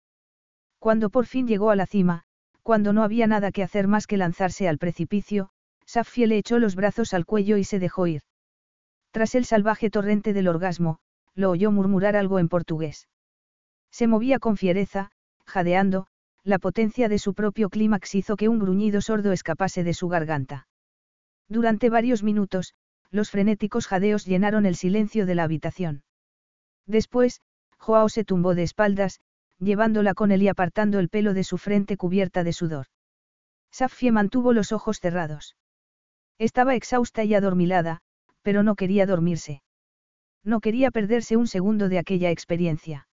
[0.78, 2.22] Cuando por fin llegó a la cima,
[2.62, 5.50] cuando no había nada que hacer más que lanzarse al precipicio,
[5.86, 8.22] Safie le echó los brazos al cuello y se dejó ir.
[9.10, 10.98] Tras el salvaje torrente del orgasmo,
[11.34, 13.08] lo oyó murmurar algo en portugués.
[13.90, 15.10] Se movía con fiereza,
[15.46, 16.06] jadeando,
[16.44, 20.68] la potencia de su propio clímax hizo que un gruñido sordo escapase de su garganta.
[21.48, 22.74] Durante varios minutos,
[23.14, 26.02] los frenéticos jadeos llenaron el silencio de la habitación.
[26.84, 27.40] Después,
[27.78, 29.20] Joao se tumbó de espaldas,
[29.60, 32.86] llevándola con él y apartando el pelo de su frente cubierta de sudor.
[33.70, 35.56] Safie mantuvo los ojos cerrados.
[36.38, 38.00] Estaba exhausta y adormilada,
[38.42, 39.62] pero no quería dormirse.
[40.42, 43.06] No quería perderse un segundo de aquella experiencia.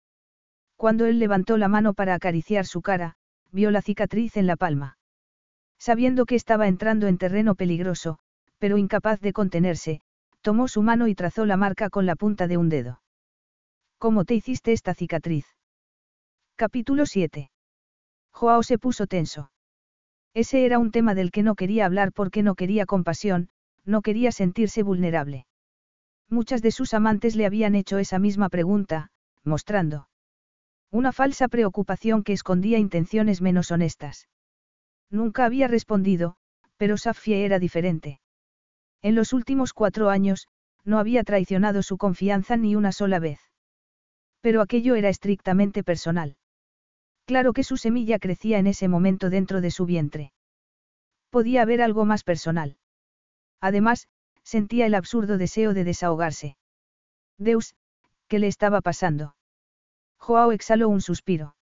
[0.76, 3.16] Cuando él levantó la mano para acariciar su cara,
[3.50, 4.96] vio la cicatriz en la palma.
[5.76, 8.20] Sabiendo que estaba entrando en terreno peligroso,
[8.58, 10.00] pero incapaz de contenerse,
[10.40, 13.02] tomó su mano y trazó la marca con la punta de un dedo.
[13.98, 15.46] ¿Cómo te hiciste esta cicatriz?
[16.56, 17.50] Capítulo 7.
[18.32, 19.50] Joao se puso tenso.
[20.34, 23.48] Ese era un tema del que no quería hablar porque no quería compasión,
[23.84, 25.46] no quería sentirse vulnerable.
[26.28, 29.10] Muchas de sus amantes le habían hecho esa misma pregunta,
[29.44, 30.08] mostrando
[30.90, 34.28] una falsa preocupación que escondía intenciones menos honestas.
[35.10, 36.36] Nunca había respondido,
[36.76, 38.20] pero Safie era diferente.
[39.02, 40.48] En los últimos cuatro años,
[40.84, 43.40] no había traicionado su confianza ni una sola vez.
[44.40, 46.36] Pero aquello era estrictamente personal.
[47.26, 50.32] Claro que su semilla crecía en ese momento dentro de su vientre.
[51.30, 52.78] Podía haber algo más personal.
[53.60, 54.08] Además,
[54.42, 56.56] sentía el absurdo deseo de desahogarse.
[57.36, 57.74] Deus,
[58.28, 59.36] ¿qué le estaba pasando?
[60.18, 61.54] Joao exhaló un suspiro.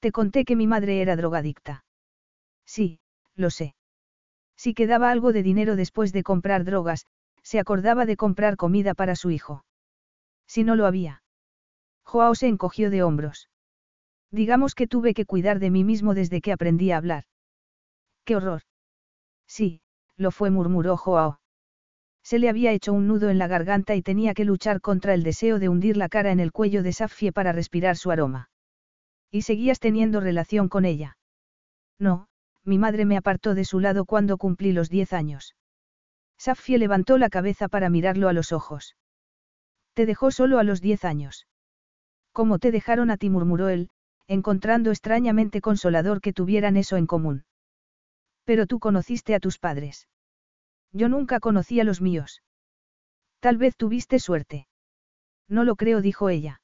[0.00, 1.84] Te conté que mi madre era drogadicta.
[2.66, 2.98] Sí,
[3.36, 3.74] lo sé.
[4.56, 7.06] Si quedaba algo de dinero después de comprar drogas,
[7.42, 9.64] se acordaba de comprar comida para su hijo.
[10.46, 11.22] Si no lo había.
[12.04, 13.48] Joao se encogió de hombros.
[14.30, 17.24] Digamos que tuve que cuidar de mí mismo desde que aprendí a hablar.
[18.24, 18.62] ¡Qué horror!
[19.46, 19.80] Sí,
[20.16, 21.40] lo fue, murmuró Joao.
[22.22, 25.22] Se le había hecho un nudo en la garganta y tenía que luchar contra el
[25.22, 28.48] deseo de hundir la cara en el cuello de Safie para respirar su aroma.
[29.30, 31.18] ¿Y seguías teniendo relación con ella?
[31.98, 32.28] No,
[32.64, 35.54] mi madre me apartó de su lado cuando cumplí los diez años.
[36.38, 38.96] Safie levantó la cabeza para mirarlo a los ojos.
[39.94, 41.46] Te dejó solo a los diez años.
[42.32, 43.30] ¿Cómo te dejaron a ti?
[43.30, 43.90] murmuró él,
[44.26, 47.44] encontrando extrañamente consolador que tuvieran eso en común.
[48.44, 50.08] Pero tú conociste a tus padres.
[50.92, 52.42] Yo nunca conocí a los míos.
[53.40, 54.66] Tal vez tuviste suerte.
[55.48, 56.60] No lo creo, dijo ella.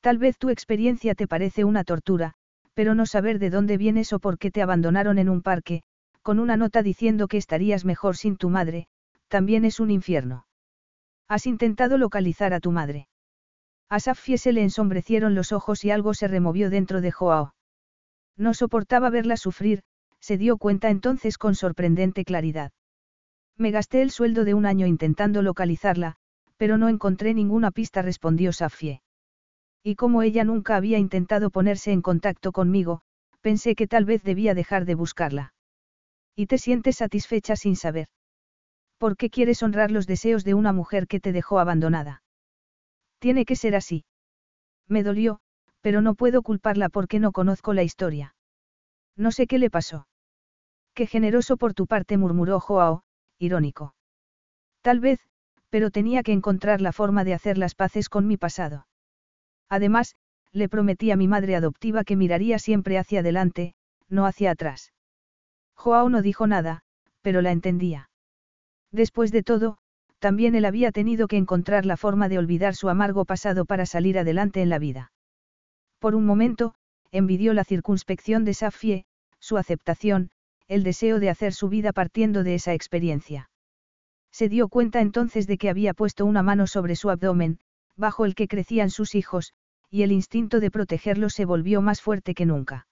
[0.00, 2.34] Tal vez tu experiencia te parece una tortura,
[2.78, 5.82] pero no saber de dónde vienes o por qué te abandonaron en un parque,
[6.22, 8.86] con una nota diciendo que estarías mejor sin tu madre,
[9.26, 10.46] también es un infierno.
[11.26, 13.08] Has intentado localizar a tu madre.
[13.88, 17.52] A Safie se le ensombrecieron los ojos y algo se removió dentro de Joao.
[18.36, 19.82] No soportaba verla sufrir,
[20.20, 22.70] se dio cuenta entonces con sorprendente claridad.
[23.56, 26.14] Me gasté el sueldo de un año intentando localizarla,
[26.56, 29.02] pero no encontré ninguna pista, respondió Safie.
[29.88, 33.00] Y como ella nunca había intentado ponerse en contacto conmigo,
[33.40, 35.54] pensé que tal vez debía dejar de buscarla.
[36.36, 38.08] Y te sientes satisfecha sin saber.
[38.98, 42.22] ¿Por qué quieres honrar los deseos de una mujer que te dejó abandonada?
[43.18, 44.04] Tiene que ser así.
[44.88, 45.40] Me dolió,
[45.80, 48.34] pero no puedo culparla porque no conozco la historia.
[49.16, 50.06] No sé qué le pasó.
[50.92, 53.04] Qué generoso por tu parte, murmuró Joao,
[53.38, 53.94] irónico.
[54.82, 55.18] Tal vez,
[55.70, 58.87] pero tenía que encontrar la forma de hacer las paces con mi pasado.
[59.68, 60.14] Además,
[60.52, 63.74] le prometí a mi madre adoptiva que miraría siempre hacia adelante,
[64.08, 64.92] no hacia atrás.
[65.74, 66.82] Joao no dijo nada,
[67.22, 68.10] pero la entendía.
[68.90, 69.78] Después de todo,
[70.18, 74.18] también él había tenido que encontrar la forma de olvidar su amargo pasado para salir
[74.18, 75.12] adelante en la vida.
[75.98, 76.74] Por un momento,
[77.12, 79.04] envidió la circunspección de Safie,
[79.38, 80.30] su aceptación,
[80.66, 83.50] el deseo de hacer su vida partiendo de esa experiencia.
[84.32, 87.58] Se dio cuenta entonces de que había puesto una mano sobre su abdomen,
[87.98, 89.52] bajo el que crecían sus hijos,
[89.90, 92.86] y el instinto de protegerlos se volvió más fuerte que nunca.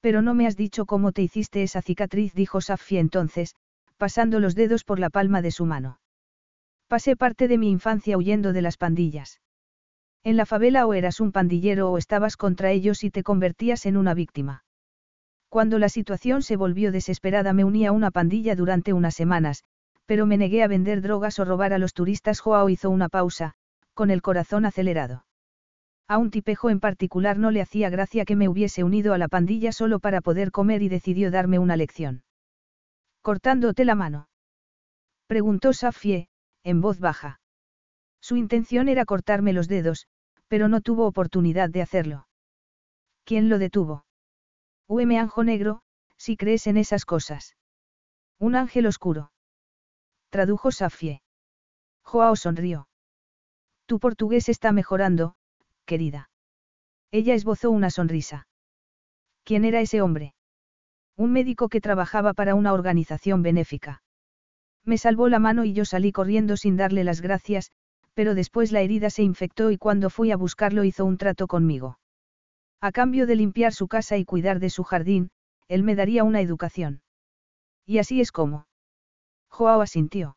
[0.00, 3.54] Pero no me has dicho cómo te hiciste esa cicatriz, dijo Safie entonces,
[3.96, 6.00] pasando los dedos por la palma de su mano.
[6.88, 9.40] Pasé parte de mi infancia huyendo de las pandillas.
[10.22, 13.96] En la favela o eras un pandillero o estabas contra ellos y te convertías en
[13.96, 14.64] una víctima.
[15.48, 19.64] Cuando la situación se volvió desesperada me uní a una pandilla durante unas semanas,
[20.04, 22.40] pero me negué a vender drogas o robar a los turistas.
[22.40, 23.54] Joao hizo una pausa,
[23.96, 25.24] con el corazón acelerado.
[26.06, 29.26] A un tipejo en particular no le hacía gracia que me hubiese unido a la
[29.26, 32.22] pandilla solo para poder comer y decidió darme una lección.
[33.22, 34.28] ¿Cortándote la mano?
[35.26, 36.28] Preguntó Safie,
[36.62, 37.40] en voz baja.
[38.20, 40.06] Su intención era cortarme los dedos,
[40.46, 42.28] pero no tuvo oportunidad de hacerlo.
[43.24, 44.04] ¿Quién lo detuvo?
[44.86, 45.80] Ueme anjo negro,
[46.18, 47.56] si crees en esas cosas.
[48.38, 49.32] Un ángel oscuro.
[50.28, 51.22] Tradujo Safie.
[52.02, 52.88] Joao sonrió.
[53.86, 55.34] Tu portugués está mejorando,
[55.84, 56.28] querida.
[57.12, 58.48] Ella esbozó una sonrisa.
[59.44, 60.34] ¿Quién era ese hombre?
[61.16, 64.02] Un médico que trabajaba para una organización benéfica.
[64.84, 67.70] Me salvó la mano y yo salí corriendo sin darle las gracias,
[68.12, 71.98] pero después la herida se infectó y cuando fui a buscarlo hizo un trato conmigo.
[72.80, 75.30] A cambio de limpiar su casa y cuidar de su jardín,
[75.68, 77.02] él me daría una educación.
[77.84, 78.66] Y así es como.
[79.48, 80.36] Joao asintió.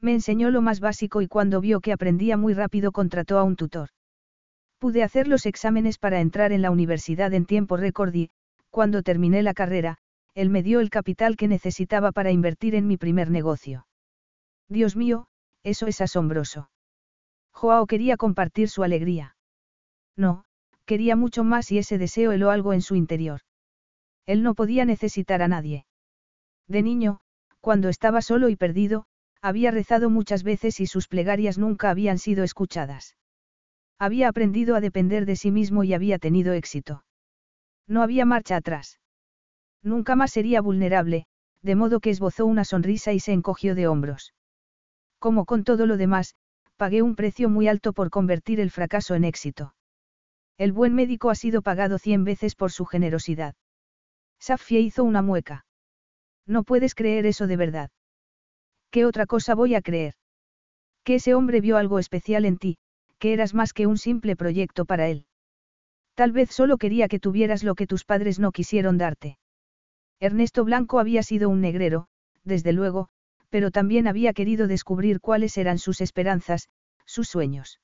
[0.00, 3.56] Me enseñó lo más básico y cuando vio que aprendía muy rápido contrató a un
[3.56, 3.88] tutor.
[4.78, 8.30] Pude hacer los exámenes para entrar en la universidad en tiempo récord y,
[8.70, 9.98] cuando terminé la carrera,
[10.34, 13.86] él me dio el capital que necesitaba para invertir en mi primer negocio.
[14.68, 15.28] Dios mío,
[15.62, 16.70] eso es asombroso.
[17.52, 19.34] Joao quería compartir su alegría.
[20.14, 20.44] No,
[20.84, 23.40] quería mucho más y ese deseo heló algo en su interior.
[24.26, 25.86] Él no podía necesitar a nadie.
[26.68, 27.20] De niño,
[27.60, 29.06] cuando estaba solo y perdido,
[29.46, 33.16] había rezado muchas veces y sus plegarias nunca habían sido escuchadas.
[33.96, 37.04] Había aprendido a depender de sí mismo y había tenido éxito.
[37.86, 38.98] No había marcha atrás.
[39.84, 41.26] Nunca más sería vulnerable,
[41.62, 44.34] de modo que esbozó una sonrisa y se encogió de hombros.
[45.20, 46.34] Como con todo lo demás,
[46.76, 49.76] pagué un precio muy alto por convertir el fracaso en éxito.
[50.58, 53.54] El buen médico ha sido pagado cien veces por su generosidad.
[54.40, 55.66] Safia hizo una mueca.
[56.46, 57.90] No puedes creer eso de verdad.
[58.96, 60.14] ¿Qué otra cosa voy a creer?
[61.04, 62.78] Que ese hombre vio algo especial en ti,
[63.18, 65.26] que eras más que un simple proyecto para él.
[66.14, 69.36] Tal vez solo quería que tuvieras lo que tus padres no quisieron darte.
[70.18, 72.08] Ernesto Blanco había sido un negrero,
[72.42, 73.10] desde luego,
[73.50, 76.70] pero también había querido descubrir cuáles eran sus esperanzas,
[77.04, 77.80] sus sueños.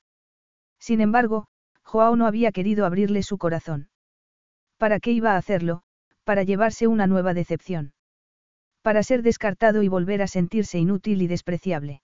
[0.79, 1.45] Sin embargo,
[1.83, 3.87] Joao no había querido abrirle su corazón.
[4.79, 5.83] ¿Para qué iba a hacerlo?
[6.23, 7.93] Para llevarse una nueva decepción.
[8.83, 12.03] Para ser descartado y volver a sentirse inútil y despreciable.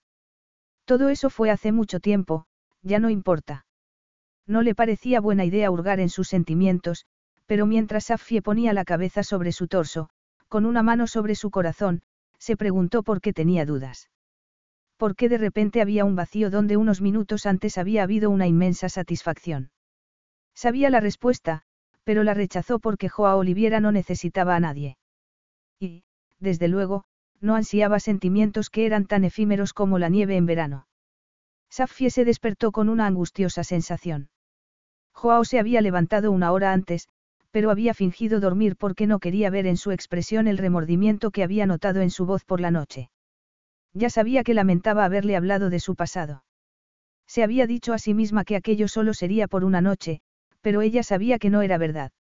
[0.86, 2.46] Todo eso fue hace mucho tiempo,
[2.82, 3.66] ya no importa.
[4.46, 7.04] No le parecía buena idea hurgar en sus sentimientos,
[7.46, 10.08] pero mientras Safie ponía la cabeza sobre su torso,
[10.48, 12.02] con una mano sobre su corazón,
[12.38, 14.10] se preguntó por qué tenía dudas.
[14.96, 18.88] ¿Por qué de repente había un vacío donde unos minutos antes había habido una inmensa
[18.88, 19.70] satisfacción?
[20.54, 21.62] Sabía la respuesta,
[22.04, 24.96] pero la rechazó porque Joa Oliviera no necesitaba a nadie.
[25.78, 26.04] Y,
[26.40, 27.04] desde luego,
[27.40, 30.86] no ansiaba sentimientos que eran tan efímeros como la nieve en verano.
[31.70, 34.28] Safie se despertó con una angustiosa sensación.
[35.12, 37.08] Joao se había levantado una hora antes,
[37.50, 41.66] pero había fingido dormir porque no quería ver en su expresión el remordimiento que había
[41.66, 43.10] notado en su voz por la noche.
[43.92, 46.44] Ya sabía que lamentaba haberle hablado de su pasado.
[47.26, 50.20] Se había dicho a sí misma que aquello solo sería por una noche,
[50.60, 52.12] pero ella sabía que no era verdad.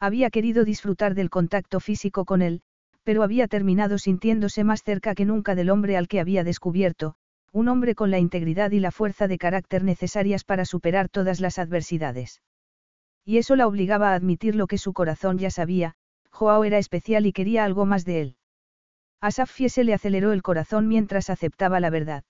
[0.00, 2.62] Había querido disfrutar del contacto físico con él,
[3.04, 7.14] pero había terminado sintiéndose más cerca que nunca del hombre al que había descubierto,
[7.52, 11.58] un hombre con la integridad y la fuerza de carácter necesarias para superar todas las
[11.58, 12.42] adversidades.
[13.24, 15.94] Y eso la obligaba a admitir lo que su corazón ya sabía,
[16.30, 18.36] Joao era especial y quería algo más de él.
[19.20, 22.24] A Safie se le aceleró el corazón mientras aceptaba la verdad.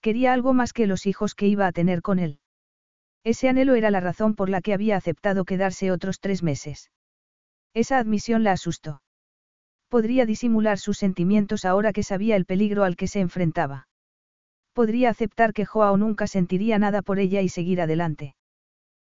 [0.00, 2.40] Quería algo más que los hijos que iba a tener con él.
[3.24, 6.90] Ese anhelo era la razón por la que había aceptado quedarse otros tres meses.
[7.72, 9.01] Esa admisión la asustó.
[9.92, 13.88] Podría disimular sus sentimientos ahora que sabía el peligro al que se enfrentaba.
[14.72, 18.34] Podría aceptar que Joao nunca sentiría nada por ella y seguir adelante.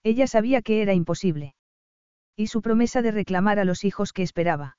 [0.04, 1.56] Ella sabía que era imposible.
[2.36, 4.76] Y su promesa de reclamar a los hijos que esperaba.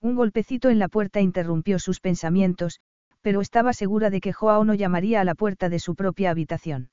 [0.00, 2.80] Un golpecito en la puerta interrumpió sus pensamientos,
[3.20, 6.92] pero estaba segura de que Joao no llamaría a la puerta de su propia habitación.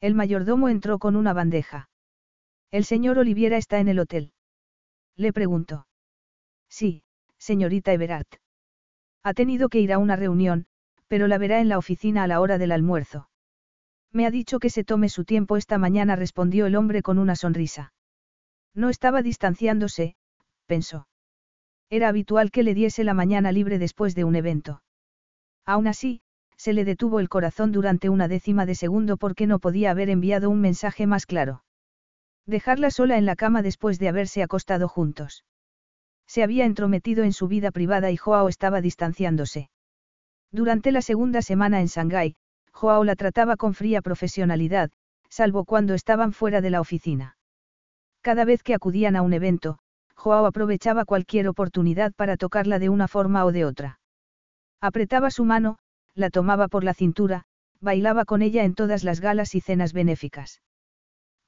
[0.00, 1.90] El mayordomo entró con una bandeja.
[2.72, 4.32] ¿El señor Oliviera está en el hotel?
[5.14, 5.86] Le preguntó.
[6.68, 7.04] Sí,
[7.50, 8.26] señorita Everard.
[9.22, 10.66] Ha tenido que ir a una reunión,
[11.06, 13.28] pero la verá en la oficina a la hora del almuerzo.
[14.12, 17.36] Me ha dicho que se tome su tiempo esta mañana, respondió el hombre con una
[17.36, 17.92] sonrisa.
[18.74, 20.16] No estaba distanciándose,
[20.66, 21.06] pensó.
[21.88, 24.82] Era habitual que le diese la mañana libre después de un evento.
[25.64, 26.22] Aún así,
[26.56, 30.50] se le detuvo el corazón durante una décima de segundo porque no podía haber enviado
[30.50, 31.62] un mensaje más claro.
[32.44, 35.44] Dejarla sola en la cama después de haberse acostado juntos.
[36.26, 39.70] Se había entrometido en su vida privada y Joao estaba distanciándose.
[40.52, 42.36] Durante la segunda semana en Shanghái,
[42.72, 44.90] Joao la trataba con fría profesionalidad,
[45.28, 47.36] salvo cuando estaban fuera de la oficina.
[48.22, 49.78] Cada vez que acudían a un evento,
[50.14, 54.00] Joao aprovechaba cualquier oportunidad para tocarla de una forma o de otra.
[54.80, 55.78] Apretaba su mano,
[56.14, 57.44] la tomaba por la cintura,
[57.80, 60.62] bailaba con ella en todas las galas y cenas benéficas.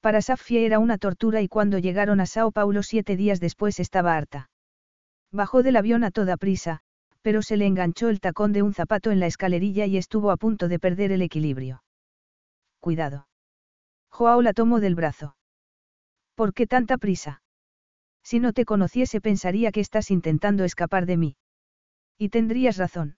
[0.01, 4.17] Para Safia era una tortura y cuando llegaron a Sao Paulo siete días después estaba
[4.17, 4.51] harta.
[5.31, 6.81] Bajó del avión a toda prisa,
[7.23, 10.37] pero se le enganchó el tacón de un zapato en la escalerilla y estuvo a
[10.37, 11.83] punto de perder el equilibrio.
[12.81, 13.29] Cuidado.
[14.11, 15.37] Joao la tomó del brazo.
[16.35, 17.43] ¿Por qué tanta prisa?
[18.23, 21.37] Si no te conociese pensaría que estás intentando escapar de mí.
[22.17, 23.17] Y tendrías razón.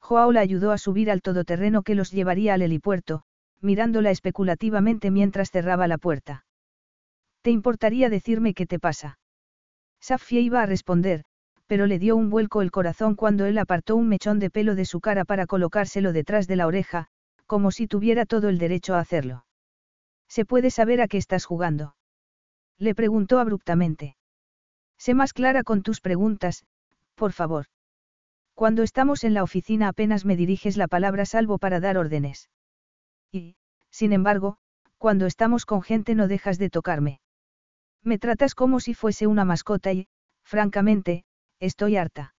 [0.00, 3.24] Joao la ayudó a subir al todoterreno que los llevaría al helipuerto,
[3.60, 6.44] mirándola especulativamente mientras cerraba la puerta.
[7.42, 9.18] ¿Te importaría decirme qué te pasa?
[10.00, 11.24] Safia iba a responder,
[11.66, 14.84] pero le dio un vuelco el corazón cuando él apartó un mechón de pelo de
[14.84, 17.08] su cara para colocárselo detrás de la oreja,
[17.46, 19.44] como si tuviera todo el derecho a hacerlo.
[20.28, 21.94] ¿Se puede saber a qué estás jugando?
[22.78, 24.16] Le preguntó abruptamente.
[24.98, 26.64] Sé más clara con tus preguntas,
[27.14, 27.66] por favor.
[28.54, 32.48] Cuando estamos en la oficina apenas me diriges la palabra salvo para dar órdenes.
[33.30, 33.56] Y,
[33.90, 34.56] sin embargo,
[34.96, 37.20] cuando estamos con gente no dejas de tocarme.
[38.02, 40.08] Me tratas como si fuese una mascota y,
[40.44, 41.24] francamente,
[41.60, 42.34] Estoy harta.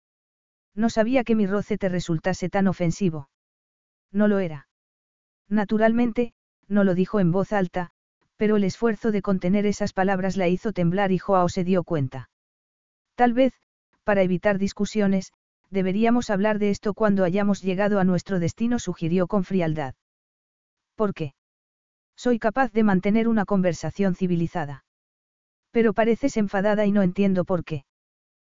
[0.74, 3.30] No sabía que mi roce te resultase tan ofensivo.
[4.12, 4.68] No lo era.
[5.48, 6.34] Naturalmente,
[6.68, 7.90] no lo dijo en voz alta,
[8.36, 12.30] pero el esfuerzo de contener esas palabras la hizo temblar y Joao se dio cuenta.
[13.16, 13.54] Tal vez,
[14.04, 15.32] para evitar discusiones,
[15.70, 19.94] deberíamos hablar de esto cuando hayamos llegado a nuestro destino, sugirió con frialdad.
[20.94, 21.34] ¿Por qué?
[22.14, 24.84] Soy capaz de mantener una conversación civilizada.
[25.70, 27.84] Pero pareces enfadada y no entiendo por qué.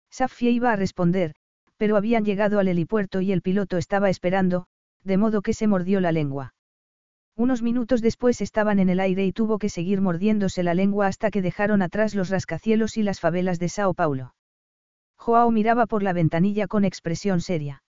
[0.09, 1.33] Safia iba a responder,
[1.77, 4.65] pero habían llegado al helipuerto y el piloto estaba esperando,
[5.03, 6.53] de modo que se mordió la lengua.
[7.35, 11.31] Unos minutos después estaban en el aire y tuvo que seguir mordiéndose la lengua hasta
[11.31, 14.35] que dejaron atrás los rascacielos y las favelas de Sao Paulo.
[15.15, 17.83] Joao miraba por la ventanilla con expresión seria.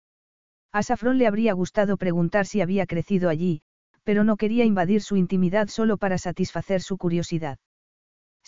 [0.71, 3.61] A Safrón le habría gustado preguntar si había crecido allí,
[4.03, 7.57] pero no quería invadir su intimidad solo para satisfacer su curiosidad.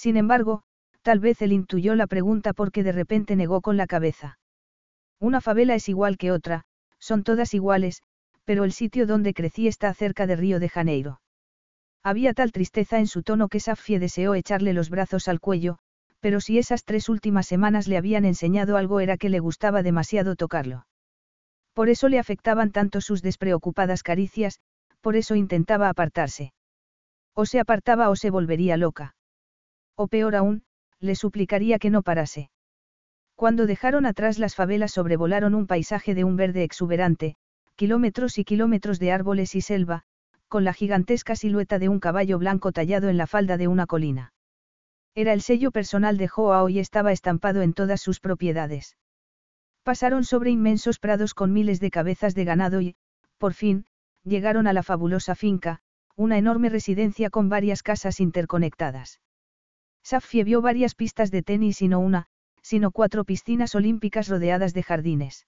[0.01, 0.63] Sin embargo,
[1.03, 4.39] tal vez él intuyó la pregunta porque de repente negó con la cabeza.
[5.19, 6.63] Una favela es igual que otra,
[6.97, 8.01] son todas iguales,
[8.43, 11.21] pero el sitio donde crecí está cerca de Río de Janeiro.
[12.01, 15.77] Había tal tristeza en su tono que Safie deseó echarle los brazos al cuello,
[16.19, 20.35] pero si esas tres últimas semanas le habían enseñado algo era que le gustaba demasiado
[20.35, 20.87] tocarlo.
[21.75, 24.61] Por eso le afectaban tanto sus despreocupadas caricias,
[24.99, 26.53] por eso intentaba apartarse.
[27.35, 29.13] O se apartaba o se volvería loca.
[29.95, 30.63] O peor aún,
[30.99, 32.49] le suplicaría que no parase.
[33.35, 37.35] Cuando dejaron atrás las favelas sobrevolaron un paisaje de un verde exuberante,
[37.75, 40.03] kilómetros y kilómetros de árboles y selva,
[40.47, 44.33] con la gigantesca silueta de un caballo blanco tallado en la falda de una colina.
[45.15, 48.97] Era el sello personal de Joao y estaba estampado en todas sus propiedades.
[49.83, 52.95] Pasaron sobre inmensos prados con miles de cabezas de ganado y,
[53.37, 53.85] por fin,
[54.23, 55.79] llegaron a la fabulosa finca,
[56.15, 59.19] una enorme residencia con varias casas interconectadas.
[60.03, 62.27] Safie vio varias pistas de tenis y no una,
[62.61, 65.47] sino cuatro piscinas olímpicas rodeadas de jardines.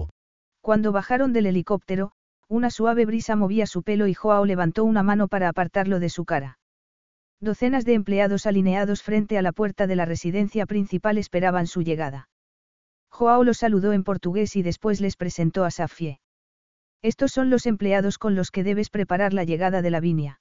[0.61, 2.11] Cuando bajaron del helicóptero,
[2.47, 6.25] una suave brisa movía su pelo y Joao levantó una mano para apartarlo de su
[6.25, 6.59] cara.
[7.39, 12.29] Docenas de empleados alineados frente a la puerta de la residencia principal esperaban su llegada.
[13.09, 16.19] Joao los saludó en portugués y después les presentó a Safie.
[17.01, 20.39] Estos son los empleados con los que debes preparar la llegada de la viña.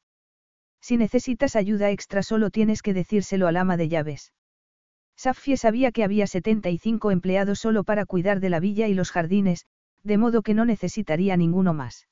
[0.83, 4.35] Si necesitas ayuda extra solo tienes que decírselo al ama de llaves.
[5.17, 9.67] Safie sabía que había 75 empleados solo para cuidar de la villa y los jardines,
[10.03, 12.09] de modo que no necesitaría ninguno más.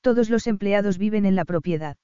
[0.00, 1.96] Todos los empleados viven en la propiedad.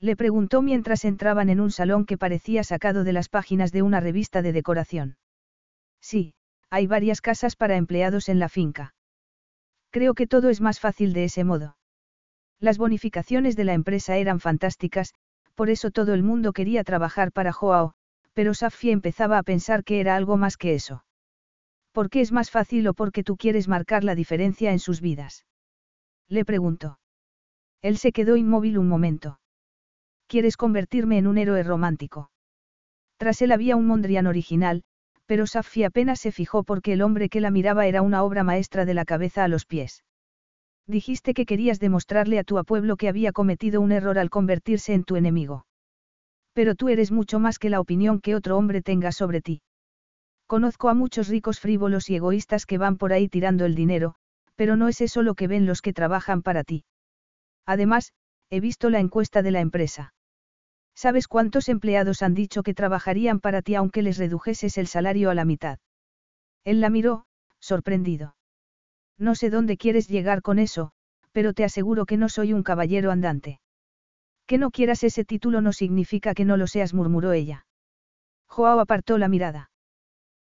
[0.00, 4.00] Le preguntó mientras entraban en un salón que parecía sacado de las páginas de una
[4.00, 5.16] revista de decoración.
[6.00, 6.34] Sí,
[6.70, 8.94] hay varias casas para empleados en la finca.
[9.90, 11.76] Creo que todo es más fácil de ese modo.
[12.60, 15.14] Las bonificaciones de la empresa eran fantásticas,
[15.54, 17.94] por eso todo el mundo quería trabajar para Joao,
[18.32, 21.03] pero Safie empezaba a pensar que era algo más que eso.
[21.94, 25.46] ¿Por qué es más fácil o porque tú quieres marcar la diferencia en sus vidas?
[26.28, 26.98] Le preguntó.
[27.82, 29.38] Él se quedó inmóvil un momento.
[30.26, 32.32] ¿Quieres convertirme en un héroe romántico?
[33.16, 34.82] Tras él había un Mondrian original,
[35.26, 38.84] pero Safi apenas se fijó porque el hombre que la miraba era una obra maestra
[38.84, 40.02] de la cabeza a los pies.
[40.88, 45.04] Dijiste que querías demostrarle a tu pueblo que había cometido un error al convertirse en
[45.04, 45.64] tu enemigo.
[46.54, 49.62] Pero tú eres mucho más que la opinión que otro hombre tenga sobre ti.
[50.46, 54.14] Conozco a muchos ricos frívolos y egoístas que van por ahí tirando el dinero,
[54.56, 56.84] pero no es eso lo que ven los que trabajan para ti.
[57.66, 58.12] Además,
[58.50, 60.14] he visto la encuesta de la empresa.
[60.94, 65.34] ¿Sabes cuántos empleados han dicho que trabajarían para ti aunque les redujeses el salario a
[65.34, 65.78] la mitad?
[66.62, 67.26] Él la miró,
[67.58, 68.36] sorprendido.
[69.18, 70.92] No sé dónde quieres llegar con eso,
[71.32, 73.60] pero te aseguro que no soy un caballero andante.
[74.46, 77.66] Que no quieras ese título no significa que no lo seas, murmuró ella.
[78.46, 79.70] Joao apartó la mirada.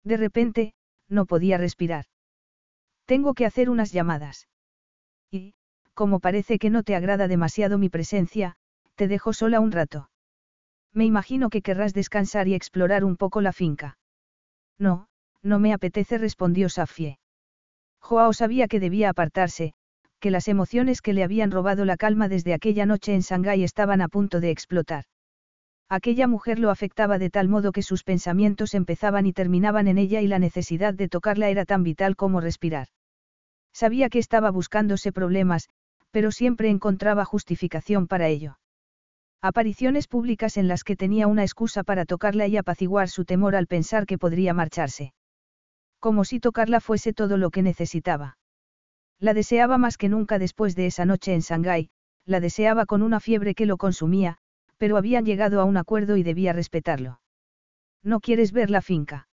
[0.07, 0.73] De repente,
[1.09, 2.05] no podía respirar.
[3.07, 4.47] Tengo que hacer unas llamadas.
[5.33, 5.55] Y,
[5.95, 8.55] como parece que no te agrada demasiado mi presencia,
[8.95, 10.09] te dejo sola un rato.
[10.93, 13.99] Me imagino que querrás descansar y explorar un poco la finca.
[14.79, 15.09] No,
[15.43, 17.19] No me apetece, respondió Safie.
[18.01, 19.75] Joao sabía que debía apartarse,
[20.21, 24.01] que las emociones que le habían robado la calma desde aquella noche en Shanghái estaban
[24.03, 25.05] a punto de explotar.
[25.89, 30.21] Aquella mujer lo afectaba de tal modo que sus pensamientos empezaban y terminaban en ella
[30.21, 32.89] y la necesidad de tocarla era tan vital como respirar.
[33.73, 35.69] Sabía que estaba buscándose problemas,
[36.11, 38.59] pero siempre encontraba justificación para ello.
[39.43, 43.67] Apariciones públicas en las que tenía una excusa para tocarla y apaciguar su temor al
[43.69, 45.13] pensar que podría marcharse.
[46.01, 48.39] Como si tocarla fuese todo lo que necesitaba.
[49.21, 51.91] La deseaba más que nunca después de esa noche en Shanghái,
[52.25, 54.39] la deseaba con una fiebre que lo consumía,
[54.79, 57.21] pero habían llegado a un acuerdo y debía respetarlo.
[58.03, 59.29] ¿No quieres ver la finca?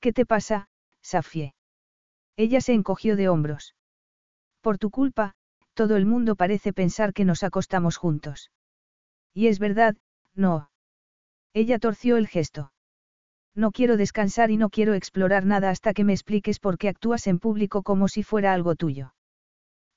[0.00, 0.68] ¿Qué te pasa,
[1.00, 1.54] Safie?
[2.36, 3.74] Ella se encogió de hombros.
[4.60, 5.34] Por tu culpa,
[5.74, 8.50] todo el mundo parece pensar que nos acostamos juntos.
[9.34, 9.96] Y es verdad,
[10.34, 10.70] no.
[11.54, 12.72] Ella torció el gesto.
[13.54, 17.26] No quiero descansar y no quiero explorar nada hasta que me expliques por qué actúas
[17.26, 19.14] en público como si fuera algo tuyo.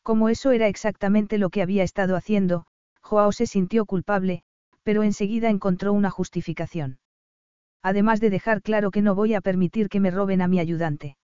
[0.03, 2.66] Como eso era exactamente lo que había estado haciendo,
[3.01, 4.43] Joao se sintió culpable,
[4.85, 6.99] pero enseguida encontró una justificación.
[7.81, 11.17] Además de dejar claro que no voy a permitir que me roben a mi ayudante.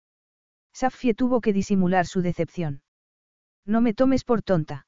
[0.73, 2.81] Safie tuvo que disimular su decepción.
[3.65, 4.87] No me tomes por tonta.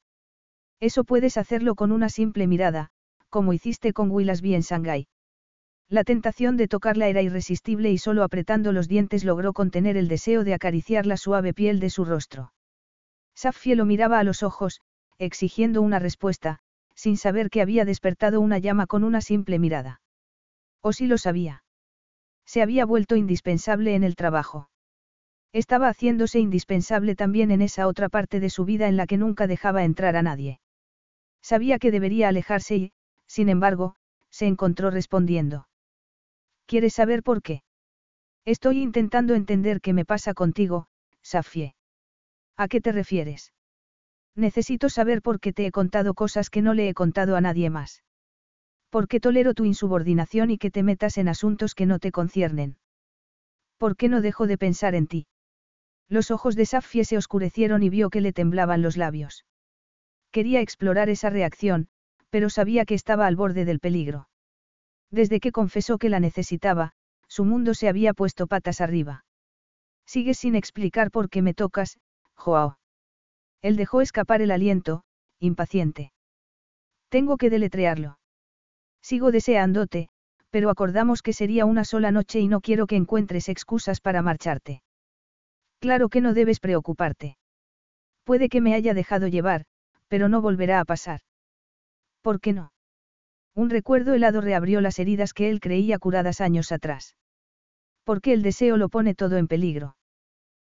[0.79, 2.91] Eso puedes hacerlo con una simple mirada,
[3.29, 5.07] como hiciste con Willasby en Shanghái.
[5.89, 10.45] La tentación de tocarla era irresistible y solo apretando los dientes logró contener el deseo
[10.45, 12.53] de acariciar la suave piel de su rostro.
[13.35, 14.79] Safie lo miraba a los ojos,
[15.17, 16.59] exigiendo una respuesta,
[17.01, 20.01] sin saber que había despertado una llama con una simple mirada.
[20.81, 21.63] O si lo sabía.
[22.45, 24.69] Se había vuelto indispensable en el trabajo.
[25.51, 29.47] Estaba haciéndose indispensable también en esa otra parte de su vida en la que nunca
[29.47, 30.59] dejaba entrar a nadie.
[31.41, 32.91] Sabía que debería alejarse y,
[33.25, 33.95] sin embargo,
[34.29, 35.67] se encontró respondiendo.
[36.67, 37.63] ¿Quieres saber por qué?
[38.45, 40.85] Estoy intentando entender qué me pasa contigo,
[41.23, 41.73] Safie.
[42.57, 43.53] ¿A qué te refieres?
[44.35, 47.69] Necesito saber por qué te he contado cosas que no le he contado a nadie
[47.69, 48.03] más.
[48.89, 52.77] ¿Por qué tolero tu insubordinación y que te metas en asuntos que no te conciernen?
[53.77, 55.27] ¿Por qué no dejo de pensar en ti?
[56.07, 59.45] Los ojos de Safie se oscurecieron y vio que le temblaban los labios.
[60.31, 61.87] Quería explorar esa reacción,
[62.29, 64.27] pero sabía que estaba al borde del peligro.
[65.09, 66.93] Desde que confesó que la necesitaba,
[67.27, 69.25] su mundo se había puesto patas arriba.
[70.05, 71.97] Sigues sin explicar por qué me tocas,
[72.35, 72.77] Joao.
[73.61, 75.03] Él dejó escapar el aliento,
[75.39, 76.11] impaciente.
[77.09, 78.17] Tengo que deletrearlo.
[79.01, 80.09] Sigo deseándote,
[80.49, 84.81] pero acordamos que sería una sola noche y no quiero que encuentres excusas para marcharte.
[85.79, 87.37] Claro que no debes preocuparte.
[88.23, 89.65] Puede que me haya dejado llevar,
[90.07, 91.21] pero no volverá a pasar.
[92.21, 92.71] ¿Por qué no?
[93.55, 97.15] Un recuerdo helado reabrió las heridas que él creía curadas años atrás.
[98.03, 99.95] Porque el deseo lo pone todo en peligro.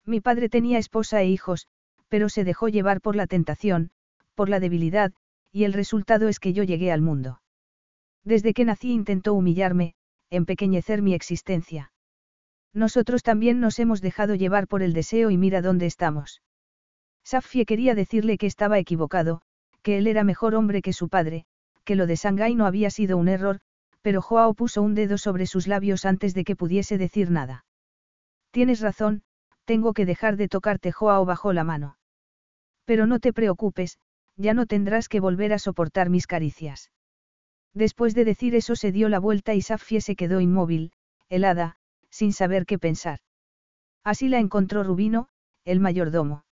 [0.04, 1.68] Mi padre tenía esposa e hijos,
[2.08, 3.90] pero se dejó llevar por la tentación,
[4.34, 5.12] por la debilidad,
[5.52, 7.40] y el resultado es que yo llegué al mundo.
[8.24, 9.94] Desde que nací intentó humillarme,
[10.30, 11.92] empequeñecer mi existencia.
[12.72, 16.42] Nosotros también nos hemos dejado llevar por el deseo y mira dónde estamos.
[17.24, 19.42] Safie quería decirle que estaba equivocado,
[19.82, 21.46] que él era mejor hombre que su padre,
[21.84, 23.60] que lo de Shanghái no había sido un error,
[24.02, 27.64] pero Joao puso un dedo sobre sus labios antes de que pudiese decir nada.
[28.50, 29.22] Tienes razón,
[29.66, 30.92] tengo que dejar de tocarte.
[30.92, 31.98] Joao bajó la mano.
[32.86, 33.98] Pero no te preocupes,
[34.36, 36.90] ya no tendrás que volver a soportar mis caricias.
[37.74, 40.92] Después de decir eso se dio la vuelta y Safie se quedó inmóvil,
[41.28, 41.76] helada,
[42.08, 43.18] sin saber qué pensar.
[44.02, 45.28] Así la encontró Rubino,
[45.64, 46.44] el mayordomo.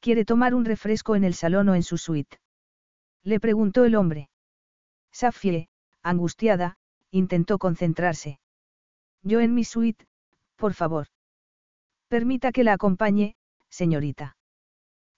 [0.00, 2.38] ¿Quiere tomar un refresco en el salón o en su suite?
[3.22, 4.28] Le preguntó el hombre.
[5.12, 5.70] Safie,
[6.02, 6.76] angustiada,
[7.10, 8.40] intentó concentrarse.
[9.22, 10.04] Yo en mi suite,
[10.56, 11.06] por favor.
[12.14, 13.34] Permita que la acompañe,
[13.70, 14.36] señorita.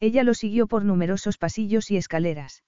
[0.00, 2.65] Ella lo siguió por numerosos pasillos y escaleras.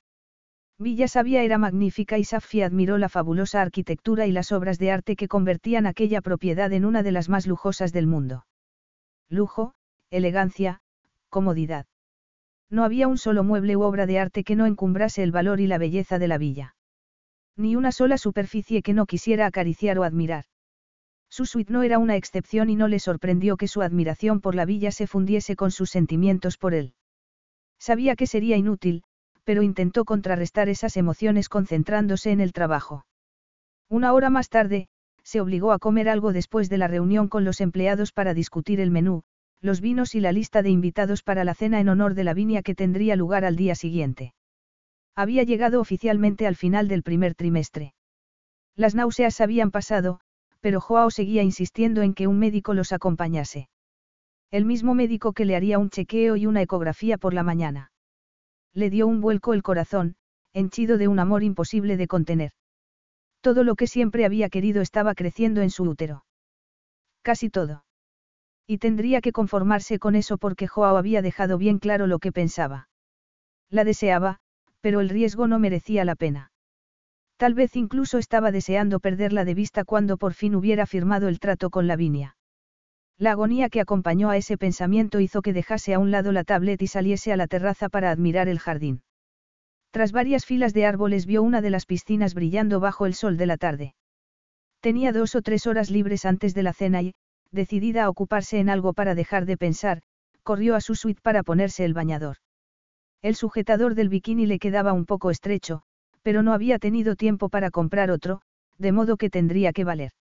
[0.79, 5.17] Villa Sabia era magnífica y Safie admiró la fabulosa arquitectura y las obras de arte
[5.17, 8.45] que convertían aquella propiedad en una de las más lujosas del mundo.
[9.31, 9.73] Lujo,
[10.11, 10.83] elegancia,
[11.31, 11.87] comodidad.
[12.69, 15.69] No había un solo mueble u obra de arte que no encumbrase el valor y
[15.69, 16.77] la belleza de la villa.
[17.57, 20.45] Ni una sola superficie que no quisiera acariciar o admirar.
[21.31, 24.65] Su suite no era una excepción y no le sorprendió que su admiración por la
[24.65, 26.95] villa se fundiese con sus sentimientos por él.
[27.79, 29.03] Sabía que sería inútil,
[29.45, 33.07] pero intentó contrarrestar esas emociones concentrándose en el trabajo.
[33.89, 34.89] Una hora más tarde,
[35.23, 38.91] se obligó a comer algo después de la reunión con los empleados para discutir el
[38.91, 39.23] menú,
[39.61, 42.63] los vinos y la lista de invitados para la cena en honor de la viña
[42.63, 44.35] que tendría lugar al día siguiente.
[45.15, 47.95] Había llegado oficialmente al final del primer trimestre.
[48.77, 50.21] Las náuseas habían pasado,
[50.61, 53.69] pero Joao seguía insistiendo en que un médico los acompañase.
[54.51, 57.93] El mismo médico que le haría un chequeo y una ecografía por la mañana.
[58.73, 60.17] Le dio un vuelco el corazón,
[60.53, 62.53] henchido de un amor imposible de contener.
[63.41, 66.25] Todo lo que siempre había querido estaba creciendo en su útero.
[67.23, 67.85] Casi todo.
[68.67, 72.89] Y tendría que conformarse con eso porque Joao había dejado bien claro lo que pensaba.
[73.71, 74.39] La deseaba,
[74.81, 76.53] pero el riesgo no merecía la pena.
[77.39, 81.71] Tal vez incluso estaba deseando perderla de vista cuando por fin hubiera firmado el trato
[81.71, 82.37] con Lavinia.
[83.17, 86.83] La agonía que acompañó a ese pensamiento hizo que dejase a un lado la tablet
[86.83, 89.03] y saliese a la terraza para admirar el jardín.
[89.93, 93.47] Tras varias filas de árboles vio una de las piscinas brillando bajo el sol de
[93.47, 93.95] la tarde.
[94.81, 97.15] Tenía dos o tres horas libres antes de la cena y,
[97.53, 100.03] decidida a ocuparse en algo para dejar de pensar,
[100.43, 102.39] corrió a su suite para ponerse el bañador.
[103.23, 105.83] El sujetador del bikini le quedaba un poco estrecho,
[106.29, 108.43] pero no había tenido tiempo para comprar otro,
[108.77, 110.13] de modo que tendría que valer.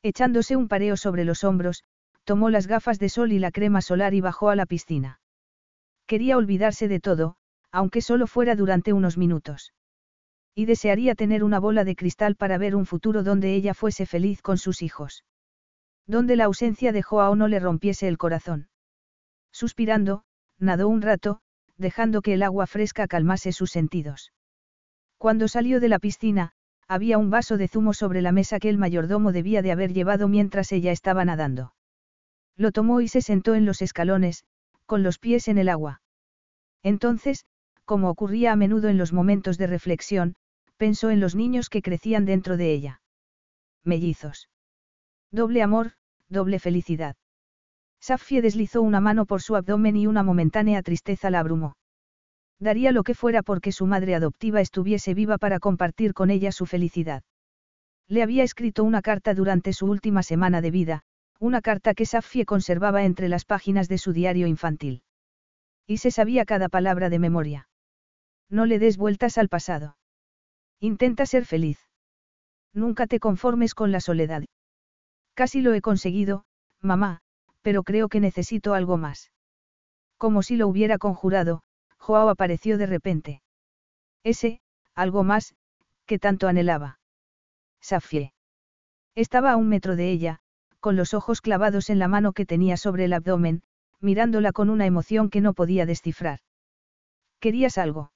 [0.00, 1.82] Echándose un pareo sobre los hombros,
[2.22, 5.18] tomó las gafas de sol y la crema solar y bajó a la piscina.
[6.06, 7.34] Quería olvidarse de todo,
[7.72, 9.74] aunque solo fuera durante unos minutos.
[10.54, 14.40] Y desearía tener una bola de cristal para ver un futuro donde ella fuese feliz
[14.40, 15.24] con sus hijos.
[16.06, 18.68] Donde la ausencia de Joao no le rompiese el corazón.
[19.50, 20.22] Suspirando,
[20.60, 21.40] nadó un rato,
[21.76, 24.30] dejando que el agua fresca calmase sus sentidos.
[25.18, 26.52] Cuando salió de la piscina,
[26.88, 30.28] había un vaso de zumo sobre la mesa que el mayordomo debía de haber llevado
[30.28, 31.74] mientras ella estaba nadando.
[32.56, 34.44] Lo tomó y se sentó en los escalones,
[34.86, 36.02] con los pies en el agua.
[36.82, 37.46] Entonces,
[37.84, 40.36] como ocurría a menudo en los momentos de reflexión,
[40.76, 43.00] pensó en los niños que crecían dentro de ella.
[43.82, 44.48] Mellizos.
[45.30, 45.92] Doble amor,
[46.28, 47.16] doble felicidad.
[48.00, 51.76] Safie deslizó una mano por su abdomen y una momentánea tristeza la abrumó.
[52.60, 56.66] Daría lo que fuera porque su madre adoptiva estuviese viva para compartir con ella su
[56.66, 57.22] felicidad.
[58.08, 61.02] Le había escrito una carta durante su última semana de vida,
[61.40, 65.02] una carta que Safie conservaba entre las páginas de su diario infantil.
[65.86, 67.68] Y se sabía cada palabra de memoria.
[68.48, 69.96] No le des vueltas al pasado.
[70.80, 71.78] Intenta ser feliz.
[72.72, 74.44] Nunca te conformes con la soledad.
[75.34, 76.44] Casi lo he conseguido,
[76.80, 77.20] mamá,
[77.62, 79.32] pero creo que necesito algo más.
[80.18, 81.62] Como si lo hubiera conjurado,
[82.04, 83.40] Joao apareció de repente.
[84.24, 84.60] Ese,
[84.94, 85.54] algo más,
[86.04, 86.98] que tanto anhelaba.
[87.80, 88.34] Safie.
[89.14, 90.40] Estaba a un metro de ella,
[90.80, 93.62] con los ojos clavados en la mano que tenía sobre el abdomen,
[94.00, 96.40] mirándola con una emoción que no podía descifrar.
[97.40, 98.12] ¿Querías algo?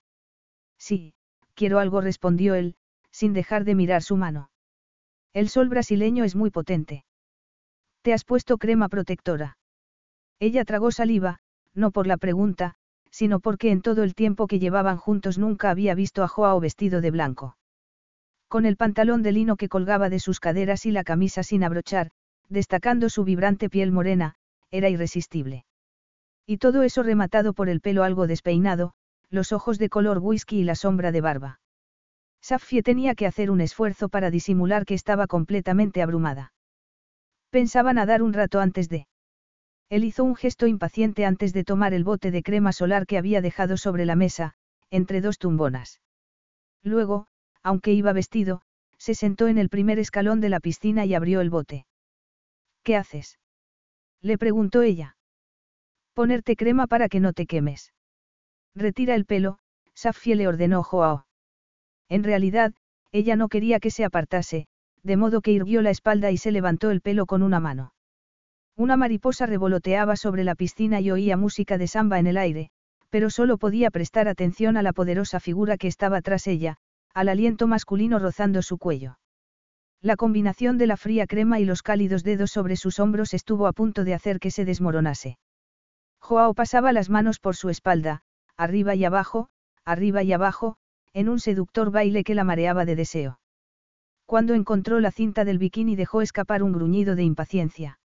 [0.76, 1.15] Sí,
[1.55, 2.76] quiero algo, respondió él,
[3.10, 4.50] sin dejar de mirar su mano.
[5.33, 7.07] El sol brasileño es muy potente.
[8.02, 9.57] ¿Te has puesto crema protectora?
[10.41, 11.41] Ella tragó saliva,
[11.73, 12.76] no por la pregunta,
[13.10, 17.00] sino porque en todo el tiempo que llevaban juntos nunca había visto a Joao vestido
[17.00, 17.56] de blanco.
[18.48, 22.10] Con el pantalón de lino que colgaba de sus caderas y la camisa sin abrochar,
[22.48, 24.34] destacando su vibrante piel morena,
[24.70, 25.64] era irresistible.
[26.46, 28.94] Y todo eso rematado por el pelo algo despeinado,
[29.30, 31.60] los ojos de color whisky y la sombra de barba.
[32.40, 36.52] Safie tenía que hacer un esfuerzo para disimular que estaba completamente abrumada.
[37.50, 39.06] Pensaba nadar un rato antes de.
[39.91, 43.41] Él hizo un gesto impaciente antes de tomar el bote de crema solar que había
[43.41, 44.55] dejado sobre la mesa,
[44.91, 46.00] entre dos tumbonas.
[46.83, 47.26] Luego,
[47.62, 48.62] aunque iba vestido,
[48.99, 51.86] se sentó en el primer escalón de la piscina y abrió el bote.
[52.83, 53.39] ¿Qué haces?
[54.20, 55.17] Le preguntó ella.
[56.12, 57.92] Ponerte crema para que no te quemes.
[58.75, 59.58] Retira el pelo,
[59.94, 61.26] Safie le ordenó Joao.
[62.08, 62.75] En realidad,
[63.12, 64.67] ella no quería que se apartase,
[65.02, 67.92] de modo que irguió la espalda y se levantó el pelo con una mano.
[68.78, 72.70] Una mariposa revoloteaba sobre la piscina y oía música de samba en el aire,
[73.10, 76.76] pero solo podía prestar atención a la poderosa figura que estaba tras ella,
[77.12, 79.18] al aliento masculino rozando su cuello.
[80.00, 83.73] La combinación de la fría crema y los cálidos dedos sobre sus hombros estuvo a
[83.73, 85.39] punto de hacer que se desmoronase.
[86.20, 88.23] Joao pasaba las manos por su espalda,
[88.57, 89.48] arriba y abajo,
[89.84, 90.76] arriba y abajo,
[91.15, 93.40] en un seductor baile que la mareaba de deseo.
[94.24, 97.98] Cuando encontró la cinta del bikini dejó escapar un gruñido de impaciencia.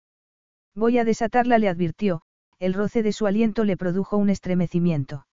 [0.74, 2.22] Voy a desatarla, le advirtió,
[2.58, 5.26] el roce de su aliento le produjo un estremecimiento.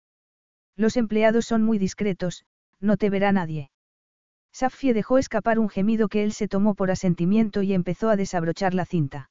[0.75, 2.45] Los empleados son muy discretos,
[2.79, 3.71] no te verá nadie.
[4.51, 8.73] Safie dejó escapar un gemido que él se tomó por asentimiento y empezó a desabrochar
[8.73, 9.29] la cinta.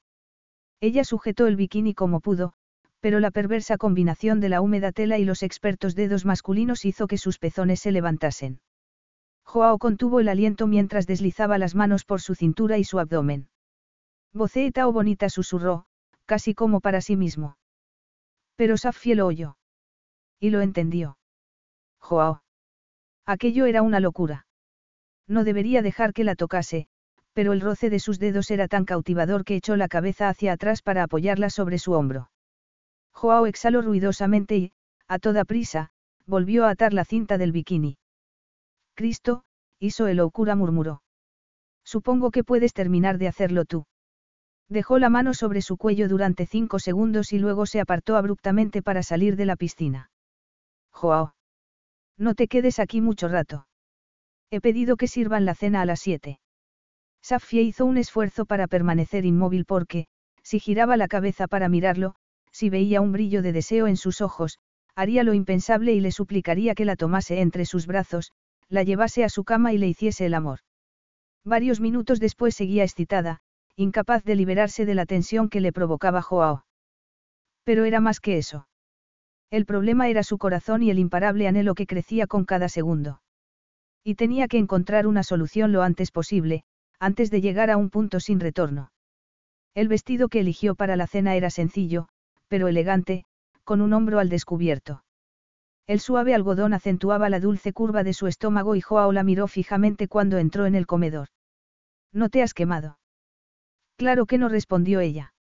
[0.81, 2.53] Ella sujetó el bikini como pudo,
[3.01, 7.19] pero la perversa combinación de la húmeda tela y los expertos dedos masculinos hizo que
[7.19, 8.61] sus pezones se levantasen.
[9.45, 13.49] Joao contuvo el aliento mientras deslizaba las manos por su cintura y su abdomen.
[14.33, 15.87] Boceeta o bonita susurró,
[16.29, 17.57] casi como para sí mismo.
[18.55, 19.57] Pero Safie lo oyó.
[20.39, 21.17] Y lo entendió.
[21.99, 22.43] Joao.
[23.25, 24.47] Aquello era una locura.
[25.27, 26.87] No debería dejar que la tocase,
[27.33, 30.83] pero el roce de sus dedos era tan cautivador que echó la cabeza hacia atrás
[30.83, 32.31] para apoyarla sobre su hombro.
[33.13, 34.73] Joao exhaló ruidosamente y,
[35.07, 35.91] a toda prisa,
[36.27, 37.97] volvió a atar la cinta del bikini.
[38.95, 39.45] Cristo,
[39.79, 41.03] hizo el Okura murmuró.
[41.85, 43.87] Supongo que puedes terminar de hacerlo tú.
[44.69, 49.03] Dejó la mano sobre su cuello durante cinco segundos y luego se apartó abruptamente para
[49.03, 50.11] salir de la piscina.
[50.91, 51.35] Joao.
[52.19, 53.67] No te quedes aquí mucho rato.
[54.51, 56.41] He pedido que sirvan la cena a las siete.
[57.23, 60.07] Safia hizo un esfuerzo para permanecer inmóvil porque,
[60.43, 62.15] si giraba la cabeza para mirarlo,
[62.53, 64.59] si veía un brillo de deseo en sus ojos,
[64.95, 68.33] haría lo impensable y le suplicaría que la tomase entre sus brazos,
[68.69, 70.61] la llevase a su cama y le hiciese el amor.
[71.45, 73.41] Varios minutos después seguía excitada,
[73.79, 76.65] incapaz de liberarse de la tensión que le provocaba Joao.
[77.63, 78.67] Pero era más que eso.
[79.51, 83.23] El problema era su corazón y el imparable anhelo que crecía con cada segundo.
[84.03, 86.65] Y tenía que encontrar una solución lo antes posible,
[86.99, 88.91] antes de llegar a un punto sin retorno.
[89.75, 92.09] El vestido que eligió para la cena era sencillo,
[92.49, 93.27] pero elegante,
[93.63, 95.05] con un hombro al descubierto.
[95.87, 100.09] El suave algodón acentuaba la dulce curva de su estómago y Joao la miró fijamente
[100.09, 101.29] cuando entró en el comedor.
[102.13, 102.98] ¿No te has quemado?
[103.99, 105.35] Claro que no respondió ella.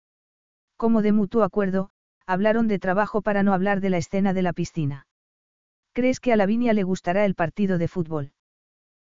[0.78, 1.90] Como de mutuo acuerdo,
[2.26, 5.06] hablaron de trabajo para no hablar de la escena de la piscina.
[5.92, 8.32] ¿Crees que a Lavinia le gustará el partido de fútbol?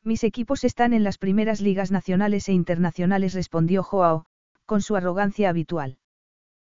[0.04, 4.26] Mis equipos están en las primeras ligas nacionales e internacionales, respondió Joao,
[4.68, 5.98] con su arrogancia habitual.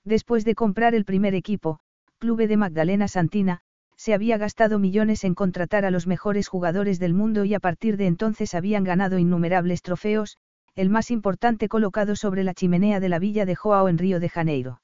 [0.06, 1.82] Después de comprar el primer equipo,
[2.17, 3.59] Clube de Magdalena Santina,
[3.98, 7.98] se había gastado millones en contratar a los mejores jugadores del mundo y a partir
[7.98, 10.38] de entonces habían ganado innumerables trofeos,
[10.76, 14.30] el más importante colocado sobre la chimenea de la villa de Joao en Río de
[14.30, 14.82] Janeiro.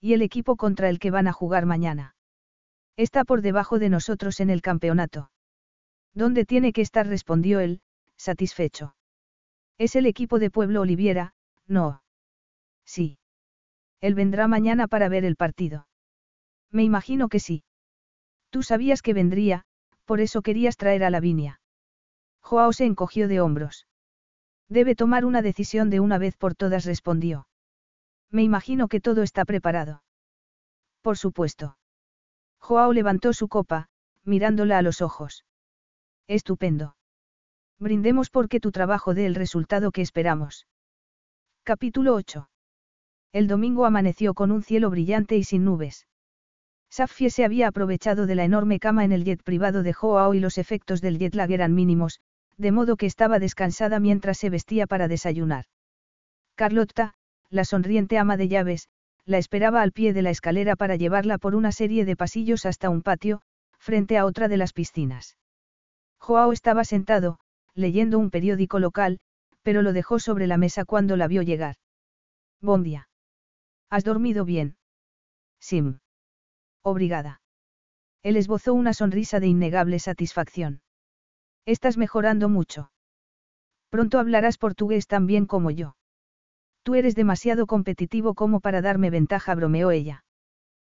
[0.00, 2.14] ¿Y el equipo contra el que van a jugar mañana?
[2.96, 5.30] Está por debajo de nosotros en el campeonato.
[6.14, 7.06] ¿Dónde tiene que estar?
[7.06, 7.80] respondió él,
[8.16, 8.94] satisfecho.
[9.78, 11.34] Es el equipo de Pueblo Oliviera,
[11.66, 12.02] no.
[12.84, 13.18] Sí.
[14.00, 15.86] Él vendrá mañana para ver el partido.
[16.70, 17.64] Me imagino que sí.
[18.50, 19.64] Tú sabías que vendría,
[20.04, 21.60] por eso querías traer a Lavinia.
[22.40, 23.86] Joao se encogió de hombros.
[24.70, 27.48] Debe tomar una decisión de una vez por todas, respondió.
[28.30, 30.04] Me imagino que todo está preparado.
[31.02, 31.76] Por supuesto.
[32.60, 33.88] Joao levantó su copa,
[34.24, 35.44] mirándola a los ojos.
[36.28, 36.94] Estupendo.
[37.80, 40.68] Brindemos porque tu trabajo dé el resultado que esperamos.
[41.64, 42.48] Capítulo 8.
[43.32, 46.06] El domingo amaneció con un cielo brillante y sin nubes.
[46.90, 50.40] Safie se había aprovechado de la enorme cama en el jet privado de Joao y
[50.40, 52.20] los efectos del jet lag eran mínimos,
[52.60, 55.64] de modo que estaba descansada mientras se vestía para desayunar.
[56.56, 57.14] Carlotta,
[57.48, 58.88] la sonriente ama de llaves,
[59.24, 62.90] la esperaba al pie de la escalera para llevarla por una serie de pasillos hasta
[62.90, 63.40] un patio,
[63.78, 65.38] frente a otra de las piscinas.
[66.18, 67.38] Joao estaba sentado,
[67.74, 69.20] leyendo un periódico local,
[69.62, 71.76] pero lo dejó sobre la mesa cuando la vio llegar.
[72.60, 73.08] Buen día.
[73.88, 74.76] ¿Has dormido bien?
[75.60, 76.00] Sim.
[76.82, 77.40] Obrigada.
[78.22, 80.82] Él esbozó una sonrisa de innegable satisfacción.
[81.66, 82.90] Estás mejorando mucho.
[83.90, 85.96] Pronto hablarás portugués tan bien como yo.
[86.82, 90.24] Tú eres demasiado competitivo como para darme ventaja, bromeó ella.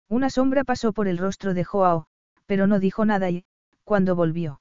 [0.09, 2.07] Una sombra pasó por el rostro de Joao,
[2.47, 3.45] pero no dijo nada y,
[3.85, 4.61] cuando volvió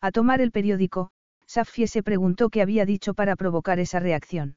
[0.00, 1.10] a tomar el periódico,
[1.46, 4.56] Safie se preguntó qué había dicho para provocar esa reacción.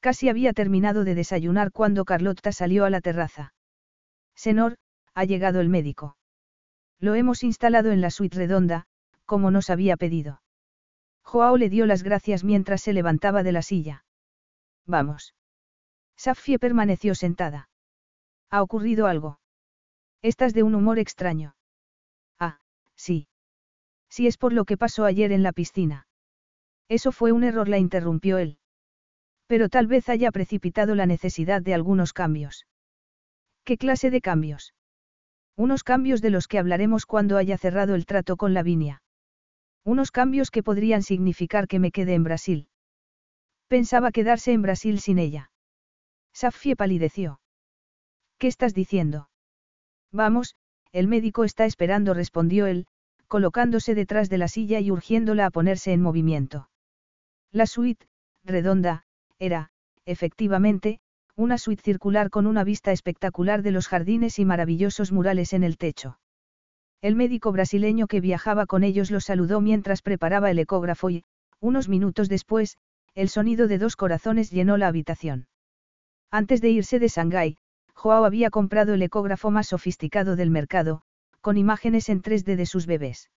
[0.00, 3.52] Casi había terminado de desayunar cuando Carlotta salió a la terraza.
[4.34, 4.76] Senor,
[5.14, 6.16] ha llegado el médico.
[7.00, 8.86] Lo hemos instalado en la suite redonda,
[9.26, 10.40] como nos había pedido.
[11.22, 14.04] Joao le dio las gracias mientras se levantaba de la silla.
[14.86, 15.34] Vamos.
[16.16, 17.68] Safie permaneció sentada.
[18.50, 19.40] ¿Ha ocurrido algo?
[20.22, 21.56] Estás de un humor extraño.
[22.38, 22.60] Ah,
[22.94, 23.28] sí.
[24.08, 26.06] Sí es por lo que pasó ayer en la piscina.
[26.88, 28.58] Eso fue un error, la interrumpió él.
[29.48, 32.66] Pero tal vez haya precipitado la necesidad de algunos cambios.
[33.64, 34.74] ¿Qué clase de cambios?
[35.56, 39.02] Unos cambios de los que hablaremos cuando haya cerrado el trato con Lavinia.
[39.86, 42.66] Unos cambios que podrían significar que me quede en Brasil.
[43.68, 45.52] Pensaba quedarse en Brasil sin ella.
[46.32, 47.40] Safie palideció.
[48.36, 49.30] ¿Qué estás diciendo?
[50.10, 50.56] Vamos,
[50.90, 52.88] el médico está esperando, respondió él,
[53.28, 56.68] colocándose detrás de la silla y urgiéndola a ponerse en movimiento.
[57.52, 58.08] La suite,
[58.42, 59.04] redonda,
[59.38, 59.70] era,
[60.04, 60.98] efectivamente,
[61.36, 65.78] una suite circular con una vista espectacular de los jardines y maravillosos murales en el
[65.78, 66.18] techo.
[67.02, 71.24] El médico brasileño que viajaba con ellos los saludó mientras preparaba el ecógrafo y,
[71.60, 72.78] unos minutos después,
[73.14, 75.48] el sonido de dos corazones llenó la habitación.
[76.30, 77.58] Antes de irse de Shanghái,
[77.94, 81.02] Joao había comprado el ecógrafo más sofisticado del mercado,
[81.40, 83.30] con imágenes en 3D de sus bebés.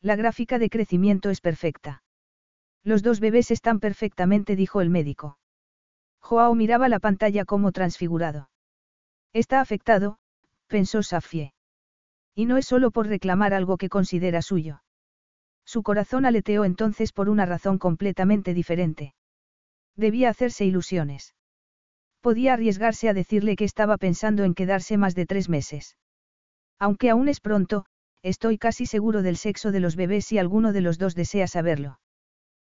[0.00, 2.02] La gráfica de crecimiento es perfecta.
[2.82, 5.38] Los dos bebés están perfectamente, dijo el médico.
[6.20, 8.50] Joao miraba la pantalla como transfigurado.
[9.32, 10.18] Está afectado,
[10.68, 11.53] pensó Safie.
[12.34, 14.82] Y no es solo por reclamar algo que considera suyo.
[15.64, 19.14] Su corazón aleteó entonces por una razón completamente diferente.
[19.96, 21.34] Debía hacerse ilusiones.
[22.20, 25.96] Podía arriesgarse a decirle que estaba pensando en quedarse más de tres meses.
[26.78, 27.86] Aunque aún es pronto,
[28.22, 32.00] estoy casi seguro del sexo de los bebés si alguno de los dos desea saberlo.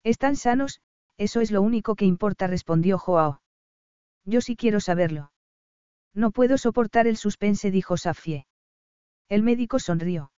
[0.04, 0.82] Están sanos,
[1.18, 3.42] eso es lo único que importa, respondió Joao.
[4.26, 5.32] Yo sí quiero saberlo.
[6.14, 8.48] No puedo soportar el suspense, dijo Safie.
[9.30, 10.32] El médico sonrió.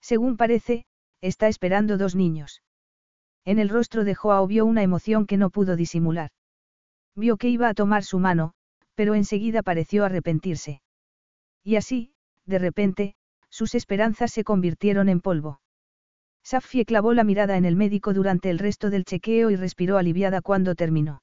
[0.00, 0.84] Según parece,
[1.20, 2.62] está esperando dos niños.
[3.44, 6.30] En el rostro de Joao vio una emoción que no pudo disimular.
[7.16, 8.52] Vio que iba a tomar su mano,
[8.94, 10.82] pero enseguida pareció arrepentirse.
[11.64, 12.12] Y así,
[12.46, 13.14] de repente,
[13.50, 15.60] sus esperanzas se convirtieron en polvo.
[16.42, 20.42] Safie clavó la mirada en el médico durante el resto del chequeo y respiró aliviada
[20.42, 21.22] cuando terminó.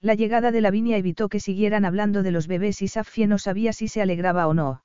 [0.00, 3.72] La llegada de Lavinia evitó que siguieran hablando de los bebés y Safie no sabía
[3.72, 4.82] si se alegraba o no.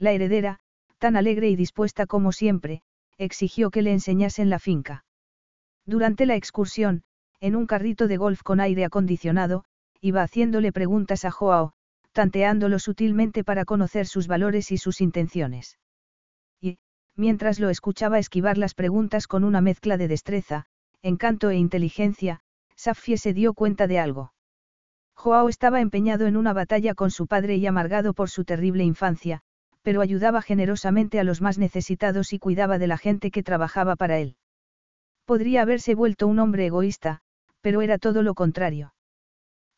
[0.00, 0.58] La heredera,
[0.98, 2.82] tan alegre y dispuesta como siempre,
[3.18, 5.04] exigió que le enseñasen la finca.
[5.84, 7.02] Durante la excursión,
[7.38, 9.64] en un carrito de golf con aire acondicionado,
[10.00, 11.74] iba haciéndole preguntas a Joao,
[12.12, 15.78] tanteándolo sutilmente para conocer sus valores y sus intenciones.
[16.62, 16.78] Y,
[17.14, 20.64] mientras lo escuchaba esquivar las preguntas con una mezcla de destreza,
[21.02, 22.40] encanto e inteligencia,
[22.74, 24.32] Safie se dio cuenta de algo.
[25.14, 29.42] Joao estaba empeñado en una batalla con su padre y amargado por su terrible infancia,
[29.82, 34.18] pero ayudaba generosamente a los más necesitados y cuidaba de la gente que trabajaba para
[34.18, 34.36] él.
[35.24, 37.20] Podría haberse vuelto un hombre egoísta,
[37.60, 38.94] pero era todo lo contrario.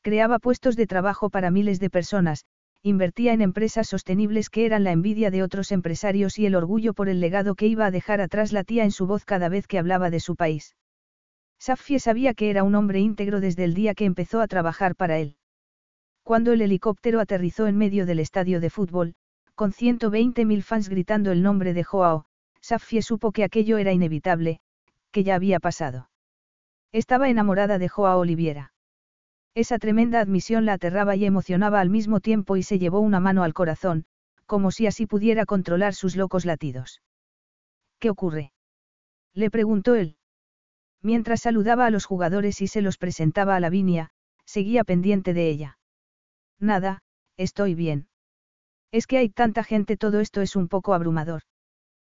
[0.03, 2.45] Creaba puestos de trabajo para miles de personas,
[2.83, 7.09] invertía en empresas sostenibles que eran la envidia de otros empresarios y el orgullo por
[7.09, 9.79] el legado que iba a dejar atrás la tía en su voz cada vez que
[9.79, 10.75] hablaba de su país.
[11.61, 15.21] Safie sabía que era un hombre íntegro desde el día que empezó a trabajar para
[15.21, 15.37] él.
[16.25, 19.15] Cuando el helicóptero aterrizó en medio del estadio de fútbol,
[19.63, 22.25] con 120.000 fans gritando el nombre de Joao,
[22.61, 24.59] Safie supo que aquello era inevitable,
[25.13, 26.11] que ya había pasado.
[26.91, 28.73] Estaba enamorada de Joao Oliviera.
[29.55, 33.45] Esa tremenda admisión la aterraba y emocionaba al mismo tiempo y se llevó una mano
[33.45, 34.05] al corazón,
[34.47, 37.01] como si así pudiera controlar sus locos latidos.
[38.01, 38.53] ¿Qué ocurre?
[39.33, 40.17] Le preguntó él.
[41.03, 44.11] Mientras saludaba a los jugadores y se los presentaba a Lavinia,
[44.45, 45.79] seguía pendiente de ella.
[46.59, 47.05] Nada,
[47.37, 48.09] estoy bien.
[48.93, 51.43] Es que hay tanta gente, todo esto es un poco abrumador.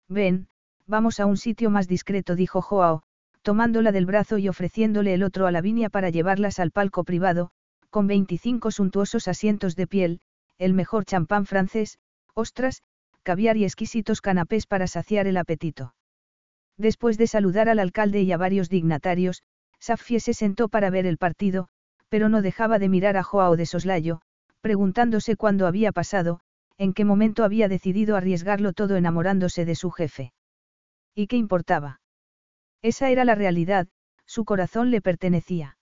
[0.09, 0.47] Ven,
[0.87, 3.03] vamos a un sitio más discreto, dijo Joao,
[3.43, 7.51] tomándola del brazo y ofreciéndole el otro a Lavinia para llevarlas al palco privado,
[7.91, 10.19] con 25 suntuosos asientos de piel,
[10.57, 11.99] el mejor champán francés,
[12.33, 12.81] ostras,
[13.21, 15.93] caviar y exquisitos canapés para saciar el apetito.
[16.77, 19.43] Después de saludar al alcalde y a varios dignatarios,
[19.79, 21.67] Safie se sentó para ver el partido,
[22.09, 24.21] pero no dejaba de mirar a Joao de soslayo,
[24.61, 26.39] preguntándose cuándo había pasado,
[26.83, 30.33] en qué momento había decidido arriesgarlo todo enamorándose de su jefe.
[31.15, 32.01] ¿Y qué importaba?
[32.81, 33.87] Esa era la realidad,
[34.25, 35.77] su corazón le pertenecía.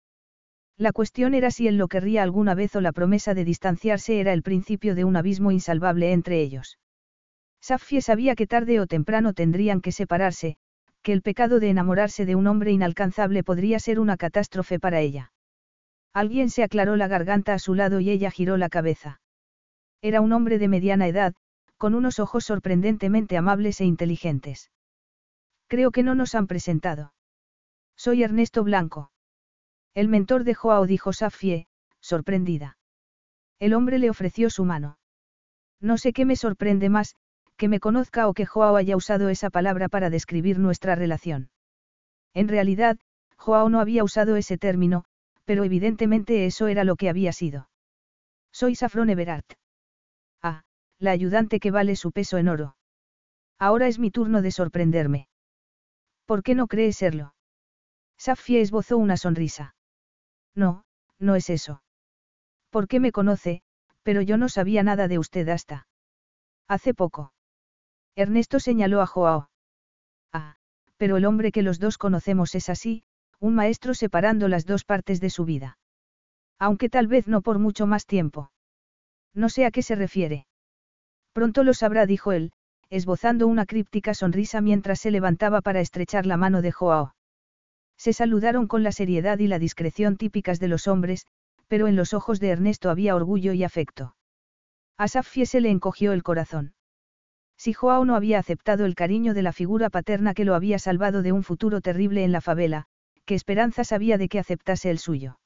[0.77, 4.31] La cuestión era si él lo querría alguna vez o la promesa de distanciarse era
[4.31, 6.77] el principio de un abismo insalvable entre ellos.
[7.61, 10.57] Safie sabía que tarde o temprano tendrían que separarse,
[11.01, 15.31] que el pecado de enamorarse de un hombre inalcanzable podría ser una catástrofe para ella.
[16.13, 19.20] Alguien se aclaró la garganta a su lado y ella giró la cabeza.
[20.01, 21.35] Era un hombre de mediana edad,
[21.77, 24.71] con unos ojos sorprendentemente amables e inteligentes.
[25.67, 27.13] Creo que no nos han presentado.
[27.95, 29.11] Soy Ernesto Blanco.
[29.93, 31.67] El mentor de Joao dijo Safie,
[31.99, 32.77] sorprendida.
[33.59, 34.97] El hombre le ofreció su mano.
[35.80, 37.15] No sé qué me sorprende más,
[37.57, 41.51] que me conozca o que Joao haya usado esa palabra para describir nuestra relación.
[42.33, 42.97] En realidad,
[43.38, 45.05] Joao no había usado ese término,
[45.45, 47.69] pero evidentemente eso era lo que había sido.
[48.51, 49.45] Soy Safron Everard.
[51.01, 52.75] La ayudante que vale su peso en oro.
[53.57, 55.27] Ahora es mi turno de sorprenderme.
[56.27, 57.33] ¿Por qué no cree serlo?
[58.17, 59.73] Safie esbozó una sonrisa.
[60.53, 60.85] No,
[61.17, 61.81] no es eso.
[62.69, 63.63] ¿Por qué me conoce?
[64.03, 65.88] Pero yo no sabía nada de usted hasta.
[66.67, 67.33] Hace poco.
[68.15, 69.49] Ernesto señaló a Joao.
[70.31, 70.57] Ah,
[70.97, 73.03] pero el hombre que los dos conocemos es así,
[73.39, 75.80] un maestro separando las dos partes de su vida.
[76.59, 78.51] Aunque tal vez no por mucho más tiempo.
[79.33, 80.45] No sé a qué se refiere.
[81.34, 82.51] Pronto lo sabrá, dijo él,
[82.90, 87.16] esbozando una críptica sonrisa mientras se levantaba para estrechar la mano de Joao.
[87.98, 91.26] Se saludaron con la seriedad y la discreción típicas de los hombres,
[91.68, 94.16] pero en los ojos de Ernesto había orgullo y afecto.
[94.98, 96.74] A Safie se le encogió el corazón.
[97.58, 101.22] Si Joao no había aceptado el cariño de la figura paterna que lo había salvado
[101.22, 102.88] de un futuro terrible en la favela,
[103.26, 105.40] qué esperanzas había de que aceptase el suyo.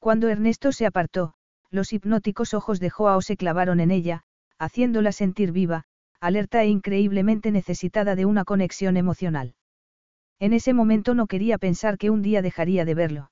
[0.00, 1.34] Cuando Ernesto se apartó,
[1.70, 4.24] los hipnóticos ojos de Joao se clavaron en ella,
[4.58, 5.84] haciéndola sentir viva,
[6.20, 9.54] alerta e increíblemente necesitada de una conexión emocional.
[10.38, 13.30] En ese momento no quería pensar que un día dejaría de verlo.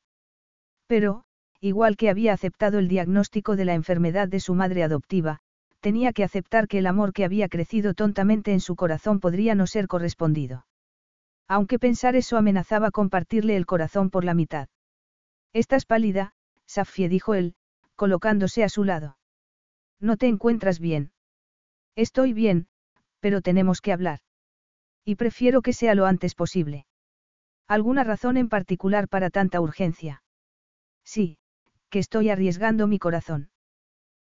[0.86, 1.24] Pero,
[1.60, 5.40] igual que había aceptado el diagnóstico de la enfermedad de su madre adoptiva,
[5.80, 9.66] tenía que aceptar que el amor que había crecido tontamente en su corazón podría no
[9.66, 10.66] ser correspondido.
[11.46, 14.68] Aunque pensar eso amenazaba compartirle el corazón por la mitad.
[15.52, 16.32] Estás pálida,
[16.66, 17.54] Safie dijo él,
[17.96, 19.18] colocándose a su lado.
[20.00, 21.12] No te encuentras bien.
[21.96, 22.66] Estoy bien,
[23.20, 24.20] pero tenemos que hablar.
[25.04, 26.86] Y prefiero que sea lo antes posible.
[27.66, 30.22] ¿Alguna razón en particular para tanta urgencia?
[31.04, 31.38] Sí,
[31.90, 33.50] que estoy arriesgando mi corazón.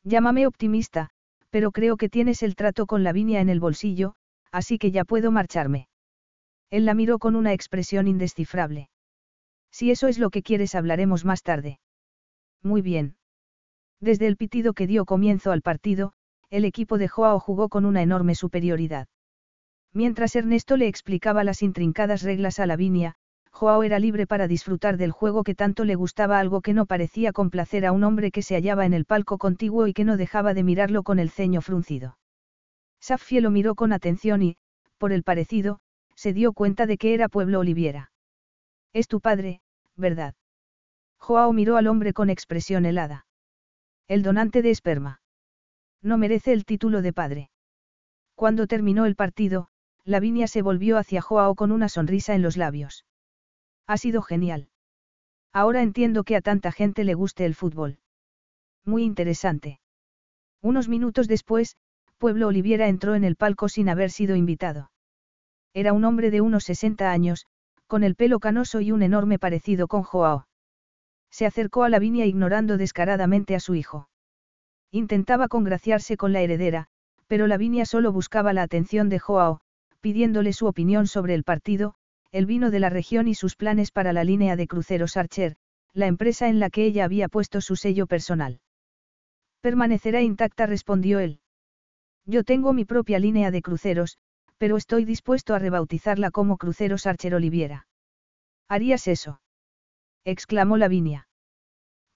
[0.03, 1.09] Llámame optimista,
[1.49, 4.15] pero creo que tienes el trato con Lavinia en el bolsillo,
[4.51, 5.87] así que ya puedo marcharme.
[6.69, 8.89] Él la miró con una expresión indescifrable.
[9.71, 11.79] Si eso es lo que quieres hablaremos más tarde.
[12.61, 13.15] Muy bien.
[13.99, 16.13] Desde el pitido que dio comienzo al partido,
[16.53, 19.07] el equipo de Joao jugó con una enorme superioridad.
[19.91, 23.15] Mientras Ernesto le explicaba las intrincadas reglas a Lavinia,
[23.49, 27.33] Joao era libre para disfrutar del juego que tanto le gustaba algo que no parecía
[27.33, 30.53] complacer a un hombre que se hallaba en el palco contiguo y que no dejaba
[30.53, 32.19] de mirarlo con el ceño fruncido.
[32.99, 34.57] Safie lo miró con atención y,
[34.99, 35.79] por el parecido,
[36.13, 38.11] se dio cuenta de que era Pueblo Oliviera.
[38.93, 39.61] Es tu padre,
[39.95, 40.35] ¿verdad?
[41.17, 43.25] Joao miró al hombre con expresión helada.
[44.07, 45.22] El donante de esperma.
[46.03, 47.49] No merece el título de padre.
[48.35, 49.69] Cuando terminó el partido,
[50.03, 53.05] Lavinia se volvió hacia Joao con una sonrisa en los labios.
[53.87, 54.69] Ha sido genial.
[55.53, 57.99] Ahora entiendo que a tanta gente le guste el fútbol.
[58.83, 59.79] Muy interesante.
[60.61, 61.77] Unos minutos después,
[62.17, 64.91] Pueblo Oliviera entró en el palco sin haber sido invitado.
[65.73, 67.47] Era un hombre de unos 60 años,
[67.87, 70.47] con el pelo canoso y un enorme parecido con Joao.
[71.31, 74.09] Se acercó a Lavinia ignorando descaradamente a su hijo.
[74.95, 76.85] Intentaba congraciarse con la heredera,
[77.25, 79.59] pero Lavinia solo buscaba la atención de Joao,
[80.01, 81.95] pidiéndole su opinión sobre el partido,
[82.31, 85.55] el vino de la región y sus planes para la línea de cruceros Archer,
[85.93, 88.61] la empresa en la que ella había puesto su sello personal.
[89.61, 91.39] Permanecerá intacta, respondió él.
[92.27, 94.19] Yo tengo mi propia línea de cruceros,
[94.59, 97.87] pero estoy dispuesto a rebautizarla como Cruceros Archer Oliviera.
[98.69, 99.41] ¿Harías eso?
[100.23, 101.27] exclamó Lavinia.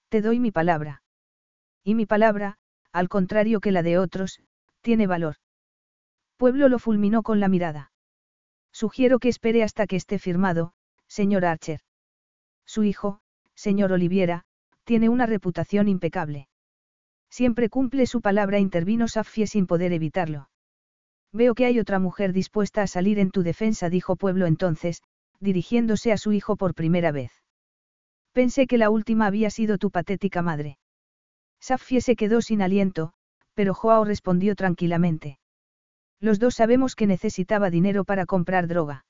[0.10, 1.02] Te doy mi palabra.
[1.84, 2.60] Y mi palabra,
[2.98, 4.40] al contrario que la de otros,
[4.82, 5.36] tiene valor.
[6.36, 7.92] Pueblo lo fulminó con la mirada.
[8.72, 10.74] Sugiero que espere hasta que esté firmado,
[11.08, 11.82] señor Archer.
[12.66, 13.20] Su hijo,
[13.54, 14.46] señor Oliviera,
[14.84, 16.48] tiene una reputación impecable.
[17.30, 20.50] Siempre cumple su palabra, intervino Safie sin poder evitarlo.
[21.32, 25.04] Veo que hay otra mujer dispuesta a salir en tu defensa, dijo Pueblo entonces,
[25.40, 27.32] dirigiéndose a su hijo por primera vez.
[28.32, 30.80] Pensé que la última había sido tu patética madre.
[31.60, 33.14] Safie se quedó sin aliento,
[33.54, 35.40] pero Joao respondió tranquilamente.
[36.20, 39.06] Los dos sabemos que necesitaba dinero para comprar droga.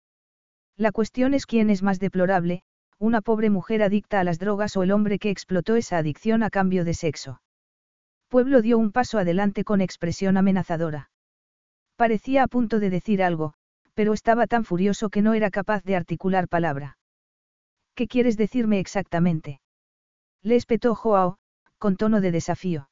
[0.76, 2.64] La cuestión es quién es más deplorable,
[3.00, 6.50] una pobre mujer adicta a las drogas o el hombre que explotó esa adicción a
[6.50, 7.42] cambio de sexo.
[8.28, 11.10] Pueblo dio un paso adelante con expresión amenazadora.
[11.96, 13.54] Parecía a punto de decir algo,
[13.94, 16.98] pero estaba tan furioso que no era capaz de articular palabra.
[17.96, 19.60] ¿Qué quieres decirme exactamente?
[20.44, 21.38] Le espetó Joao,
[21.78, 22.90] con tono de desafío.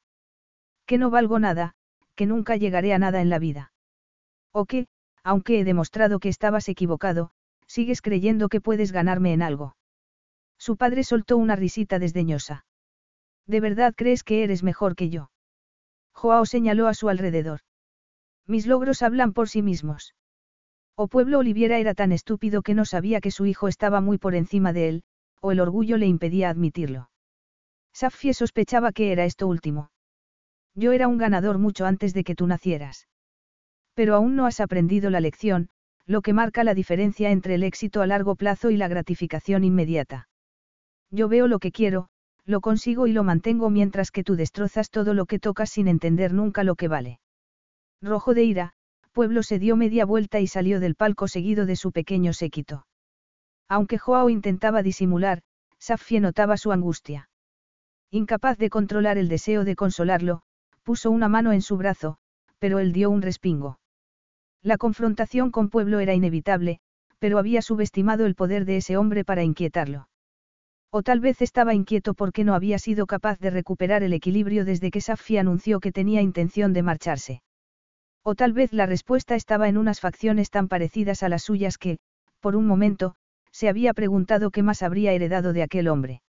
[0.86, 1.74] Que no valgo nada,
[2.14, 3.72] que nunca llegaré a nada en la vida.
[4.52, 4.86] O que,
[5.22, 7.30] aunque he demostrado que estabas equivocado,
[7.66, 9.76] sigues creyendo que puedes ganarme en algo.
[10.58, 12.64] Su padre soltó una risita desdeñosa.
[13.46, 15.30] ¿De verdad crees que eres mejor que yo?
[16.12, 17.60] Joao señaló a su alrededor.
[18.46, 20.14] Mis logros hablan por sí mismos.
[20.94, 24.34] O pueblo Oliviera era tan estúpido que no sabía que su hijo estaba muy por
[24.34, 25.02] encima de él,
[25.40, 27.10] o el orgullo le impedía admitirlo.
[27.98, 29.90] Safie sospechaba que era esto último.
[30.74, 33.08] Yo era un ganador mucho antes de que tú nacieras.
[33.94, 35.70] Pero aún no has aprendido la lección,
[36.04, 40.28] lo que marca la diferencia entre el éxito a largo plazo y la gratificación inmediata.
[41.10, 42.10] Yo veo lo que quiero,
[42.44, 46.34] lo consigo y lo mantengo mientras que tú destrozas todo lo que tocas sin entender
[46.34, 47.20] nunca lo que vale.
[48.02, 48.74] Rojo de ira,
[49.12, 52.86] Pueblo se dio media vuelta y salió del palco seguido de su pequeño séquito.
[53.70, 55.40] Aunque Joao intentaba disimular,
[55.78, 57.30] Safie notaba su angustia.
[58.10, 60.42] Incapaz de controlar el deseo de consolarlo,
[60.84, 62.18] puso una mano en su brazo,
[62.58, 63.80] pero él dio un respingo.
[64.62, 66.78] La confrontación con Pueblo era inevitable,
[67.18, 70.08] pero había subestimado el poder de ese hombre para inquietarlo.
[70.90, 74.90] O tal vez estaba inquieto porque no había sido capaz de recuperar el equilibrio desde
[74.90, 77.42] que Safi anunció que tenía intención de marcharse.
[78.22, 81.98] O tal vez la respuesta estaba en unas facciones tan parecidas a las suyas que,
[82.40, 83.14] por un momento,
[83.50, 86.22] se había preguntado qué más habría heredado de aquel hombre.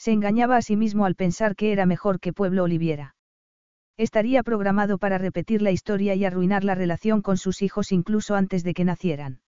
[0.00, 3.16] Se engañaba a sí mismo al pensar que era mejor que Pueblo Oliviera.
[3.98, 8.64] Estaría programado para repetir la historia y arruinar la relación con sus hijos incluso antes
[8.64, 9.42] de que nacieran.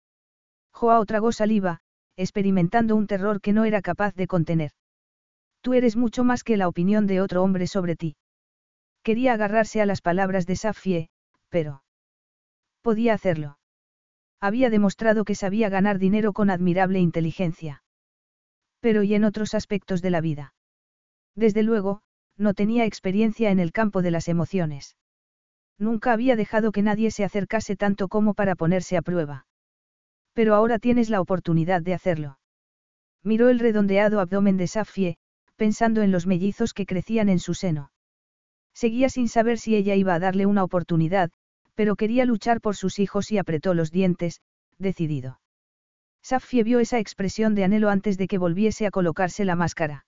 [0.73, 1.81] Joao tragó saliva,
[2.17, 4.71] experimentando un terror que no era capaz de contener.
[5.61, 8.17] Tú eres mucho más que la opinión de otro hombre sobre ti.
[9.03, 11.11] Quería agarrarse a las palabras de Safie,
[11.51, 11.83] pero...
[12.81, 13.59] Podía hacerlo.
[14.41, 17.83] Había demostrado que sabía ganar dinero con admirable inteligencia.
[18.81, 20.55] Pero y en otros aspectos de la vida.
[21.35, 22.03] Desde luego,
[22.37, 24.97] no tenía experiencia en el campo de las emociones.
[25.79, 29.47] Nunca había dejado que nadie se acercase tanto como para ponerse a prueba.
[30.33, 32.39] Pero ahora tienes la oportunidad de hacerlo.
[33.23, 35.17] Miró el redondeado abdomen de Safie,
[35.57, 37.91] pensando en los mellizos que crecían en su seno.
[38.73, 41.31] Seguía sin saber si ella iba a darle una oportunidad,
[41.75, 44.41] pero quería luchar por sus hijos y apretó los dientes,
[44.79, 45.41] decidido.
[46.23, 50.07] Safie vio esa expresión de anhelo antes de que volviese a colocarse la máscara.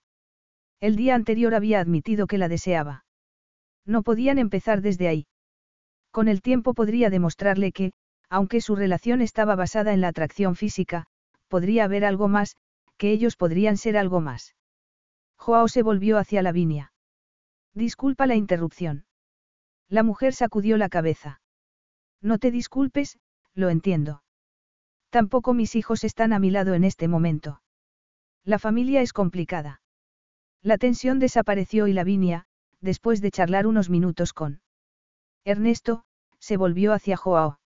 [0.81, 3.05] El día anterior había admitido que la deseaba.
[3.85, 5.27] No podían empezar desde ahí.
[6.11, 7.93] Con el tiempo podría demostrarle que,
[8.29, 11.07] aunque su relación estaba basada en la atracción física,
[11.49, 12.57] podría haber algo más,
[12.97, 14.55] que ellos podrían ser algo más.
[15.37, 16.93] Joao se volvió hacia Lavinia.
[17.75, 19.05] Disculpa la interrupción.
[19.89, 21.41] La mujer sacudió la cabeza.
[22.21, 23.19] No te disculpes,
[23.55, 24.23] lo entiendo.
[25.11, 27.61] Tampoco mis hijos están a mi lado en este momento.
[28.45, 29.83] La familia es complicada.
[30.63, 32.47] La tensión desapareció y Lavinia,
[32.81, 34.63] después de charlar unos minutos con
[35.45, 36.05] Ernesto,
[36.39, 37.59] se volvió hacia Joao.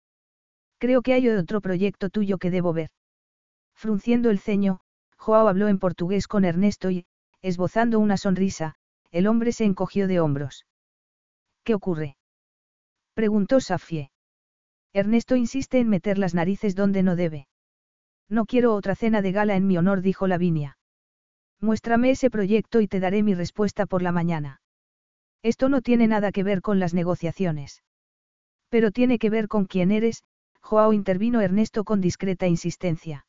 [0.78, 2.90] Creo que hay otro proyecto tuyo que debo ver.
[3.74, 4.80] Frunciendo el ceño,
[5.16, 7.06] Joao habló en portugués con Ernesto y,
[7.40, 8.76] esbozando una sonrisa,
[9.10, 10.66] el hombre se encogió de hombros.
[11.64, 12.16] ¿Qué ocurre?
[13.14, 14.10] preguntó Safie.
[14.94, 17.48] Ernesto insiste en meter las narices donde no debe.
[18.28, 20.76] No quiero otra cena de gala en mi honor, dijo Lavinia.
[21.60, 24.60] Muéstrame ese proyecto y te daré mi respuesta por la mañana.
[25.42, 27.82] Esto no tiene nada que ver con las negociaciones.
[28.68, 30.24] Pero tiene que ver con quién eres,
[30.60, 33.26] Joao intervino Ernesto con discreta insistencia.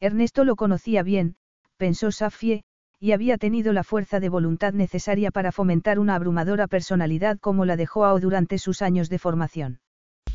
[0.00, 1.36] Ernesto lo conocía bien,
[1.76, 2.62] pensó Safie,
[3.00, 7.76] y había tenido la fuerza de voluntad necesaria para fomentar una abrumadora personalidad como la
[7.76, 9.80] de Joao durante sus años de formación.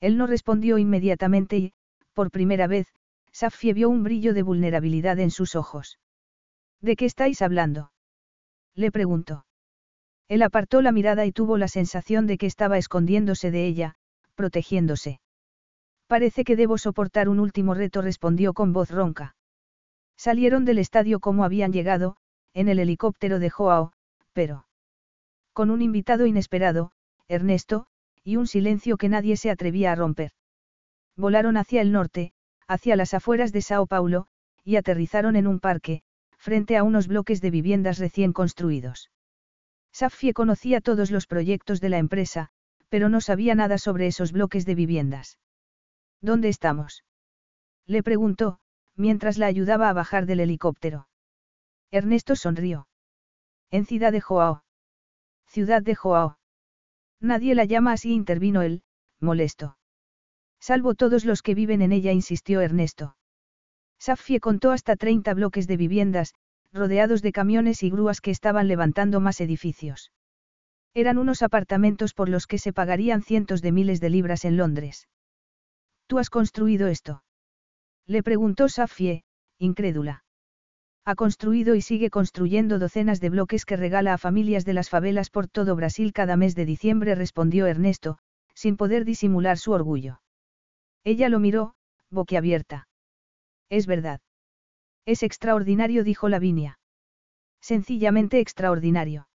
[0.00, 1.72] Él no respondió inmediatamente y,
[2.14, 2.88] por primera vez,
[3.32, 5.98] Safie vio un brillo de vulnerabilidad en sus ojos.
[6.80, 7.92] ¿De qué estáis hablando?
[8.74, 9.44] Le preguntó.
[10.28, 13.94] Él apartó la mirada y tuvo la sensación de que estaba escondiéndose de ella,
[14.34, 15.20] protegiéndose.
[16.06, 19.36] Parece que debo soportar un último reto, respondió con voz ronca.
[20.16, 22.16] Salieron del estadio como habían llegado,
[22.54, 23.92] en el helicóptero de Joao,
[24.32, 24.66] pero...
[25.52, 26.92] Con un invitado inesperado,
[27.26, 27.86] Ernesto,
[28.28, 30.32] y un silencio que nadie se atrevía a romper.
[31.16, 32.34] Volaron hacia el norte,
[32.66, 34.26] hacia las afueras de Sao Paulo,
[34.62, 36.02] y aterrizaron en un parque,
[36.36, 39.10] frente a unos bloques de viviendas recién construidos.
[39.92, 42.50] Safie conocía todos los proyectos de la empresa,
[42.90, 45.38] pero no sabía nada sobre esos bloques de viviendas.
[46.20, 47.04] ¿Dónde estamos?
[47.86, 48.58] Le preguntó,
[48.94, 51.08] mientras la ayudaba a bajar del helicóptero.
[51.90, 52.88] Ernesto sonrió.
[53.70, 54.64] En Ciudad de Joao.
[55.46, 56.36] Ciudad de Joao.
[57.20, 58.82] Nadie la llama así, intervino él,
[59.20, 59.76] molesto.
[60.60, 63.16] Salvo todos los que viven en ella, insistió Ernesto.
[63.98, 66.34] Safie contó hasta 30 bloques de viviendas,
[66.72, 70.12] rodeados de camiones y grúas que estaban levantando más edificios.
[70.94, 75.08] Eran unos apartamentos por los que se pagarían cientos de miles de libras en Londres.
[76.06, 77.22] ¿Tú has construido esto?
[78.06, 79.24] Le preguntó Safie,
[79.58, 80.24] incrédula.
[81.08, 85.30] Ha construido y sigue construyendo docenas de bloques que regala a familias de las favelas
[85.30, 88.18] por todo Brasil cada mes de diciembre, respondió Ernesto,
[88.52, 90.20] sin poder disimular su orgullo.
[91.04, 91.72] Ella lo miró,
[92.10, 92.88] boquiabierta.
[93.70, 94.20] Es verdad.
[95.06, 96.78] Es extraordinario, dijo Lavinia.
[97.62, 99.28] Sencillamente extraordinario.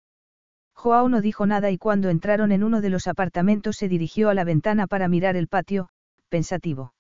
[0.74, 4.34] Joao no dijo nada y cuando entraron en uno de los apartamentos se dirigió a
[4.34, 5.88] la ventana para mirar el patio,
[6.28, 6.92] pensativo.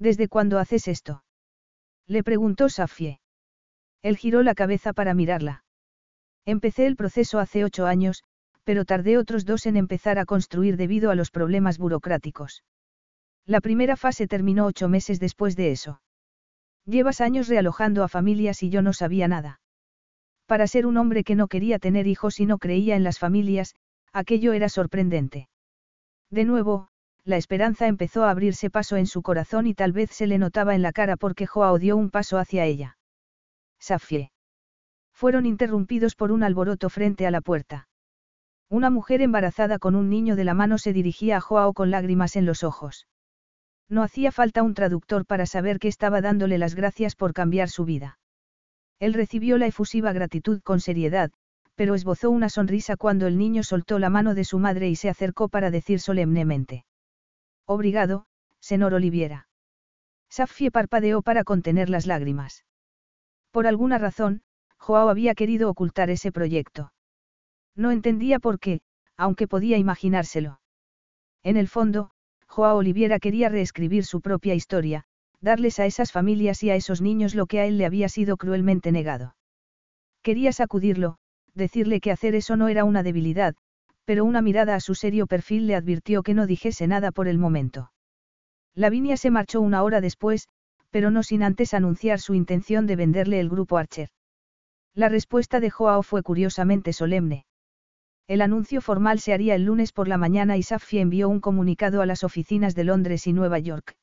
[0.00, 1.22] ¿Desde cuándo haces esto?
[2.08, 3.20] Le preguntó Safie.
[4.04, 5.64] Él giró la cabeza para mirarla.
[6.44, 8.22] Empecé el proceso hace ocho años,
[8.62, 12.64] pero tardé otros dos en empezar a construir debido a los problemas burocráticos.
[13.46, 16.02] La primera fase terminó ocho meses después de eso.
[16.84, 19.60] Llevas años realojando a familias y yo no sabía nada.
[20.44, 23.74] Para ser un hombre que no quería tener hijos y no creía en las familias,
[24.12, 25.48] aquello era sorprendente.
[26.28, 26.88] De nuevo,
[27.24, 30.74] la esperanza empezó a abrirse paso en su corazón y tal vez se le notaba
[30.74, 32.98] en la cara porque Joao dio un paso hacia ella.
[33.84, 34.30] Safie.
[35.12, 37.86] Fueron interrumpidos por un alboroto frente a la puerta.
[38.70, 42.34] Una mujer embarazada con un niño de la mano se dirigía a Joao con lágrimas
[42.36, 43.06] en los ojos.
[43.90, 47.84] No hacía falta un traductor para saber que estaba dándole las gracias por cambiar su
[47.84, 48.18] vida.
[49.00, 51.30] Él recibió la efusiva gratitud con seriedad,
[51.74, 55.10] pero esbozó una sonrisa cuando el niño soltó la mano de su madre y se
[55.10, 56.86] acercó para decir solemnemente.
[57.66, 58.24] Obrigado,
[58.60, 59.46] senor Oliviera.
[60.30, 62.64] Safie parpadeó para contener las lágrimas.
[63.54, 64.42] Por alguna razón,
[64.78, 66.92] Joao había querido ocultar ese proyecto.
[67.76, 68.80] No entendía por qué,
[69.16, 70.58] aunque podía imaginárselo.
[71.44, 72.10] En el fondo,
[72.48, 75.04] Joao Oliviera quería reescribir su propia historia,
[75.40, 78.36] darles a esas familias y a esos niños lo que a él le había sido
[78.38, 79.36] cruelmente negado.
[80.22, 81.18] Quería sacudirlo,
[81.54, 83.54] decirle que hacer eso no era una debilidad,
[84.04, 87.38] pero una mirada a su serio perfil le advirtió que no dijese nada por el
[87.38, 87.92] momento.
[88.74, 90.48] Lavinia se marchó una hora después,
[90.94, 94.10] pero no sin antes anunciar su intención de venderle el grupo Archer.
[94.94, 97.46] La respuesta de Joao fue curiosamente solemne.
[98.28, 102.00] El anuncio formal se haría el lunes por la mañana y Safi envió un comunicado
[102.00, 103.96] a las oficinas de Londres y Nueva York.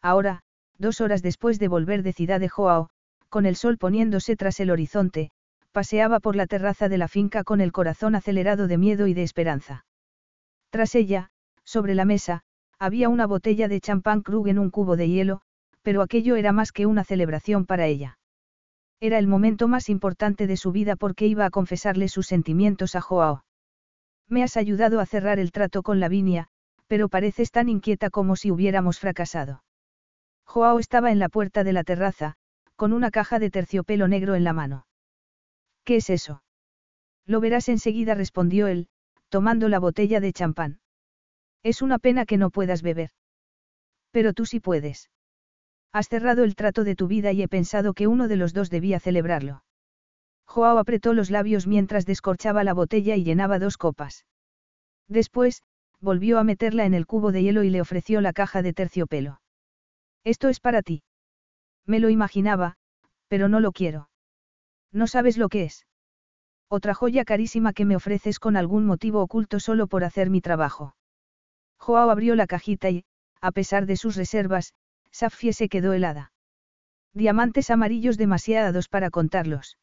[0.00, 0.40] Ahora,
[0.78, 2.88] dos horas después de volver de Ciudad de Joao,
[3.28, 5.32] con el sol poniéndose tras el horizonte,
[5.70, 9.22] paseaba por la terraza de la finca con el corazón acelerado de miedo y de
[9.22, 9.84] esperanza.
[10.70, 11.28] Tras ella,
[11.62, 12.40] sobre la mesa,
[12.78, 15.42] había una botella de champán Krug en un cubo de hielo,
[15.86, 18.18] pero aquello era más que una celebración para ella.
[18.98, 23.00] Era el momento más importante de su vida porque iba a confesarle sus sentimientos a
[23.00, 23.44] Joao.
[24.28, 26.48] Me has ayudado a cerrar el trato con Lavinia,
[26.88, 29.62] pero pareces tan inquieta como si hubiéramos fracasado.
[30.44, 32.34] Joao estaba en la puerta de la terraza,
[32.74, 34.88] con una caja de terciopelo negro en la mano.
[35.84, 36.42] ¿Qué es eso?
[37.26, 38.88] Lo verás enseguida, respondió él,
[39.28, 40.80] tomando la botella de champán.
[41.62, 43.12] Es una pena que no puedas beber.
[44.10, 45.10] Pero tú sí puedes.
[45.96, 48.68] Has cerrado el trato de tu vida y he pensado que uno de los dos
[48.68, 49.64] debía celebrarlo.
[50.44, 54.26] Joao apretó los labios mientras descorchaba la botella y llenaba dos copas.
[55.08, 55.62] Después,
[55.98, 59.40] volvió a meterla en el cubo de hielo y le ofreció la caja de terciopelo.
[60.22, 61.02] Esto es para ti.
[61.86, 62.76] Me lo imaginaba,
[63.28, 64.10] pero no lo quiero.
[64.92, 65.86] No sabes lo que es.
[66.68, 70.94] Otra joya carísima que me ofreces con algún motivo oculto solo por hacer mi trabajo.
[71.78, 73.06] Joao abrió la cajita y,
[73.40, 74.74] a pesar de sus reservas,
[75.10, 76.32] Safie se quedó helada.
[77.12, 79.78] Diamantes amarillos demasiados para contarlos.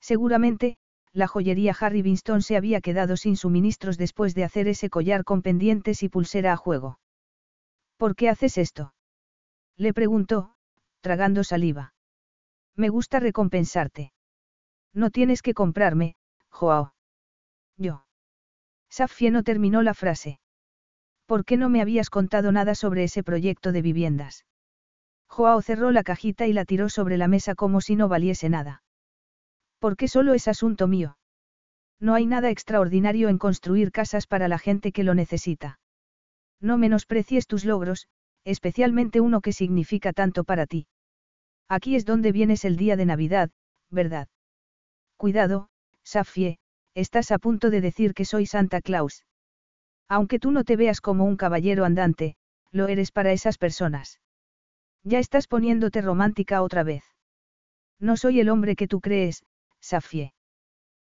[0.00, 0.78] Seguramente,
[1.12, 5.42] la joyería Harry Winston se había quedado sin suministros después de hacer ese collar con
[5.42, 6.98] pendientes y pulsera a juego.
[7.96, 8.94] ¿Por qué haces esto?
[9.76, 10.54] Le preguntó,
[11.00, 11.94] tragando saliva.
[12.74, 14.12] Me gusta recompensarte.
[14.92, 16.16] No tienes que comprarme,
[16.50, 16.94] Joao.
[17.76, 18.04] Yo.
[18.88, 20.40] Safie no terminó la frase.
[21.26, 24.46] ¿Por qué no me habías contado nada sobre ese proyecto de viviendas?
[25.28, 28.82] Joao cerró la cajita y la tiró sobre la mesa como si no valiese nada.
[29.80, 31.18] ¿Por qué solo es asunto mío?
[31.98, 35.80] No hay nada extraordinario en construir casas para la gente que lo necesita.
[36.60, 38.06] No menosprecies tus logros,
[38.44, 40.86] especialmente uno que significa tanto para ti.
[41.68, 43.50] Aquí es donde vienes el día de Navidad,
[43.90, 44.28] ¿verdad?
[45.16, 45.68] Cuidado,
[46.04, 46.58] Safie,
[46.94, 49.24] estás a punto de decir que soy Santa Claus.
[50.08, 52.36] Aunque tú no te veas como un caballero andante,
[52.70, 54.20] lo eres para esas personas.
[55.02, 57.04] Ya estás poniéndote romántica otra vez.
[57.98, 59.44] No soy el hombre que tú crees,
[59.80, 60.32] Safie.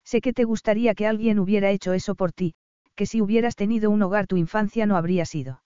[0.03, 2.53] Sé que te gustaría que alguien hubiera hecho eso por ti,
[2.95, 5.61] que si hubieras tenido un hogar tu infancia no habría sido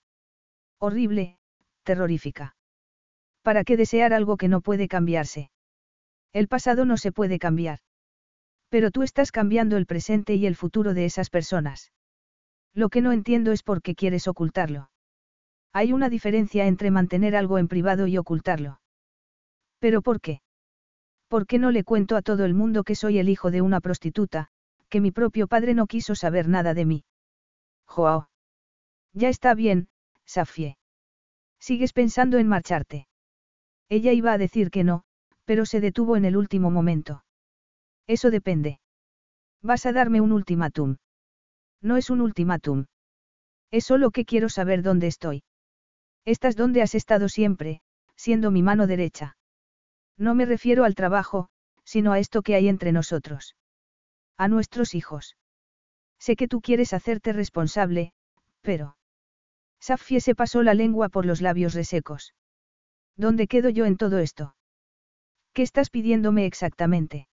[0.78, 1.36] horrible,
[1.82, 2.56] terrorífica.
[3.42, 5.50] ¿Para qué desear algo que no puede cambiarse?
[6.32, 7.80] El pasado no se puede cambiar.
[8.70, 11.92] Pero tú estás cambiando el presente y el futuro de esas personas.
[12.74, 14.90] Lo que no entiendo es por qué quieres ocultarlo.
[15.72, 18.80] Hay una diferencia entre mantener algo en privado y ocultarlo.
[19.78, 20.42] ¿Pero por qué?
[21.28, 23.80] ¿Por qué no le cuento a todo el mundo que soy el hijo de una
[23.80, 24.48] prostituta,
[24.88, 27.04] que mi propio padre no quiso saber nada de mí?
[27.86, 28.28] Joao.
[29.12, 29.88] Ya está bien,
[30.24, 30.76] Safie.
[31.60, 33.06] ¿Sigues pensando en marcharte?
[33.88, 35.04] Ella iba a decir que no,
[35.44, 37.24] Pero se detuvo en el último momento.
[38.06, 38.80] Eso depende.
[39.62, 40.96] Vas a darme un ultimátum.
[41.82, 42.86] No es un ultimátum.
[43.70, 45.42] Es solo que quiero saber dónde estoy.
[46.24, 47.80] Estás donde has estado siempre,
[48.16, 49.36] siendo mi mano derecha.
[50.18, 51.48] No me refiero al trabajo,
[51.84, 53.56] sino a esto que hay entre nosotros.
[54.36, 55.36] A nuestros hijos.
[56.18, 58.12] Sé que tú quieres hacerte responsable,
[58.60, 58.96] pero...
[59.80, 62.34] Safie se pasó la lengua por los labios resecos.
[63.16, 64.54] ¿Dónde quedo yo en todo esto?
[65.54, 67.28] ¿Qué estás pidiéndome exactamente?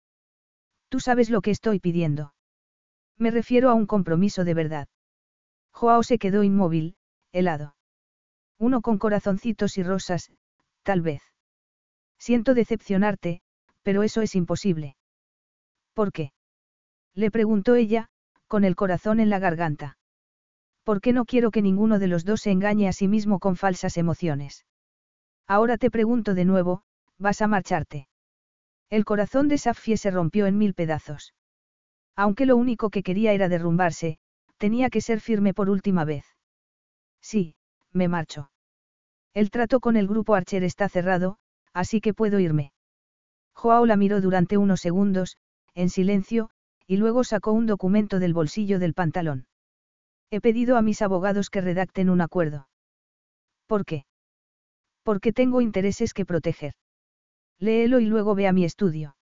[0.89, 2.35] Tú sabes lo que estoy pidiendo.
[3.19, 4.89] Me refiero a un compromiso de verdad.
[5.73, 6.97] Joao se quedó inmóvil,
[7.33, 7.77] helado.
[8.59, 10.31] Uno con corazoncitos y rosas,
[10.83, 11.23] tal vez.
[12.19, 13.43] Siento decepcionarte,
[13.83, 14.97] pero eso es imposible.
[15.93, 16.33] ¿Por qué?
[17.15, 18.09] Le preguntó ella,
[18.49, 19.99] con el corazón en la garganta.
[20.85, 23.57] ¿Por qué no quiero que ninguno de los dos se engañe a sí mismo con
[23.57, 24.65] falsas emociones?
[25.47, 26.83] Ahora te pregunto de nuevo,
[27.19, 28.09] ¿vas a marcharte?
[28.91, 31.35] El corazón de Safie se rompió en mil pedazos.
[32.17, 34.19] Aunque lo único que quería era derrumbarse,
[34.59, 36.25] tenía que ser firme por última vez.
[37.21, 37.57] Sí,
[37.93, 38.51] me marcho.
[39.33, 41.39] El trato con el grupo Archer está cerrado,
[41.73, 42.73] así que puedo irme.
[43.53, 45.39] Joao la miró durante unos segundos,
[45.75, 46.51] en silencio,
[46.87, 49.47] y luego sacó un documento del bolsillo del pantalón.
[50.31, 52.69] He pedido a mis abogados que redacten un acuerdo.
[53.67, 54.05] ¿Por qué?
[55.03, 56.75] Porque tengo intereses que proteger.
[57.59, 59.17] Léelo y luego ve a mi estudio.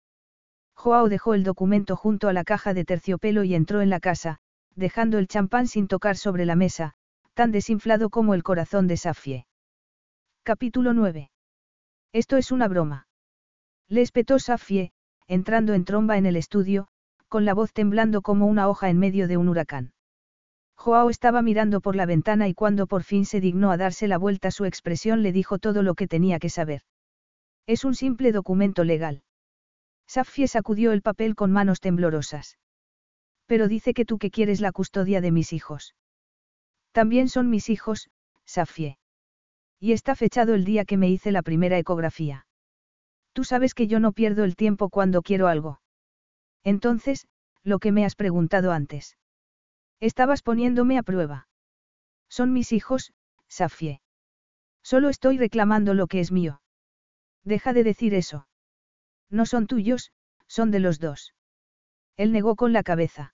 [0.82, 4.40] Joao dejó el documento junto a la caja de terciopelo y entró en la casa,
[4.76, 6.96] dejando el champán sin tocar sobre la mesa,
[7.36, 9.46] tan desinflado como el corazón de Safie.
[10.42, 11.30] Capítulo 9.
[12.14, 13.06] Esto es una broma.
[13.90, 14.92] Le espetó Safie,
[15.28, 16.88] entrando en tromba en el estudio,
[17.28, 19.94] con la voz temblando como una hoja en medio de un huracán.
[20.74, 24.18] Joao estaba mirando por la ventana y cuando por fin se dignó a darse la
[24.18, 26.82] vuelta su expresión le dijo todo lo que tenía que saber.
[27.68, 29.22] Es un simple documento legal.
[30.14, 32.58] Safie sacudió el papel con manos temblorosas.
[33.46, 35.96] Pero dice que tú que quieres la custodia de mis hijos.
[36.92, 38.10] También son mis hijos,
[38.44, 38.98] Safie.
[39.80, 42.46] Y está fechado el día que me hice la primera ecografía.
[43.32, 45.80] Tú sabes que yo no pierdo el tiempo cuando quiero algo.
[46.66, 47.26] Entonces,
[47.64, 49.18] lo que me has preguntado antes.
[50.02, 51.48] Estabas poniéndome a prueba.
[52.28, 53.14] Son mis hijos,
[53.48, 54.02] Safie.
[54.84, 56.62] Solo estoy reclamando lo que es mío.
[57.46, 58.46] Deja de decir eso.
[59.32, 60.12] No son tuyos,
[60.48, 61.34] son de los dos.
[62.18, 63.34] Él negó con la cabeza.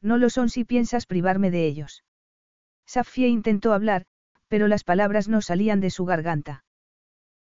[0.00, 2.04] No lo son si piensas privarme de ellos.
[2.86, 4.06] Safie intentó hablar,
[4.46, 6.64] pero las palabras no salían de su garganta.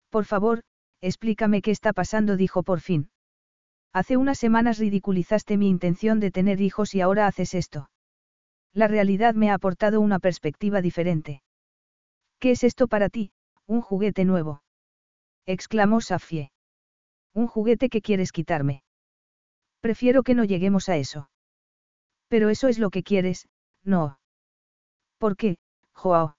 [0.10, 0.64] Por favor,
[1.00, 3.12] explícame qué está pasando, dijo por fin.
[3.94, 7.90] Hace unas semanas ridiculizaste mi intención de tener hijos y ahora haces esto.
[8.74, 11.44] La realidad me ha aportado una perspectiva diferente.
[12.40, 13.32] ¿Qué es esto para ti,
[13.66, 14.64] un juguete nuevo?
[15.46, 16.52] exclamó Safie.
[17.38, 18.82] Un juguete que quieres quitarme.
[19.80, 21.30] Prefiero que no lleguemos a eso.
[22.30, 23.48] Pero eso es lo que quieres,
[23.84, 24.18] no.
[25.20, 25.60] ¿Por qué,
[25.94, 26.36] Joao?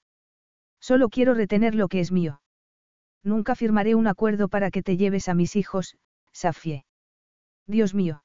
[0.80, 2.40] Solo quiero retener lo que es mío.
[3.22, 5.96] Nunca firmaré un acuerdo para que te lleves a mis hijos,
[6.32, 6.84] Safie.
[7.68, 8.24] Dios mío.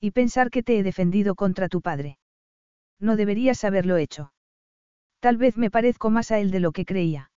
[0.00, 2.16] Y pensar que te he defendido contra tu padre.
[3.00, 4.32] No deberías haberlo hecho.
[5.20, 7.30] Tal vez me parezco más a él de lo que creía.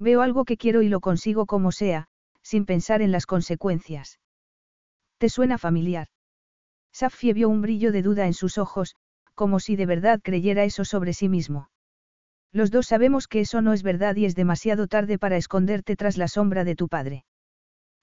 [0.00, 2.08] Veo algo que quiero y lo consigo como sea,
[2.48, 4.20] sin pensar en las consecuencias.
[5.18, 6.08] ¿Te suena familiar?
[6.92, 8.96] Safie vio un brillo de duda en sus ojos,
[9.34, 11.68] como si de verdad creyera eso sobre sí mismo.
[12.50, 16.16] Los dos sabemos que eso no es verdad y es demasiado tarde para esconderte tras
[16.16, 17.26] la sombra de tu padre.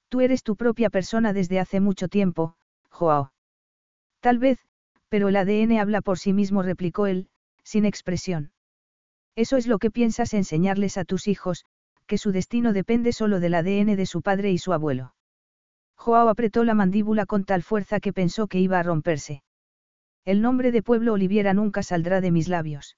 [0.10, 2.56] Tú eres tu propia persona desde hace mucho tiempo,
[2.92, 3.34] Joao.
[4.20, 4.60] Tal vez,
[5.10, 7.30] pero el ADN habla por sí mismo, replicó él,
[7.64, 8.52] sin expresión.
[9.36, 11.66] Eso es lo que piensas enseñarles a tus hijos,
[12.06, 15.16] que su destino depende solo del ADN de su padre y su abuelo.
[15.96, 19.44] Joao apretó la mandíbula con tal fuerza que pensó que iba a romperse.
[20.24, 22.98] El nombre de Pueblo Oliviera nunca saldrá de mis labios.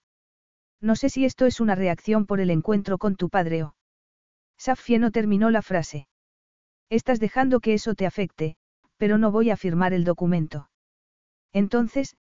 [0.82, 3.76] No sé si esto es una reacción por el encuentro con tu padre o...
[4.58, 6.08] Safie no terminó la frase.
[6.90, 8.56] Estás dejando que eso te afecte,
[8.98, 10.70] pero no voy a firmar el documento.
[11.54, 12.16] Entonces,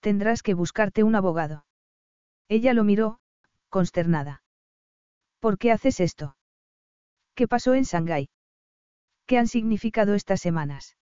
[0.00, 1.64] tendrás que buscarte un abogado.
[2.48, 3.18] Ella lo miró,
[3.68, 4.42] consternada.
[5.40, 6.36] ¿Por qué haces esto?
[7.34, 8.28] ¿Qué pasó en Shanghái?
[9.26, 10.96] ¿Qué han significado estas semanas?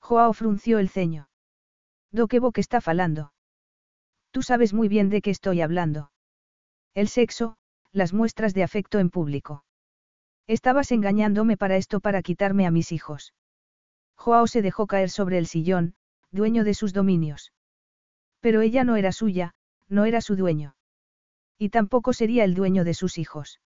[0.00, 1.28] Joao frunció el ceño.
[2.10, 3.32] Do que que está falando.
[4.32, 6.10] Tú sabes muy bien de qué estoy hablando.
[6.94, 7.56] El sexo,
[7.92, 9.64] las muestras de afecto en público.
[10.46, 13.32] Estabas engañándome para esto para quitarme a mis hijos.
[14.16, 15.94] Joao se dejó caer sobre el sillón,
[16.32, 17.52] dueño de sus dominios.
[18.40, 19.54] Pero ella no era suya,
[19.88, 20.74] no era su dueño.
[21.62, 23.60] Y tampoco sería el dueño de sus hijos.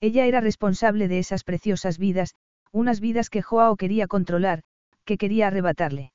[0.00, 2.34] Ella era responsable de esas preciosas vidas,
[2.72, 4.62] unas vidas que Joao quería controlar,
[5.04, 6.14] que quería arrebatarle.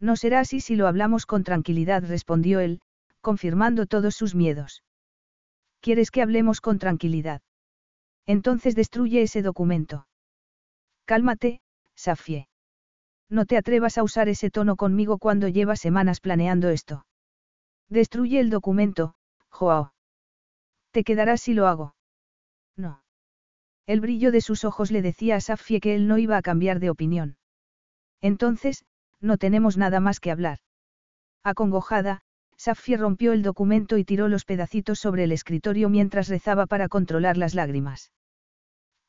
[0.00, 2.80] No será así si lo hablamos con tranquilidad, respondió él,
[3.20, 4.82] confirmando todos sus miedos.
[5.80, 7.40] ¿Quieres que hablemos con tranquilidad?
[8.26, 10.08] Entonces destruye ese documento.
[11.04, 11.60] Cálmate,
[11.94, 12.48] Safie.
[13.30, 17.06] No te atrevas a usar ese tono conmigo cuando llevas semanas planeando esto.
[17.88, 19.14] Destruye el documento,
[19.50, 19.92] Joao.
[20.96, 21.94] Te quedarás si lo hago.
[22.74, 23.02] No.
[23.86, 26.80] El brillo de sus ojos le decía a Safie que él no iba a cambiar
[26.80, 27.36] de opinión.
[28.22, 28.86] Entonces,
[29.20, 30.60] no tenemos nada más que hablar.
[31.42, 32.22] Acongojada,
[32.56, 37.36] Safie rompió el documento y tiró los pedacitos sobre el escritorio mientras rezaba para controlar
[37.36, 38.10] las lágrimas.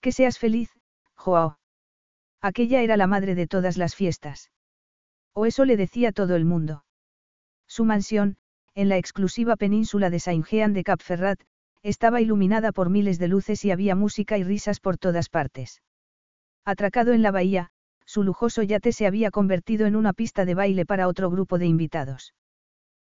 [0.01, 0.69] Que seas feliz,
[1.15, 1.57] Joao.
[2.41, 4.51] Aquella era la madre de todas las fiestas.
[5.31, 6.83] O eso le decía todo el mundo.
[7.65, 8.35] Su mansión,
[8.75, 11.39] en la exclusiva península de Saint-Jean de Cap Ferrat,
[11.83, 15.81] estaba iluminada por miles de luces y había música y risas por todas partes.
[16.65, 17.71] Atracado en la bahía,
[18.05, 21.65] su lujoso yate se había convertido en una pista de baile para otro grupo de
[21.65, 22.33] invitados.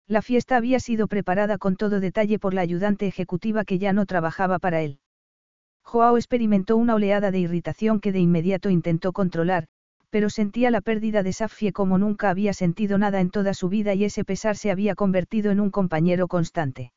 [0.06, 4.06] La fiesta había sido preparada con todo detalle por la ayudante ejecutiva que ya no
[4.06, 5.00] trabajaba para él.
[5.82, 9.66] Joao experimentó una oleada de irritación que de inmediato intentó controlar,
[10.10, 13.94] pero sentía la pérdida de Safie como nunca había sentido nada en toda su vida
[13.94, 16.92] y ese pesar se había convertido en un compañero constante.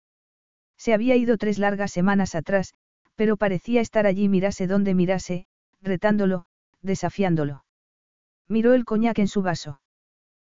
[0.81, 2.73] Se había ido tres largas semanas atrás,
[3.13, 5.45] pero parecía estar allí mirase donde mirase,
[5.79, 6.47] retándolo,
[6.81, 7.65] desafiándolo.
[8.47, 9.79] Miró el coñac en su vaso.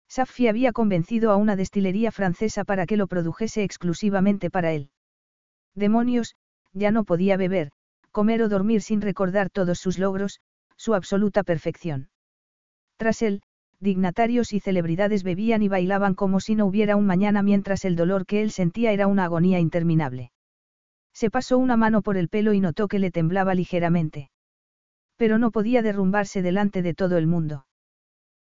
[0.09, 4.91] Safi había convencido a una destilería francesa para que lo produjese exclusivamente para él.
[5.77, 6.35] Demonios,
[6.73, 7.71] ya no podía beber,
[8.11, 10.41] comer o dormir sin recordar todos sus logros,
[10.75, 12.09] su absoluta perfección.
[12.97, 13.43] Tras él,
[13.81, 18.27] dignatarios y celebridades bebían y bailaban como si no hubiera un mañana mientras el dolor
[18.27, 20.33] que él sentía era una agonía interminable.
[21.13, 24.31] Se pasó una mano por el pelo y notó que le temblaba ligeramente.
[25.17, 27.67] Pero no podía derrumbarse delante de todo el mundo.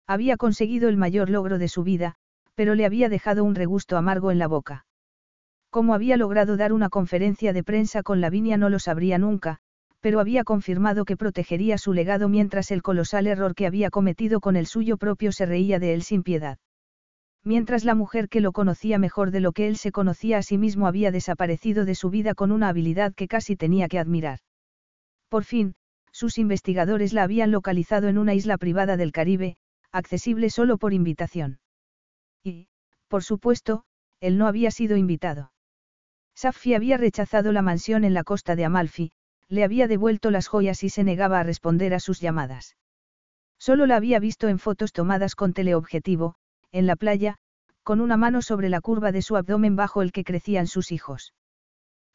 [0.06, 2.16] Había conseguido el mayor logro de su vida,
[2.54, 4.86] pero le había dejado un regusto amargo en la boca.
[5.70, 9.60] Cómo había logrado dar una conferencia de prensa con Lavinia no lo sabría nunca,
[10.04, 14.54] pero había confirmado que protegería su legado mientras el colosal error que había cometido con
[14.54, 16.58] el suyo propio se reía de él sin piedad.
[17.42, 20.58] Mientras la mujer que lo conocía mejor de lo que él se conocía a sí
[20.58, 24.40] mismo había desaparecido de su vida con una habilidad que casi tenía que admirar.
[25.30, 25.74] Por fin,
[26.12, 29.56] sus investigadores la habían localizado en una isla privada del Caribe,
[29.90, 31.60] accesible solo por invitación.
[32.42, 32.68] Y,
[33.08, 33.84] por supuesto,
[34.20, 35.50] él no había sido invitado.
[36.34, 39.12] Safi había rechazado la mansión en la costa de Amalfi,
[39.48, 42.76] le había devuelto las joyas y se negaba a responder a sus llamadas.
[43.58, 46.34] Solo la había visto en fotos tomadas con teleobjetivo,
[46.72, 47.36] en la playa,
[47.82, 51.34] con una mano sobre la curva de su abdomen bajo el que crecían sus hijos.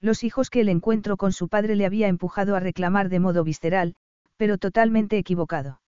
[0.01, 3.43] Los hijos que el encuentro con su padre le había empujado a reclamar de modo
[3.43, 3.95] visceral,
[4.37, 5.81] pero totalmente equivocado.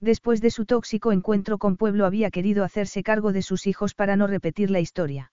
[0.00, 4.16] Después de su tóxico encuentro con Pueblo había querido hacerse cargo de sus hijos para
[4.16, 5.32] no repetir la historia.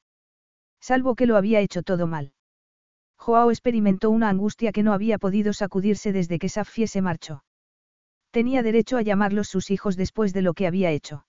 [0.80, 2.34] Salvo que lo había hecho todo mal.
[3.24, 7.46] Joao experimentó una angustia que no había podido sacudirse desde que Safie se marchó.
[8.32, 11.26] Tenía derecho a llamarlos sus hijos después de lo que había hecho.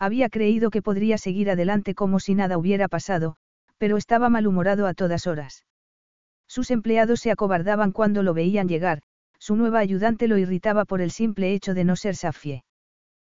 [0.00, 3.36] Había creído que podría seguir adelante como si nada hubiera pasado,
[3.78, 5.64] pero estaba malhumorado a todas horas.
[6.48, 9.00] Sus empleados se acobardaban cuando lo veían llegar,
[9.38, 12.64] su nueva ayudante lo irritaba por el simple hecho de no ser Safie.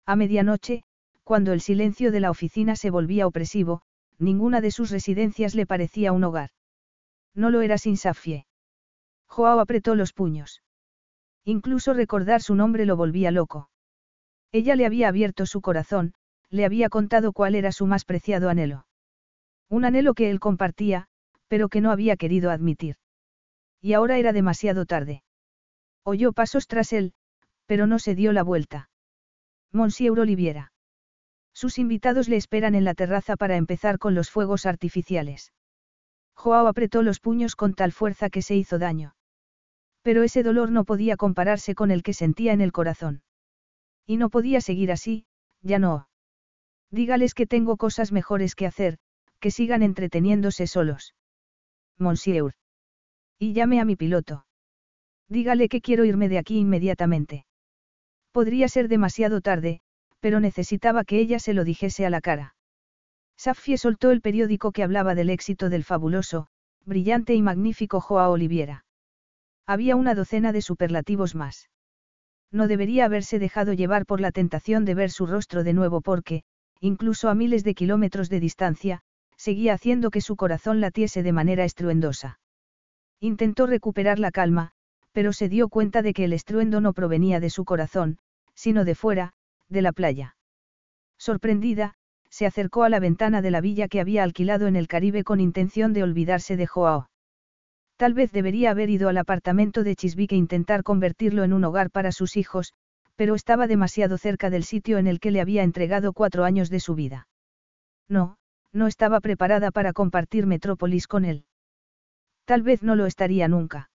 [0.06, 0.84] A medianoche,
[1.24, 3.82] cuando el silencio de la oficina se volvía opresivo,
[4.16, 6.50] ninguna de sus residencias le parecía un hogar.
[7.34, 8.46] No lo era sin Safie.
[9.26, 10.62] Joao apretó los puños.
[11.44, 13.68] Incluso recordar su nombre lo volvía loco.
[14.52, 16.14] Ella le había abierto su corazón,
[16.48, 18.86] le había contado cuál era su más preciado anhelo.
[19.68, 21.08] Un anhelo que él compartía,
[21.48, 22.96] pero que no había querido admitir.
[23.80, 25.24] Y ahora era demasiado tarde.
[26.04, 27.12] Oyó pasos tras él,
[27.66, 28.88] pero no se dio la vuelta.
[29.72, 30.72] Monsieur Oliviera.
[31.52, 35.52] Sus invitados le esperan en la terraza para empezar con los fuegos artificiales.
[36.34, 39.14] Joao apretó los puños con tal fuerza que se hizo daño.
[40.02, 43.22] Pero ese dolor no podía compararse con el que sentía en el corazón.
[44.06, 45.26] Y no podía seguir así,
[45.62, 46.08] ya no.
[46.90, 48.98] Dígales que tengo cosas mejores que hacer,
[49.40, 51.14] que sigan entreteniéndose solos.
[51.98, 52.52] Monsieur.
[53.38, 54.46] Y llame a mi piloto.
[55.28, 57.46] Dígale que quiero irme de aquí inmediatamente.
[58.32, 59.80] Podría ser demasiado tarde,
[60.20, 62.53] pero necesitaba que ella se lo dijese a la cara.
[63.36, 66.48] Safie soltó el periódico que hablaba del éxito del fabuloso,
[66.84, 68.84] brillante y magnífico Joao Oliviera.
[69.66, 71.70] Había una docena de superlativos más.
[72.52, 76.44] No debería haberse dejado llevar por la tentación de ver su rostro de nuevo porque,
[76.80, 79.00] incluso a miles de kilómetros de distancia,
[79.36, 82.38] seguía haciendo que su corazón latiese de manera estruendosa.
[83.20, 84.72] Intentó recuperar la calma,
[85.12, 88.18] pero se dio cuenta de que el estruendo no provenía de su corazón,
[88.54, 89.32] sino de fuera,
[89.68, 90.36] de la playa.
[91.18, 91.94] Sorprendida,
[92.34, 95.38] se acercó a la ventana de la villa que había alquilado en el Caribe con
[95.38, 97.08] intención de olvidarse de Joao.
[97.96, 101.92] Tal vez debería haber ido al apartamento de Chiswick e intentar convertirlo en un hogar
[101.92, 102.72] para sus hijos,
[103.14, 106.80] pero estaba demasiado cerca del sitio en el que le había entregado cuatro años de
[106.80, 107.28] su vida.
[108.08, 108.36] No,
[108.72, 111.44] no estaba preparada para compartir Metrópolis con él.
[112.46, 113.90] Tal vez no lo estaría nunca.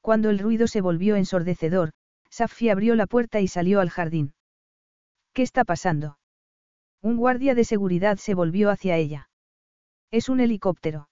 [0.00, 1.90] Cuando el ruido se volvió ensordecedor,
[2.30, 4.32] Safi abrió la puerta y salió al jardín.
[5.34, 6.16] ¿Qué está pasando?
[7.02, 9.30] Un guardia de seguridad se volvió hacia ella.
[10.10, 11.08] Es un helicóptero.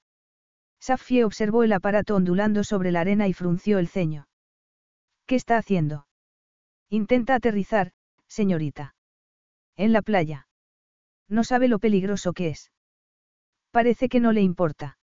[0.80, 4.28] Safi observó el aparato ondulando sobre la arena y frunció el ceño.
[5.26, 6.06] ¿Qué está haciendo?
[6.90, 7.92] Intenta aterrizar,
[8.26, 8.94] señorita.
[9.76, 10.48] En la playa.
[11.28, 12.70] No sabe lo peligroso que es.
[13.70, 14.98] Parece que no le importa.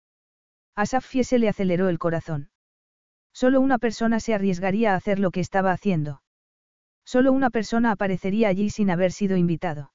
[0.76, 2.50] A Safie se le aceleró el corazón.
[3.34, 6.22] Solo una persona se arriesgaría a hacer lo que estaba haciendo.
[7.06, 9.92] Solo una persona aparecería allí sin haber sido invitado.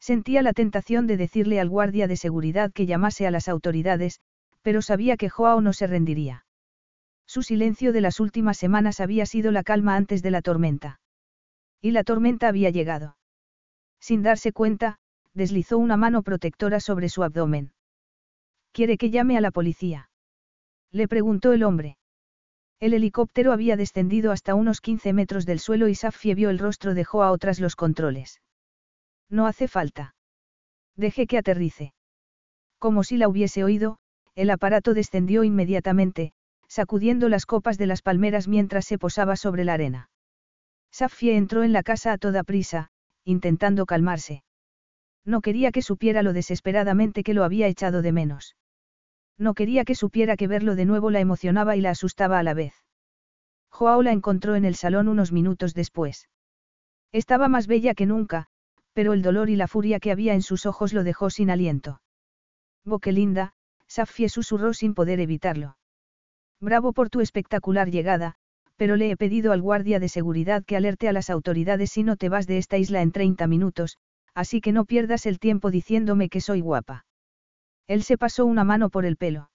[0.00, 4.20] Sentía la tentación de decirle al guardia de seguridad que llamase a las autoridades,
[4.62, 6.46] pero sabía que Joao no se rendiría.
[7.26, 11.00] Su silencio de las últimas semanas había sido la calma antes de la tormenta.
[11.80, 13.16] Y la tormenta había llegado.
[14.00, 14.98] Sin darse cuenta,
[15.34, 17.72] deslizó una mano protectora sobre su abdomen.
[18.72, 20.10] ¿Quiere que llame a la policía?
[20.90, 21.98] Le preguntó el hombre.
[22.80, 26.94] El helicóptero había descendido hasta unos 15 metros del suelo y Safie vio el rostro
[26.94, 28.40] de Joao tras los controles.
[29.30, 30.14] No hace falta.
[30.96, 31.94] Deje que aterrice.
[32.78, 33.98] Como si la hubiese oído,
[34.34, 36.32] el aparato descendió inmediatamente,
[36.66, 40.10] sacudiendo las copas de las palmeras mientras se posaba sobre la arena.
[40.90, 42.90] Safie entró en la casa a toda prisa,
[43.24, 44.42] intentando calmarse.
[45.24, 48.56] No quería que supiera lo desesperadamente que lo había echado de menos.
[49.38, 52.54] No quería que supiera que verlo de nuevo la emocionaba y la asustaba a la
[52.54, 52.74] vez.
[53.70, 56.28] Joao la encontró en el salón unos minutos después.
[57.12, 58.48] Estaba más bella que nunca,
[58.92, 62.00] pero el dolor y la furia que había en sus ojos lo dejó sin aliento.
[62.84, 63.52] Boquelinda,
[63.86, 65.76] Safie susurró sin poder evitarlo.
[66.60, 68.36] Bravo por tu espectacular llegada,
[68.76, 72.16] pero le he pedido al guardia de seguridad que alerte a las autoridades si no
[72.16, 73.98] te vas de esta isla en 30 minutos,
[74.34, 77.04] así que no pierdas el tiempo diciéndome que soy guapa.
[77.86, 79.50] Él se pasó una mano por el pelo.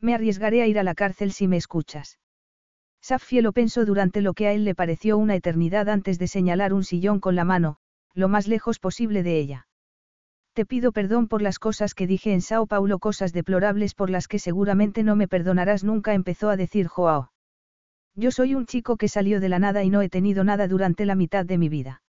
[0.00, 2.18] Me arriesgaré a ir a la cárcel si me escuchas.
[3.00, 6.72] Safie lo pensó durante lo que a él le pareció una eternidad antes de señalar
[6.72, 7.78] un sillón con la mano,
[8.16, 9.68] lo más lejos posible de ella.
[10.54, 14.26] Te pido perdón por las cosas que dije en Sao Paulo, cosas deplorables por las
[14.26, 17.30] que seguramente no me perdonarás nunca, empezó a decir Joao.
[18.14, 21.04] Yo soy un chico que salió de la nada y no he tenido nada durante
[21.04, 22.02] la mitad de mi vida.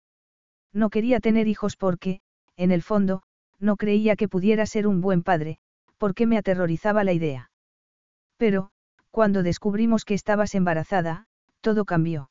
[0.72, 2.20] No quería tener hijos porque,
[2.56, 3.24] en el fondo,
[3.58, 5.58] no creía que pudiera ser un buen padre,
[5.98, 7.50] porque me aterrorizaba la idea.
[8.36, 8.70] Pero,
[9.10, 11.26] cuando descubrimos que estabas embarazada,
[11.60, 12.30] todo cambió.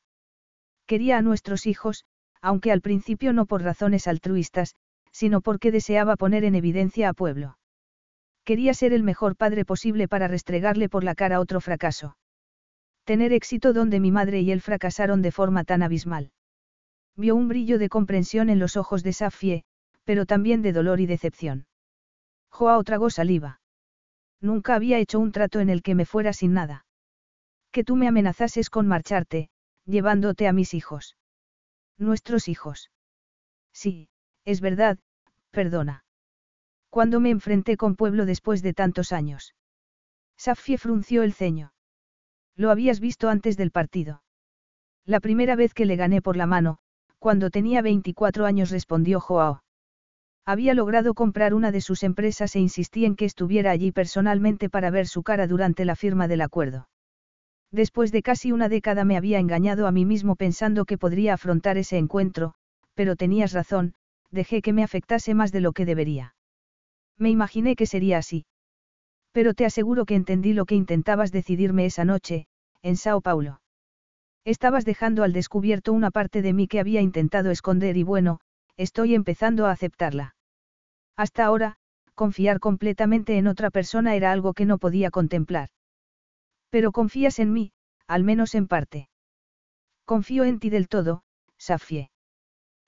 [0.86, 2.06] Quería a nuestros hijos,
[2.40, 4.74] aunque al principio no por razones altruistas,
[5.12, 7.58] sino porque deseaba poner en evidencia a Pueblo.
[8.44, 12.16] Quería ser el mejor padre posible para restregarle por la cara otro fracaso.
[13.04, 16.30] Tener éxito donde mi madre y él fracasaron de forma tan abismal.
[17.16, 19.64] Vio un brillo de comprensión en los ojos de Safie,
[20.04, 21.66] pero también de dolor y decepción.
[22.50, 23.60] Joao tragó saliva.
[24.40, 26.84] Nunca había hecho un trato en el que me fuera sin nada.
[27.72, 29.48] Que tú me amenazases con marcharte,
[29.86, 31.16] llevándote a mis hijos.
[31.98, 32.90] Nuestros hijos.
[33.72, 34.08] Sí,
[34.44, 34.98] es verdad,
[35.50, 36.04] perdona.
[36.90, 39.54] Cuando me enfrenté con Pueblo después de tantos años.
[40.36, 41.72] Safie frunció el ceño.
[42.54, 44.22] Lo habías visto antes del partido.
[45.04, 46.78] La primera vez que le gané por la mano,
[47.18, 49.62] cuando tenía 24 años respondió Joao.
[50.44, 54.90] Había logrado comprar una de sus empresas e insistí en que estuviera allí personalmente para
[54.90, 56.88] ver su cara durante la firma del acuerdo.
[57.72, 61.78] Después de casi una década me había engañado a mí mismo pensando que podría afrontar
[61.78, 62.54] ese encuentro,
[62.94, 63.94] pero tenías razón,
[64.30, 66.34] dejé que me afectase más de lo que debería.
[67.18, 68.46] Me imaginé que sería así.
[69.32, 72.46] Pero te aseguro que entendí lo que intentabas decidirme esa noche,
[72.82, 73.60] en Sao Paulo.
[74.44, 78.40] Estabas dejando al descubierto una parte de mí que había intentado esconder y bueno,
[78.76, 80.36] estoy empezando a aceptarla.
[81.16, 81.76] Hasta ahora,
[82.14, 85.70] confiar completamente en otra persona era algo que no podía contemplar.
[86.70, 87.72] Pero confías en mí,
[88.06, 89.08] al menos en parte.
[90.04, 91.22] Confío en ti del todo,
[91.58, 92.10] Safie.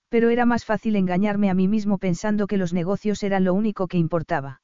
[0.09, 3.89] Pero era más fácil engañarme a mí mismo pensando que los negocios eran lo único
[3.89, 4.63] que importaba.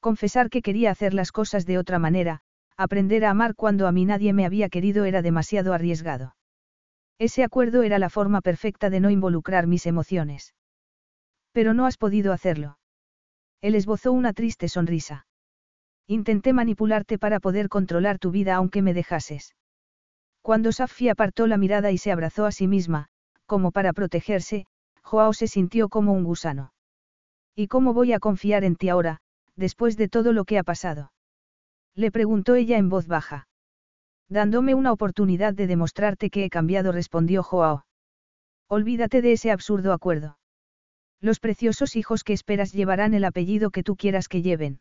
[0.00, 2.40] Confesar que quería hacer las cosas de otra manera,
[2.76, 6.36] aprender a amar cuando a mí nadie me había querido era demasiado arriesgado.
[7.18, 10.54] Ese acuerdo era la forma perfecta de no involucrar mis emociones.
[11.52, 12.78] Pero no has podido hacerlo.
[13.60, 15.26] Él esbozó una triste sonrisa.
[16.06, 19.54] Intenté manipularte para poder controlar tu vida aunque me dejases.
[20.42, 23.08] Cuando Safi apartó la mirada y se abrazó a sí misma,
[23.46, 24.66] como para protegerse,
[25.02, 26.72] Joao se sintió como un gusano.
[27.54, 29.18] ¿Y cómo voy a confiar en ti ahora,
[29.56, 31.12] después de todo lo que ha pasado?
[31.94, 33.46] Le preguntó ella en voz baja.
[34.28, 37.84] Dándome una oportunidad de demostrarte que he cambiado, respondió Joao.
[38.68, 40.38] Olvídate de ese absurdo acuerdo.
[41.20, 44.80] Los preciosos hijos que esperas llevarán el apellido que tú quieras que lleven.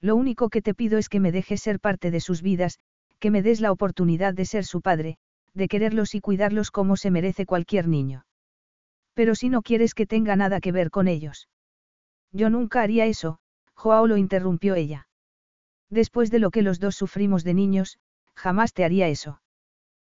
[0.00, 2.78] Lo único que te pido es que me dejes ser parte de sus vidas,
[3.18, 5.18] que me des la oportunidad de ser su padre,
[5.54, 8.24] de quererlos y cuidarlos como se merece cualquier niño.
[9.14, 11.48] Pero si no quieres que tenga nada que ver con ellos.
[12.32, 13.40] Yo nunca haría eso,
[13.74, 15.08] Joao lo interrumpió ella.
[15.90, 17.98] Después de lo que los dos sufrimos de niños,
[18.34, 19.40] jamás te haría eso.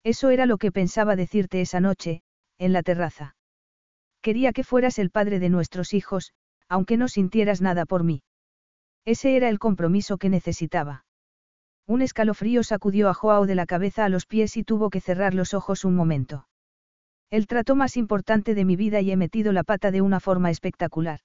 [0.02, 2.22] Eso era lo que pensaba decirte esa noche,
[2.58, 3.36] en la terraza.
[4.22, 6.32] Quería que fueras el padre de nuestros hijos,
[6.68, 8.22] aunque no sintieras nada por mí.
[9.08, 11.06] Ese era el compromiso que necesitaba.
[11.86, 15.32] Un escalofrío sacudió a Joao de la cabeza a los pies y tuvo que cerrar
[15.32, 16.46] los ojos un momento.
[17.30, 20.50] El trato más importante de mi vida y he metido la pata de una forma
[20.50, 21.20] espectacular.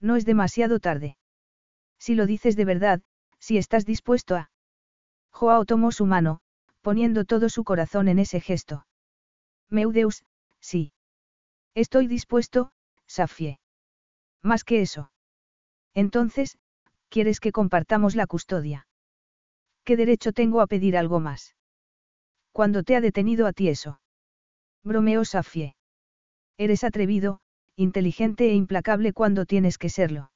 [0.00, 1.18] No es demasiado tarde.
[1.98, 3.02] Si lo dices de verdad,
[3.38, 4.50] si estás dispuesto a...
[5.30, 6.40] Joao tomó su mano,
[6.80, 8.86] poniendo todo su corazón en ese gesto.
[9.68, 10.24] Meudeus,
[10.58, 10.94] sí.
[11.74, 12.72] Estoy dispuesto,
[13.06, 13.60] Safie.
[14.40, 15.10] Más que eso.
[15.92, 16.56] Entonces,
[17.14, 18.88] ¿quieres que compartamos la custodia?
[19.84, 21.54] ¿Qué derecho tengo a pedir algo más?
[22.50, 24.00] ¿Cuándo te ha detenido a ti eso?
[24.82, 25.76] Bromeó Safie.
[26.58, 27.38] Eres atrevido,
[27.76, 30.32] inteligente e implacable cuando tienes que serlo.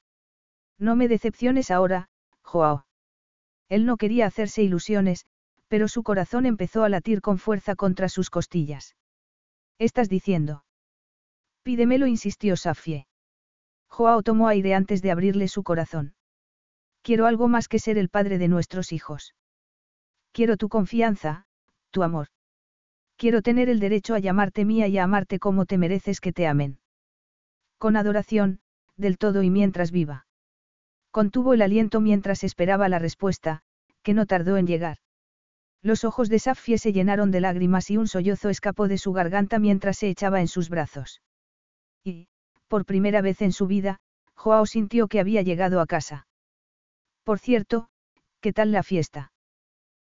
[0.77, 2.07] No me decepciones ahora,
[2.43, 2.85] Joao.
[3.67, 5.25] Él no quería hacerse ilusiones,
[5.67, 8.95] pero su corazón empezó a latir con fuerza contra sus costillas.
[9.79, 10.63] ¿Estás diciendo?
[11.61, 13.05] Pídemelo, insistió Safie.
[13.89, 16.13] Joao tomó aire antes de abrirle su corazón.
[17.01, 19.35] Quiero algo más que ser el padre de nuestros hijos.
[20.31, 21.45] Quiero tu confianza,
[21.91, 22.27] tu amor.
[23.17, 26.47] Quiero tener el derecho a llamarte mía y a amarte como te mereces que te
[26.47, 26.79] amen.
[27.77, 28.59] Con adoración,
[28.95, 30.27] del todo y mientras viva.
[31.11, 33.61] Contuvo el aliento mientras esperaba la respuesta,
[34.03, 34.97] que no tardó en llegar.
[35.81, 39.59] Los ojos de Safie se llenaron de lágrimas y un sollozo escapó de su garganta
[39.59, 41.21] mientras se echaba en sus brazos.
[42.03, 42.27] Y,
[42.67, 43.99] por primera vez en su vida,
[44.35, 46.27] Joao sintió que había llegado a casa.
[47.29, 47.89] Por cierto,
[48.41, 49.31] ¿qué tal la fiesta?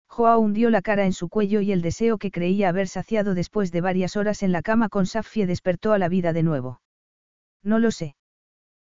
[0.09, 3.73] Joao hundió la cara en su cuello y el deseo que creía haber saciado después
[3.73, 6.83] de varias horas en la cama con Safie despertó a la vida de nuevo.
[7.63, 8.15] No lo sé.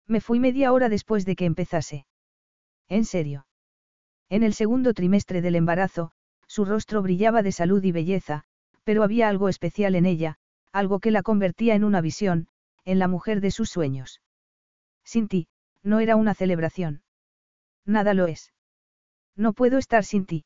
[0.07, 2.07] Me fui media hora después de que empezase.
[2.89, 3.45] En serio.
[4.29, 6.11] En el segundo trimestre del embarazo,
[6.47, 8.45] su rostro brillaba de salud y belleza,
[8.83, 10.37] pero había algo especial en ella,
[10.71, 12.47] algo que la convertía en una visión,
[12.83, 14.23] en la mujer de sus sueños.
[15.03, 15.45] Sin ti,
[15.83, 17.02] no era una celebración.
[17.85, 18.53] Nada lo es.
[19.35, 20.45] No puedo estar sin ti.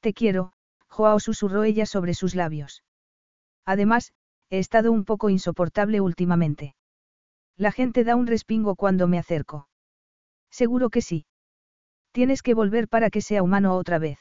[0.00, 0.52] Te quiero,
[0.88, 2.82] Joao susurró ella sobre sus labios.
[3.64, 4.12] Además,
[4.50, 6.74] he estado un poco insoportable últimamente.
[7.56, 9.68] La gente da un respingo cuando me acerco.
[10.50, 11.24] Seguro que sí.
[12.10, 14.18] Tienes que volver para que sea humano otra vez.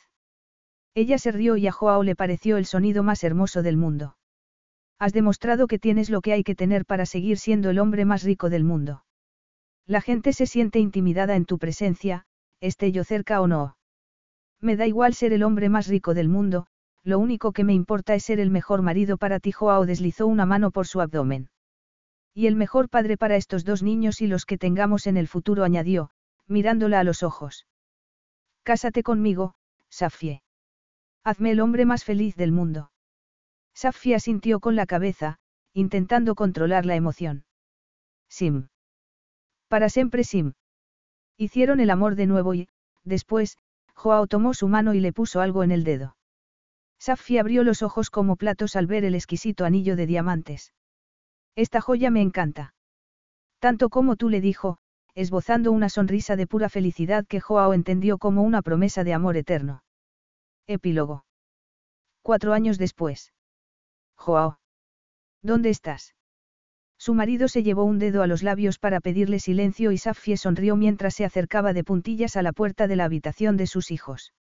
[0.93, 4.16] Ella se rió y a Joao le pareció el sonido más hermoso del mundo.
[5.00, 8.24] Has demostrado que tienes lo que hay que tener para seguir siendo el hombre más
[8.24, 9.03] rico del mundo.
[9.88, 12.26] La gente se siente intimidada en tu presencia,
[12.60, 13.77] esté yo cerca o no.
[14.60, 16.68] Me da igual ser el hombre más rico del mundo,
[17.03, 19.51] lo único que me importa es ser el mejor marido para ti.
[19.51, 21.50] Joao deslizó una mano por su abdomen.
[22.34, 25.64] Y el mejor padre para estos dos niños y los que tengamos en el futuro,
[25.64, 26.11] añadió,
[26.48, 27.68] mirándola a los ojos.
[28.64, 29.56] Cásate conmigo,
[29.90, 30.43] Safie.
[31.24, 32.92] Hazme el hombre más feliz del mundo.
[33.74, 35.40] Safie asintió con la cabeza,
[35.74, 37.45] intentando controlar la emoción.
[38.30, 38.68] Sim.
[39.72, 40.51] Para siempre Sim.
[41.38, 42.67] Hicieron el amor de nuevo y,
[43.06, 43.58] después,
[43.95, 46.17] Joao tomó su mano y le puso algo en el dedo.
[47.00, 50.74] Safie abrió los ojos como platos al ver el exquisito anillo de diamantes.
[51.56, 52.74] Esta joya me encanta.
[53.59, 54.77] Tanto como tú le dijo,
[55.16, 59.83] esbozando una sonrisa de pura felicidad que Joao entendió como una promesa de amor eterno.
[60.67, 61.24] Epílogo.
[62.22, 63.32] Cuatro años después.
[64.17, 64.59] Joao.
[65.41, 66.14] ¿Dónde estás?
[67.02, 70.76] Su marido se llevó un dedo a los labios para pedirle silencio y Safie sonrió
[70.76, 74.36] mientras se acercaba de puntillas a la puerta de la habitación de sus hijos.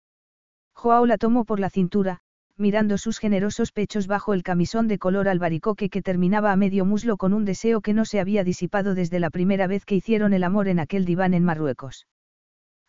[0.75, 2.19] Joao la tomó por la cintura,
[2.59, 7.17] mirando sus generosos pechos bajo el camisón de color albaricoque que terminaba a medio muslo
[7.17, 10.45] con un deseo que no se había disipado desde la primera vez que hicieron el
[10.45, 12.09] amor en aquel diván en Marruecos.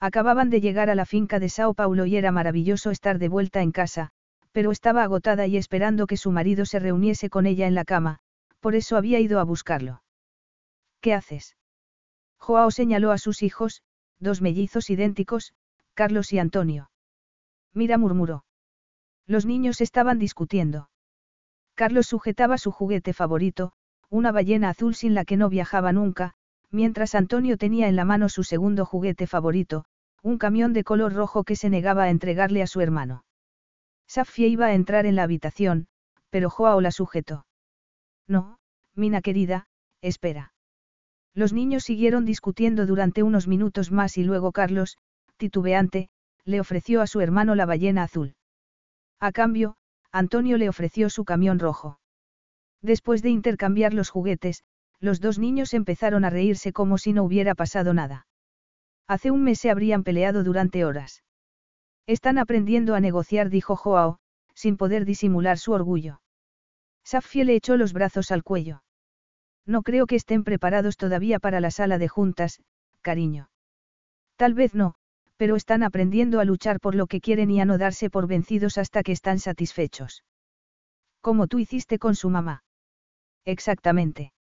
[0.01, 3.61] Acababan de llegar a la finca de Sao Paulo y era maravilloso estar de vuelta
[3.61, 4.09] en casa,
[4.51, 8.19] pero estaba agotada y esperando que su marido se reuniese con ella en la cama,
[8.61, 10.03] por eso había ido a buscarlo.
[11.01, 11.57] ¿Qué haces?
[12.38, 13.81] Joao señaló a sus hijos,
[14.19, 15.53] dos mellizos idénticos,
[15.93, 16.91] Carlos y Antonio.
[17.73, 18.45] Mira murmuró.
[19.27, 20.90] Los niños estaban discutiendo.
[21.75, 23.73] Carlos sujetaba su juguete favorito,
[24.09, 26.33] una ballena azul sin la que no viajaba nunca,
[26.69, 29.85] mientras Antonio tenía en la mano su segundo juguete favorito,
[30.22, 33.25] un camión de color rojo que se negaba a entregarle a su hermano.
[34.07, 35.88] Safia iba a entrar en la habitación,
[36.30, 37.45] pero Joao la sujetó.
[38.32, 38.60] No,
[38.95, 39.68] Mina querida,
[40.01, 40.53] espera.
[41.34, 44.98] Los niños siguieron discutiendo durante unos minutos más y luego Carlos,
[45.35, 46.08] titubeante,
[46.45, 48.35] le ofreció a su hermano la ballena azul.
[49.19, 49.76] A cambio,
[50.14, 52.00] Antonio le ofreció su camión rojo.
[52.82, 54.64] Después de intercambiar los juguetes,
[55.01, 58.27] los dos niños empezaron a reírse como si no hubiera pasado nada.
[59.08, 61.24] Hace un mes se habrían peleado durante horas.
[62.08, 64.19] Están aprendiendo a negociar, dijo Joao,
[64.56, 66.20] sin poder disimular su orgullo.
[67.03, 68.83] Safie le echó los brazos al cuello.
[69.65, 72.61] No creo que estén preparados todavía para la sala de juntas,
[73.01, 73.49] cariño.
[74.35, 74.95] Tal vez no,
[75.38, 78.77] pero están aprendiendo a luchar por lo que quieren y a no darse por vencidos
[78.77, 80.23] hasta que están satisfechos.
[81.21, 82.63] Como tú hiciste con su mamá.
[83.45, 84.33] Exactamente.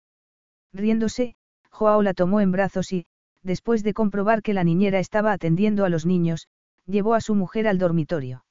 [0.73, 1.37] Riéndose,
[1.71, 3.07] Joao la tomó en brazos y,
[3.43, 6.49] después de comprobar que la niñera estaba atendiendo a los niños,
[6.87, 8.45] llevó a su mujer al dormitorio.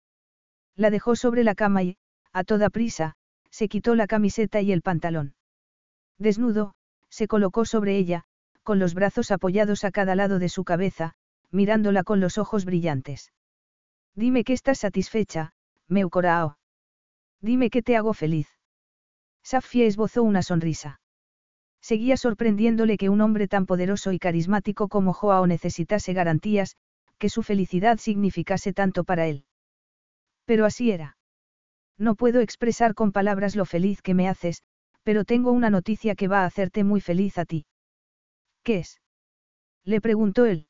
[0.75, 1.97] La dejó sobre la cama y,
[2.31, 3.15] a toda prisa,
[3.51, 5.35] se quitó la camiseta y el pantalón.
[6.17, 6.73] Desnudo,
[7.09, 8.23] se colocó sobre ella,
[8.63, 11.15] con los brazos apoyados a cada lado de su cabeza,
[11.51, 13.31] mirándola con los ojos brillantes.
[14.15, 15.53] Dime que estás satisfecha,
[15.87, 16.57] Meucorao.
[17.41, 18.47] Dime que te hago feliz.
[19.43, 20.99] Safia esbozó una sonrisa.
[21.81, 26.75] Seguía sorprendiéndole que un hombre tan poderoso y carismático como Joao necesitase garantías,
[27.17, 29.45] que su felicidad significase tanto para él.
[30.45, 31.17] Pero así era.
[31.99, 34.63] No puedo expresar con palabras lo feliz que me haces,
[35.03, 37.65] pero tengo una noticia que va a hacerte muy feliz a ti.
[38.63, 39.01] ¿Qué es?
[39.83, 40.67] Le preguntó él.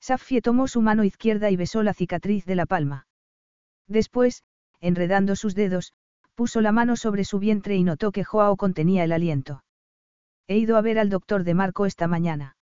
[0.00, 3.06] Safie tomó su mano izquierda y besó la cicatriz de la palma.
[3.88, 4.42] Después,
[4.80, 5.92] enredando sus dedos,
[6.34, 9.64] puso la mano sobre su vientre y notó que Joao contenía el aliento.
[10.46, 12.56] He ido a ver al doctor de Marco esta mañana.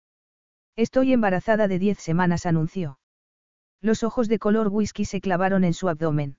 [0.75, 2.99] Estoy embarazada de diez semanas, anunció.
[3.81, 6.37] Los ojos de color whisky se clavaron en su abdomen.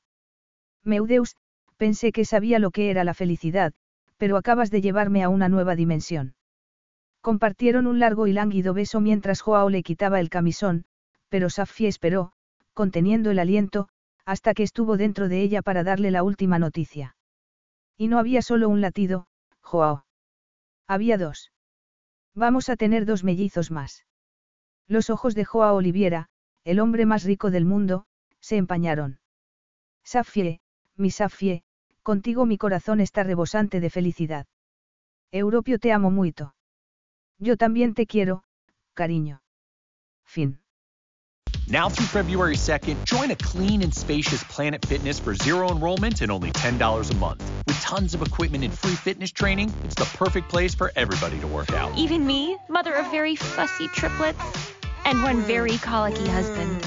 [0.88, 1.36] Meudeus,
[1.78, 3.74] pensé que sabía lo que era la felicidad,
[4.18, 6.34] pero acabas de llevarme a una nueva dimensión.
[7.22, 10.86] Compartieron un largo y lánguido beso mientras Joao le quitaba el camisón,
[11.30, 12.32] pero Safie esperó,
[12.74, 13.90] conteniendo el aliento,
[14.26, 17.16] hasta que estuvo dentro de ella para darle la última noticia.
[17.98, 19.28] Y no había solo un latido,
[19.62, 20.06] Joao.
[20.88, 21.52] Había dos.
[22.34, 24.06] Vamos a tener dos mellizos más.
[24.88, 26.30] Los ojos de Joao Oliviera,
[26.64, 28.06] el hombre más rico del mundo,
[28.40, 29.20] se empañaron.
[30.04, 30.62] Safie,
[30.98, 31.64] mi Safie,
[32.03, 34.45] contigo mi corazón está rebosante de felicidad.
[35.32, 36.53] Europio te amo mucho.
[37.38, 38.43] Yo también te quiero,
[38.95, 39.42] cariño.
[40.24, 40.59] Fin.
[41.69, 46.32] Now through February 2nd, join a clean and spacious Planet Fitness for zero enrollment and
[46.32, 47.43] only $10 a month.
[47.67, 51.48] With tons of equipment and free fitness training, it's the perfect place for everybody to
[51.48, 51.92] work out.
[51.98, 54.40] Even me, mother of very fussy triplets
[55.06, 56.87] and one very colicky husband.